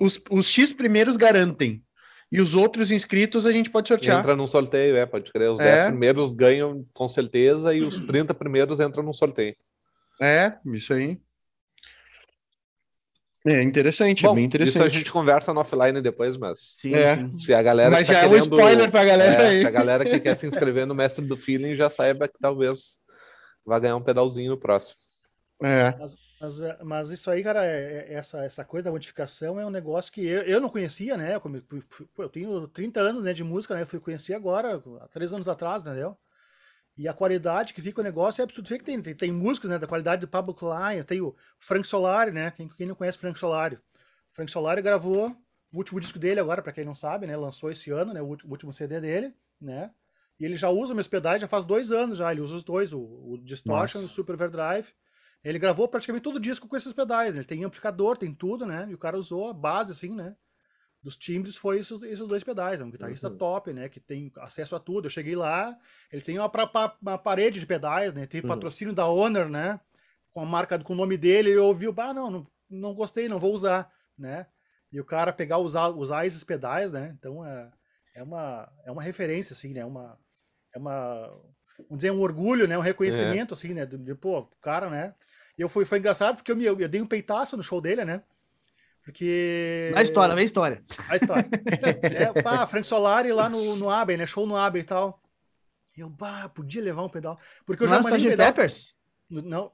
os, 0.00 0.20
os 0.30 0.48
X 0.48 0.72
primeiros 0.72 1.16
garantem. 1.16 1.84
E 2.32 2.40
os 2.40 2.54
outros 2.54 2.92
inscritos 2.92 3.44
a 3.44 3.52
gente 3.52 3.68
pode 3.68 3.88
sortear. 3.88 4.20
Entra 4.20 4.36
num 4.36 4.46
sorteio, 4.46 4.96
é, 4.96 5.04
pode 5.04 5.32
crer. 5.32 5.50
Os 5.50 5.58
é. 5.58 5.64
10 5.64 5.88
primeiros 5.88 6.32
ganham 6.32 6.86
com 6.94 7.08
certeza 7.08 7.74
e 7.74 7.82
os 7.82 7.98
30 8.00 8.32
primeiros 8.34 8.78
entram 8.78 9.02
num 9.02 9.12
sorteio. 9.12 9.54
É, 10.20 10.56
isso 10.66 10.92
aí. 10.92 11.20
É 13.46 13.62
interessante, 13.62 14.22
Bom, 14.22 14.34
bem 14.34 14.44
interessante. 14.44 14.74
Isso 14.74 14.82
a 14.82 14.88
gente 14.88 15.10
conversa 15.10 15.54
no 15.54 15.60
offline 15.60 16.00
depois, 16.02 16.36
mas 16.36 16.76
sim, 16.78 16.94
é. 16.94 17.16
sim. 17.16 17.36
se 17.38 17.54
a 17.54 17.62
galera. 17.62 17.90
Mas 17.90 18.06
tá 18.06 18.12
já 18.12 18.20
querendo, 18.20 18.36
é 18.36 18.38
um 18.38 18.42
spoiler 18.42 18.90
pra 18.90 19.04
galera 19.04 19.42
é, 19.42 19.48
aí. 19.48 19.60
Se 19.60 19.66
a 19.66 19.70
galera 19.70 20.04
que 20.04 20.20
quer 20.20 20.36
se 20.36 20.46
inscrever 20.46 20.86
no 20.86 20.94
Mestre 20.94 21.24
do 21.24 21.36
Feeling 21.38 21.74
já 21.74 21.88
saiba 21.88 22.28
que 22.28 22.38
talvez 22.38 23.00
vai 23.64 23.80
ganhar 23.80 23.96
um 23.96 24.02
pedalzinho 24.02 24.50
no 24.50 24.58
próximo. 24.58 24.96
É. 25.62 25.94
Mas, 25.98 26.16
mas, 26.40 26.60
mas 26.82 27.10
isso 27.10 27.30
aí, 27.30 27.42
cara, 27.42 27.64
é, 27.64 28.08
é, 28.08 28.14
essa, 28.14 28.44
essa 28.44 28.64
coisa 28.64 28.84
da 28.84 28.90
modificação 28.90 29.58
é 29.58 29.64
um 29.64 29.70
negócio 29.70 30.12
que 30.12 30.26
eu, 30.26 30.42
eu 30.42 30.60
não 30.60 30.68
conhecia, 30.68 31.16
né? 31.16 31.36
Eu, 31.36 31.82
eu 32.18 32.28
tenho 32.28 32.68
30 32.68 33.00
anos 33.00 33.24
né, 33.24 33.32
de 33.32 33.44
música, 33.44 33.74
né? 33.74 33.82
Eu 33.82 33.86
fui 33.86 34.00
conhecer 34.00 34.34
agora, 34.34 34.82
há 35.00 35.08
três 35.08 35.32
anos 35.32 35.48
atrás, 35.48 35.82
entendeu? 35.82 36.16
E 37.00 37.08
a 37.08 37.14
qualidade 37.14 37.72
que 37.72 37.80
fica 37.80 38.02
o 38.02 38.04
negócio 38.04 38.42
é 38.42 38.44
absurdo. 38.44 38.68
Que 38.68 38.84
tem, 38.84 39.00
tem, 39.00 39.14
tem 39.14 39.32
músicas, 39.32 39.70
né, 39.70 39.78
da 39.78 39.86
qualidade 39.86 40.20
do 40.20 40.28
Pablo 40.28 40.52
Klein, 40.52 41.02
tem 41.02 41.22
o 41.22 41.34
Frank 41.58 41.88
Solari, 41.88 42.30
né? 42.30 42.50
Quem, 42.50 42.68
quem 42.68 42.86
não 42.86 42.94
conhece 42.94 43.16
Frank 43.16 43.38
Solari? 43.38 43.78
Frank 44.32 44.52
Solari 44.52 44.82
gravou 44.82 45.34
o 45.72 45.78
último 45.78 45.98
disco 45.98 46.18
dele 46.18 46.40
agora, 46.40 46.60
para 46.60 46.74
quem 46.74 46.84
não 46.84 46.94
sabe, 46.94 47.26
né? 47.26 47.34
Lançou 47.38 47.70
esse 47.70 47.90
ano, 47.90 48.12
né? 48.12 48.20
O 48.20 48.36
último 48.44 48.70
CD 48.70 49.00
dele, 49.00 49.34
né? 49.58 49.90
E 50.38 50.44
ele 50.44 50.56
já 50.56 50.68
usa 50.68 50.92
meus 50.92 51.06
pedais 51.06 51.40
já 51.40 51.48
faz 51.48 51.64
dois 51.64 51.90
anos 51.90 52.18
já. 52.18 52.30
Ele 52.30 52.42
usa 52.42 52.56
os 52.56 52.64
dois, 52.64 52.92
o, 52.92 53.00
o 53.00 53.38
Distortion 53.38 54.02
e 54.02 54.04
o 54.04 54.08
Super 54.08 54.34
Overdrive. 54.34 54.88
Ele 55.42 55.58
gravou 55.58 55.88
praticamente 55.88 56.24
todo 56.24 56.36
o 56.36 56.40
disco 56.40 56.68
com 56.68 56.76
esses 56.76 56.92
pedais, 56.92 57.32
né? 57.32 57.40
Ele 57.40 57.48
tem 57.48 57.64
amplificador, 57.64 58.18
tem 58.18 58.34
tudo, 58.34 58.66
né? 58.66 58.86
E 58.90 58.94
o 58.94 58.98
cara 58.98 59.16
usou 59.16 59.48
a 59.48 59.54
base, 59.54 59.92
assim, 59.92 60.14
né? 60.14 60.36
Dos 61.02 61.16
timbres 61.16 61.56
foi 61.56 61.78
esses, 61.78 62.02
esses 62.02 62.26
dois 62.26 62.44
pedais. 62.44 62.80
É 62.80 62.84
um 62.84 62.90
guitarrista 62.90 63.28
uhum. 63.28 63.36
top, 63.38 63.72
né? 63.72 63.88
Que 63.88 63.98
tem 63.98 64.30
acesso 64.38 64.76
a 64.76 64.78
tudo. 64.78 65.06
Eu 65.06 65.10
cheguei 65.10 65.34
lá, 65.34 65.76
ele 66.12 66.20
tem 66.20 66.38
uma, 66.38 66.48
pra, 66.48 66.96
uma 67.00 67.16
parede 67.16 67.58
de 67.58 67.66
pedais, 67.66 68.12
né? 68.12 68.26
Teve 68.26 68.46
uhum. 68.46 68.54
patrocínio 68.54 68.94
da 68.94 69.06
Honor, 69.06 69.48
né? 69.48 69.80
Com 70.32 70.40
a 70.40 70.46
marca, 70.46 70.78
com 70.78 70.92
o 70.92 70.96
nome 70.96 71.16
dele. 71.16 71.50
Ele 71.50 71.58
ouviu, 71.58 71.94
ah, 71.96 72.12
não, 72.12 72.30
não, 72.30 72.46
não 72.68 72.94
gostei, 72.94 73.28
não 73.28 73.38
vou 73.38 73.54
usar 73.54 73.90
né? 74.20 74.46
E 74.92 75.00
o 75.00 75.04
cara 75.04 75.32
pegar, 75.32 75.58
usar, 75.58 75.88
usar 75.88 76.26
esses 76.26 76.44
pedais, 76.44 76.92
né? 76.92 77.16
Então 77.18 77.44
é, 77.44 77.70
é, 78.14 78.22
uma, 78.22 78.70
é 78.84 78.92
uma 78.92 79.02
referência, 79.02 79.54
assim, 79.54 79.72
né? 79.72 79.84
Uma, 79.84 80.18
é 80.74 80.78
uma, 80.78 81.28
vamos 81.78 81.96
dizer, 81.96 82.10
um 82.12 82.20
orgulho, 82.20 82.68
né? 82.68 82.76
Um 82.76 82.82
reconhecimento, 82.82 83.54
é. 83.54 83.56
assim, 83.56 83.72
né? 83.72 83.86
De, 83.86 83.96
de, 83.96 84.14
pô, 84.14 84.44
cara, 84.60 84.90
né? 84.90 85.14
E 85.56 85.62
eu 85.62 85.68
fui, 85.68 85.84
foi 85.84 85.98
engraçado 85.98 86.36
porque 86.36 86.52
eu, 86.52 86.56
me, 86.56 86.64
eu 86.64 86.88
dei 86.88 87.00
um 87.00 87.06
peitaço 87.06 87.56
no 87.56 87.62
show 87.62 87.80
dele, 87.80 88.04
né? 88.04 88.22
Porque. 89.10 89.90
Na 89.92 90.02
história, 90.02 90.34
vem 90.34 90.44
história. 90.44 90.82
A 91.08 91.16
história. 91.16 91.48
é, 92.02 92.42
pá, 92.42 92.66
Frank 92.66 92.86
Solari 92.86 93.32
lá 93.32 93.48
no, 93.48 93.74
no 93.74 93.90
Abbey, 93.90 94.16
né? 94.16 94.24
Show 94.24 94.46
no 94.46 94.56
Abbey 94.56 94.82
e 94.82 94.84
tal. 94.84 95.20
E 95.96 96.00
eu, 96.00 96.08
bah, 96.08 96.48
podia 96.48 96.80
levar 96.80 97.02
um 97.02 97.08
pedal. 97.08 97.36
Porque 97.66 97.82
eu 97.82 97.88
não 97.88 97.96
já 97.96 98.02
mandei 98.02 98.26
um 98.26 98.30
pedal... 98.30 98.46
Peppers? 98.46 98.94
Não. 99.28 99.72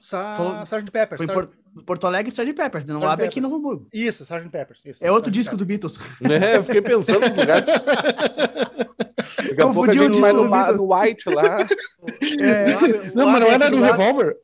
Sa... 0.00 0.62
Sgt. 0.64 0.90
Peppers. 0.90 1.24
Foi 1.24 1.26
Sgt. 1.26 1.52
Porto 1.84 2.06
Alegre 2.06 2.30
Sgt. 2.30 2.54
Peppers, 2.54 2.84
né? 2.86 2.94
não 2.94 3.00
Sgt. 3.00 3.12
Abbey 3.12 3.26
aqui 3.26 3.40
no 3.42 3.54
Hamburgo. 3.54 3.88
Isso, 3.92 4.22
Sgt. 4.22 4.48
Peppers. 4.48 4.82
Isso, 4.86 5.04
é 5.04 5.10
outro 5.10 5.30
Sgt. 5.30 5.38
disco 5.38 5.56
do 5.56 5.66
Beatles. 5.66 5.98
É, 6.24 6.56
eu 6.56 6.64
fiquei 6.64 6.80
pensando 6.80 7.20
nos 7.20 7.36
lugares. 7.36 7.66
Daqui 9.36 9.60
a 9.60 9.66
pouco 9.66 9.90
a 9.90 9.94
gente 9.94 10.18
vai 10.18 10.32
no, 10.32 10.48
no 10.48 10.94
White 10.94 11.28
lá. 11.28 11.58
É, 12.40 13.12
não, 13.14 13.26
mas 13.26 13.40
não 13.40 13.48
era 13.48 13.70
no 13.70 13.82
Revolver. 13.82 14.36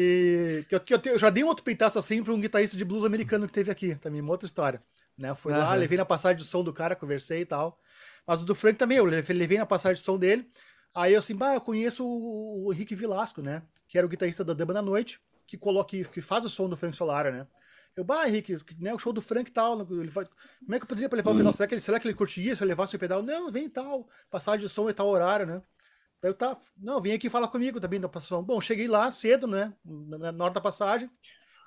E 0.00 0.64
que 0.68 0.74
eu, 0.76 0.80
que 0.80 0.94
eu, 0.94 1.00
eu, 1.06 1.18
já 1.18 1.28
dei 1.28 1.42
um 1.42 1.48
outro 1.48 1.64
peitaço 1.64 1.98
assim 1.98 2.22
para 2.22 2.32
um 2.32 2.40
guitarrista 2.40 2.76
de 2.76 2.84
blues 2.84 3.04
americano 3.04 3.48
que 3.48 3.52
teve 3.52 3.68
aqui, 3.68 3.96
também, 3.96 4.20
uma 4.20 4.30
outra 4.30 4.46
história. 4.46 4.80
Né? 5.16 5.34
Fui 5.34 5.52
uhum. 5.52 5.58
lá, 5.58 5.74
levei 5.74 5.98
na 5.98 6.04
passagem 6.04 6.36
de 6.36 6.44
som 6.44 6.62
do 6.62 6.72
cara, 6.72 6.94
conversei 6.94 7.40
e 7.40 7.44
tal. 7.44 7.80
Mas 8.24 8.40
o 8.40 8.44
do 8.44 8.54
Frank 8.54 8.78
também, 8.78 8.98
eu 8.98 9.04
levei 9.04 9.58
na 9.58 9.66
passagem 9.66 9.96
de 9.96 10.02
som 10.02 10.16
dele. 10.16 10.48
Aí 10.94 11.14
eu 11.14 11.18
assim, 11.18 11.34
bah, 11.34 11.54
eu 11.54 11.60
conheço 11.60 12.06
o, 12.06 12.66
o 12.66 12.72
Henrique 12.72 12.94
Vilasco, 12.94 13.42
né? 13.42 13.60
Que 13.88 13.98
era 13.98 14.06
o 14.06 14.10
guitarrista 14.10 14.44
da 14.44 14.54
Dama 14.54 14.72
da 14.72 14.80
Noite, 14.80 15.20
que 15.48 15.58
coloca, 15.58 15.90
que, 15.90 16.04
que 16.04 16.20
faz 16.20 16.44
o 16.44 16.48
som 16.48 16.68
do 16.68 16.76
Frank 16.76 16.96
Solara, 16.96 17.32
né? 17.32 17.46
Eu, 17.96 18.04
bah, 18.04 18.28
Henrique, 18.28 18.56
né, 18.78 18.94
o 18.94 18.98
show 19.00 19.12
do 19.12 19.20
Frank 19.20 19.50
e 19.50 19.52
tal, 19.52 19.80
ele 19.80 20.10
vai, 20.10 20.24
como 20.60 20.74
é 20.76 20.78
que 20.78 20.84
eu 20.84 20.88
poderia 20.88 21.10
levar 21.12 21.32
o 21.32 21.36
pedal? 21.36 21.52
Será 21.52 21.66
que 21.66 21.74
ele, 21.74 21.80
será 21.80 21.98
que 21.98 22.06
ele 22.06 22.14
curtia 22.14 22.54
se 22.54 22.62
eu 22.62 22.68
levasse 22.68 22.94
o 22.94 22.98
pedal? 22.98 23.24
Não, 23.24 23.50
vem 23.50 23.64
e 23.64 23.68
tal, 23.68 24.08
passagem 24.30 24.60
de 24.60 24.68
som 24.68 24.88
e 24.88 24.94
tal 24.94 25.08
horário, 25.08 25.44
né? 25.44 25.60
Eu 26.22 26.34
tá, 26.34 26.58
não, 26.76 27.00
vem 27.00 27.12
aqui 27.12 27.30
falar 27.30 27.48
comigo 27.48 27.80
também 27.80 28.00
da 28.00 28.08
passação. 28.08 28.42
Bom, 28.42 28.60
cheguei 28.60 28.88
lá 28.88 29.10
cedo, 29.10 29.46
né? 29.46 29.72
Na 29.84 30.44
hora 30.44 30.54
da 30.54 30.60
passagem. 30.60 31.08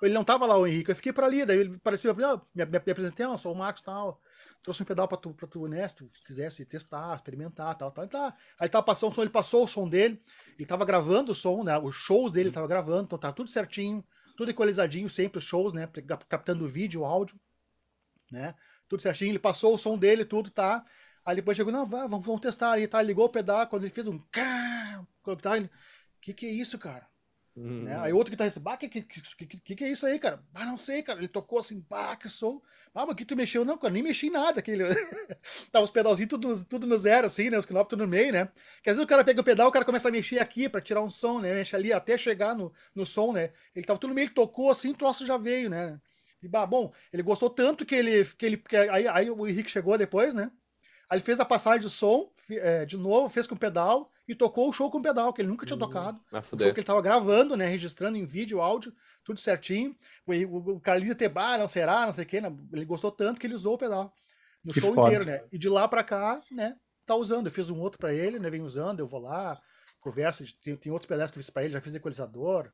Ele 0.01 0.13
não 0.13 0.23
tava 0.23 0.45
lá, 0.45 0.57
o 0.57 0.65
Henrique. 0.65 0.89
Eu 0.89 0.95
fiquei 0.95 1.13
por 1.13 1.23
ali, 1.23 1.45
daí 1.45 1.59
ele 1.59 1.77
parecia, 1.77 2.11
ah, 2.11 2.41
me, 2.53 2.65
me, 2.65 2.77
apresentei, 2.77 3.25
não, 3.25 3.37
sou 3.37 3.53
o 3.53 3.55
Marcos 3.55 3.83
tal. 3.83 4.19
Trouxe 4.63 4.81
um 4.81 4.85
pedal 4.85 5.07
pra 5.07 5.17
tu, 5.17 5.31
pra 5.33 5.47
tu, 5.47 5.67
né? 5.67 5.87
Se 5.87 5.97
tu 5.97 6.09
quisesse 6.25 6.65
testar, 6.65 7.15
experimentar, 7.15 7.75
tal, 7.77 7.91
tal. 7.91 8.07
Tá. 8.07 8.27
Aí 8.59 8.65
ele 8.65 8.69
tava 8.69 8.83
passando 8.83 9.11
o 9.11 9.15
som, 9.15 9.21
ele 9.21 9.29
passou 9.29 9.63
o 9.63 9.67
som 9.67 9.87
dele, 9.87 10.21
ele 10.57 10.65
tava 10.65 10.83
gravando 10.85 11.31
o 11.31 11.35
som, 11.35 11.63
né? 11.63 11.77
Os 11.77 11.95
shows 11.95 12.31
dele 12.31 12.49
ele 12.49 12.53
tava 12.53 12.67
gravando, 12.67 13.03
então 13.03 13.17
tá 13.17 13.31
tudo 13.31 13.49
certinho, 13.49 14.03
tudo 14.35 14.49
equalizadinho, 14.49 15.09
sempre 15.09 15.37
os 15.37 15.43
shows, 15.43 15.71
né? 15.71 15.87
Captando 16.27 16.65
o 16.65 16.67
vídeo, 16.67 17.01
o 17.01 17.05
áudio, 17.05 17.39
né? 18.31 18.55
Tudo 18.89 19.03
certinho. 19.03 19.31
Ele 19.31 19.39
passou 19.39 19.75
o 19.75 19.77
som 19.77 19.97
dele, 19.97 20.25
tudo, 20.25 20.49
tá? 20.49 20.83
Aí 21.25 21.35
depois 21.35 21.55
chegou, 21.55 21.71
não, 21.71 21.85
vamos, 21.85 22.25
vamos 22.25 22.41
testar 22.41 22.73
aí, 22.73 22.87
tá? 22.87 23.01
Ligou 23.01 23.25
o 23.25 23.29
pedal, 23.29 23.67
quando 23.67 23.83
ele 23.83 23.93
fez 23.93 24.07
um. 24.07 24.19
Tá, 25.41 25.57
ele, 25.57 25.69
que 26.21 26.33
que 26.33 26.45
é 26.47 26.49
isso, 26.51 26.79
cara? 26.79 27.07
Uhum. 27.55 27.83
Né? 27.83 27.99
Aí 27.99 28.13
outro 28.13 28.31
que 28.31 28.37
tá 28.37 28.45
assim, 28.45 28.59
bah, 28.59 28.77
que, 28.77 28.87
que, 28.87 29.01
que, 29.01 29.45
que, 29.45 29.75
que 29.75 29.83
é 29.83 29.91
isso 29.91 30.05
aí, 30.05 30.17
cara? 30.17 30.43
Ah, 30.53 30.65
não 30.65 30.77
sei, 30.77 31.03
cara. 31.03 31.19
Ele 31.19 31.27
tocou 31.27 31.59
assim, 31.59 31.85
bah, 31.89 32.15
que 32.15 32.29
som. 32.29 32.61
Ah, 32.93 33.05
mas 33.05 33.15
que 33.15 33.25
tu 33.25 33.35
mexeu? 33.35 33.65
Não, 33.65 33.77
cara, 33.77 33.93
nem 33.93 34.03
mexi 34.03 34.27
em 34.27 34.29
nada. 34.31 34.59
Aquele... 34.59 34.83
Tava 35.71 35.83
os 35.85 35.91
pedalzinhos 35.91 36.29
tudo, 36.29 36.65
tudo 36.65 36.87
no 36.87 36.97
zero, 36.97 37.27
assim, 37.27 37.49
né? 37.49 37.57
Os 37.57 37.65
knobs 37.65 37.89
tudo 37.89 38.03
no 38.03 38.09
meio, 38.09 38.31
né? 38.31 38.49
Que 38.81 38.89
às 38.89 38.97
vezes 38.97 39.03
o 39.03 39.07
cara 39.07 39.23
pega 39.23 39.41
o 39.41 39.43
pedal, 39.43 39.67
o 39.67 39.71
cara 39.71 39.85
começa 39.85 40.07
a 40.07 40.11
mexer 40.11 40.39
aqui 40.39 40.69
pra 40.69 40.81
tirar 40.81 41.01
um 41.01 41.09
som, 41.09 41.39
né? 41.39 41.53
Mexe 41.53 41.75
ali 41.75 41.91
até 41.91 42.17
chegar 42.17 42.55
no, 42.55 42.73
no 42.95 43.05
som, 43.05 43.33
né? 43.33 43.51
Ele 43.75 43.85
tava 43.85 43.99
tudo 43.99 44.09
no 44.09 44.15
meio, 44.15 44.27
ele 44.27 44.33
tocou 44.33 44.69
assim, 44.69 44.91
o 44.91 44.95
troço 44.95 45.25
já 45.25 45.37
veio, 45.37 45.69
né? 45.69 45.99
E, 46.41 46.47
bah, 46.47 46.65
bom, 46.65 46.91
ele 47.13 47.21
gostou 47.21 47.49
tanto 47.49 47.85
que 47.85 47.95
ele. 47.95 48.25
Que 48.25 48.45
ele 48.45 48.57
que 48.57 48.75
aí, 48.75 49.07
aí 49.07 49.29
o 49.29 49.47
Henrique 49.47 49.69
chegou 49.69 49.97
depois, 49.97 50.33
né? 50.33 50.51
Aí 51.11 51.17
ele 51.17 51.25
fez 51.25 51.41
a 51.41 51.45
passagem 51.45 51.81
de 51.81 51.89
som 51.89 52.31
é, 52.49 52.85
de 52.85 52.95
novo, 52.95 53.27
fez 53.27 53.45
com 53.45 53.53
pedal 53.53 54.09
e 54.25 54.33
tocou 54.33 54.69
o 54.69 54.71
show 54.71 54.89
com 54.89 55.01
pedal, 55.01 55.33
que 55.33 55.41
ele 55.41 55.49
nunca 55.49 55.65
tinha 55.65 55.75
hum, 55.75 55.79
tocado. 55.79 56.17
O 56.31 56.41
show 56.41 56.73
que 56.73 56.79
ele 56.79 56.87
tava 56.87 57.01
gravando, 57.01 57.57
né? 57.57 57.65
Registrando 57.65 58.17
em 58.17 58.25
vídeo, 58.25 58.61
áudio, 58.61 58.93
tudo 59.21 59.37
certinho. 59.37 59.93
O, 60.25 60.31
o, 60.31 60.75
o 60.75 60.79
Carlinhos 60.79 61.17
Tebar, 61.17 61.59
não 61.59 61.67
será, 61.67 62.05
não 62.05 62.13
sei 62.13 62.23
o 62.23 62.27
quê, 62.27 62.39
né? 62.39 62.55
ele 62.71 62.85
gostou 62.85 63.11
tanto 63.11 63.41
que 63.41 63.45
ele 63.45 63.53
usou 63.53 63.73
o 63.73 63.77
pedal 63.77 64.15
no 64.63 64.71
que 64.71 64.79
show 64.79 64.95
foda. 64.95 65.07
inteiro, 65.07 65.25
né? 65.25 65.43
E 65.51 65.57
de 65.57 65.67
lá 65.67 65.85
pra 65.85 66.01
cá, 66.01 66.41
né? 66.49 66.77
Tá 67.05 67.13
usando. 67.13 67.47
Eu 67.47 67.51
fiz 67.51 67.69
um 67.69 67.81
outro 67.81 67.99
pra 67.99 68.13
ele, 68.13 68.39
né? 68.39 68.49
Vem 68.49 68.61
usando, 68.61 69.01
eu 69.01 69.07
vou 69.07 69.19
lá, 69.19 69.61
converso, 69.99 70.45
tem, 70.63 70.77
tem 70.77 70.93
outros 70.93 71.09
pedais 71.09 71.29
que 71.29 71.37
eu 71.37 71.43
fiz 71.43 71.49
pra 71.49 71.65
ele, 71.65 71.73
já 71.73 71.81
fiz 71.81 71.93
equalizador. 71.93 72.71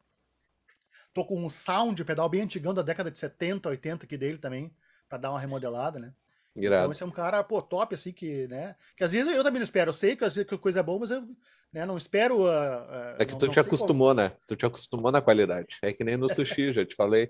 Tô 1.11 1.26
com 1.26 1.43
um 1.43 1.49
sound, 1.49 2.05
pedal 2.05 2.30
bem 2.30 2.41
antigão 2.41 2.72
da 2.72 2.84
década 2.84 3.09
de 3.09 3.18
70, 3.18 3.68
80 3.68 4.05
aqui 4.05 4.15
dele 4.15 4.38
também, 4.38 4.72
para 5.09 5.18
dar 5.18 5.31
uma 5.31 5.39
remodelada, 5.39 5.97
né? 5.97 6.14
Irado. 6.58 6.84
Então 6.84 6.92
esse 6.92 7.04
é 7.04 7.06
um 7.06 7.12
cara, 7.12 7.44
pô, 7.44 7.62
top, 7.62 7.94
assim, 7.94 8.12
que, 8.12 8.48
né? 8.48 8.76
Que 8.96 9.04
às 9.04 9.12
vezes 9.12 9.34
eu 9.34 9.44
também 9.44 9.60
não 9.60 9.64
espero. 9.64 9.90
Eu 9.90 9.94
sei 9.94 10.16
que 10.16 10.26
às 10.26 10.36
vezes 10.36 10.50
que 10.50 10.58
coisa 10.58 10.80
é 10.80 10.84
boa, 10.84 11.00
mas 11.00 11.12
eu 11.12 11.24
né, 11.72 11.86
não 11.86 11.98
espero. 11.98 12.40
Uh, 12.40 12.46
uh, 12.46 13.16
é 13.20 13.26
que 13.26 13.34
não, 13.34 13.40
tu 13.40 13.48
te 13.50 13.60
acostumou, 13.60 14.10
como. 14.10 14.22
né? 14.22 14.34
Tu 14.48 14.56
te 14.56 14.66
acostumou 14.66 15.12
na 15.12 15.22
qualidade. 15.22 15.78
É 15.82 15.94
que 15.94 16.04
nem 16.04 16.18
no 16.18 16.28
sushi, 16.28 16.74
já 16.74 16.86
te 16.86 16.96
falei. 16.96 17.30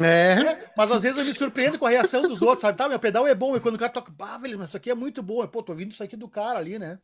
É. 0.00 0.32
é. 0.32 0.72
Mas 0.76 0.90
às 0.90 1.02
vezes 1.02 1.18
eu 1.18 1.24
me 1.24 1.34
surpreendo 1.34 1.78
com 1.78 1.86
a 1.86 1.90
reação 1.90 2.22
dos 2.22 2.40
outros, 2.40 2.62
sabe? 2.62 2.78
Tá, 2.78 2.88
meu 2.88 2.98
pedal 2.98 3.26
é 3.26 3.34
bom. 3.34 3.56
E 3.56 3.60
quando 3.60 3.74
o 3.74 3.78
cara 3.78 3.92
toca, 3.92 4.10
bah, 4.10 4.38
velho, 4.38 4.58
mas 4.58 4.68
isso 4.68 4.76
aqui 4.76 4.90
é 4.90 4.94
muito 4.94 5.22
bom. 5.22 5.46
Pô, 5.48 5.62
tô 5.62 5.72
ouvindo 5.72 5.92
isso 5.92 6.02
aqui 6.02 6.16
do 6.16 6.28
cara 6.28 6.58
ali, 6.58 6.78
né? 6.78 6.98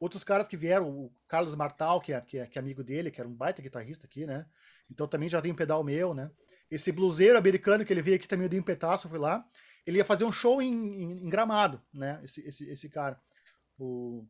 Outros 0.00 0.24
caras 0.24 0.48
que 0.48 0.56
vieram, 0.56 0.88
o 0.88 1.12
Carlos 1.28 1.54
Martal, 1.54 2.00
que 2.00 2.12
é, 2.12 2.20
que 2.20 2.38
é, 2.38 2.46
que 2.46 2.58
é 2.58 2.60
amigo 2.60 2.82
dele, 2.82 3.10
que 3.10 3.20
era 3.20 3.28
um 3.28 3.34
baita 3.34 3.62
guitarrista 3.62 4.06
aqui, 4.06 4.26
né? 4.26 4.46
Então 4.90 5.06
também 5.06 5.28
já 5.28 5.40
tem 5.40 5.52
um 5.52 5.56
pedal 5.56 5.84
meu, 5.84 6.14
né? 6.14 6.30
Esse 6.70 6.90
bluseiro 6.90 7.36
americano 7.36 7.84
que 7.84 7.92
ele 7.92 8.02
veio 8.02 8.16
aqui 8.16 8.26
também, 8.26 8.46
eu 8.46 8.48
dei 8.48 8.58
um 8.58 8.64
petaço, 8.64 9.08
fui 9.08 9.18
lá 9.18 9.44
ele 9.86 9.98
ia 9.98 10.04
fazer 10.04 10.24
um 10.24 10.32
show 10.32 10.62
em, 10.62 10.72
em, 10.72 11.26
em 11.26 11.28
Gramado, 11.28 11.80
né? 11.92 12.20
Esse, 12.22 12.40
esse, 12.46 12.70
esse 12.70 12.88
cara. 12.88 13.20
O... 13.78 14.24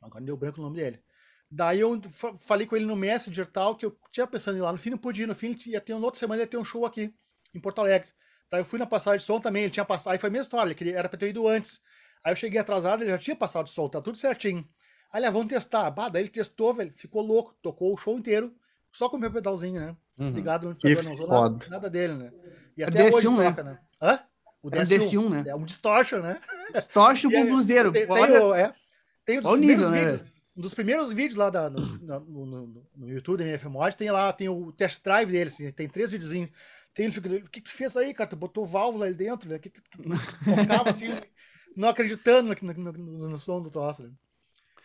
Agora 0.00 0.24
deu 0.24 0.36
branco 0.36 0.60
o 0.60 0.62
nome 0.62 0.76
dele. 0.76 1.02
Daí 1.50 1.80
eu 1.80 2.00
falei 2.40 2.66
com 2.66 2.74
ele 2.74 2.84
no 2.84 2.96
Messenger 2.96 3.46
tal, 3.46 3.76
que 3.76 3.86
eu 3.86 3.96
tinha 4.10 4.26
pensando 4.26 4.56
em 4.56 4.58
ir 4.58 4.62
lá. 4.62 4.72
No 4.72 4.78
fim 4.78 4.90
não 4.90 4.98
podia, 4.98 5.26
no 5.26 5.34
fim 5.34 5.56
ia 5.66 5.80
ter 5.80 5.94
uma 5.94 6.04
outra 6.04 6.18
semana, 6.18 6.42
ia 6.42 6.46
ter 6.46 6.56
um 6.56 6.64
show 6.64 6.84
aqui, 6.84 7.14
em 7.54 7.60
Porto 7.60 7.80
Alegre. 7.80 8.08
Daí 8.50 8.60
eu 8.60 8.64
fui 8.64 8.78
na 8.78 8.86
passagem 8.86 9.18
de 9.18 9.24
som 9.24 9.40
também, 9.40 9.62
ele 9.62 9.72
tinha 9.72 9.84
passado, 9.84 10.12
aí 10.12 10.18
foi 10.18 10.28
a 10.28 10.32
mesma 10.32 10.42
história, 10.42 10.68
ele 10.68 10.74
queria, 10.74 10.98
era 10.98 11.08
pra 11.08 11.18
ter 11.18 11.28
ido 11.28 11.46
antes. 11.46 11.80
Aí 12.24 12.32
eu 12.32 12.36
cheguei 12.36 12.58
atrasado, 12.58 13.02
ele 13.02 13.10
já 13.10 13.18
tinha 13.18 13.36
passado 13.36 13.66
o 13.66 13.70
som, 13.70 13.88
tá 13.88 14.00
tudo 14.00 14.18
certinho. 14.18 14.66
Aí 15.12 15.20
ele, 15.20 15.26
ah, 15.26 15.30
vamos 15.30 15.48
testar. 15.48 15.88
Bah, 15.90 16.08
daí 16.08 16.22
ele 16.22 16.28
testou, 16.28 16.74
velho, 16.74 16.92
ficou 16.96 17.22
louco, 17.22 17.54
tocou 17.62 17.92
o 17.92 17.96
show 17.96 18.16
inteiro, 18.18 18.52
só 18.92 19.08
com 19.08 19.16
o 19.16 19.20
meu 19.20 19.30
pedalzinho, 19.30 19.80
né? 19.80 19.96
Uhum. 20.18 20.30
Ligado 20.30 20.68
no 20.68 20.76
pedal, 20.76 21.04
não 21.04 21.14
usou 21.14 21.28
nada, 21.28 21.66
nada, 21.68 21.90
dele, 21.90 22.14
né? 22.14 22.32
E 22.76 22.82
até 22.82 23.04
hoje 23.04 23.28
né? 23.28 23.50
toca, 23.50 23.62
né? 23.62 23.78
Hã? 24.00 24.18
O 24.64 24.70
DS1, 24.70 24.80
é 24.80 24.98
DS1 24.98 25.28
né? 25.28 25.44
É 25.46 25.54
um 25.54 25.62
distortion, 25.62 26.20
né? 26.20 26.40
Distortion 26.72 27.28
com 27.30 27.46
bluseiro. 27.46 27.92
Tem, 27.92 28.06
tem, 28.06 28.16
o, 28.16 28.54
é, 28.54 28.74
tem 29.22 29.38
um 29.38 29.42
dos 29.42 29.50
primeiros 29.50 29.60
nível, 29.60 29.90
né? 29.90 30.00
vídeos. 30.00 30.20
Né? 30.22 30.28
Um 30.56 30.62
dos 30.62 30.74
primeiros 30.74 31.12
vídeos 31.12 31.34
lá 31.34 31.50
da, 31.50 31.68
no, 31.68 31.80
no, 31.80 32.46
no, 32.46 32.86
no 32.96 33.10
YouTube 33.10 33.38
da 33.38 33.44
MF 33.44 33.68
Mod, 33.68 33.94
tem 33.94 34.10
lá, 34.10 34.32
tem 34.32 34.48
o 34.48 34.72
test 34.72 35.04
drive 35.04 35.30
dele, 35.30 35.48
assim, 35.48 35.70
tem 35.70 35.86
três 35.86 36.12
videozinhos. 36.12 36.48
Tem 36.94 37.04
ele 37.04 37.12
fica, 37.12 37.28
o 37.28 37.50
que, 37.50 37.60
que 37.60 37.70
tu 37.70 37.76
fez 37.76 37.94
aí, 37.94 38.14
cara? 38.14 38.30
Tu 38.30 38.36
botou 38.36 38.64
válvula 38.64 39.04
ali 39.04 39.14
dentro, 39.14 39.50
né? 39.50 39.58
Que, 39.58 39.68
que, 39.68 39.82
que, 39.82 40.02
tocava 40.02 40.90
assim, 40.90 41.08
não 41.76 41.88
acreditando 41.88 42.56
no, 42.62 42.92
no, 43.28 43.38
som 43.38 43.60
do 43.60 43.68
troço. 43.68 44.04
Né? 44.04 44.12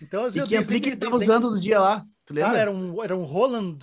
Então, 0.01 0.25
assim, 0.25 0.41
e 0.41 0.79
que 0.81 0.89
ele 0.89 0.97
tava 0.97 1.15
usando 1.15 1.51
no 1.51 1.59
dia 1.59 1.79
lá? 1.79 2.05
Tu 2.25 2.33
lembra? 2.33 2.49
Cara, 2.49 2.61
era 2.63 2.71
um, 2.71 3.01
era 3.01 3.15
um 3.15 3.23
Roland 3.23 3.79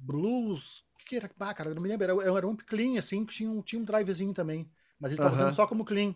Blues 0.00 0.87
que 1.08 1.16
era? 1.16 1.30
Ah, 1.40 1.54
cara, 1.54 1.74
não 1.74 1.82
me 1.82 1.88
lembro. 1.88 2.04
Era, 2.04 2.36
era 2.36 2.46
um 2.46 2.54
clean, 2.54 2.98
assim, 2.98 3.24
que 3.24 3.34
tinha 3.34 3.50
um, 3.50 3.62
tinha 3.62 3.80
um 3.80 3.84
drivezinho 3.84 4.34
também. 4.34 4.70
Mas 5.00 5.12
ele 5.12 5.20
tava 5.20 5.34
usando 5.34 5.54
só 5.54 5.66
como 5.66 5.84
clean. 5.84 6.14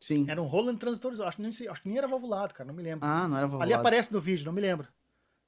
Sim. 0.00 0.24
Era 0.28 0.40
um 0.40 0.46
Roland 0.46 0.78
transistorizado. 0.78 1.28
Acho, 1.28 1.42
nem 1.42 1.52
sei, 1.52 1.68
acho 1.68 1.82
que 1.82 1.88
nem 1.88 1.98
era 1.98 2.06
valvulado, 2.06 2.54
cara. 2.54 2.68
Não 2.68 2.74
me 2.74 2.82
lembro. 2.82 3.06
Ah, 3.06 3.28
não 3.28 3.36
era 3.36 3.46
valvulado. 3.46 3.62
Ali 3.64 3.74
aparece 3.74 4.12
no 4.12 4.20
vídeo, 4.20 4.46
não 4.46 4.52
me 4.52 4.60
lembro. 4.60 4.88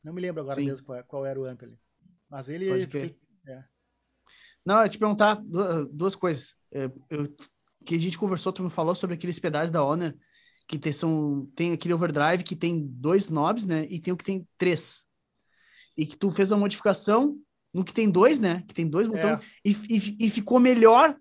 Não 0.02 0.12
me 0.12 0.20
lembro 0.20 0.42
agora 0.42 0.56
Sim. 0.56 0.66
mesmo 0.66 0.84
qual, 0.84 1.04
qual, 1.04 1.24
era 1.24 1.40
o 1.40 1.44
amp 1.44 1.62
ali. 1.62 1.78
Mas 2.28 2.48
ele. 2.48 2.66
ele 2.66 3.16
é. 3.46 3.64
Não, 4.64 4.82
eu 4.82 4.88
te 4.88 4.98
perguntar 4.98 5.40
duas 5.90 6.16
coisas. 6.16 6.54
É, 6.70 6.90
eu, 7.08 7.26
que 7.84 7.94
a 7.94 7.98
gente 7.98 8.18
conversou, 8.18 8.52
tu 8.52 8.62
me 8.62 8.70
falou 8.70 8.94
sobre 8.94 9.14
aqueles 9.14 9.38
pedais 9.38 9.70
da 9.70 9.82
Honor 9.82 10.14
que 10.68 10.78
tem, 10.78 10.92
são, 10.92 11.50
tem 11.56 11.72
aquele 11.72 11.94
overdrive 11.94 12.44
que 12.44 12.54
tem 12.54 12.86
dois 12.86 13.28
knobs, 13.28 13.64
né? 13.64 13.86
E 13.90 13.98
tem 14.00 14.14
o 14.14 14.16
que 14.16 14.24
tem 14.24 14.46
três. 14.56 15.04
E 15.96 16.06
que 16.06 16.16
tu 16.16 16.30
fez 16.30 16.52
a 16.52 16.56
modificação 16.56 17.36
no 17.72 17.84
que 17.84 17.92
tem 17.92 18.10
dois, 18.10 18.38
né? 18.38 18.64
Que 18.68 18.74
tem 18.74 18.88
dois 18.88 19.06
botões, 19.06 19.38
é. 19.38 19.42
e, 19.64 19.72
e, 19.72 20.26
e, 20.26 20.30
ficou 20.30 20.60
melhor. 20.60 21.16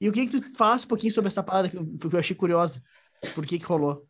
E 0.00 0.08
o 0.08 0.12
que 0.12 0.26
que 0.26 0.40
tu 0.40 0.56
faz 0.56 0.84
um 0.84 0.88
pouquinho 0.88 1.12
sobre 1.12 1.28
essa 1.28 1.42
parada 1.42 1.68
que 1.68 1.76
eu, 1.76 1.86
que 1.98 2.06
eu 2.06 2.18
achei 2.18 2.34
curiosa? 2.34 2.82
Por 3.34 3.46
que 3.46 3.58
que 3.58 3.64
rolou? 3.64 4.08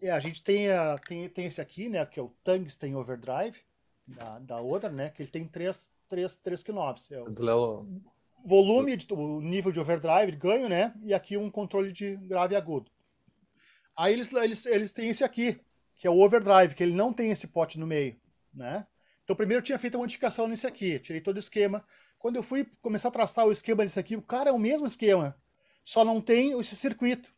É, 0.00 0.10
a 0.10 0.20
gente 0.20 0.42
tem, 0.42 0.70
a, 0.70 0.96
tem, 0.96 1.28
tem 1.28 1.46
esse 1.46 1.60
aqui, 1.60 1.88
né? 1.88 2.04
Que 2.06 2.20
é 2.20 2.22
o 2.22 2.34
Tungsten 2.44 2.94
Overdrive, 2.94 3.58
da, 4.06 4.38
da 4.38 4.60
outra, 4.60 4.88
né? 4.88 5.10
Que 5.10 5.22
ele 5.22 5.30
tem 5.30 5.46
três, 5.46 5.90
três, 6.08 6.36
três 6.36 6.62
knobs. 6.62 7.10
É 7.10 7.20
o 7.20 7.28
volume, 8.46 8.96
o 9.10 9.40
nível 9.40 9.72
de 9.72 9.80
overdrive, 9.80 10.36
ganho, 10.36 10.68
né? 10.68 10.94
E 11.02 11.12
aqui 11.12 11.36
um 11.36 11.50
controle 11.50 11.92
de 11.92 12.16
grave 12.16 12.54
e 12.54 12.56
agudo. 12.56 12.90
Aí 13.98 14.12
eles, 14.12 14.32
eles, 14.32 14.64
eles 14.66 14.92
têm 14.92 15.08
esse 15.08 15.24
aqui, 15.24 15.60
que 15.96 16.06
é 16.06 16.10
o 16.10 16.20
overdrive, 16.20 16.76
que 16.76 16.84
ele 16.84 16.94
não 16.94 17.12
tem 17.12 17.32
esse 17.32 17.48
pote 17.48 17.80
no 17.80 17.86
meio, 17.86 18.14
né? 18.54 18.86
Então 19.24 19.34
primeiro 19.34 19.60
eu 19.60 19.64
tinha 19.64 19.78
feito 19.78 19.96
a 19.96 19.98
modificação 19.98 20.46
nesse 20.46 20.68
aqui, 20.68 21.00
tirei 21.00 21.20
todo 21.20 21.36
o 21.36 21.40
esquema. 21.40 21.84
Quando 22.16 22.36
eu 22.36 22.42
fui 22.42 22.64
começar 22.80 23.08
a 23.08 23.10
traçar 23.10 23.44
o 23.44 23.50
esquema 23.50 23.82
desse 23.82 23.98
aqui, 23.98 24.14
o 24.14 24.22
cara 24.22 24.50
é 24.50 24.52
o 24.52 24.58
mesmo 24.58 24.86
esquema, 24.86 25.36
só 25.84 26.04
não 26.04 26.20
tem 26.20 26.58
esse 26.60 26.76
circuito. 26.76 27.28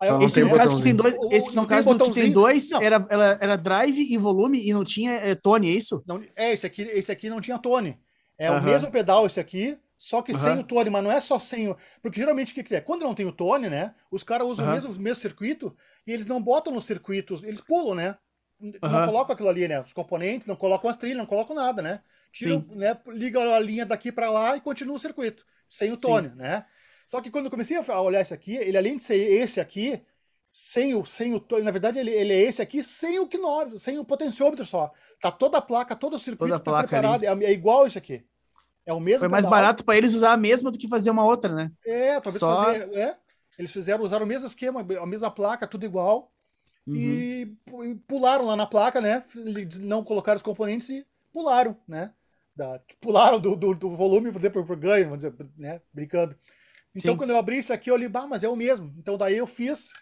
Aí, 0.00 0.08
esse 0.24 0.42
no 0.42 0.56
caso 0.56 0.78
que 0.78 0.82
tem 0.82 0.96
dois, 0.96 1.14
esse 1.30 1.54
no 1.54 1.66
caso 1.66 1.96
que 1.96 2.10
tem 2.12 2.32
dois 2.32 2.72
era, 2.72 3.06
era, 3.08 3.38
era 3.40 3.56
drive 3.56 4.00
e 4.00 4.16
volume 4.16 4.66
e 4.66 4.72
não 4.72 4.82
tinha 4.82 5.12
é, 5.12 5.34
tone, 5.34 5.68
é 5.68 5.72
isso? 5.72 6.02
Não, 6.06 6.24
é, 6.34 6.52
esse 6.52 6.66
aqui, 6.66 6.82
esse 6.82 7.12
aqui 7.12 7.28
não 7.28 7.40
tinha 7.40 7.58
tone. 7.58 8.00
É 8.38 8.50
o 8.50 8.62
mesmo 8.62 8.90
pedal 8.90 9.26
esse 9.26 9.38
aqui, 9.38 9.78
só 10.02 10.20
que 10.20 10.34
sem 10.34 10.58
o 10.58 10.64
tone, 10.64 10.90
mas 10.90 11.04
não 11.04 11.12
é 11.12 11.20
só 11.20 11.38
sem 11.38 11.68
o. 11.68 11.76
Porque 12.02 12.18
geralmente 12.18 12.50
o 12.50 12.54
que, 12.56 12.64
que 12.64 12.74
é? 12.74 12.80
Quando 12.80 13.02
não 13.02 13.14
tem 13.14 13.24
o 13.24 13.30
tone, 13.30 13.70
né? 13.70 13.94
Os 14.10 14.24
caras 14.24 14.48
usam 14.48 14.66
o, 14.66 14.72
mesmo, 14.72 14.92
o 14.92 15.00
mesmo 15.00 15.14
circuito 15.14 15.76
e 16.04 16.12
eles 16.12 16.26
não 16.26 16.42
botam 16.42 16.74
no 16.74 16.82
circuito, 16.82 17.40
eles 17.44 17.60
pulam, 17.60 17.94
né? 17.94 18.18
Não 18.58 19.06
colocam 19.06 19.32
aquilo 19.32 19.48
ali, 19.48 19.68
né? 19.68 19.80
Os 19.80 19.92
componentes, 19.92 20.48
não 20.48 20.56
colocam 20.56 20.90
as 20.90 20.96
trilhas, 20.96 21.18
não 21.18 21.26
colocam 21.26 21.54
nada, 21.54 21.80
né? 21.80 22.00
Tiram, 22.32 22.66
né? 22.70 22.98
Liga 23.10 23.38
a 23.54 23.60
linha 23.60 23.86
daqui 23.86 24.10
para 24.10 24.28
lá 24.28 24.56
e 24.56 24.60
continua 24.60 24.96
o 24.96 24.98
circuito, 24.98 25.46
sem 25.68 25.92
o 25.92 25.96
tone, 25.96 26.30
Sim. 26.30 26.34
né? 26.34 26.66
Só 27.06 27.20
que 27.20 27.30
quando 27.30 27.44
eu 27.44 27.50
comecei 27.52 27.76
a 27.76 28.00
olhar 28.00 28.20
esse 28.20 28.34
aqui, 28.34 28.56
ele 28.56 28.76
além 28.76 28.96
de 28.96 29.04
ser 29.04 29.14
esse 29.14 29.60
aqui, 29.60 30.02
sem 30.50 30.96
o, 30.96 31.06
sem 31.06 31.32
o 31.32 31.46
na 31.62 31.70
verdade 31.70 32.00
ele, 32.00 32.10
ele 32.10 32.32
é 32.32 32.40
esse 32.40 32.60
aqui 32.60 32.82
sem 32.82 33.20
o 33.20 33.28
quinómetro, 33.28 33.78
sem 33.78 34.00
o 34.00 34.04
potenciômetro 34.04 34.64
só. 34.64 34.90
Tá 35.20 35.30
toda 35.30 35.58
a 35.58 35.62
placa, 35.62 35.94
todo 35.94 36.14
o 36.14 36.18
circuito 36.18 36.58
toda 36.58 36.82
tá 36.82 36.88
preparado, 36.88 37.22
é, 37.22 37.44
é, 37.44 37.52
igual 37.52 37.86
isso 37.86 37.98
aqui. 37.98 38.24
É 38.84 38.92
o 38.92 39.00
mesmo 39.00 39.20
Foi 39.20 39.28
mais 39.28 39.44
pedal. 39.44 39.60
barato 39.60 39.84
para 39.84 39.96
eles 39.96 40.14
usar 40.14 40.32
a 40.32 40.36
mesma 40.36 40.70
do 40.70 40.78
que 40.78 40.88
fazer 40.88 41.10
uma 41.10 41.24
outra, 41.24 41.54
né? 41.54 41.70
É, 41.86 42.20
talvez 42.20 42.40
só... 42.40 42.56
fazer, 42.56 42.92
é. 42.94 43.16
Eles 43.58 43.70
fizeram, 43.70 44.02
usaram 44.02 44.24
o 44.24 44.28
mesmo 44.28 44.46
esquema, 44.46 44.80
a 44.80 45.06
mesma 45.06 45.30
placa, 45.30 45.66
tudo 45.66 45.84
igual. 45.84 46.32
Uhum. 46.86 46.96
E, 46.96 47.56
e 47.84 47.94
pularam 48.08 48.44
lá 48.44 48.56
na 48.56 48.66
placa, 48.66 49.00
né? 49.00 49.24
Não 49.80 50.02
colocaram 50.02 50.36
os 50.36 50.42
componentes 50.42 50.88
e 50.88 51.06
pularam, 51.32 51.76
né? 51.86 52.12
Da, 52.56 52.80
pularam 53.00 53.38
do, 53.38 53.54
do, 53.54 53.74
do 53.74 53.90
volume, 53.90 54.30
vou 54.30 54.38
dizer, 54.38 54.50
pro, 54.50 54.64
pro 54.64 54.76
ganho, 54.76 55.04
vamos 55.04 55.18
dizer, 55.18 55.34
né? 55.56 55.80
Brincando. 55.92 56.34
Então, 56.94 57.12
Sim. 57.12 57.18
quando 57.18 57.30
eu 57.30 57.38
abri 57.38 57.58
isso 57.58 57.72
aqui, 57.72 57.88
eu 57.90 57.94
olhei, 57.94 58.08
bah, 58.08 58.26
mas 58.26 58.42
é 58.42 58.48
o 58.48 58.56
mesmo. 58.56 58.92
Então, 58.98 59.16
daí 59.16 59.36
eu 59.36 59.46
fiz 59.46 59.92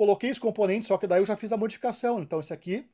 coloquei 0.00 0.30
os 0.30 0.38
componentes, 0.38 0.88
só 0.88 0.96
que 0.96 1.06
daí 1.06 1.20
eu 1.20 1.26
já 1.26 1.36
fiz 1.36 1.52
a 1.52 1.58
modificação. 1.58 2.22
Então, 2.22 2.40
esse 2.40 2.54
aqui, 2.54 2.88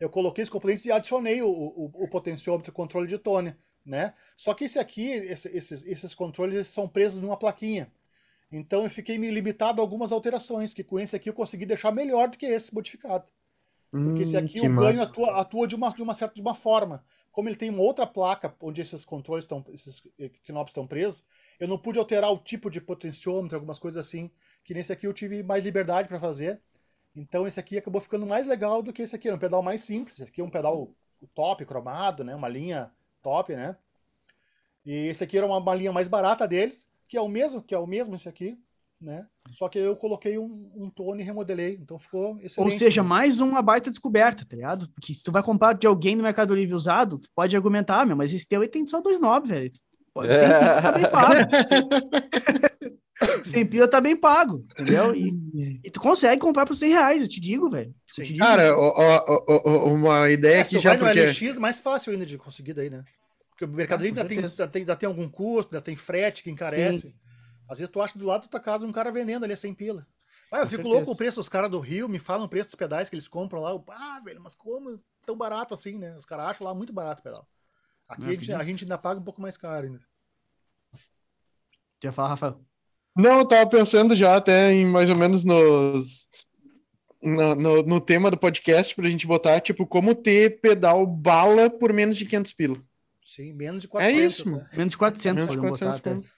eu 0.00 0.10
coloquei 0.10 0.42
os 0.42 0.50
componentes 0.50 0.84
e 0.84 0.90
adicionei 0.90 1.40
o, 1.42 1.48
o, 1.48 1.92
o 1.94 2.08
potenciômetro 2.08 2.72
controle 2.72 3.06
de 3.06 3.18
tone, 3.18 3.54
né? 3.84 4.14
Só 4.36 4.54
que 4.54 4.64
esse 4.64 4.78
aqui, 4.78 5.10
esse, 5.10 5.48
esses, 5.48 5.84
esses 5.84 6.14
controles 6.14 6.68
são 6.68 6.88
presos 6.88 7.20
numa 7.20 7.36
plaquinha. 7.36 7.90
Então 8.50 8.82
eu 8.82 8.90
fiquei 8.90 9.18
me 9.18 9.30
limitado 9.30 9.80
a 9.80 9.84
algumas 9.84 10.12
alterações, 10.12 10.74
que 10.74 10.84
com 10.84 11.00
esse 11.00 11.16
aqui 11.16 11.28
eu 11.28 11.34
consegui 11.34 11.64
deixar 11.64 11.90
melhor 11.90 12.28
do 12.28 12.36
que 12.36 12.46
esse 12.46 12.74
modificado. 12.74 13.24
Porque 13.90 14.22
esse 14.22 14.36
hum, 14.36 14.40
aqui 14.40 14.60
o 14.60 14.74
ganho 14.74 15.02
atua, 15.02 15.40
atua, 15.40 15.66
de, 15.66 15.74
uma, 15.74 15.90
de 15.90 16.02
uma 16.02 16.14
certa 16.14 16.34
de 16.34 16.40
uma 16.40 16.54
forma. 16.54 17.04
Como 17.30 17.48
ele 17.48 17.56
tem 17.56 17.70
uma 17.70 17.82
outra 17.82 18.06
placa 18.06 18.54
onde 18.60 18.80
esses 18.80 19.04
controles 19.04 19.44
estão, 19.44 19.64
esses 19.70 20.02
knobs 20.46 20.70
estão 20.70 20.86
presos, 20.86 21.24
eu 21.58 21.68
não 21.68 21.78
pude 21.78 21.98
alterar 21.98 22.30
o 22.30 22.38
tipo 22.38 22.70
de 22.70 22.80
potenciômetro, 22.80 23.56
algumas 23.56 23.78
coisas 23.78 24.04
assim 24.04 24.30
que 24.64 24.74
nesse 24.74 24.92
aqui 24.92 25.06
eu 25.06 25.12
tive 25.12 25.42
mais 25.42 25.64
liberdade 25.64 26.08
para 26.08 26.20
fazer. 26.20 26.60
Então 27.14 27.46
esse 27.46 27.60
aqui 27.60 27.76
acabou 27.78 28.00
ficando 28.00 28.26
mais 28.26 28.46
legal 28.46 28.82
do 28.82 28.92
que 28.92 29.02
esse 29.02 29.14
aqui. 29.14 29.28
É 29.28 29.34
um 29.34 29.38
pedal 29.38 29.62
mais 29.62 29.82
simples. 29.82 30.18
Esse 30.18 30.30
aqui 30.30 30.40
é 30.40 30.44
um 30.44 30.50
pedal 30.50 30.94
top, 31.34 31.64
cromado, 31.64 32.24
né? 32.24 32.34
Uma 32.34 32.48
linha 32.48 32.90
top, 33.22 33.54
né? 33.54 33.76
E 34.84 35.08
esse 35.08 35.22
aqui 35.22 35.38
era 35.38 35.46
uma, 35.46 35.58
uma 35.58 35.74
linha 35.74 35.92
mais 35.92 36.08
barata 36.08 36.46
deles, 36.46 36.86
que 37.08 37.16
é 37.16 37.20
o 37.20 37.28
mesmo, 37.28 37.62
que 37.62 37.74
é 37.74 37.78
o 37.78 37.86
mesmo 37.86 38.14
esse 38.14 38.28
aqui, 38.28 38.58
né? 39.00 39.26
Só 39.52 39.68
que 39.68 39.78
eu 39.78 39.96
coloquei 39.96 40.38
um, 40.38 40.70
um 40.74 40.90
tone 40.90 41.22
e 41.22 41.26
remodelei, 41.26 41.78
então 41.80 41.98
ficou 41.98 42.38
excelente. 42.40 42.72
Ou 42.72 42.78
seja, 42.78 43.02
mais 43.02 43.40
uma 43.40 43.62
baita 43.62 43.90
descoberta, 43.90 44.44
tá 44.44 44.56
ligado? 44.56 44.88
Porque 44.90 45.12
se 45.12 45.22
tu 45.22 45.32
vai 45.32 45.42
comprar 45.42 45.74
de 45.74 45.86
alguém 45.86 46.16
no 46.16 46.22
Mercado 46.22 46.54
Livre 46.54 46.74
usado, 46.74 47.18
tu 47.18 47.28
pode 47.34 47.54
argumentar, 47.56 48.06
meu, 48.06 48.16
mas 48.16 48.32
esse 48.32 48.48
teu 48.48 48.60
aí 48.60 48.68
tem 48.68 48.86
só 48.86 49.00
dois 49.00 49.18
knobs, 49.18 49.48
velho. 49.48 49.72
Pode 50.14 50.34
ser, 50.34 50.48
tá 50.82 50.92
bem 50.92 51.10
pago. 51.10 51.34
Sem 53.44 53.66
pila 53.66 53.88
tá 53.88 54.00
bem 54.00 54.16
pago, 54.16 54.66
entendeu? 54.70 55.14
E, 55.14 55.80
e, 55.84 55.90
tu 55.90 56.00
consegue 56.00 56.40
comprar 56.40 56.66
por 56.66 56.74
100 56.74 56.90
reais, 56.90 57.22
eu 57.22 57.28
te 57.28 57.40
digo, 57.40 57.70
velho. 57.70 57.94
Cara, 58.38 58.76
ó, 58.76 58.92
ó, 58.96 59.44
ó, 59.48 59.92
uma 59.92 60.30
ideia 60.30 60.60
é, 60.60 60.64
que 60.64 60.78
já. 60.80 60.90
Vai 60.90 60.98
porque... 60.98 61.22
no 61.22 61.30
LX, 61.30 61.58
mais 61.58 61.78
fácil 61.78 62.12
ainda 62.12 62.26
de 62.26 62.38
conseguir 62.38 62.74
daí, 62.74 62.90
né? 62.90 63.04
Porque 63.50 63.64
o 63.64 63.68
Mercado 63.68 64.00
ah, 64.00 64.04
Livre 64.04 64.20
ainda, 64.20 64.28
tem, 64.28 64.38
ainda, 64.38 64.68
tem, 64.68 64.82
ainda 64.82 64.96
tem 64.96 65.06
algum 65.06 65.28
custo, 65.28 65.74
ainda 65.74 65.84
tem 65.84 65.96
frete 65.96 66.42
que 66.42 66.50
encarece. 66.50 67.02
Sim. 67.02 67.14
Às 67.68 67.78
vezes 67.78 67.92
tu 67.92 68.00
acha 68.00 68.18
do 68.18 68.26
lado 68.26 68.42
da 68.42 68.48
tua 68.48 68.60
casa 68.60 68.86
um 68.86 68.92
cara 68.92 69.10
vendendo 69.10 69.44
ali 69.44 69.56
sem 69.56 69.74
pila. 69.74 70.06
Ah, 70.50 70.58
eu 70.58 70.64
com 70.64 70.70
fico 70.70 70.82
certeza. 70.82 70.96
louco 70.96 71.12
o 71.12 71.16
preço, 71.16 71.40
os 71.40 71.48
caras 71.48 71.70
do 71.70 71.78
Rio 71.78 72.08
me 72.08 72.18
falam 72.18 72.44
o 72.44 72.48
preço 72.48 72.70
dos 72.70 72.74
pedais 72.74 73.08
que 73.08 73.14
eles 73.14 73.28
compram 73.28 73.62
lá. 73.62 73.70
Eu, 73.70 73.82
ah, 73.88 74.20
velho, 74.22 74.40
mas 74.40 74.54
como 74.54 75.02
tão 75.24 75.36
barato 75.36 75.72
assim, 75.72 75.98
né? 75.98 76.14
Os 76.16 76.26
caras 76.26 76.46
acham 76.46 76.66
lá 76.66 76.74
muito 76.74 76.92
barato 76.92 77.20
o 77.20 77.24
pedal. 77.24 77.48
Aqui 78.08 78.24
a 78.24 78.30
gente, 78.30 78.52
a 78.52 78.64
gente 78.64 78.84
ainda 78.84 78.98
paga 78.98 79.18
um 79.18 79.24
pouco 79.24 79.40
mais 79.40 79.56
caro 79.56 79.86
ainda. 79.86 80.00
Quer 81.98 82.12
falar, 82.12 82.30
Rafael? 82.30 82.60
Não, 83.16 83.38
eu 83.38 83.44
tava 83.44 83.68
pensando 83.68 84.16
já 84.16 84.36
até 84.36 84.72
em 84.72 84.86
mais 84.86 85.10
ou 85.10 85.16
menos 85.16 85.44
nos. 85.44 86.28
No, 87.22 87.54
no, 87.54 87.82
no 87.84 88.00
tema 88.00 88.32
do 88.32 88.36
podcast 88.36 88.96
pra 88.96 89.08
gente 89.08 89.28
botar, 89.28 89.60
tipo, 89.60 89.86
como 89.86 90.12
ter 90.12 90.60
pedal 90.60 91.06
bala 91.06 91.70
por 91.70 91.92
menos 91.92 92.16
de 92.16 92.26
500 92.26 92.52
pila. 92.52 92.76
Sim, 93.22 93.52
menos 93.52 93.82
de 93.82 93.88
400. 93.88 94.20
É 94.20 94.26
isso. 94.26 94.50
Né? 94.50 94.66
Menos 94.76 94.90
de 94.90 94.98
400, 94.98 95.44
menos 95.44 95.54
de 95.54 95.68
400 95.68 96.00
botar 96.00 96.10
até. 96.10 96.28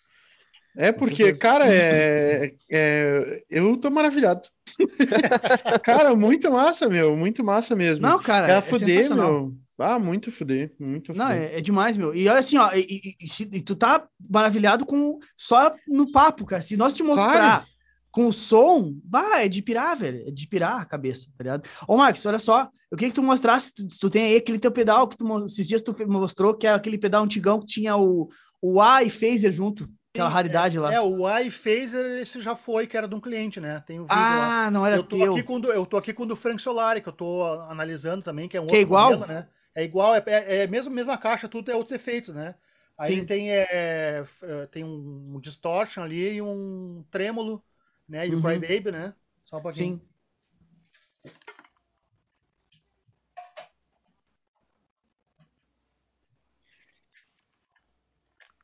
É 0.76 0.90
porque, 0.90 1.32
cara, 1.34 1.72
é, 1.72 2.52
é, 2.70 3.44
eu 3.48 3.76
tô 3.76 3.90
maravilhado. 3.90 4.42
cara, 5.84 6.16
muito 6.16 6.50
massa, 6.50 6.88
meu, 6.88 7.16
muito 7.16 7.44
massa 7.44 7.76
mesmo. 7.76 8.06
Não, 8.06 8.20
cara, 8.20 8.52
é, 8.52 8.56
é 8.56 8.60
fuder, 8.60 9.14
meu. 9.14 9.54
Ah, 9.78 9.98
muito 9.98 10.30
fuder, 10.30 10.72
muito 10.78 11.12
Não, 11.12 11.30
é, 11.30 11.58
é, 11.58 11.60
demais, 11.60 11.96
meu. 11.96 12.14
E 12.14 12.28
olha 12.28 12.40
assim, 12.40 12.56
ó, 12.58 12.70
e, 12.74 13.16
e, 13.20 13.56
e, 13.56 13.60
tu 13.60 13.74
tá 13.74 14.06
maravilhado 14.30 14.86
com 14.86 15.18
só 15.36 15.74
no 15.88 16.12
papo, 16.12 16.44
cara. 16.44 16.62
Se 16.62 16.76
nós 16.76 16.94
te 16.94 17.02
mostrar 17.02 17.32
claro. 17.32 17.64
com 18.10 18.26
o 18.26 18.32
som, 18.32 18.94
vai, 19.04 19.46
é 19.46 19.48
de 19.48 19.62
pirar, 19.62 19.96
velho. 19.96 20.28
É 20.28 20.30
de 20.30 20.46
pirar 20.46 20.80
a 20.80 20.84
cabeça, 20.84 21.28
tá 21.36 21.42
ligado? 21.42 21.68
Ô, 21.88 21.96
Max, 21.96 22.24
olha 22.24 22.38
só, 22.38 22.70
eu 22.90 22.96
queria 22.96 23.10
que 23.10 23.16
tu 23.20 23.22
mostrasse, 23.22 23.72
se 23.76 23.98
tu 23.98 24.08
tem 24.08 24.26
aí 24.26 24.36
aquele 24.36 24.58
teu 24.58 24.70
pedal 24.70 25.08
que 25.08 25.16
tu, 25.16 25.44
esses 25.46 25.66
dias 25.66 25.82
tu 25.82 25.94
mostrou, 26.06 26.54
que 26.54 26.66
era 26.66 26.76
aquele 26.76 26.98
pedal 26.98 27.24
antigão 27.24 27.58
que 27.58 27.66
tinha 27.66 27.96
o, 27.96 28.28
o 28.62 28.80
A 28.80 29.02
e 29.02 29.10
phaser 29.10 29.50
junto. 29.50 29.88
Aquela 30.14 30.28
raridade 30.28 30.76
é, 30.76 30.80
lá. 30.80 30.94
É, 30.94 31.00
o 31.00 31.38
iPhaser, 31.38 32.20
esse 32.20 32.40
já 32.40 32.54
foi, 32.54 32.86
que 32.86 32.96
era 32.96 33.08
de 33.08 33.16
um 33.16 33.20
cliente, 33.20 33.58
né? 33.58 33.82
Tem 33.84 33.98
o 33.98 34.04
vídeo 34.04 34.16
ah, 34.16 34.38
lá. 34.38 34.70
não 34.70 34.86
era 34.86 34.94
eu 34.94 35.02
tô 35.02 35.16
teu. 35.16 35.32
Aqui 35.32 35.42
com 35.42 35.58
do, 35.58 35.72
eu 35.72 35.84
tô 35.84 35.96
aqui 35.96 36.12
com 36.12 36.22
o 36.22 36.26
do 36.26 36.36
Frank 36.36 36.62
Solari, 36.62 37.00
que 37.00 37.08
eu 37.08 37.12
tô 37.12 37.44
analisando 37.68 38.22
também, 38.22 38.48
que 38.48 38.56
é 38.56 38.60
um 38.60 38.66
que 38.68 38.76
é 38.76 38.78
outro 38.78 38.78
é 38.78 38.80
igual? 38.80 39.10
Modelo, 39.10 39.26
né? 39.26 39.48
É 39.74 39.82
igual, 39.82 40.14
é, 40.14 40.22
é, 40.26 40.56
é 40.62 40.66
mesmo 40.66 40.94
mesma 40.94 41.18
caixa, 41.18 41.48
tudo 41.48 41.70
é 41.70 41.74
outros 41.74 41.92
efeitos, 41.92 42.34
né? 42.34 42.54
Aí 42.96 43.20
Sim. 43.20 43.26
tem, 43.26 43.50
é, 43.50 44.24
é, 44.42 44.66
tem 44.70 44.84
um 44.84 45.40
distortion 45.40 46.02
ali 46.02 46.34
e 46.34 46.42
um 46.42 47.04
trêmulo, 47.10 47.64
né? 48.08 48.26
E 48.26 48.32
uhum. 48.32 48.38
o 48.38 48.42
Crybaby, 48.42 48.92
né? 48.92 49.14
Só 49.42 49.58
um 49.58 49.62
pouquinho. 49.62 49.96
Sim. 49.98 50.08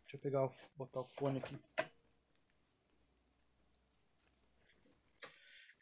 Deixa 0.03 0.17
eu 0.17 0.21
pegar, 0.21 0.49
botar 0.77 1.01
o 1.01 1.05
fone 1.05 1.39
aqui. 1.39 1.57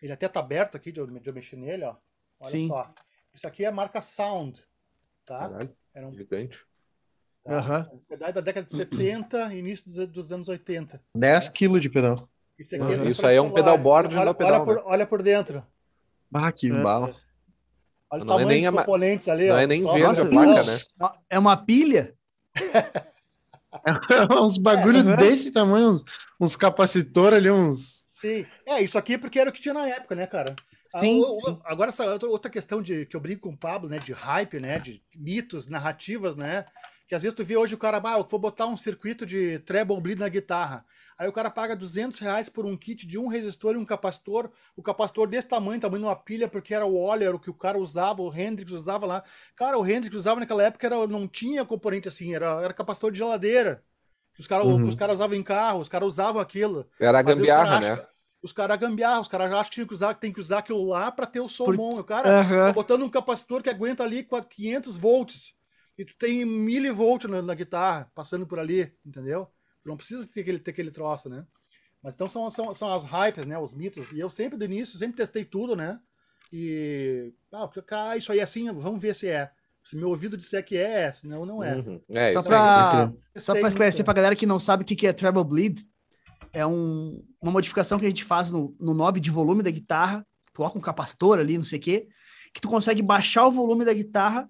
Ele 0.00 0.12
até 0.12 0.28
tá 0.28 0.40
aberto 0.40 0.76
aqui 0.76 0.92
de 0.92 1.00
eu, 1.00 1.06
de 1.06 1.28
eu 1.28 1.34
mexer 1.34 1.56
nele, 1.56 1.84
ó. 1.84 1.96
Olha 2.40 2.50
Sim. 2.50 2.68
só. 2.68 2.94
Isso 3.34 3.46
aqui 3.46 3.64
é 3.64 3.68
a 3.68 3.72
marca 3.72 4.00
Sound. 4.00 4.62
Tá? 5.28 5.40
Caralho, 5.40 5.70
Era 5.94 6.08
um 6.08 6.14
gigante. 6.14 6.64
Tá? 7.44 7.86
Uhum. 7.92 8.00
Pedal 8.08 8.32
da 8.32 8.40
década 8.40 8.66
de 8.66 8.72
70 8.72 9.54
início 9.54 9.84
dos, 9.84 10.08
dos 10.08 10.32
anos 10.32 10.48
80. 10.48 11.00
10 11.14 11.48
quilos 11.50 11.82
de 11.82 11.90
pedal. 11.90 12.26
Isso, 12.58 12.74
uhum. 12.76 13.04
Isso 13.04 13.26
aí 13.26 13.36
é 13.36 13.42
um 13.42 13.50
pedal 13.50 13.76
board 13.76 14.16
olha, 14.16 14.24
no 14.24 14.34
pedal. 14.34 14.54
Olha 14.54 14.64
por, 14.64 14.76
né? 14.76 14.82
olha 14.86 15.06
por 15.06 15.22
dentro. 15.22 15.62
Ah, 16.32 16.50
que 16.50 16.68
é. 16.68 16.82
bala. 16.82 17.14
Olha 18.10 18.24
não 18.24 18.36
o 18.36 18.38
tamanho 18.38 18.48
é 18.48 18.54
nem 18.54 18.70
dos 18.70 18.80
componentes 18.80 19.28
ali. 19.28 19.48
Não 19.48 19.54
ó. 19.54 19.58
é 19.58 19.66
nem 19.66 19.82
verde 19.84 20.20
a 20.20 20.24
placa, 20.24 20.62
né? 20.62 21.12
É 21.28 21.38
uma 21.38 21.56
pilha? 21.58 22.14
é 23.84 24.32
uns 24.40 24.56
bagulho 24.56 25.10
é. 25.10 25.16
desse 25.16 25.50
tamanho, 25.50 25.90
uns, 25.90 26.04
uns 26.40 26.56
capacitores 26.56 27.38
ali, 27.38 27.50
uns... 27.50 28.04
Sim. 28.08 28.46
É, 28.64 28.82
isso 28.82 28.96
aqui 28.96 29.18
porque 29.18 29.38
era 29.38 29.50
o 29.50 29.52
que 29.52 29.60
tinha 29.60 29.74
na 29.74 29.86
época, 29.86 30.14
né, 30.14 30.26
cara? 30.26 30.56
Sim, 30.88 31.22
ah, 31.24 31.38
sim. 31.46 31.60
Agora, 31.64 31.90
essa 31.90 32.04
outra 32.26 32.50
questão 32.50 32.82
de 32.82 33.04
que 33.06 33.14
eu 33.14 33.20
brinco 33.20 33.42
com 33.48 33.54
o 33.54 33.56
Pablo, 33.56 33.88
né? 33.88 33.98
De 33.98 34.12
hype, 34.12 34.58
né? 34.58 34.78
De 34.78 35.02
mitos, 35.16 35.66
narrativas, 35.66 36.34
né? 36.34 36.64
Que 37.06 37.14
às 37.14 37.22
vezes 37.22 37.36
tu 37.36 37.44
vê 37.44 37.56
hoje 37.56 37.74
o 37.74 37.78
cara, 37.78 38.00
ah, 38.04 38.18
eu 38.18 38.26
vou 38.28 38.38
botar 38.38 38.66
um 38.66 38.76
circuito 38.76 39.24
de 39.24 39.58
treble 39.60 40.00
bleed 40.00 40.18
na 40.18 40.28
guitarra. 40.28 40.84
Aí 41.18 41.26
o 41.26 41.32
cara 41.32 41.50
paga 41.50 41.74
200 41.74 42.18
reais 42.18 42.48
por 42.48 42.64
um 42.64 42.76
kit 42.76 43.06
de 43.06 43.18
um 43.18 43.28
resistor 43.28 43.74
e 43.74 43.78
um 43.78 43.84
capacitor. 43.84 44.50
O 44.76 44.82
capacitor 44.82 45.26
desse 45.26 45.48
tamanho, 45.48 45.80
tamanho 45.80 46.02
de 46.02 46.08
uma 46.08 46.14
pilha, 46.14 46.46
porque 46.46 46.74
era 46.74 46.86
o 46.86 46.96
óleo, 46.96 47.26
era 47.26 47.36
o 47.36 47.40
que 47.40 47.50
o 47.50 47.54
cara 47.54 47.78
usava, 47.78 48.22
o 48.22 48.32
Hendrix 48.32 48.72
usava 48.72 49.06
lá. 49.06 49.24
Cara, 49.56 49.78
o 49.78 49.86
Hendrix 49.86 50.14
usava 50.14 50.38
naquela 50.38 50.62
época, 50.62 50.86
era, 50.86 51.06
não 51.06 51.26
tinha 51.26 51.64
componente 51.64 52.06
assim, 52.06 52.34
era, 52.34 52.62
era 52.62 52.74
capacitor 52.74 53.10
de 53.10 53.18
geladeira. 53.18 53.82
Os 54.38 54.46
caras 54.46 54.66
uhum. 54.66 54.86
os 54.86 54.94
caras 54.94 55.16
usavam 55.16 55.36
em 55.36 55.42
carro, 55.42 55.80
os 55.80 55.88
caras 55.88 56.06
usavam 56.06 56.40
aquilo. 56.40 56.86
Era 57.00 57.18
a 57.18 57.22
gambiarra, 57.22 57.80
né? 57.80 58.06
Os 58.42 58.52
caras 58.52 58.78
gambiarram, 58.78 59.20
os 59.20 59.28
caras 59.28 59.52
acham 59.52 59.70
que 59.70 59.76
tem 59.76 59.86
que 59.86 59.92
usar, 59.92 60.14
tem 60.14 60.32
que 60.32 60.40
usar 60.40 60.58
aquilo 60.58 60.84
lá 60.86 61.10
para 61.10 61.26
ter 61.26 61.40
o 61.40 61.48
som 61.48 61.64
Por- 61.66 61.76
bom. 61.76 61.98
O 61.98 62.04
cara 62.04 62.40
Aham. 62.40 62.66
tá 62.68 62.72
botando 62.72 63.04
um 63.04 63.10
capacitor 63.10 63.62
que 63.62 63.68
aguenta 63.70 64.02
ali 64.04 64.26
500 64.50 64.96
volts 64.96 65.54
e 65.96 66.04
tu 66.04 66.14
tem 66.16 66.44
milivolts 66.44 67.28
na, 67.30 67.42
na 67.42 67.54
guitarra 67.54 68.10
passando 68.14 68.46
por 68.46 68.58
ali, 68.58 68.92
entendeu? 69.04 69.46
Tu 69.82 69.88
não 69.88 69.96
precisa 69.96 70.26
ter 70.26 70.40
aquele, 70.42 70.58
ter 70.58 70.70
aquele 70.70 70.90
troço, 70.90 71.28
né? 71.28 71.44
Mas 72.02 72.14
então 72.14 72.28
são, 72.28 72.48
são, 72.48 72.72
são 72.74 72.92
as 72.94 73.04
hypes, 73.04 73.44
né? 73.44 73.58
Os 73.58 73.74
mitos. 73.74 74.06
E 74.12 74.20
eu 74.20 74.30
sempre 74.30 74.56
do 74.56 74.64
início, 74.64 74.96
sempre 74.98 75.16
testei 75.16 75.44
tudo, 75.44 75.74
né? 75.74 75.98
E. 76.52 77.32
Ah, 77.52 77.68
cara, 77.86 78.16
isso 78.16 78.30
aí 78.32 78.38
é 78.38 78.42
assim, 78.42 78.70
vamos 78.72 79.00
ver 79.02 79.14
se 79.14 79.28
é. 79.28 79.50
Se 79.82 79.96
meu 79.96 80.08
ouvido 80.08 80.36
disser 80.36 80.64
que 80.64 80.76
é, 80.76 81.12
senão 81.12 81.44
não 81.46 81.62
é. 81.62 81.74
Uhum. 81.76 82.00
É, 82.10 82.32
Só 82.32 82.40
isso 82.40 82.48
pra, 82.48 83.04
aí. 83.04 83.06
só 83.08 83.14
Testei 83.32 83.60
pra 83.60 83.68
esclarecer 83.68 83.98
muito. 84.00 84.04
pra 84.04 84.14
galera 84.14 84.36
que 84.36 84.46
não 84.46 84.60
sabe 84.60 84.82
o 84.82 84.86
que 84.86 84.94
que 84.94 85.06
é 85.06 85.12
treble 85.12 85.44
bleed, 85.44 85.80
é 86.52 86.66
um- 86.66 87.22
uma 87.40 87.52
modificação 87.52 87.98
que 87.98 88.06
a 88.06 88.08
gente 88.08 88.24
faz 88.24 88.50
no, 88.50 88.74
no 88.80 88.94
knob 88.94 89.20
de 89.20 89.30
volume 89.30 89.62
da 89.62 89.70
guitarra, 89.70 90.26
coloca 90.54 90.78
um 90.78 90.82
capacitor 90.82 91.38
ali, 91.38 91.56
não 91.56 91.64
sei 91.64 91.78
o 91.78 91.82
quê, 91.82 92.08
que 92.52 92.60
tu 92.60 92.68
consegue 92.68 93.02
baixar 93.02 93.46
o 93.46 93.52
volume 93.52 93.84
da 93.84 93.92
guitarra 93.94 94.48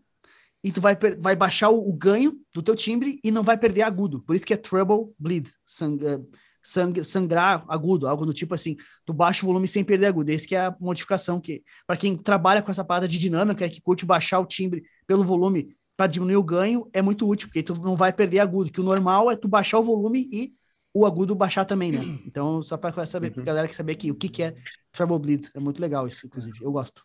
e 0.62 0.72
tu 0.72 0.80
vai, 0.80 0.96
vai 1.20 1.36
baixar 1.36 1.70
o, 1.70 1.88
o 1.88 1.92
ganho 1.92 2.34
do 2.54 2.62
teu 2.62 2.74
timbre 2.74 3.20
e 3.22 3.30
não 3.30 3.42
vai 3.42 3.58
perder 3.58 3.82
agudo. 3.82 4.22
Por 4.22 4.34
isso 4.34 4.46
que 4.46 4.54
é 4.54 4.56
treble 4.56 5.12
bleed, 5.18 5.48
sang- 5.66 6.00
eh, 6.04 6.20
sang- 6.62 7.04
sangrar 7.04 7.64
agudo, 7.68 8.08
algo 8.08 8.26
do 8.26 8.32
tipo 8.32 8.54
assim. 8.54 8.76
Tu 9.04 9.12
baixa 9.12 9.44
o 9.44 9.48
volume 9.48 9.68
sem 9.68 9.84
perder 9.84 10.06
agudo. 10.06 10.30
Esse 10.30 10.46
que 10.46 10.56
é 10.56 10.66
a 10.66 10.76
modificação 10.80 11.40
que, 11.40 11.62
para 11.86 11.96
quem 11.96 12.16
trabalha 12.16 12.62
com 12.62 12.70
essa 12.70 12.84
parada 12.84 13.06
de 13.06 13.18
dinâmica, 13.18 13.64
é 13.64 13.68
que 13.68 13.80
curte 13.80 14.04
baixar 14.06 14.40
o 14.40 14.46
timbre 14.46 14.82
pelo 15.06 15.22
volume 15.22 15.76
para 15.96 16.06
diminuir 16.06 16.36
o 16.36 16.44
ganho 16.44 16.88
é 16.92 17.02
muito 17.02 17.28
útil, 17.28 17.48
porque 17.48 17.62
tu 17.62 17.74
não 17.74 17.96
vai 17.96 18.12
perder 18.12 18.38
agudo, 18.38 18.70
que 18.70 18.80
o 18.80 18.84
normal 18.84 19.30
é 19.30 19.36
tu 19.36 19.48
baixar 19.48 19.80
o 19.80 19.82
volume 19.82 20.28
e 20.32 20.54
o 20.94 21.06
agudo 21.06 21.34
baixar 21.34 21.64
também, 21.64 21.92
né? 21.92 22.00
Então, 22.26 22.62
só 22.62 22.76
para 22.76 23.06
saber, 23.06 23.36
Uhum. 23.36 23.44
galera 23.44 23.68
que 23.68 23.74
saber 23.74 23.92
aqui 23.92 24.10
o 24.10 24.14
que, 24.14 24.28
que 24.28 24.42
é 24.42 24.54
treble 24.92 25.18
bleed. 25.18 25.50
É 25.54 25.60
muito 25.60 25.80
legal 25.80 26.06
isso, 26.06 26.26
inclusive. 26.26 26.58
Eu 26.62 26.72
gosto. 26.72 27.04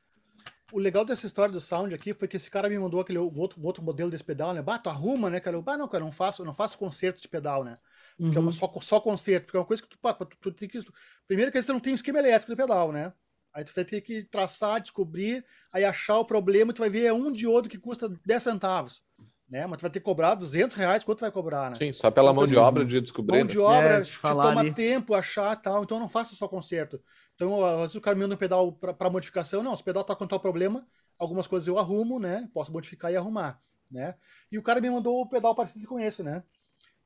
O 0.71 0.79
legal 0.79 1.05
dessa 1.05 1.27
história 1.27 1.53
do 1.53 1.61
sound 1.61 1.93
aqui 1.93 2.13
foi 2.13 2.27
que 2.27 2.35
esse 2.35 2.49
cara 2.49 2.67
me 2.67 2.77
mandou 2.79 2.99
aquele 2.99 3.19
outro, 3.19 3.61
outro 3.63 3.83
modelo 3.83 4.09
desse 4.09 4.23
pedal, 4.23 4.53
né? 4.53 4.61
Bah, 4.61 4.79
tu 4.79 4.89
arruma, 4.89 5.29
né, 5.29 5.39
cara? 5.39 5.55
Eu, 5.55 5.63
não, 5.77 5.87
cara, 5.87 6.03
não 6.03 6.11
faço, 6.11 6.41
eu 6.41 6.45
não 6.45 6.53
faço 6.53 6.77
concerto 6.79 7.21
de 7.21 7.27
pedal, 7.27 7.63
né? 7.63 7.77
Porque 8.17 8.37
é 8.37 8.41
Uhum. 8.41 8.47
uma- 8.47 8.51
só, 8.51 8.71
só 8.81 8.99
concerto, 8.99 9.45
porque 9.45 9.57
é 9.57 9.59
uma 9.59 9.65
coisa 9.67 9.83
que 9.83 9.89
tu, 9.89 9.99
pá, 9.99 10.13
tu, 10.13 10.25
tu 10.41 10.51
tem 10.51 10.67
que. 10.67 10.79
Primeiro 11.27 11.51
que 11.51 11.61
você 11.61 11.71
não 11.71 11.79
tem 11.79 11.93
um 11.93 11.95
esquema 11.95 12.19
elétrico 12.19 12.51
do 12.53 12.57
pedal, 12.57 12.91
né? 12.91 13.13
Aí 13.53 13.63
tu 13.63 13.71
vai 13.75 13.85
ter 13.85 14.01
que 14.01 14.23
traçar, 14.23 14.81
descobrir, 14.81 15.45
aí 15.71 15.85
achar 15.85 16.17
o 16.17 16.25
problema, 16.25 16.73
tu 16.73 16.79
vai 16.79 16.89
ver 16.89 17.05
é 17.05 17.13
um 17.13 17.31
diodo 17.31 17.69
que 17.69 17.77
custa 17.77 18.09
10 18.25 18.41
centavos. 18.41 19.03
Né? 19.53 19.67
Mas 19.67 19.77
tu 19.77 19.81
vai 19.83 19.91
ter 19.91 19.99
que 19.99 20.05
cobrar 20.05 20.33
200 20.33 20.75
reais, 20.75 21.03
quanto 21.03 21.19
vai 21.19 21.29
cobrar, 21.29 21.69
né? 21.69 21.75
Sim, 21.75 21.93
só 21.93 22.09
pela 22.09 22.29
Então, 22.31 22.35
mão 22.37 22.45
de 22.47 22.53
coisa- 22.55 22.67
obra 22.67 22.83
de 22.83 22.99
descobrir. 22.99 23.37
Mão 23.37 23.45
né? 23.45 23.51
de 23.51 23.59
obra, 23.59 23.77
É, 23.97 23.99
de 24.01 24.07
te 24.07 24.17
falar 24.17 24.47
toma 24.49 24.61
ali. 24.61 24.73
tempo, 24.73 25.13
achar 25.13 25.55
tal, 25.57 25.83
então 25.83 25.97
eu 25.97 26.01
não 26.01 26.09
faço 26.09 26.35
só 26.35 26.47
conserto. 26.47 26.99
Então, 27.35 27.63
às 27.63 27.81
vezes 27.81 27.95
o 27.95 28.01
cara 28.01 28.15
me 28.15 28.23
manda 28.23 28.33
um 28.33 28.37
pedal 28.37 28.71
para 28.73 29.11
modificação, 29.11 29.61
não, 29.61 29.75
se 29.75 29.83
o 29.83 29.85
pedal 29.85 30.03
tá 30.03 30.15
com 30.15 30.25
tal 30.25 30.39
problema, 30.39 30.87
algumas 31.19 31.45
coisas 31.45 31.67
eu 31.67 31.77
arrumo, 31.77 32.19
né? 32.19 32.49
Posso 32.51 32.71
modificar 32.71 33.11
e 33.11 33.15
arrumar, 33.15 33.61
né? 33.91 34.15
E 34.51 34.57
o 34.57 34.63
cara 34.63 34.81
me 34.81 34.89
mandou 34.89 35.21
o 35.21 35.29
pedal 35.29 35.53
parecido 35.53 35.85
com 35.87 35.99
esse, 35.99 36.23
né? 36.23 36.41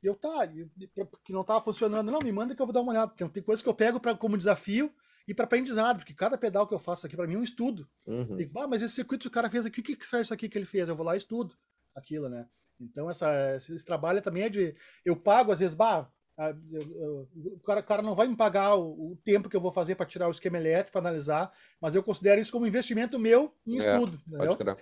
E 0.02 0.08
eu, 0.08 0.16
tá, 0.16 0.46
e- 0.46 0.70
e- 0.80 0.90
que 1.26 1.34
não 1.34 1.44
tava 1.44 1.60
funcionando, 1.66 2.10
não, 2.10 2.20
me 2.20 2.32
manda 2.32 2.56
que 2.56 2.62
eu 2.62 2.66
vou 2.66 2.72
dar 2.74 2.80
uma 2.80 2.94
olhada, 2.94 3.10
porque 3.10 3.28
tem 3.28 3.44
coisas 3.44 3.62
que 3.62 3.68
eu 3.68 3.74
pego 3.74 4.00
pra, 4.00 4.16
como 4.16 4.38
desafio 4.38 4.90
e 5.28 5.34
para 5.34 5.44
aprendizado, 5.44 5.98
porque 5.98 6.14
cada 6.14 6.38
pedal 6.38 6.66
que 6.66 6.74
eu 6.74 6.80
faço 6.80 7.06
aqui 7.06 7.18
para 7.18 7.28
mim 7.28 7.34
é 7.34 7.40
um 7.40 7.44
estudo. 7.44 7.90
Uhum. 8.06 8.38
Digo, 8.38 8.58
ah, 8.58 8.68
mas 8.70 8.82
esse 8.82 8.96
circuito 8.96 9.24
que 9.24 9.28
o 9.28 9.32
cara 9.32 9.50
fez 9.50 9.66
aqui, 9.66 9.82
o 9.82 9.84
que, 9.84 9.98
que 9.98 10.08
serve 10.08 10.22
isso 10.22 10.34
aqui 10.34 10.48
que 10.48 10.58
ele 10.58 10.64
fez? 10.66 10.88
Eu 10.88 10.96
vou 10.96 11.06
lá 11.06 11.14
e 11.16 11.18
estudo 11.18 11.54
aquilo, 11.98 12.30
né? 12.30 12.48
Então, 12.80 13.10
essa, 13.10 13.56
esse, 13.56 13.74
esse 13.74 13.86
trabalho 13.86 14.22
também 14.22 14.44
é 14.44 14.50
de. 14.50 14.76
Eu 15.04 15.16
pago, 15.16 15.52
às 15.52 15.60
vezes, 15.60 15.76
bah, 15.76 16.08
ah, 16.38 16.54
eu- 16.72 16.82
eu- 17.02 17.30
o, 17.56 17.60
cara, 17.62 17.80
o 17.80 17.84
cara 17.84 18.02
não 18.04 18.14
vai 18.14 18.28
me 18.28 18.36
pagar 18.38 18.76
o, 18.76 19.12
o 19.14 19.16
tempo 19.26 19.50
que 19.50 19.56
eu 19.56 19.62
vou 19.62 19.72
fazer 19.72 19.96
para 19.96 20.06
tirar 20.06 20.28
o 20.28 20.32
esquema 20.32 20.58
elétrico, 20.58 20.92
para 20.92 21.02
analisar, 21.02 21.52
mas 21.82 21.96
eu 21.96 22.04
considero 22.04 22.40
isso 22.40 22.52
como 22.52 22.68
investimento 22.68 23.18
meu 23.18 23.52
em 23.66 23.78
É, 23.78 23.80
estudo. 23.80 24.20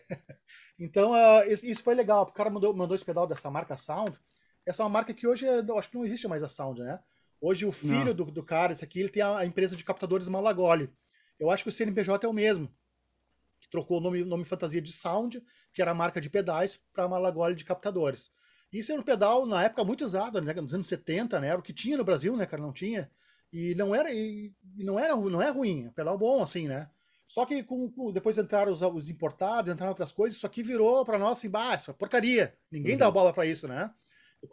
Então, 0.78 1.14
ah, 1.14 1.46
isso 1.48 1.66
isso 1.66 1.82
foi 1.82 1.96
legal. 1.96 2.24
O 2.24 2.34
cara 2.34 2.50
mandou, 2.50 2.74
mandou 2.74 2.96
esse 2.96 3.06
pedal 3.06 3.26
dessa 3.26 3.50
marca 3.50 3.78
Sound. 3.78 4.18
Essa 4.66 4.84
é 4.84 4.86
uma 4.86 4.90
marca 4.90 5.14
que 5.14 5.26
hoje, 5.26 5.46
é- 5.46 5.60
eu 5.60 5.78
acho 5.78 5.90
que 5.90 5.96
não 5.96 6.04
existe 6.06 6.28
mais 6.28 6.44
a 6.44 6.50
Sound, 6.50 6.82
né? 6.82 7.00
Hoje 7.40 7.66
o 7.66 7.72
filho 7.72 8.14
do, 8.14 8.26
do 8.26 8.44
cara, 8.44 8.74
esse 8.74 8.84
aqui, 8.84 9.00
ele 9.00 9.10
tem 9.10 9.22
a, 9.24 9.38
a 9.38 9.46
empresa 9.46 9.76
de 9.76 9.84
captadores 9.86 10.28
Malagoli. 10.28 10.90
Eu 11.40 11.50
acho 11.50 11.64
que 11.64 11.70
o 11.70 11.72
CNPJ 11.72 12.26
é 12.26 12.30
o 12.30 12.34
mesmo. 12.34 12.70
Que 13.66 13.72
trocou 13.72 13.98
o 13.98 14.02
nome, 14.02 14.24
nome 14.24 14.44
fantasia 14.46 14.82
de 14.82 14.92
Sound, 14.92 15.42
que 15.74 15.82
era 15.82 15.92
a 15.92 15.96
marca 15.96 16.22
de 16.22 16.30
pedais, 16.30 16.80
para 16.94 17.08
Malagoli 17.08 17.56
de 17.56 17.66
captadores. 17.66 18.32
Isso 18.72 18.92
era 18.92 19.02
um 19.02 19.04
pedal, 19.04 19.46
na 19.46 19.64
época, 19.64 19.84
muito 19.84 20.04
usado, 20.04 20.42
né? 20.42 20.54
nos 20.54 20.74
anos 20.74 20.88
70, 20.88 21.40
né? 21.40 21.48
Era 21.48 21.60
o 21.60 21.64
que 21.64 21.74
tinha 21.74 21.98
no 21.98 22.04
Brasil, 22.04 22.36
né, 22.36 22.46
cara? 22.46 22.62
Não 22.62 22.74
tinha. 22.74 23.10
E 23.52 23.74
não 23.76 23.96
era, 23.96 24.12
e 24.14 24.52
não 24.78 25.00
era, 25.00 25.16
não 25.16 25.42
é 25.42 25.50
ruim, 25.50 25.86
é 25.86 25.90
um 25.90 25.94
pedal 25.94 26.18
bom, 26.18 26.42
assim, 26.44 26.68
né? 26.68 26.90
Só 27.28 27.46
que 27.46 27.64
com, 27.64 27.90
com- 27.90 28.12
depois 28.12 28.38
entraram 28.38 28.72
os, 28.72 28.82
os 28.82 29.10
importados, 29.10 29.72
entraram 29.74 29.92
outras 29.92 30.12
coisas, 30.12 30.38
isso 30.38 30.46
aqui 30.46 30.62
virou 30.62 31.04
para 31.06 31.18
nós 31.18 31.38
assim, 31.40 31.50
bah, 31.50 31.76
isso 31.76 31.90
é 31.90 31.94
porcaria. 31.94 32.54
Ninguém 32.72 32.94
Uhum. 32.94 33.00
dá 33.00 33.10
bola 33.10 33.34
para 33.34 33.46
isso, 33.46 33.68
né? 33.68 33.92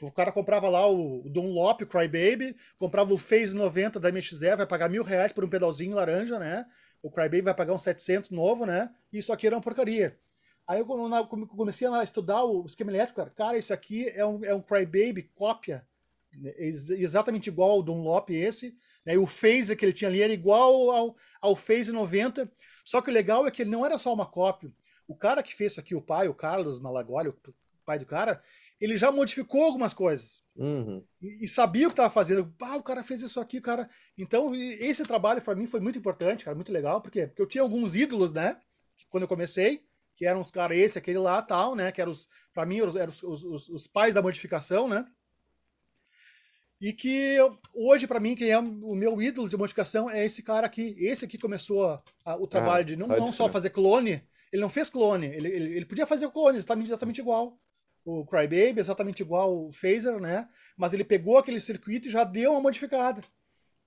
O 0.00 0.10
cara 0.10 0.32
comprava 0.32 0.68
lá 0.70 0.86
o, 0.86 1.26
o 1.26 1.28
Dunlop, 1.30 1.82
o 1.82 1.86
Crybaby, 1.86 2.56
comprava 2.78 3.12
o 3.12 3.18
Phase 3.18 3.54
90 3.54 4.00
da 4.00 4.08
MXE, 4.08 4.56
vai 4.56 4.66
pagar 4.66 4.88
mil 4.88 5.02
reais 5.02 5.32
por 5.32 5.44
um 5.44 5.48
pedalzinho 5.50 5.94
laranja, 5.96 6.38
né? 6.38 6.64
O 7.02 7.10
Crybaby 7.10 7.42
vai 7.42 7.54
pagar 7.54 7.74
uns 7.74 7.82
700 7.82 8.30
novo, 8.30 8.64
né? 8.66 8.94
E 9.12 9.18
isso 9.18 9.32
aqui 9.32 9.46
era 9.46 9.56
uma 9.56 9.62
porcaria. 9.62 10.18
Aí 10.66 10.78
eu 10.80 10.86
comecei 10.86 11.86
a 11.88 12.04
estudar 12.04 12.44
o 12.44 12.64
esquema 12.66 12.92
elétrico, 12.92 13.16
cara, 13.20 13.30
cara, 13.30 13.58
isso 13.58 13.74
aqui 13.74 14.08
é 14.10 14.24
um, 14.24 14.44
é 14.44 14.54
um 14.54 14.62
Crybaby 14.62 15.24
cópia, 15.34 15.86
né? 16.32 16.52
Ex- 16.56 16.90
exatamente 16.90 17.48
igual 17.48 17.70
ao 17.70 17.82
Dunlop 17.82 18.30
esse, 18.30 18.76
né? 19.04 19.14
E 19.14 19.18
o 19.18 19.26
Phase 19.26 19.74
que 19.76 19.84
ele 19.84 19.92
tinha 19.92 20.08
ali 20.08 20.22
era 20.22 20.32
igual 20.32 20.90
ao, 20.90 21.16
ao 21.40 21.56
Phase 21.56 21.90
90, 21.92 22.50
só 22.84 23.02
que 23.02 23.10
o 23.10 23.12
legal 23.14 23.46
é 23.46 23.50
que 23.50 23.62
ele 23.62 23.70
não 23.70 23.84
era 23.84 23.98
só 23.98 24.12
uma 24.12 24.26
cópia. 24.26 24.72
O 25.06 25.16
cara 25.16 25.42
que 25.42 25.54
fez 25.54 25.72
isso 25.72 25.80
aqui, 25.80 25.94
o 25.94 26.00
pai, 26.02 26.28
o 26.28 26.34
Carlos 26.34 26.78
Malagoli, 26.78 27.28
o 27.28 27.36
pai 27.84 27.98
do 27.98 28.06
cara, 28.06 28.42
ele 28.82 28.96
já 28.96 29.10
modificou 29.12 29.62
algumas 29.64 29.94
coisas 29.94 30.42
Uhum. 30.56 31.04
e, 31.20 31.44
e 31.44 31.48
sabia 31.48 31.86
o 31.86 31.90
que 31.90 31.94
estava 31.94 32.10
fazendo. 32.12 32.52
Ah, 32.60 32.76
o 32.76 32.82
cara 32.82 33.02
fez 33.04 33.20
isso 33.22 33.38
aqui, 33.40 33.60
cara. 33.60 33.88
Então, 34.18 34.54
esse 34.54 35.04
trabalho 35.04 35.40
para 35.40 35.54
mim 35.54 35.66
foi 35.66 35.80
muito 35.80 35.98
importante, 35.98 36.44
cara, 36.44 36.54
muito 36.54 36.72
legal, 36.72 37.00
por 37.00 37.10
quê? 37.10 37.26
Porque 37.26 37.40
eu 37.42 37.46
tinha 37.46 37.62
alguns 37.62 37.94
ídolos, 37.94 38.32
né? 38.32 38.58
Quando 39.08 39.22
eu 39.22 39.28
comecei, 39.28 39.84
que 40.14 40.26
eram 40.26 40.40
os 40.40 40.50
caras, 40.50 40.76
esse, 40.78 40.98
aquele 40.98 41.18
lá, 41.18 41.40
tal, 41.42 41.74
né? 41.74 41.90
Que 41.92 42.00
eram 42.00 42.10
os, 42.12 42.28
para 42.52 42.66
mim, 42.66 42.78
eram 42.80 43.08
os, 43.10 43.22
os, 43.22 43.44
os- 43.44 43.68
os 43.68 43.86
pais 43.86 44.14
da 44.14 44.20
modificação, 44.22 44.88
né? 44.88 45.06
E 46.80 46.92
que 46.92 47.08
eu- 47.08 47.56
hoje, 47.72 48.06
para 48.08 48.18
mim, 48.18 48.34
quem 48.34 48.50
é 48.50 48.58
o 48.58 48.94
meu 48.96 49.22
ídolo 49.22 49.48
de 49.48 49.56
modificação 49.56 50.10
é 50.10 50.24
esse 50.24 50.42
cara 50.42 50.66
aqui. 50.66 50.96
Esse 50.98 51.24
aqui 51.24 51.38
começou 51.38 51.86
a- 51.86 52.02
a- 52.24 52.36
o 52.36 52.46
trabalho 52.46 52.82
Ah, 52.82 52.86
de 52.86 52.96
não, 52.96 53.06
não 53.06 53.32
só 53.32 53.48
fazer 53.48 53.70
clone, 53.70 54.22
ele 54.52 54.60
não 54.62 54.68
fez 54.68 54.90
clone, 54.90 55.26
ele, 55.26 55.48
ele, 55.48 55.76
ele 55.76 55.86
podia 55.86 56.06
fazer 56.06 56.28
clone 56.30 56.58
exatamente, 56.58 56.88
exatamente 56.88 57.20
igual. 57.20 57.56
O 58.04 58.26
Crybaby, 58.26 58.80
exatamente 58.80 59.20
igual 59.22 59.66
o 59.68 59.72
Phaser, 59.72 60.18
né? 60.20 60.48
Mas 60.76 60.92
ele 60.92 61.04
pegou 61.04 61.38
aquele 61.38 61.60
circuito 61.60 62.08
e 62.08 62.10
já 62.10 62.24
deu 62.24 62.50
uma 62.52 62.60
modificada, 62.60 63.22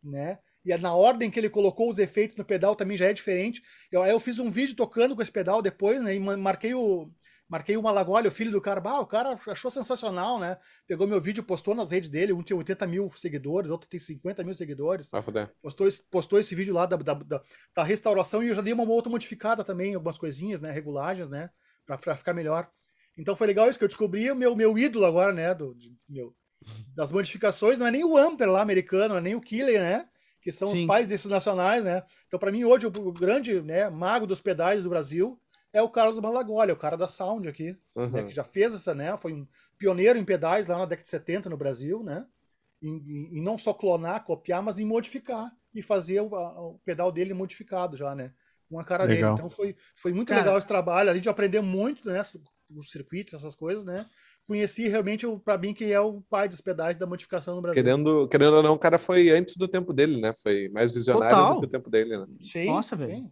né? 0.04 0.40
E 0.64 0.72
é 0.72 0.78
na 0.78 0.96
ordem 0.96 1.30
que 1.30 1.40
ele 1.40 1.50
colocou 1.50 1.90
os 1.90 2.00
efeitos 2.00 2.36
no 2.38 2.44
pedal 2.46 2.76
também 2.76 2.98
já 2.98 3.06
é 3.06 3.14
diferente. 3.14 3.62
Eu, 3.92 4.02
aí 4.02 4.12
eu 4.12 4.20
fiz 4.20 4.40
um 4.40 4.50
vídeo 4.50 4.76
tocando 4.76 5.16
com 5.16 5.22
esse 5.22 5.32
pedal 5.32 5.62
depois, 5.62 6.02
né? 6.02 6.16
E 6.16 6.20
ma- 6.20 6.38
marquei 6.38 6.74
o 6.74 7.12
marquei 7.48 7.78
o 7.78 7.84
Malagoli, 7.84 8.28
o 8.28 8.32
filho 8.32 8.52
do 8.52 8.60
cara. 8.60 8.82
Bah, 8.82 9.00
o 9.00 9.06
cara 9.06 9.38
achou 9.48 9.70
sensacional, 9.70 10.40
né? 10.40 10.58
Pegou 10.88 11.06
meu 11.06 11.22
vídeo, 11.22 11.44
postou 11.44 11.76
nas 11.76 11.92
redes 11.92 12.10
dele. 12.10 12.34
Um 12.34 12.42
tinha 12.42 12.58
80 12.58 12.88
mil 12.88 13.12
seguidores, 13.16 13.70
outro 13.70 13.88
tem 13.88 14.00
50 14.00 14.44
mil 14.44 14.56
seguidores. 14.56 15.12
Foder. 15.22 15.52
Postou 15.62 15.88
esse, 15.88 16.02
postou 16.10 16.40
esse 16.40 16.56
vídeo 16.56 16.74
lá 16.74 16.88
da, 16.88 16.96
da, 16.98 17.14
da- 17.14 17.42
da 17.76 17.84
restauração 17.84 18.42
e 18.44 18.48
eu 18.48 18.56
já 18.56 18.62
dei 18.64 18.74
uma 18.74 18.84
outra 18.90 19.12
modificada 19.12 19.64
também, 19.64 19.94
algumas 19.94 20.18
coisinhas, 20.18 20.62
né? 20.62 20.72
Regulagens, 20.72 21.30
né? 21.30 21.52
Pra, 21.86 21.96
pra 21.98 22.16
ficar 22.16 22.34
melhor. 22.34 22.68
Então 23.18 23.36
foi 23.36 23.48
legal 23.48 23.70
isso 23.70 23.78
que 23.80 23.86
eu 23.86 23.90
descobri 23.90 24.30
o 24.30 24.36
meu, 24.36 24.56
meu 24.56 24.78
ídolo 24.78 25.06
agora, 25.06 25.32
né? 25.32 25.54
Do, 25.54 25.74
de- 25.76 25.96
meu, 26.08 26.36
das 26.96 27.12
modificações. 27.12 27.78
Não 27.80 27.88
é 27.88 27.92
nem 27.92 28.04
o 28.04 28.18
Amper 28.18 28.50
lá 28.50 28.62
americano, 28.62 29.10
não 29.10 29.18
é 29.18 29.22
nem 29.22 29.36
o 29.36 29.42
Killer, 29.42 29.80
né? 29.80 30.08
Que 30.42 30.52
são 30.52 30.68
os 30.68 30.78
Sim. 30.80 30.86
pais 30.88 31.08
desses 31.08 31.26
nacionais, 31.30 31.84
né? 31.86 32.04
Então, 32.28 32.40
para 32.40 32.52
mim, 32.52 32.64
hoje, 32.66 32.86
o, 32.88 32.92
grande 33.12 33.62
né, 33.62 33.90
mago 33.90 34.28
dos 34.28 34.42
pedais 34.42 34.84
do 34.84 34.90
Brasil 34.90 35.40
é 35.74 35.82
o 35.82 35.90
Carlos 35.90 36.20
Malagoli, 36.20 36.72
o 36.72 36.76
cara 36.78 36.96
da 36.96 37.08
Sound 37.08 37.48
aqui 37.48 37.76
Uhum. 37.96 38.10
né, 38.10 38.24
que 38.24 38.32
já 38.32 38.44
fez 38.44 38.74
essa, 38.74 38.94
né? 38.94 39.16
Foi 39.18 39.34
um 39.34 39.48
pioneiro 39.78 40.18
em 40.20 40.24
pedais 40.26 40.68
lá 40.68 40.78
na 40.78 40.86
década 40.86 41.04
de 41.04 41.10
70 41.10 41.50
no 41.50 41.58
Brasil, 41.58 42.04
né? 42.04 42.26
Em, 42.82 42.90
em- 42.98 43.38
em 43.38 43.42
não 43.42 43.58
só 43.58 43.74
clonar, 43.74 44.24
copiar, 44.24 44.62
mas 44.62 44.78
em 44.78 44.86
modificar 44.86 45.52
e 45.74 45.82
fazer 45.82 46.22
o, 46.22 46.36
a- 46.36 46.62
o 46.62 46.80
pedal 46.86 47.12
dele 47.12 47.34
modificado 47.34 47.98
já, 47.98 48.14
né? 48.14 48.32
Com 48.70 48.80
a 48.80 48.84
cara 48.84 49.04
Legal. 49.06 49.32
dele. 49.36 49.46
Então 49.46 49.50
foi, 49.50 49.76
foi 49.96 50.14
muito 50.14 50.30
Cara- 50.30 50.42
legal 50.42 50.58
esse 50.58 50.68
trabalho. 50.68 51.10
A 51.10 51.16
gente 51.16 51.28
aprendeu 51.30 51.64
muito, 51.64 52.08
né? 52.08 52.22
Os 52.70 52.92
circuitos, 52.92 53.34
essas 53.34 53.56
coisas, 53.56 53.84
né? 53.84 54.06
conheci 54.48 54.88
realmente, 54.88 55.26
para 55.44 55.58
mim, 55.58 55.74
que 55.74 55.92
é 55.92 56.00
o 56.00 56.22
pai 56.22 56.48
dos 56.48 56.62
pedais 56.62 56.98
da 56.98 57.06
modificação 57.06 57.56
no 57.56 57.62
Brasil. 57.62 57.84
Querendo, 57.84 58.28
querendo 58.28 58.56
ou 58.56 58.64
não, 58.64 58.74
o 58.74 58.80
cara 58.80 58.98
foi 58.98 59.30
antes 59.32 59.58
do 59.58 59.68
tempo 59.68 59.92
dele, 59.92 60.22
né? 60.22 60.34
Foi 60.42 60.70
mais 60.70 60.94
visionário 60.94 61.36
Total. 61.36 61.54
do 61.56 61.60
que 61.62 61.66
o 61.66 61.70
tempo 61.70 61.90
dele, 61.90 62.18
né? 62.18 62.26
Sim. 62.42 62.66
Nossa, 62.68 62.96
velho. 62.96 63.32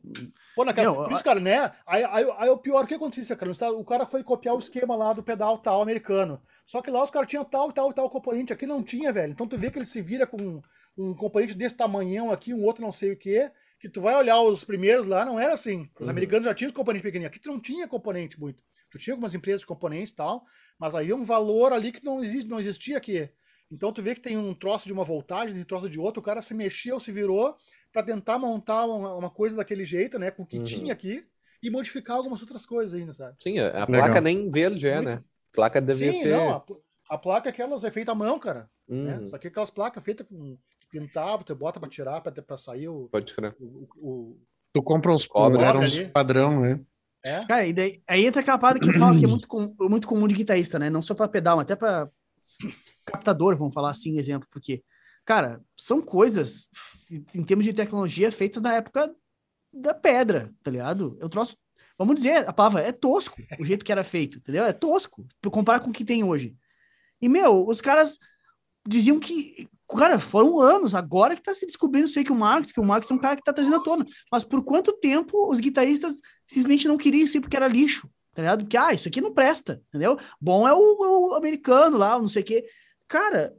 Pô, 0.56 0.66
naquela, 0.66 0.92
Meu, 0.92 1.04
por 1.04 1.14
isso, 1.14 1.24
cara, 1.24 1.40
né? 1.40 1.72
Aí, 1.86 2.04
aí, 2.04 2.26
aí 2.38 2.50
o 2.50 2.58
pior, 2.58 2.84
o 2.84 2.88
que 2.88 2.96
aconteceu, 2.96 3.38
cara? 3.38 3.52
O 3.74 3.86
cara 3.86 4.06
foi 4.06 4.24
copiar 4.24 4.56
o 4.56 4.60
esquema 4.60 4.96
lá 4.96 5.14
do 5.14 5.24
pedal 5.24 5.58
tal 5.60 5.82
americano. 5.82 6.42
Só 6.66 6.82
que 6.82 6.90
lá 6.90 7.04
os 7.04 7.12
caras 7.12 7.30
tinham 7.30 7.46
tal, 7.46 7.72
tal, 7.72 7.94
tal 7.94 8.10
componente. 8.10 8.52
Aqui 8.52 8.66
não 8.66 8.82
tinha, 8.82 9.14
velho. 9.14 9.32
Então 9.32 9.48
tu 9.48 9.58
vê 9.58 9.70
que 9.70 9.78
ele 9.78 9.86
se 9.86 10.02
vira 10.02 10.26
com 10.26 10.62
um 10.98 11.14
componente 11.14 11.54
desse 11.54 11.78
tamanhão 11.78 12.32
aqui, 12.32 12.54
um 12.54 12.64
outro 12.64 12.82
não 12.82 12.92
sei 12.92 13.12
o 13.12 13.18
quê 13.18 13.52
que 13.80 13.90
tu 13.90 14.00
vai 14.00 14.16
olhar 14.16 14.40
os 14.42 14.64
primeiros 14.64 15.06
lá, 15.06 15.26
não 15.26 15.38
era 15.38 15.52
assim. 15.52 15.90
Os 16.00 16.06
uhum. 16.06 16.10
americanos 16.10 16.46
já 16.46 16.56
tinham 16.56 16.70
os 16.70 16.74
componentes 16.74 17.04
pequenininhos. 17.04 17.32
Aqui 17.32 17.44
tu 17.44 17.50
não 17.50 17.60
tinha 17.60 17.86
componente 17.86 18.40
muito. 18.40 18.64
Tu 18.94 19.00
tinha 19.00 19.16
algumas 19.16 19.34
empresas 19.34 19.62
de 19.62 19.66
componentes 19.66 20.14
e 20.14 20.16
tal, 20.16 20.46
mas 20.78 20.94
aí 20.94 21.10
é 21.10 21.16
um 21.16 21.24
valor 21.24 21.74
ali 21.74 21.92
que 21.92 22.06
não 22.06 22.24
existe, 22.24 22.48
não 22.48 22.60
existia 22.60 22.96
aqui. 22.96 23.28
Então 23.72 23.92
tu 23.92 24.04
vê 24.04 24.14
que 24.14 24.22
tem 24.22 24.38
um 24.38 24.54
troço 24.54 24.86
de 24.86 24.94
uma 24.94 25.04
voltagem, 25.04 25.52
tem 25.52 25.64
um 25.64 25.66
troço 25.66 25.90
de 25.90 26.00
outro, 26.00 26.22
o 26.22 26.24
cara 26.24 26.44
se 26.44 26.54
mexeu, 26.54 27.00
se 27.00 27.12
virou 27.12 27.58
para 27.92 28.04
tentar 28.04 28.38
montar 28.38 28.86
uma, 28.86 29.16
uma, 29.16 29.30
coisa 29.32 29.56
daquele 29.56 29.84
jeito, 29.84 30.20
né, 30.20 30.30
com 30.30 30.44
o 30.44 30.46
que 30.46 30.60
uhum. 30.60 30.64
tinha 30.64 30.94
aqui 30.94 31.26
e 31.62 31.72
modificar 31.72 32.18
algumas 32.18 32.40
outras 32.40 32.68
coisas 32.68 32.94
ainda, 32.94 33.14
sabe? 33.14 33.36
Sim, 33.42 33.58
a 33.58 33.88
placa 33.88 34.22
nem 34.22 34.48
verde 34.52 34.88
é, 34.88 35.02
né? 35.02 35.14
A 35.14 35.56
placa 35.56 35.82
devia 35.82 36.14
Sim, 36.14 36.20
ser. 36.20 36.38
Não, 36.38 36.52
a, 36.52 36.66
a 37.10 37.18
placa 37.18 37.50
aquelas 37.50 37.84
é 37.84 37.90
feita 37.90 38.12
à 38.12 38.16
mão, 38.16 38.38
cara. 38.38 38.70
Né? 38.88 39.16
Uhum. 39.16 39.22
Né? 39.22 39.28
Só 39.28 39.40
que 39.40 39.48
aquelas 39.48 39.72
placas 39.72 40.04
feitas 40.04 40.28
com 40.28 40.56
pintava, 40.92 41.44
tu 41.44 41.56
bota 41.56 41.80
pra 41.80 41.90
tirar, 41.90 42.22
pra, 42.22 42.32
pra 42.32 42.58
sair 42.60 42.88
o. 42.88 43.10
Pode 43.12 43.34
crer. 43.34 43.56
O, 43.60 43.88
o, 43.98 44.40
tu 44.72 44.84
compra 44.84 45.12
uns, 45.12 45.28
era 45.60 45.80
uns 45.80 46.00
padrão, 46.10 46.62
né? 46.62 46.80
É? 47.24 47.46
Cara, 47.46 47.66
e 47.66 47.74
daí, 47.74 48.02
aí 48.08 48.26
entra 48.26 48.42
aquela 48.42 48.58
parada 48.58 48.80
que 48.80 48.90
eu 48.90 49.00
falo 49.00 49.18
que 49.18 49.24
é 49.24 49.28
muito, 49.28 49.48
com, 49.48 49.74
muito 49.80 50.08
comum 50.08 50.28
de 50.28 50.36
guitarrista, 50.36 50.78
né? 50.78 50.90
Não 50.90 51.02
só 51.02 51.16
para 51.16 51.28
pedal, 51.30 51.56
mas 51.56 51.64
até 51.64 51.76
para 51.76 52.10
captador, 53.06 53.56
vamos 53.56 53.74
falar 53.74 53.90
assim, 53.90 54.18
exemplo, 54.18 54.48
porque, 54.52 54.84
cara, 55.24 55.62
são 55.76 56.02
coisas, 56.02 56.68
em 57.34 57.44
termos 57.44 57.66
de 57.66 57.74
tecnologia, 57.74 58.32
feitas 58.32 58.62
na 58.62 58.76
época 58.76 59.14
da 59.72 59.94
pedra, 59.94 60.54
tá 60.62 60.70
ligado? 60.70 61.18
Eu 61.20 61.30
trouxe, 61.30 61.56
vamos 61.98 62.16
dizer, 62.16 62.48
a 62.48 62.54
palavra 62.54 62.82
é 62.82 62.92
tosco, 62.92 63.42
o 63.58 63.66
jeito 63.66 63.86
que 63.86 63.92
era 63.92 64.04
feito, 64.04 64.40
entendeu? 64.40 64.66
É 64.66 64.74
tosco, 64.74 65.26
comparar 65.50 65.80
com 65.80 65.90
o 65.90 65.94
que 65.94 66.06
tem 66.06 66.24
hoje. 66.24 66.56
E, 67.22 67.30
meu, 67.30 67.66
os 67.66 67.80
caras 67.80 68.20
diziam 68.86 69.18
que 69.18 69.70
Cara, 69.98 70.20
foram 70.20 70.60
anos, 70.60 70.96
agora 70.96 71.36
que 71.36 71.42
tá 71.42 71.54
se 71.54 71.66
descobrindo 71.66 72.08
isso 72.08 72.18
aí 72.18 72.26
que 72.26 72.32
o 72.32 72.36
Marx, 72.36 72.72
que 72.72 72.80
o 72.80 72.84
Marx 72.84 73.10
é 73.10 73.14
um 73.14 73.20
cara 73.20 73.36
que 73.36 73.44
tá 73.44 73.54
trazendo 73.54 73.78
à 73.78 73.84
tona. 73.84 74.06
Mas 74.32 74.44
por 74.44 74.64
quanto 74.64 74.94
tempo 74.94 75.50
os 75.52 75.60
guitarristas 75.60 76.22
simplesmente 76.48 76.88
não 76.88 76.98
queriam 76.98 77.26
isso 77.26 77.40
porque 77.42 77.56
era 77.56 77.68
lixo, 77.68 78.10
tá 78.34 78.42
ligado? 78.42 78.64
Porque, 78.64 78.78
ah, 78.78 78.94
isso 78.94 79.08
aqui 79.08 79.22
não 79.22 79.34
presta, 79.34 79.82
entendeu? 79.90 80.18
Bom 80.40 80.68
é 80.68 80.74
o, 80.74 81.32
o 81.32 81.36
americano 81.36 81.98
lá, 81.98 82.18
não 82.20 82.28
sei 82.28 82.42
o 82.42 82.46
quê. 82.46 82.66
Cara, 83.08 83.56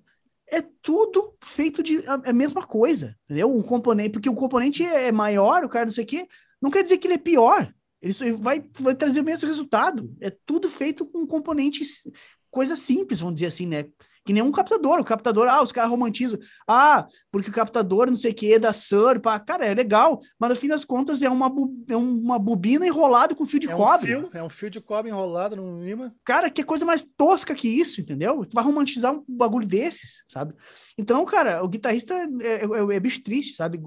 é 0.49 0.63
tudo 0.83 1.35
feito 1.41 1.83
de 1.83 2.07
a, 2.07 2.15
a, 2.31 2.33
mesma 2.33 2.65
coisa, 2.65 3.17
entendeu? 3.25 3.51
Um 3.51 3.63
componente, 3.63 4.11
porque 4.11 4.29
o 4.29 4.35
componente 4.35 4.85
é 4.85 5.11
maior, 5.11 5.65
o 5.65 5.69
cara 5.69 5.87
não 5.87 5.93
sei 5.93 6.05
o 6.05 6.07
quê, 6.07 6.27
não 6.61 6.71
quer 6.71 6.83
dizer 6.83 6.99
que 6.99 7.07
ele 7.07 7.15
é 7.15 7.19
pior. 7.19 7.73
Ele 8.01 8.33
vai, 8.33 8.63
vai 8.79 8.95
trazer 8.95 9.21
o 9.21 9.25
mesmo 9.25 9.49
resultado. 9.49 10.15
É 10.21 10.31
tudo 10.45 10.69
feito 10.69 11.07
com 11.07 11.27
componentes, 11.27 12.07
coisa 12.51 12.77
simples, 12.77 13.21
vamos 13.21 13.35
dizer 13.35 13.47
assim, 13.47 13.67
né? 13.67 13.87
Que 14.25 14.33
nem 14.33 14.43
um 14.43 14.51
captador. 14.51 14.99
O 14.99 15.05
captador, 15.05 15.47
ah, 15.49 15.63
os 15.63 15.71
caras 15.71 15.91
romantizam. 15.91 16.39
Ah, 16.67 17.07
porque 17.31 17.51
o 17.51 17.53
captador 17.53 18.07
não 18.07 18.17
sei 18.17 18.31
o 18.33 18.35
que, 18.35 18.59
da 18.59 18.73
Sur, 18.73 19.21
pá. 19.21 19.39
Cara, 19.39 19.67
é 19.67 19.75
legal, 19.75 20.21
mas 20.39 20.51
no 20.51 20.57
fim 20.57 20.69
das 20.69 20.85
contas 20.85 21.23
é 21.23 21.29
uma, 21.29 21.53
é 21.89 21.97
uma 21.97 22.39
bobina 22.39 22.87
enrolada 22.87 23.35
com 23.35 23.45
fio 23.45 23.61
de 23.61 23.71
é 23.71 23.75
cobre. 23.75 24.17
Um 24.17 24.21
fio, 24.23 24.39
é 24.39 24.43
um 24.43 24.49
fio 24.49 24.71
de 24.71 24.81
cobre 24.81 25.11
enrolado 25.11 25.57
no 25.57 25.87
imã. 25.87 26.13
Cara, 26.25 26.49
que 26.49 26.65
coisa 26.65 26.87
mais 26.87 27.07
tosca 27.17 27.55
que 27.55 27.69
isso, 27.69 28.01
entendeu? 28.01 28.45
Tu 28.47 28.55
vai 28.55 28.65
romantizar 28.65 29.13
um 29.13 29.25
bagulho 29.29 29.67
desses, 29.67 30.25
sabe? 30.29 30.55
Então, 30.97 31.25
cara, 31.25 31.63
o 31.63 31.69
guitarrista 31.69 32.15
é, 32.15 32.65
é, 32.65 32.97
é 32.97 33.01
bicho 33.01 33.23
triste, 33.23 33.55
sabe? 33.55 33.81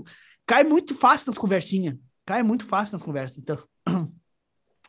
Cai 0.46 0.64
muito 0.64 0.94
fácil 0.96 1.30
nas 1.30 1.38
conversinhas. 1.38 1.96
Cai 2.26 2.44
muito 2.44 2.66
fácil 2.66 2.94
nas 2.94 3.02
conversas. 3.02 3.38
Então. 3.38 3.58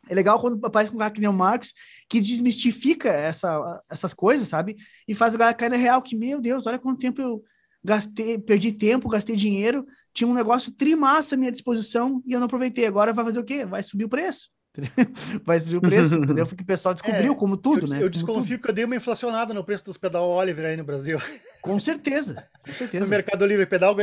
É 0.08 0.14
legal 0.14 0.40
quando 0.40 0.64
aparece 0.64 0.94
um 0.94 0.98
cara 0.98 1.10
que 1.10 1.20
nem 1.20 1.28
o 1.28 1.32
Marcos, 1.32 1.72
que 2.08 2.20
desmistifica 2.20 3.08
essa, 3.10 3.82
essas 3.88 4.14
coisas, 4.14 4.48
sabe? 4.48 4.76
E 5.06 5.14
faz 5.14 5.34
a 5.34 5.38
galera 5.38 5.56
cair 5.56 5.70
na 5.70 5.76
real, 5.76 6.02
que, 6.02 6.16
meu 6.16 6.40
Deus, 6.40 6.66
olha 6.66 6.78
quanto 6.78 6.98
tempo 6.98 7.20
eu 7.20 7.42
gastei, 7.84 8.38
perdi 8.38 8.72
tempo, 8.72 9.08
gastei 9.08 9.36
dinheiro, 9.36 9.86
tinha 10.12 10.28
um 10.28 10.34
negócio 10.34 10.72
trimassa 10.72 11.34
à 11.34 11.38
minha 11.38 11.52
disposição 11.52 12.22
e 12.26 12.32
eu 12.32 12.40
não 12.40 12.46
aproveitei. 12.46 12.86
Agora 12.86 13.12
vai 13.12 13.24
fazer 13.24 13.40
o 13.40 13.44
quê? 13.44 13.64
Vai 13.64 13.82
subir 13.82 14.04
o 14.04 14.08
preço. 14.08 14.50
vai 15.44 15.58
subir 15.60 15.76
o 15.76 15.80
preço, 15.80 16.16
entendeu? 16.18 16.46
Porque 16.46 16.62
o 16.62 16.66
pessoal 16.66 16.94
descobriu, 16.94 17.32
é, 17.32 17.36
como 17.36 17.56
tudo, 17.56 17.86
eu, 17.86 17.90
né? 17.90 18.02
Eu 18.02 18.08
desconfio 18.08 18.58
que 18.58 18.68
eu 18.68 18.74
dei 18.74 18.84
uma 18.84 18.96
inflacionada 18.96 19.52
no 19.54 19.64
preço 19.64 19.84
dos 19.84 19.96
pedal 19.96 20.28
Oliver 20.28 20.66
aí 20.66 20.76
no 20.76 20.84
Brasil. 20.84 21.18
Com 21.62 21.78
certeza, 21.80 22.48
com 22.64 22.72
certeza. 22.72 23.04
No 23.04 23.10
Mercado 23.10 23.44
Livre 23.44 23.66
pedal, 23.66 23.94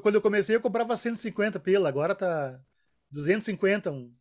quando 0.00 0.14
eu 0.14 0.20
comecei 0.22 0.54
eu 0.54 0.60
comprava 0.60 0.96
150 0.96 1.58
pila, 1.58 1.88
agora 1.88 2.14
tá 2.14 2.56
250, 3.10 3.90
um, 3.90 4.12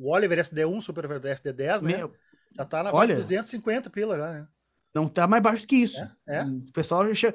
o 0.00 0.10
Oliver 0.10 0.38
SD1 0.38 0.80
Super 0.80 1.04
SD10, 1.06 1.82
né? 1.82 1.96
Meu, 1.96 2.12
já 2.56 2.64
tá 2.64 2.82
na 2.82 2.92
olha, 2.92 3.14
250 3.14 3.90
pila 3.90 4.16
já, 4.16 4.32
né? 4.32 4.46
Não 4.94 5.06
tá 5.06 5.26
mais 5.28 5.42
baixo 5.42 5.66
que 5.66 5.76
isso. 5.76 6.00
É, 6.28 6.38
é. 6.38 6.44
O 6.44 6.72
pessoal 6.72 7.14
chega, 7.14 7.34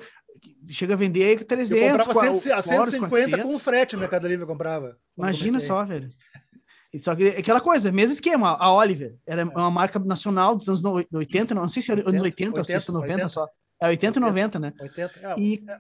chega 0.68 0.94
a 0.94 0.98
vender 0.98 1.24
aí 1.24 1.38
com 1.38 1.46
300. 1.46 1.82
Eu 1.82 1.98
comprava 1.98 2.34
100, 2.36 2.52
a 2.52 2.62
150 2.62 3.08
400. 3.10 3.42
com 3.42 3.60
frete 3.60 3.96
no 3.96 4.02
Mercado 4.02 4.28
Livre 4.28 4.44
eu 4.44 4.48
comprava. 4.48 4.98
Imagina 5.18 5.60
só, 5.62 5.86
velho. 5.86 6.10
Só 7.00 7.16
que 7.16 7.28
aquela 7.30 7.62
coisa, 7.62 7.92
mesmo 7.92 8.14
esquema, 8.14 8.58
a 8.58 8.72
Oliver 8.74 9.18
era 9.26 9.42
é. 9.42 9.46
uma 9.46 9.72
marca 9.72 10.00
nacional 10.00 10.56
dos 10.56 10.68
anos 10.68 11.06
80, 11.14 11.54
não, 11.54 11.68
sei 11.68 11.82
se 11.82 11.92
é 11.92 11.94
anos 11.94 12.22
80, 12.22 12.58
80 12.58 12.60
ou 12.60 12.64
se 12.64 12.74
é 12.74 12.94
90 12.94 13.14
80. 13.14 13.30
só. 13.30 13.48
É 13.82 13.88
80 13.88 14.18
e 14.18 14.22
90, 14.22 14.60
né? 14.60 14.74
80, 14.80 15.20
é, 15.22 15.36
e 15.38 15.64
é. 15.68 15.80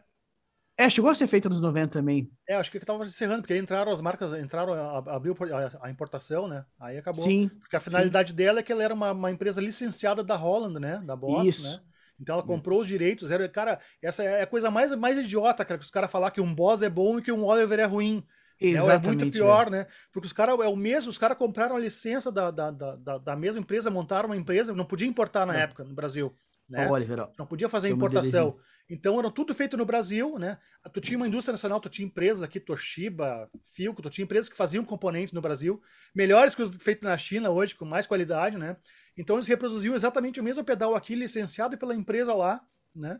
É, 0.77 0.89
chegou 0.89 1.09
a 1.09 1.15
ser 1.15 1.27
feita 1.27 1.47
nos 1.47 1.61
90 1.61 1.99
também. 1.99 2.29
É, 2.47 2.55
acho 2.55 2.69
que 2.69 2.77
estava 2.77 3.05
encerrando, 3.05 3.41
porque 3.41 3.53
aí 3.53 3.59
entraram 3.59 3.91
as 3.91 4.01
marcas, 4.01 4.37
entraram, 4.37 4.73
abriu 5.07 5.35
a, 5.81 5.89
importação, 5.89 6.47
né? 6.47 6.65
Aí 6.77 6.97
acabou. 6.97 7.23
Sim. 7.23 7.49
Porque 7.61 7.77
a 7.77 7.79
finalidade 7.79 8.31
sim. 8.31 8.35
dela 8.35 8.59
é 8.59 8.63
que 8.63 8.73
ela 8.73 8.83
era 8.83 8.93
uma, 8.93 9.13
uma, 9.13 9.31
empresa 9.31 9.61
licenciada 9.61 10.21
da 10.21 10.35
Holland, 10.35 10.77
né? 10.79 11.01
Da 11.05 11.15
Boss, 11.15 11.47
Isso. 11.47 11.71
né? 11.71 11.79
Então 12.19 12.35
ela 12.35 12.43
comprou 12.43 12.81
os 12.81 12.87
direitos. 12.87 13.31
Era, 13.31 13.47
cara, 13.47 13.79
essa 14.01 14.23
é 14.23 14.41
a 14.41 14.47
coisa 14.47 14.69
mais, 14.69 14.93
mais 14.95 15.17
idiota, 15.17 15.63
cara, 15.63 15.77
que 15.77 15.85
os 15.85 15.91
caras 15.91 16.11
falar 16.11 16.31
que 16.31 16.41
um 16.41 16.53
Boss 16.53 16.81
é 16.81 16.89
bom 16.89 17.19
e 17.19 17.21
que 17.21 17.31
um 17.31 17.45
Oliver 17.45 17.79
é 17.79 17.85
ruim. 17.85 18.25
Exatamente, 18.59 19.07
é, 19.07 19.11
é 19.11 19.15
muito 19.15 19.31
pior, 19.31 19.69
né? 19.69 19.87
Porque 20.13 20.27
os 20.27 20.33
caras 20.33 20.57
é 20.59 20.67
o 20.67 20.75
mesmo, 20.75 21.09
os 21.09 21.17
caras 21.17 21.37
compraram 21.37 21.75
a 21.75 21.79
licença 21.79 22.31
da, 22.31 22.51
da, 22.51 22.71
da, 22.71 23.17
da, 23.17 23.35
mesma 23.35 23.59
empresa, 23.59 23.91
montaram 23.91 24.29
uma 24.29 24.37
empresa, 24.37 24.73
não 24.73 24.85
podia 24.85 25.07
importar 25.07 25.45
na 25.45 25.53
não. 25.53 25.59
época 25.59 25.83
no 25.83 25.93
Brasil. 25.93 26.33
Né? 26.67 26.89
Oliver. 26.89 27.29
Não 27.37 27.45
podia 27.45 27.69
fazer 27.69 27.89
importação. 27.89 28.57
Então 28.89 29.17
era 29.17 29.31
tudo 29.31 29.53
feito 29.53 29.75
no 29.75 29.85
Brasil, 29.85 30.37
né? 30.37 30.59
Tu 30.93 31.01
tinha 31.01 31.17
uma 31.17 31.27
indústria 31.27 31.53
nacional, 31.53 31.79
tu 31.79 31.89
tinha 31.89 32.05
empresas 32.05 32.43
aqui, 32.43 32.59
Toshiba, 32.59 33.49
Filco, 33.63 34.01
tu 34.01 34.09
tinha 34.09 34.23
empresas 34.23 34.49
que 34.49 34.55
faziam 34.55 34.85
componentes 34.85 35.33
no 35.33 35.41
Brasil, 35.41 35.81
melhores 36.13 36.53
que 36.53 36.61
os 36.61 36.75
feitos 36.77 37.07
na 37.07 37.17
China 37.17 37.49
hoje, 37.49 37.73
com 37.73 37.85
mais 37.85 38.05
qualidade, 38.05 38.57
né? 38.57 38.77
Então 39.17 39.37
eles 39.37 39.47
reproduziam 39.47 39.95
exatamente 39.95 40.39
o 40.39 40.43
mesmo 40.43 40.63
pedal 40.63 40.93
aqui, 40.93 41.15
licenciado 41.15 41.77
pela 41.77 41.95
empresa 41.95 42.33
lá, 42.33 42.61
né? 42.95 43.19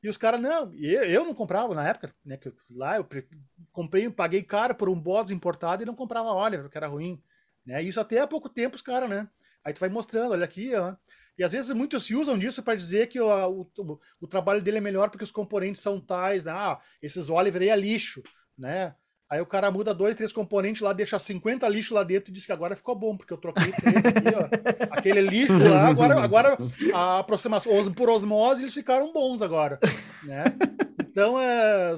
E 0.00 0.08
os 0.08 0.16
caras, 0.16 0.40
não, 0.40 0.72
eu, 0.74 1.02
eu 1.02 1.24
não 1.24 1.34
comprava 1.34 1.74
na 1.74 1.88
época, 1.88 2.14
né? 2.24 2.36
Que 2.36 2.48
eu, 2.48 2.54
lá 2.70 2.96
eu 2.96 3.08
comprei, 3.72 4.08
paguei 4.08 4.44
caro 4.44 4.74
por 4.76 4.88
um 4.88 4.98
Boss 4.98 5.32
importado 5.32 5.82
e 5.82 5.86
não 5.86 5.94
comprava 5.94 6.28
óleo, 6.28 6.62
porque 6.62 6.78
era 6.78 6.86
ruim. 6.86 7.20
Né? 7.66 7.82
Isso 7.82 8.00
até 8.00 8.20
há 8.20 8.26
pouco 8.26 8.48
tempo 8.48 8.76
os 8.76 8.82
caras, 8.82 9.10
né? 9.10 9.28
Aí 9.64 9.72
tu 9.72 9.80
vai 9.80 9.88
mostrando, 9.88 10.32
olha 10.32 10.44
aqui, 10.44 10.72
ó. 10.74 10.94
E 11.38 11.44
às 11.44 11.52
vezes 11.52 11.72
muitos 11.74 12.04
se 12.04 12.14
usam 12.16 12.36
disso 12.36 12.62
para 12.62 12.74
dizer 12.74 13.06
que 13.06 13.20
o, 13.20 13.28
o, 13.76 14.00
o, 14.20 14.26
trabalho 14.26 14.60
dele 14.60 14.78
é 14.78 14.80
melhor 14.80 15.08
porque 15.08 15.24
os 15.24 15.30
componentes 15.30 15.80
são 15.80 16.00
tais, 16.00 16.44
né? 16.44 16.52
ah, 16.52 16.80
esses 17.00 17.28
Oliver 17.30 17.62
aí 17.62 17.68
é 17.68 17.76
lixo, 17.76 18.22
né? 18.58 18.94
Aí 19.30 19.40
o 19.42 19.46
cara 19.46 19.70
muda 19.70 19.92
dois, 19.92 20.16
três 20.16 20.32
componentes 20.32 20.80
lá, 20.80 20.92
deixa 20.94 21.18
50 21.18 21.68
lixo 21.68 21.92
lá 21.92 22.02
dentro 22.02 22.30
e 22.30 22.32
diz 22.32 22.46
que 22.46 22.52
agora 22.52 22.74
ficou 22.74 22.94
bom, 22.96 23.14
porque 23.14 23.32
eu 23.32 23.36
troquei 23.36 23.64
aqui, 23.64 24.34
ó, 24.34 24.96
aquele 24.96 25.20
lixo 25.20 25.52
lá, 25.58 25.86
agora, 25.86 26.18
agora 26.18 26.58
a 26.94 27.18
aproximação, 27.18 27.92
por 27.92 28.08
osmose, 28.08 28.62
eles 28.62 28.72
ficaram 28.72 29.12
bons 29.12 29.42
agora, 29.42 29.78
né? 30.24 30.44
Então, 31.00 31.38
é, 31.38 31.94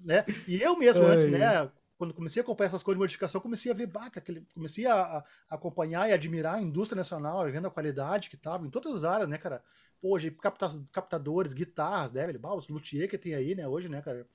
né? 0.00 0.24
E 0.46 0.62
eu 0.62 0.78
mesmo 0.78 1.02
antes, 1.02 1.28
né, 1.28 1.68
quando 2.00 2.14
comecei 2.14 2.40
a 2.40 2.42
acompanhar 2.42 2.68
essas 2.68 2.82
coisas 2.82 2.96
de 2.96 3.02
modificação, 3.02 3.42
comecei 3.42 3.70
a 3.70 3.74
ver, 3.74 3.86
baca, 3.86 4.24
comecei 4.54 4.86
a, 4.86 5.18
a, 5.18 5.24
acompanhar 5.50 6.08
e 6.08 6.14
admirar 6.14 6.54
a 6.54 6.62
indústria 6.62 6.96
nacional, 6.96 7.44
vendo 7.52 7.66
a 7.66 7.70
qualidade 7.70 8.30
que 8.30 8.36
estava 8.36 8.66
em 8.66 8.70
todas 8.70 8.96
as 8.96 9.04
áreas, 9.04 9.28
né, 9.28 9.36
cara? 9.36 9.62
Pô, 10.00 10.14
hoje, 10.14 10.30
capta, 10.30 10.66
captadores, 10.90 11.52
guitarras, 11.52 12.10
né, 12.10 12.24
velho? 12.24 12.40
os 12.56 12.68
luthier 12.68 13.06
que 13.06 13.18
tem 13.18 13.34
aí, 13.34 13.54
né, 13.54 13.68
hoje, 13.68 13.90
né, 13.90 14.00
cara? 14.00 14.26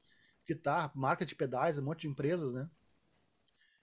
Guitarra, 0.48 0.92
marca 0.94 1.26
de 1.26 1.34
pedais, 1.34 1.80
um 1.80 1.82
monte 1.82 2.02
de 2.02 2.08
empresas, 2.10 2.54
né? 2.54 2.70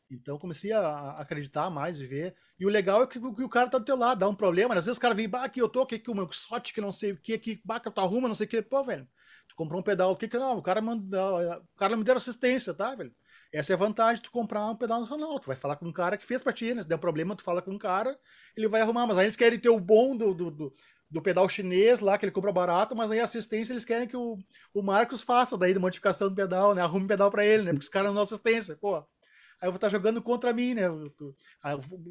Então 0.09 0.38
comecei 0.38 0.70
a 0.70 1.16
acreditar 1.18 1.68
mais 1.68 1.98
e 1.98 2.06
ver. 2.06 2.36
E 2.60 2.64
o 2.64 2.68
legal 2.68 3.02
é 3.02 3.06
que, 3.09 3.18
o 3.18 3.48
cara 3.48 3.68
tá 3.68 3.78
do 3.78 3.84
teu 3.84 3.96
lado, 3.96 4.20
dá 4.20 4.28
um 4.28 4.34
problema. 4.36 4.76
Às 4.76 4.84
vezes 4.84 4.98
o 4.98 5.00
cara 5.00 5.14
vem, 5.14 5.28
bah, 5.28 5.42
aqui 5.42 5.60
eu 5.60 5.68
tô, 5.68 5.82
aqui 5.82 5.98
que 5.98 6.10
o 6.10 6.14
meu 6.14 6.30
sorte 6.32 6.72
que 6.72 6.80
não 6.80 6.92
sei 6.92 7.12
o 7.12 7.16
que, 7.16 7.36
que 7.36 7.56
tu 7.56 8.00
arruma, 8.00 8.28
não 8.28 8.34
sei 8.36 8.46
o 8.46 8.48
que. 8.48 8.62
Pô, 8.62 8.84
velho, 8.84 9.09
tu 9.48 9.56
comprou 9.56 9.80
um 9.80 9.82
pedal, 9.82 10.12
o 10.12 10.16
que 10.16 10.28
que 10.28 10.38
não? 10.38 10.59
O 10.59 10.62
cara, 10.62 10.80
manda, 10.80 11.59
o 11.59 11.76
cara 11.76 11.96
me 11.96 12.04
deram 12.04 12.18
assistência, 12.18 12.72
tá, 12.74 12.94
velho? 12.94 13.12
Essa 13.53 13.73
é 13.73 13.74
a 13.74 13.79
vantagem 13.79 14.16
de 14.16 14.23
tu 14.23 14.31
comprar 14.31 14.66
um 14.66 14.74
pedal 14.74 15.01
nacional. 15.01 15.39
Tu 15.39 15.47
vai 15.47 15.57
falar 15.57 15.77
com 15.77 15.87
um 15.87 15.93
cara 15.93 16.16
que 16.16 16.24
fez 16.24 16.43
pra 16.43 16.53
ti, 16.53 16.73
né? 16.73 16.83
Se 16.83 16.89
der 16.89 16.97
um 16.97 16.99
problema, 16.99 17.37
tu 17.37 17.43
fala 17.43 17.61
com 17.61 17.70
um 17.70 17.79
cara, 17.79 18.19
ele 18.57 18.66
vai 18.66 18.81
arrumar. 18.81 19.07
Mas 19.07 19.19
aí 19.19 19.24
eles 19.27 19.37
querem 19.37 19.59
ter 19.59 19.69
o 19.69 19.79
bom 19.79 20.16
do, 20.16 20.33
do, 20.33 20.51
do, 20.51 20.73
do 21.11 21.23
pedal 21.23 21.47
chinês 21.49 22.01
lá, 22.01 22.16
que 22.16 22.24
ele 22.24 22.33
compra 22.33 22.51
barato, 22.51 22.97
mas 22.97 23.11
aí 23.11 23.20
a 23.20 23.24
assistência 23.24 23.74
eles 23.74 23.85
querem 23.85 24.09
que 24.09 24.16
o, 24.16 24.39
o 24.73 24.83
Marcos 24.83 25.23
faça 25.23 25.59
daí 25.59 25.74
de 25.74 25.79
modificação 25.79 26.31
do 26.31 26.35
pedal, 26.35 26.74
né? 26.74 26.81
Arrume 26.81 27.07
pedal 27.07 27.31
para 27.31 27.45
ele, 27.45 27.65
né? 27.65 27.73
Porque 27.73 27.85
os 27.85 27.91
caras 27.91 28.09
não 28.09 28.15
dão 28.15 28.23
assistência, 28.23 28.74
pô. 28.77 28.97
Aí 28.97 29.69
eu 29.69 29.70
vou 29.70 29.77
estar 29.77 29.91
jogando 29.91 30.23
contra 30.23 30.53
mim, 30.53 30.73
né? 30.73 30.89
O 30.89 31.12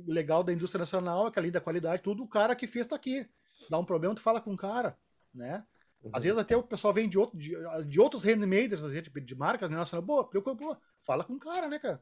legal 0.07 0.43
da 0.43 0.53
indústria 0.53 0.79
nacional 0.79 1.27
é 1.27 1.31
que 1.31 1.39
ali 1.39 1.49
da 1.49 1.59
qualidade, 1.59 2.03
tudo 2.03 2.23
o 2.23 2.27
cara 2.27 2.55
que 2.55 2.67
fez 2.67 2.85
tá 2.85 2.95
aqui. 2.95 3.27
Dá 3.67 3.79
um 3.79 3.85
problema, 3.85 4.13
tu 4.13 4.21
fala 4.21 4.39
com 4.39 4.53
o 4.53 4.57
cara, 4.57 4.95
né? 5.33 5.65
Uhum. 6.03 6.11
Às 6.13 6.23
vezes 6.23 6.37
até 6.37 6.57
o 6.57 6.63
pessoal 6.63 6.93
vem 6.93 7.07
de, 7.07 7.17
outro, 7.17 7.37
de, 7.37 7.55
de 7.87 7.99
outros 7.99 8.23
handmakers, 8.23 8.81
de, 8.81 9.01
de 9.01 9.35
marcas 9.35 9.69
né, 9.69 9.75
nacionais. 9.75 10.05
Pô, 10.05 10.23
pô, 10.25 10.77
fala 11.03 11.23
com 11.23 11.33
o 11.33 11.39
cara, 11.39 11.67
né, 11.67 11.77
cara? 11.77 12.01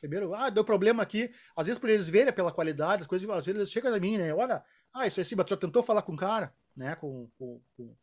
Primeiro, 0.00 0.34
ah, 0.34 0.50
deu 0.50 0.64
problema 0.64 1.02
aqui. 1.02 1.30
Às 1.54 1.66
vezes, 1.66 1.78
por 1.78 1.88
eles 1.88 2.08
verem 2.08 2.32
pela 2.32 2.52
qualidade, 2.52 3.02
as 3.02 3.06
coisas, 3.06 3.28
às 3.28 3.44
vezes 3.44 3.58
eles 3.58 3.70
chegam 3.70 3.94
a 3.94 4.00
mim, 4.00 4.18
né? 4.18 4.34
Olha, 4.34 4.64
ah, 4.92 5.06
isso 5.06 5.20
aí, 5.20 5.24
sim, 5.24 5.34
mas 5.36 5.46
tu 5.46 5.50
já 5.50 5.56
tentou 5.56 5.82
falar 5.82 6.02
com 6.02 6.12
o 6.12 6.16
cara, 6.16 6.52
né? 6.76 6.96
Com, 6.96 7.30
com, 7.38 7.60
com, 7.76 7.96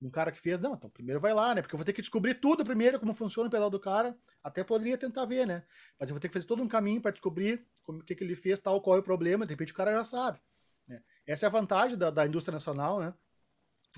um 0.00 0.10
cara 0.10 0.30
que 0.30 0.40
fez. 0.40 0.60
Não, 0.60 0.74
então 0.74 0.90
primeiro 0.90 1.20
vai 1.20 1.32
lá, 1.32 1.54
né? 1.54 1.62
Porque 1.62 1.74
eu 1.74 1.78
vou 1.78 1.84
ter 1.84 1.92
que 1.92 2.00
descobrir 2.00 2.34
tudo 2.34 2.64
primeiro, 2.64 3.00
como 3.00 3.14
funciona 3.14 3.48
o 3.48 3.50
pedal 3.50 3.70
do 3.70 3.80
cara. 3.80 4.16
Até 4.42 4.62
poderia 4.62 4.96
tentar 4.98 5.24
ver, 5.24 5.46
né? 5.46 5.64
Mas 5.98 6.08
eu 6.08 6.14
vou 6.14 6.20
ter 6.20 6.28
que 6.28 6.34
fazer 6.34 6.46
todo 6.46 6.62
um 6.62 6.68
caminho 6.68 7.00
para 7.00 7.10
descobrir 7.10 7.64
o 7.86 8.02
que, 8.02 8.14
que 8.14 8.24
ele 8.24 8.34
fez, 8.34 8.60
tal, 8.60 8.80
qual 8.80 8.96
é 8.96 9.00
o 9.00 9.02
problema. 9.02 9.46
De 9.46 9.52
repente 9.52 9.72
o 9.72 9.76
cara 9.76 9.92
já 9.92 10.04
sabe. 10.04 10.40
Né? 10.86 11.02
Essa 11.26 11.46
é 11.46 11.48
a 11.48 11.50
vantagem 11.50 11.98
da, 11.98 12.10
da 12.10 12.26
indústria 12.26 12.52
nacional, 12.52 13.00
né? 13.00 13.14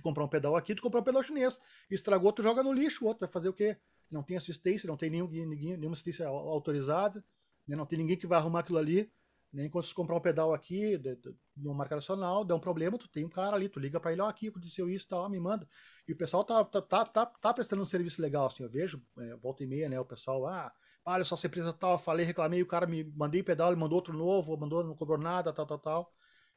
Tu 0.01 0.03
comprar 0.03 0.25
um 0.25 0.29
pedal 0.29 0.57
aqui, 0.57 0.75
tu 0.75 0.83
comprar 0.83 1.01
um 1.01 1.05
pedal 1.05 1.23
chinês. 1.23 1.61
Estragou, 1.91 2.33
tu 2.33 2.43
joga 2.43 2.63
no 2.63 2.73
lixo, 2.73 3.05
o 3.05 3.09
outro 3.09 3.21
vai 3.21 3.29
fazer 3.31 3.51
o 3.51 3.53
quê? 3.53 3.77
Não 4.11 4.23
tem 4.23 4.37
assistência, 4.37 4.89
não 4.89 4.97
tem 4.97 5.11
nenhum, 5.11 5.29
ninguém, 5.29 5.77
nenhuma 5.77 5.93
assistência 5.93 6.27
autorizada, 6.27 7.23
né? 7.69 7.77
não 7.77 7.87
tem 7.87 7.99
ninguém 7.99 8.17
que 8.17 8.27
vai 8.27 8.39
arrumar 8.39 8.61
aquilo 8.61 8.79
ali. 8.79 9.13
Né? 9.53 9.67
Enquanto 9.67 9.87
você 9.87 9.95
comprar 9.95 10.17
um 10.17 10.21
pedal 10.21 10.55
aqui, 10.55 10.97
de, 10.97 11.17
de, 11.17 11.37
de 11.57 11.69
uma 11.69 11.75
marca 11.75 11.95
nacional, 11.95 12.45
der 12.45 12.55
um 12.55 12.61
problema, 12.61 12.97
tu 12.97 13.09
tem 13.09 13.25
um 13.25 13.29
cara 13.29 13.57
ali, 13.57 13.69
tu 13.69 13.79
liga 13.79 14.01
para 14.01 14.13
ele, 14.13 14.23
ó, 14.23 14.29
aqui 14.29 14.49
aconteceu 14.49 14.89
isso, 14.89 15.07
tal, 15.07 15.29
me 15.29 15.39
manda. 15.39 15.69
E 16.09 16.13
o 16.13 16.17
pessoal 16.17 16.45
tá, 16.45 16.65
tá, 16.65 16.81
tá, 16.81 17.05
tá, 17.05 17.27
tá 17.27 17.55
prestando 17.55 17.83
um 17.83 17.87
serviço 17.87 18.23
legal, 18.23 18.47
assim, 18.47 18.63
eu 18.63 18.71
vejo, 18.71 19.03
é, 19.19 19.37
volta 19.37 19.63
e 19.63 19.67
meia, 19.67 19.89
né, 19.89 20.01
o 20.01 20.05
pessoal, 20.05 20.47
ah, 20.47 20.73
olha 21.05 21.25
só, 21.25 21.35
essa 21.35 21.47
empresa 21.47 21.73
tal, 21.73 21.99
falei, 21.99 22.25
reclamei, 22.25 22.63
o 22.63 22.67
cara 22.67 22.87
me 22.87 23.05
mandei 23.15 23.43
pedal, 23.43 23.71
ele 23.71 23.81
mandou 23.81 23.97
outro 23.97 24.17
novo, 24.17 24.57
mandou, 24.57 24.83
não 24.85 24.95
cobrou 24.95 25.19
nada, 25.19 25.53
tal, 25.53 25.67
tal, 25.67 25.79
tal. 25.79 26.13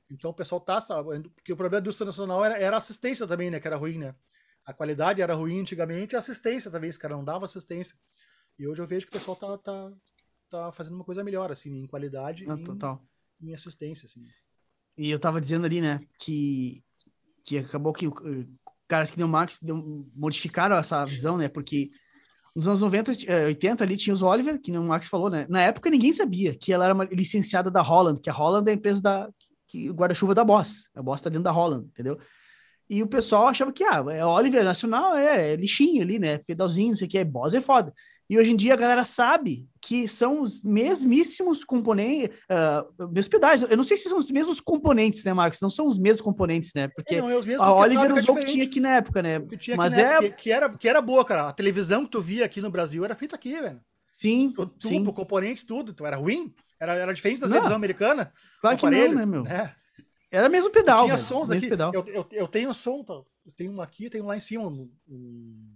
Então 0.10 0.32
o 0.32 0.34
pessoal 0.34 0.62
tá, 0.62 0.80
sabe, 0.80 1.30
porque 1.30 1.54
o 1.54 1.58
problema 1.58 1.82
do 1.82 1.86
indústria 1.86 2.06
nacional 2.06 2.44
era, 2.44 2.58
era 2.58 2.76
a 2.76 2.80
assistência 2.80 3.28
também, 3.28 3.50
né, 3.50 3.60
que 3.60 3.68
era 3.68 3.78
ruim, 3.78 3.98
né. 3.98 4.16
A 4.66 4.74
qualidade 4.74 5.22
era 5.22 5.34
ruim 5.34 5.62
antigamente, 5.62 6.16
a 6.16 6.20
assistência 6.20 6.72
também, 6.72 6.90
esse 6.90 7.00
cara 7.00 7.16
não 7.16 7.24
dava 7.24 7.46
assistência. 7.46 7.98
E 8.58 8.68
hoje 8.68 8.82
eu 8.82 8.88
vejo 8.88 9.08
que 9.08 9.16
o 9.16 9.20
pessoal 9.20 9.36
tá, 9.36 9.58
tá, 9.58 9.92
tá 10.50 10.72
fazendo 10.72 10.96
uma 10.96 11.04
coisa 11.04 11.24
melhor, 11.24 11.52
assim, 11.52 11.82
em 11.82 11.88
qualidade 11.88 12.46
ah, 12.48 12.58
total. 12.58 13.04
Em, 13.42 13.50
em, 13.50 13.54
assistência, 13.54 14.06
assim. 14.06 14.26
E 14.98 15.10
eu 15.10 15.20
tava 15.20 15.42
dizendo 15.42 15.66
ali, 15.66 15.82
né, 15.82 16.00
que, 16.20 16.84
que 17.44 17.58
acabou 17.58 17.92
que 17.92 18.08
caras 18.88 19.10
que 19.10 19.18
deu 19.18 19.28
Max 19.28 19.60
deu, 19.62 20.08
modificaram 20.16 20.78
essa 20.78 21.04
visão, 21.04 21.38
né, 21.38 21.50
porque 21.50 21.90
nos 22.56 22.68
anos 22.68 22.82
90, 22.82 23.12
80 23.48 23.84
ali 23.84 23.98
tinha 23.98 24.14
os 24.14 24.22
Oliver, 24.22 24.62
que 24.62 24.72
o 24.78 24.84
Max 24.84 25.08
falou, 25.08 25.30
né, 25.30 25.48
na 25.50 25.62
época 25.62 25.90
ninguém 25.90 26.14
sabia 26.14 26.56
que 26.56 26.72
ela 26.72 26.86
era 26.86 26.94
uma 26.94 27.06
licenciada 27.06 27.72
da 27.72 27.82
Holland, 27.82 28.22
que 28.22 28.30
a 28.30 28.34
Holland 28.34 28.70
é 28.70 28.74
a 28.74 28.76
empresa 28.76 29.02
da, 29.02 29.30
que 29.68 29.90
guarda-chuva 29.90 30.35
da 30.35 30.44
Boss, 30.44 30.90
a 30.95 31.02
Boss 31.02 31.22
tá 31.22 31.30
dentro 31.30 31.44
da 31.44 31.52
Holland, 31.52 31.85
entendeu? 31.88 32.19
E 32.90 33.02
o 33.02 33.07
pessoal 33.07 33.48
achava 33.48 33.72
que, 33.72 33.84
ah, 33.84 34.03
é 34.11 34.26
Oliver 34.26 34.64
Nacional, 34.64 35.15
é, 35.15 35.53
é 35.53 35.56
lixinho 35.56 36.02
ali, 36.02 36.19
né, 36.19 36.38
pedalzinho, 36.40 36.90
não 36.90 36.95
sei 36.98 37.07
o 37.07 37.10
que, 37.10 37.18
é 37.18 37.23
Boss 37.23 37.53
é 37.53 37.61
foda. 37.61 37.94
E 38.30 38.38
hoje 38.38 38.52
em 38.52 38.56
dia 38.56 38.73
a 38.73 38.77
galera 38.77 39.03
sabe 39.03 39.68
que 39.81 40.07
são 40.07 40.41
os 40.41 40.61
mesmíssimos 40.61 41.64
componentes, 41.64 42.35
uh, 42.49 43.11
meus 43.11 43.27
pedais. 43.27 43.61
Eu 43.61 43.76
não 43.76 43.84
sei 43.84 43.98
se 43.98 44.07
são 44.07 44.18
os 44.18 44.31
mesmos 44.31 44.61
componentes, 44.61 45.23
né, 45.23 45.34
Marcos? 45.34 45.60
Não 45.61 45.69
são 45.69 45.88
os 45.88 45.99
mesmos 45.99 46.22
componentes, 46.22 46.72
né? 46.73 46.88
Porque 46.88 47.15
é, 47.15 47.22
não, 47.22 47.30
é 47.30 47.56
a 47.60 47.73
Oliver 47.73 48.10
é 48.10 48.14
usou 48.14 48.35
o 48.35 48.40
que 48.40 48.45
tinha 48.45 48.64
aqui 48.64 48.80
na 48.80 48.95
época, 48.95 49.22
né? 49.22 49.40
Mas 49.76 49.98
é 49.98 50.02
época, 50.02 50.30
que, 50.30 50.44
que, 50.44 50.52
era 50.52 50.69
que 50.69 50.88
era 50.88 51.02
boa, 51.02 51.26
cara. 51.26 51.49
A 51.49 51.53
televisão 51.53 52.06
que 52.06 52.11
tu 52.11 52.22
via 52.22 52.45
aqui 52.45 52.61
no 52.61 52.72
Brasil 52.72 53.03
era 53.03 53.15
feita 53.15 53.35
aqui, 53.35 53.60
velho. 53.60 53.81
Sim, 54.11 54.53
o 54.57 54.65
tubo, 54.65 54.88
sim. 54.88 55.03
componentes, 55.06 55.64
tudo. 55.64 55.91
Então 55.91 56.07
era 56.07 56.18
ruim? 56.18 56.53
Era, 56.84 56.96
era 56.96 57.14
diferente 57.14 57.42
da 57.42 57.48
televisão 57.48 57.76
americana? 57.76 58.34
Claro 58.60 58.78
que 58.78 58.90
não, 58.90 59.14
né, 59.14 59.26
meu? 59.26 59.48
É. 59.48 59.76
Era 60.32 60.50
mesmo 60.50 60.72
pedal. 60.72 61.00
Eu 61.00 61.04
tinha 61.06 61.16
velho, 61.16 61.28
sons 61.28 61.52
aqui. 61.52 61.70
Pedal. 61.70 61.94
Eu, 61.94 62.06
eu, 62.08 62.28
eu 62.32 62.48
tenho 62.48 62.74
som, 62.74 63.04
tá? 63.04 63.14
eu 63.14 63.52
tenho 63.56 63.72
um 63.72 63.82
aqui, 63.82 64.10
tenho 64.10 64.24
um 64.24 64.28
lá 64.28 64.36
em 64.36 64.42
cima, 64.42 64.68
um, 64.68 64.92
um 65.08 65.76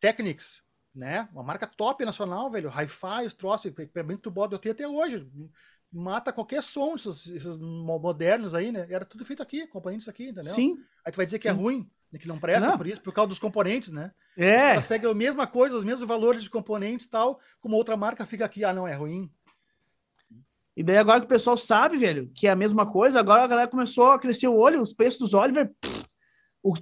Technics 0.00 0.62
né? 0.94 1.28
Uma 1.32 1.42
marca 1.42 1.66
top 1.66 2.04
nacional, 2.04 2.50
velho. 2.50 2.68
Hi-Fi, 2.68 3.26
os 3.26 3.34
troços, 3.34 3.66
equipamento 3.66 4.30
bode 4.30 4.52
eu 4.52 4.58
tenho 4.58 4.72
até 4.72 4.86
hoje. 4.86 5.26
Mata 5.92 6.32
qualquer 6.32 6.62
som, 6.62 6.94
esses, 6.94 7.26
esses, 7.26 7.58
modernos 7.58 8.54
aí, 8.54 8.70
né? 8.70 8.86
Era 8.90 9.04
tudo 9.04 9.24
feito 9.24 9.42
aqui, 9.42 9.66
componentes 9.66 10.08
aqui, 10.08 10.28
entendeu? 10.28 10.52
Sim. 10.52 10.78
Aí 11.04 11.12
tu 11.12 11.16
vai 11.16 11.26
dizer 11.26 11.38
que 11.38 11.48
é 11.48 11.52
Sim. 11.52 11.58
é 11.58 11.60
ruim, 11.60 11.90
né? 12.12 12.18
que 12.18 12.28
não 12.28 12.38
presta 12.38 12.68
não. 12.68 12.76
por 12.76 12.86
isso, 12.86 13.00
por 13.00 13.12
causa 13.12 13.28
dos 13.28 13.38
componentes, 13.38 13.90
né? 13.90 14.12
É. 14.36 14.72
Ela 14.72 14.82
segue 14.82 15.06
a 15.06 15.14
mesma 15.14 15.46
coisa, 15.46 15.76
os 15.76 15.84
mesmos 15.84 16.06
valores 16.06 16.44
de 16.44 16.50
componentes 16.50 17.06
e 17.06 17.10
tal, 17.10 17.40
como 17.60 17.76
outra 17.76 17.96
marca 17.96 18.24
fica 18.24 18.44
aqui, 18.44 18.64
ah, 18.64 18.72
não, 18.72 18.86
é 18.86 18.94
ruim. 18.94 19.30
E 20.76 20.82
daí 20.82 20.96
agora 20.96 21.20
que 21.20 21.26
o 21.26 21.28
pessoal 21.28 21.58
sabe, 21.58 21.98
velho, 21.98 22.30
que 22.34 22.46
é 22.46 22.50
a 22.50 22.56
mesma 22.56 22.86
coisa, 22.86 23.20
agora 23.20 23.42
a 23.42 23.46
galera 23.46 23.68
começou 23.68 24.12
a 24.12 24.18
crescer 24.18 24.48
o 24.48 24.56
olho, 24.56 24.80
os 24.80 24.92
preços 24.92 25.18
dos 25.18 25.34
Oliver. 25.34 25.70
Pff, 25.80 26.04
o, 26.62 26.74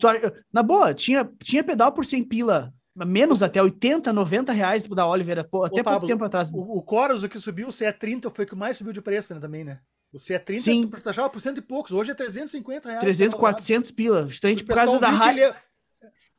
na 0.53 0.63
boa, 0.63 0.93
tinha, 0.93 1.29
tinha 1.43 1.65
pedal 1.65 1.93
por 1.93 2.05
100 2.05 2.25
pila 2.25 2.73
menos 3.07 3.43
até 3.43 3.63
80, 3.63 4.13
90 4.13 4.53
reais 4.53 4.85
da 4.85 5.07
Oliver, 5.07 5.39
até 5.39 5.49
Ô, 5.49 5.61
pouco 5.69 5.85
Pablo, 5.85 6.09
tempo 6.09 6.25
atrás. 6.25 6.51
O, 6.53 6.79
o 6.79 6.85
Chorus, 6.89 7.23
o 7.23 7.29
que 7.29 7.39
subiu, 7.39 7.69
o 7.69 7.71
CE30 7.71 8.33
foi 8.35 8.45
o 8.45 8.49
que 8.49 8.57
mais 8.57 8.77
subiu 8.77 8.93
de 8.93 9.01
preço 9.01 9.35
né, 9.35 9.41
também, 9.41 9.65
né? 9.65 9.79
O 10.13 10.17
CE30 10.17 10.59
Sim. 10.59 10.89
taxava 10.89 11.29
por 11.29 11.41
cento 11.41 11.59
e 11.59 11.63
poucos, 11.63 11.93
hoje 11.93 12.11
é 12.11 12.15
350 12.15 12.89
reais. 12.89 13.01
300, 13.01 13.39
400 13.39 13.91
pila, 13.91 14.27
justamente 14.27 14.65
por 14.65 14.75
causa 14.75 14.99
da 14.99 15.11
raiva. 15.11 15.33
Que, 15.33 15.39
ele 15.39 15.45
é, 15.45 15.57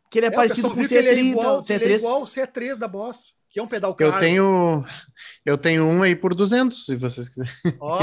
que 0.09 0.19
ele 0.19 0.25
é, 0.25 0.29
é 0.29 0.31
parecido 0.31 0.69
com 0.69 0.81
o 0.81 0.83
C30, 0.83 1.05
é 1.05 1.13
igual, 1.21 1.59
C3. 1.59 1.81
Ele 1.81 1.93
é 1.93 1.97
igual 1.97 2.21
o 2.23 2.25
C3 2.25 2.75
da 2.77 2.87
Boss, 2.87 3.33
que 3.49 3.59
é 3.59 3.63
um 3.63 3.67
pedal 3.67 3.95
caro. 3.95 4.11
Eu 4.11 4.19
tenho, 4.19 4.85
eu 5.45 5.57
tenho 5.57 5.85
um 5.85 6.03
aí 6.03 6.15
por 6.15 6.35
200, 6.35 6.85
se 6.85 6.95
vocês 6.95 7.27
quiserem. 7.29 7.53
Ó. 7.79 7.99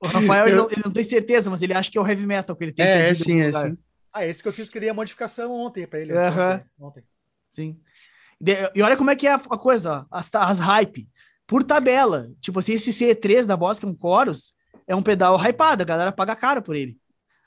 o 0.00 0.06
Rafael, 0.06 0.46
eu... 0.46 0.48
ele, 0.48 0.56
não, 0.56 0.70
ele, 0.70 0.82
não, 0.84 0.92
tem 0.92 1.04
certeza, 1.04 1.50
mas 1.50 1.62
ele 1.62 1.72
acha 1.72 1.90
que 1.90 1.96
é 1.96 2.00
o 2.00 2.06
heavy 2.06 2.26
metal 2.26 2.54
que 2.54 2.64
ele 2.64 2.72
tem. 2.72 2.84
É, 2.84 3.08
é 3.08 3.14
sim, 3.14 3.40
é 3.40 3.52
sim. 3.52 3.78
Ah, 4.12 4.26
esse 4.26 4.42
que 4.42 4.48
eu 4.48 4.52
fiz, 4.52 4.68
queria 4.68 4.92
modificação 4.92 5.52
ontem 5.52 5.86
para 5.86 6.00
ele. 6.00 6.12
Ontem, 6.12 6.64
ontem. 6.78 7.04
Sim. 7.52 7.80
E 8.74 8.82
olha 8.82 8.96
como 8.96 9.10
é 9.10 9.16
que 9.16 9.26
é 9.26 9.34
a 9.34 9.38
coisa, 9.38 10.06
as, 10.10 10.28
as 10.34 10.58
hype. 10.58 11.08
Por 11.46 11.62
tabela. 11.62 12.30
Tipo 12.40 12.60
assim, 12.60 12.72
esse 12.72 12.90
C3 12.90 13.44
da 13.44 13.56
Boss, 13.56 13.78
que 13.78 13.86
é 13.86 13.88
um 13.88 13.96
Chorus, 14.00 14.54
é 14.86 14.94
um 14.94 15.02
pedal 15.02 15.36
hypado, 15.36 15.82
a 15.82 15.86
galera 15.86 16.12
paga 16.12 16.34
caro 16.34 16.62
por 16.62 16.74
ele. 16.74 16.96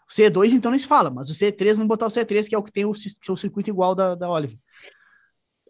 O 0.08 0.14
C2, 0.14 0.54
então, 0.54 0.72
nem 0.72 0.80
se 0.80 0.88
fala, 0.88 1.10
mas 1.10 1.30
o 1.30 1.34
C3, 1.34 1.74
vamos 1.74 1.88
botar 1.88 2.06
o 2.06 2.10
C3, 2.10 2.48
que 2.48 2.56
é 2.56 2.58
o 2.58 2.64
que 2.64 2.72
tem 2.72 2.86
o, 2.86 2.92
o 2.92 3.38
circuito 3.38 3.70
igual 3.70 3.96
da, 3.96 4.16
da 4.16 4.30
Oliver. 4.30 4.58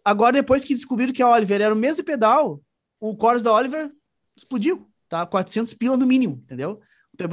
Agora, 0.04 0.32
depois 0.32 0.64
que 0.64 0.74
descobriram 0.74 1.12
que 1.12 1.22
a 1.22 1.28
Oliver 1.28 1.60
era 1.60 1.74
o 1.74 1.76
mesmo 1.76 2.04
pedal, 2.04 2.60
o 3.00 3.16
Chorus 3.18 3.42
da 3.42 3.52
Oliver 3.52 3.90
explodiu, 4.36 4.88
tá? 5.08 5.24
400 5.24 5.72
pila 5.74 5.96
no 5.96 6.06
mínimo, 6.06 6.40
entendeu? 6.44 6.80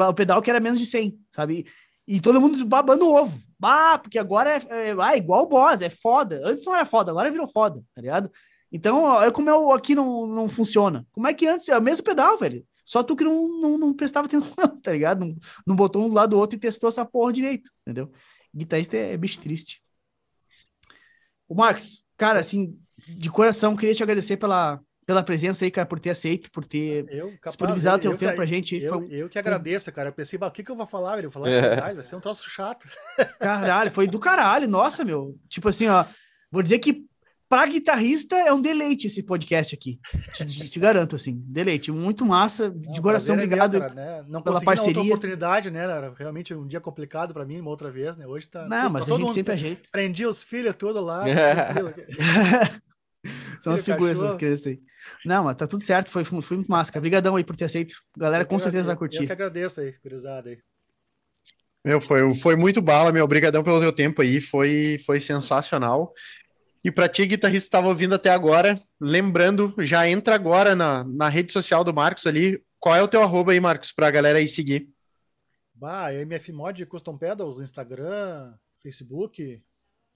O 0.08 0.14
pedal 0.14 0.42
que 0.42 0.50
era 0.50 0.60
menos 0.60 0.80
de 0.80 0.86
100, 0.86 1.20
sabe? 1.32 1.66
E 2.08 2.22
todo 2.22 2.40
mundo 2.40 2.64
babando 2.66 3.08
o 3.08 3.16
ovo. 3.16 3.40
Ah, 3.62 3.98
porque 3.98 4.18
agora 4.18 4.50
é, 4.52 4.90
é 4.90 4.96
ah, 5.00 5.18
igual 5.18 5.44
o 5.44 5.48
boss, 5.48 5.82
é 5.82 5.90
foda. 5.90 6.42
Antes 6.46 6.66
não 6.66 6.76
era 6.76 6.86
foda, 6.86 7.12
agora 7.12 7.32
virou 7.32 7.48
foda, 7.48 7.84
tá 7.94 8.02
ligado? 8.02 8.32
Então, 8.72 9.04
olha 9.04 9.32
como 9.32 9.50
é 9.50 9.76
aqui 9.76 9.94
não, 9.94 10.28
não 10.28 10.50
funciona. 10.50 11.06
Como 11.12 11.28
é 11.28 11.34
que 11.34 11.48
antes 11.48 11.68
é 11.68 11.78
o 11.78 11.82
mesmo 11.82 12.04
pedal, 12.04 12.38
velho? 12.38 12.66
Só 12.86 13.04
tu 13.04 13.16
que 13.16 13.24
não, 13.24 13.48
não, 13.60 13.78
não 13.78 13.94
prestava 13.94 14.28
atenção, 14.28 14.56
tá 14.82 14.92
ligado? 14.92 15.26
Não, 15.26 15.36
não 15.68 15.76
botou 15.76 16.04
um 16.04 16.10
do 16.10 16.16
lado 16.16 16.32
do 16.32 16.40
outro 16.40 16.58
e 16.58 16.60
testou 16.60 16.90
essa 16.90 17.06
porra 17.06 17.34
direito, 17.34 17.70
entendeu? 17.82 18.12
Guitarrista 18.56 18.98
é, 18.98 19.14
é 19.14 19.18
bicho 19.18 19.40
triste. 19.40 19.82
O 21.48 21.56
Max, 21.56 22.06
cara, 22.22 22.40
assim, 22.40 22.78
de 23.08 23.32
coração, 23.32 23.76
queria 23.76 23.96
te 23.96 24.04
agradecer 24.04 24.38
pela, 24.38 24.80
pela 25.08 25.24
presença 25.24 25.66
aí, 25.66 25.72
cara, 25.72 25.88
por 25.88 26.00
ter 26.00 26.12
aceito, 26.12 26.52
por 26.52 26.64
ter 26.64 27.08
eu, 27.10 27.30
capaz, 27.30 27.42
disponibilizado 27.46 27.98
eu, 27.98 28.02
teu 28.02 28.12
eu, 28.12 28.18
tempo 28.18 28.36
pra 28.36 28.46
gente. 28.46 28.80
Eu, 28.80 28.90
foi, 28.90 29.08
eu 29.10 29.28
que 29.28 29.40
agradeço, 29.40 29.92
cara. 29.92 30.10
Eu 30.10 30.14
pensei, 30.14 30.38
o 30.40 30.52
que, 30.52 30.64
que 30.64 30.70
eu 30.70 30.76
vou 30.76 30.86
falar, 30.86 31.16
velho? 31.16 31.26
Eu 31.26 31.32
vou 31.32 31.42
falar 31.42 31.52
é. 31.52 31.62
verdade, 31.62 31.96
vai 31.96 32.06
ser 32.06 32.16
um 32.16 32.20
troço 32.20 32.48
chato. 32.48 32.88
Caralho, 33.42 33.92
foi 33.92 34.06
do 34.06 34.20
caralho, 34.20 34.68
nossa, 34.68 35.04
meu. 35.04 35.36
Tipo 35.50 35.70
assim, 35.70 35.88
ó, 35.88 36.06
vou 36.52 36.62
dizer 36.62 36.78
que 36.78 37.04
pra 37.52 37.66
guitarrista 37.66 38.38
é 38.38 38.54
um 38.54 38.62
deleite 38.62 39.08
esse 39.08 39.22
podcast 39.22 39.76
aqui. 39.76 40.00
Te, 40.34 40.46
te, 40.46 40.70
te 40.70 40.80
garanto, 40.80 41.18
assim, 41.18 41.44
deleite. 41.46 41.92
Muito 41.92 42.26
massa, 42.26 42.70
de 42.70 42.96
Não, 42.96 43.04
coração, 43.04 43.36
é 43.36 43.40
obrigado 43.40 43.78
cara, 43.78 43.94
né? 43.94 44.26
Não 44.30 44.42
pela 44.42 44.62
parceria. 44.62 45.00
outra 45.00 45.04
oportunidade, 45.04 45.70
né? 45.70 45.86
Realmente 46.18 46.54
um 46.54 46.66
dia 46.66 46.80
complicado 46.80 47.34
pra 47.34 47.44
mim, 47.44 47.60
uma 47.60 47.70
outra 47.70 47.92
vez, 47.92 48.16
né? 48.16 48.26
Hoje 48.26 48.48
tá. 48.48 48.66
Não, 48.70 48.90
mas 48.90 49.10
a 49.10 49.18
gente 49.18 49.34
sempre 49.34 49.52
ajeita. 49.52 49.90
Prendi 49.92 50.26
os 50.26 50.42
filhos 50.42 50.74
todos 50.78 51.04
lá. 51.04 51.26
São 53.62 53.74
as 53.74 53.84
figuras 53.84 54.18
essas 54.18 54.36
crianças 54.36 54.68
aí. 54.68 54.80
Não, 55.26 55.44
mas 55.44 55.58
tá 55.58 55.68
tudo 55.68 55.84
certo, 55.84 56.10
foi, 56.10 56.24
foi 56.24 56.56
muito 56.56 56.72
massa. 56.72 56.98
Obrigadão 56.98 57.36
aí 57.36 57.44
por 57.44 57.58
ter 57.58 57.66
aceito. 57.66 57.96
A 58.16 58.20
galera 58.22 58.44
eu 58.44 58.48
com 58.48 58.60
certeza 58.60 58.88
vai 58.88 58.96
curtir. 58.96 59.24
Eu 59.24 59.28
que 59.28 59.34
agradeço 59.34 59.82
aí, 59.82 59.94
gurizada 60.02 60.50
aí. 60.50 60.58
Meu, 61.84 62.00
foi, 62.00 62.34
foi 62.36 62.56
muito 62.56 62.82
bala, 62.82 63.12
meu. 63.12 63.26
Obrigadão 63.26 63.64
pelo 63.64 63.80
teu 63.80 63.92
tempo 63.92 64.22
aí, 64.22 64.40
foi, 64.40 65.02
foi 65.06 65.20
sensacional. 65.20 66.14
E 66.84 66.92
para 66.92 67.08
ti, 67.08 67.26
guitarrista, 67.26 67.68
estava 67.68 67.88
ouvindo 67.88 68.16
até 68.16 68.30
agora, 68.32 68.82
lembrando, 69.00 69.74
já 69.80 70.08
entra 70.10 70.34
agora 70.34 70.76
na, 70.76 71.04
na 71.04 71.30
rede 71.30 71.54
social 71.54 71.84
do 71.84 71.94
Marcos 71.94 72.26
ali. 72.26 72.64
Qual 72.80 72.96
é 72.96 73.02
o 73.04 73.08
teu 73.08 73.22
arroba 73.22 73.52
aí, 73.52 73.60
Marcos, 73.60 73.92
para 73.92 74.08
a 74.08 74.12
galera 74.12 74.40
aí 74.40 74.48
seguir? 74.48 74.90
Bah, 75.76 76.12
MF 76.12 76.52
Mod 76.52 76.86
Custom 76.88 77.18
Pedals, 77.18 77.60
Instagram, 77.60 78.54
Facebook, 78.82 79.60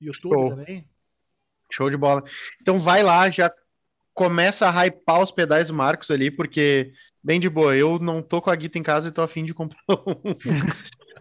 YouTube 0.02 0.34
Show. 0.34 0.50
também. 0.50 0.90
Show 1.72 1.90
de 1.90 1.98
bola. 1.98 2.24
Então 2.62 2.80
vai 2.80 3.04
lá, 3.04 3.30
já 3.30 3.54
começa 4.14 4.68
a 4.68 4.72
hypar 4.86 5.22
os 5.22 5.30
pedais 5.30 5.68
do 5.68 5.74
Marcos 5.74 6.10
ali, 6.10 6.32
porque, 6.32 6.94
bem 7.24 7.40
de 7.40 7.50
boa, 7.50 7.76
eu 7.76 8.00
não 8.00 8.22
tô 8.22 8.42
com 8.42 8.50
a 8.50 8.56
guita 8.56 8.80
em 8.80 8.84
casa 8.84 9.10
e 9.10 9.12
tô 9.12 9.22
afim 9.22 9.44
de 9.44 9.54
comprar 9.54 9.80
um. 9.90 10.36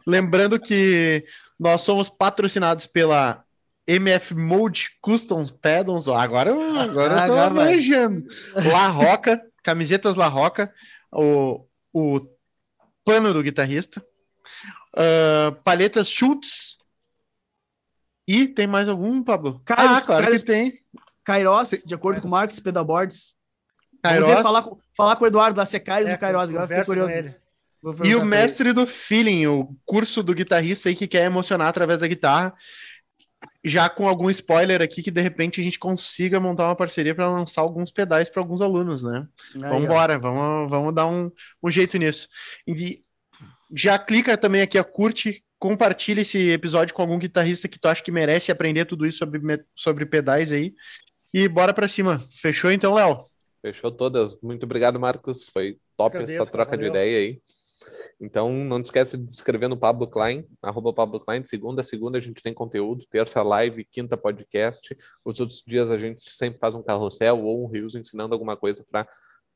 Lembrando 0.06 0.58
que 0.58 1.24
nós 1.58 1.82
somos 1.82 2.08
patrocinados 2.08 2.86
pela 2.86 3.43
MF 3.86 4.34
Mode 4.34 4.88
Custom 5.00 5.44
Pedals. 5.46 6.08
Agora, 6.08 6.50
eu- 6.50 6.76
agora 6.78 7.12
eu 7.12 7.16
tô 7.16 7.22
Agora 7.32 7.54
vai. 7.54 7.72
manjando. 7.74 8.26
La 8.72 8.88
Roca, 8.88 9.40
camisetas 9.62 10.16
La 10.16 10.28
Roca, 10.28 10.72
o, 11.12 11.66
o 11.92 12.20
pano 13.04 13.32
do 13.34 13.42
guitarrista, 13.42 14.04
ah, 14.96 15.54
palhetas 15.64 16.08
Schultz. 16.08 16.76
E 18.26 18.48
tem 18.48 18.66
mais 18.66 18.88
algum, 18.88 19.22
Pablo? 19.22 19.60
Kairos- 19.66 19.98
ah, 19.98 20.00
claro 20.00 20.22
Kairos- 20.24 20.40
que 20.42 20.46
tem. 20.46 20.80
Kairos, 21.22 21.70
de 21.84 21.94
acordo 21.94 22.20
com 22.22 22.28
o 22.28 22.30
Marcos, 22.30 22.58
pedalboards. 22.58 23.34
Vamos 24.02 24.18
Kairos. 24.20 24.26
ver, 24.36 24.42
falar, 24.42 24.62
com- 24.62 24.78
falar 24.96 25.16
com 25.16 25.24
o 25.24 25.26
Eduardo 25.26 25.56
da 25.56 25.66
Secais 25.66 26.06
É, 26.06 26.12
do 26.14 26.18
Kairos, 26.18 26.48
agora 26.50 26.66
fiquei 26.66 26.82
com 26.84 26.86
curioso. 26.86 27.34
E 28.02 28.14
o 28.14 28.24
mestre 28.24 28.72
do 28.72 28.86
feeling, 28.86 29.46
o 29.46 29.76
curso 29.84 30.22
do 30.22 30.34
guitarrista 30.34 30.88
aí 30.88 30.96
que 30.96 31.06
quer 31.06 31.24
emocionar 31.26 31.68
através 31.68 32.00
da 32.00 32.06
guitarra. 32.06 32.54
Já 33.64 33.88
com 33.88 34.06
algum 34.06 34.28
spoiler 34.28 34.82
aqui 34.82 35.02
que 35.02 35.10
de 35.10 35.22
repente 35.22 35.60
a 35.60 35.64
gente 35.64 35.78
consiga 35.78 36.38
montar 36.38 36.66
uma 36.66 36.76
parceria 36.76 37.14
para 37.14 37.30
lançar 37.30 37.62
alguns 37.62 37.90
pedais 37.90 38.28
para 38.28 38.42
alguns 38.42 38.60
alunos, 38.60 39.02
né? 39.02 39.26
Vamos 39.54 39.84
embora, 39.84 40.18
vamos, 40.18 40.70
vamos 40.70 40.94
dar 40.94 41.06
um, 41.06 41.30
um 41.62 41.70
jeito 41.70 41.96
nisso. 41.96 42.28
E 42.66 43.02
já 43.74 43.98
clica 43.98 44.36
também 44.36 44.60
aqui, 44.60 44.78
ó, 44.78 44.84
curte, 44.84 45.42
compartilha 45.58 46.20
esse 46.20 46.50
episódio 46.50 46.94
com 46.94 47.00
algum 47.00 47.18
guitarrista 47.18 47.66
que 47.66 47.78
tu 47.78 47.88
acha 47.88 48.02
que 48.02 48.12
merece 48.12 48.52
aprender 48.52 48.84
tudo 48.84 49.06
isso 49.06 49.18
sobre, 49.18 49.64
sobre 49.74 50.04
pedais 50.04 50.52
aí. 50.52 50.74
E 51.32 51.48
bora 51.48 51.72
para 51.72 51.88
cima. 51.88 52.22
Fechou 52.40 52.70
então, 52.70 52.94
Léo? 52.94 53.26
Fechou 53.62 53.90
todas. 53.90 54.38
Muito 54.42 54.64
obrigado, 54.64 55.00
Marcos. 55.00 55.48
Foi 55.48 55.78
top 55.96 56.16
Agradeço, 56.16 56.42
essa 56.42 56.52
troca 56.52 56.76
de 56.76 56.86
valeu. 56.86 56.90
ideia 56.90 57.18
aí. 57.18 57.40
Então, 58.20 58.52
não 58.52 58.82
te 58.82 58.86
esquece 58.86 59.16
de 59.16 59.26
se 59.30 59.34
inscrever 59.34 59.68
no 59.68 59.76
Pablo 59.76 60.06
Klein, 60.06 60.46
arroba 60.62 60.92
Pablo 60.92 61.20
Klein. 61.20 61.44
Segunda 61.44 61.80
a 61.80 61.84
segunda 61.84 62.18
a 62.18 62.20
gente 62.20 62.42
tem 62.42 62.54
conteúdo. 62.54 63.04
Terça 63.10 63.42
live, 63.42 63.84
quinta 63.84 64.16
podcast. 64.16 64.96
Os 65.24 65.40
outros 65.40 65.62
dias 65.66 65.90
a 65.90 65.98
gente 65.98 66.30
sempre 66.30 66.58
faz 66.58 66.74
um 66.74 66.82
carrossel 66.82 67.40
ou 67.40 67.64
um 67.64 67.68
rios 67.68 67.94
ensinando 67.94 68.34
alguma 68.34 68.56
coisa 68.56 68.84
para 68.90 69.06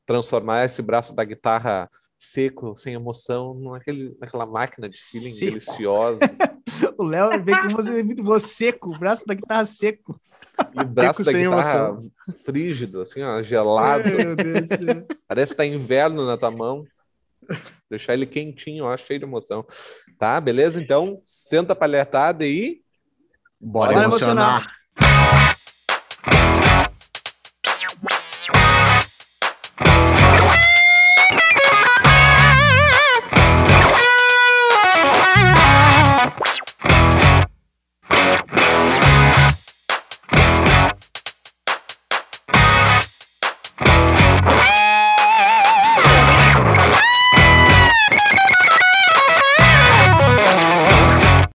transformar 0.05 0.65
esse 0.65 0.81
braço 0.81 1.15
da 1.15 1.23
guitarra 1.23 1.89
seco, 2.17 2.75
sem 2.75 2.93
emoção, 2.93 3.57
naquele, 3.59 4.15
naquela 4.19 4.45
máquina 4.45 4.89
de 4.89 4.97
feeling 4.97 5.31
Seco. 5.31 5.51
deliciosa. 5.51 6.19
O 6.97 7.03
Léo 7.03 7.43
vem 7.43 7.55
com 7.61 7.69
você 7.69 8.03
muito 8.03 8.21
boa, 8.21 8.39
seco, 8.39 8.93
o 8.93 8.99
braço 8.99 9.25
da 9.25 9.33
guitarra 9.33 9.65
seco. 9.65 10.19
E 10.73 10.81
o 10.81 10.85
braço 10.85 11.23
da 11.23 11.31
guitarra 11.31 11.97
frígido, 12.45 13.01
assim, 13.01 13.21
ó, 13.23 13.41
gelado. 13.41 14.03
Ai, 14.03 14.13
meu 14.13 14.35
Deus 14.35 14.61
do 14.61 14.85
céu. 14.85 15.07
Parece 15.27 15.51
que 15.53 15.57
tá 15.57 15.65
inverno 15.65 16.25
na 16.25 16.37
tua 16.37 16.51
mão. 16.51 16.85
Deixar 17.89 18.13
ele 18.13 18.25
quentinho, 18.25 18.85
ó, 18.85 18.95
cheio 18.97 19.19
de 19.19 19.25
emoção. 19.25 19.65
Tá, 20.17 20.39
beleza? 20.39 20.81
Então, 20.81 21.21
senta 21.25 21.73
a 21.73 21.75
palhetada 21.75 22.45
e. 22.45 22.81
Bora, 23.59 23.93
Bora 23.93 24.05
emocionar. 24.05 24.71
emocionar. 25.01 26.68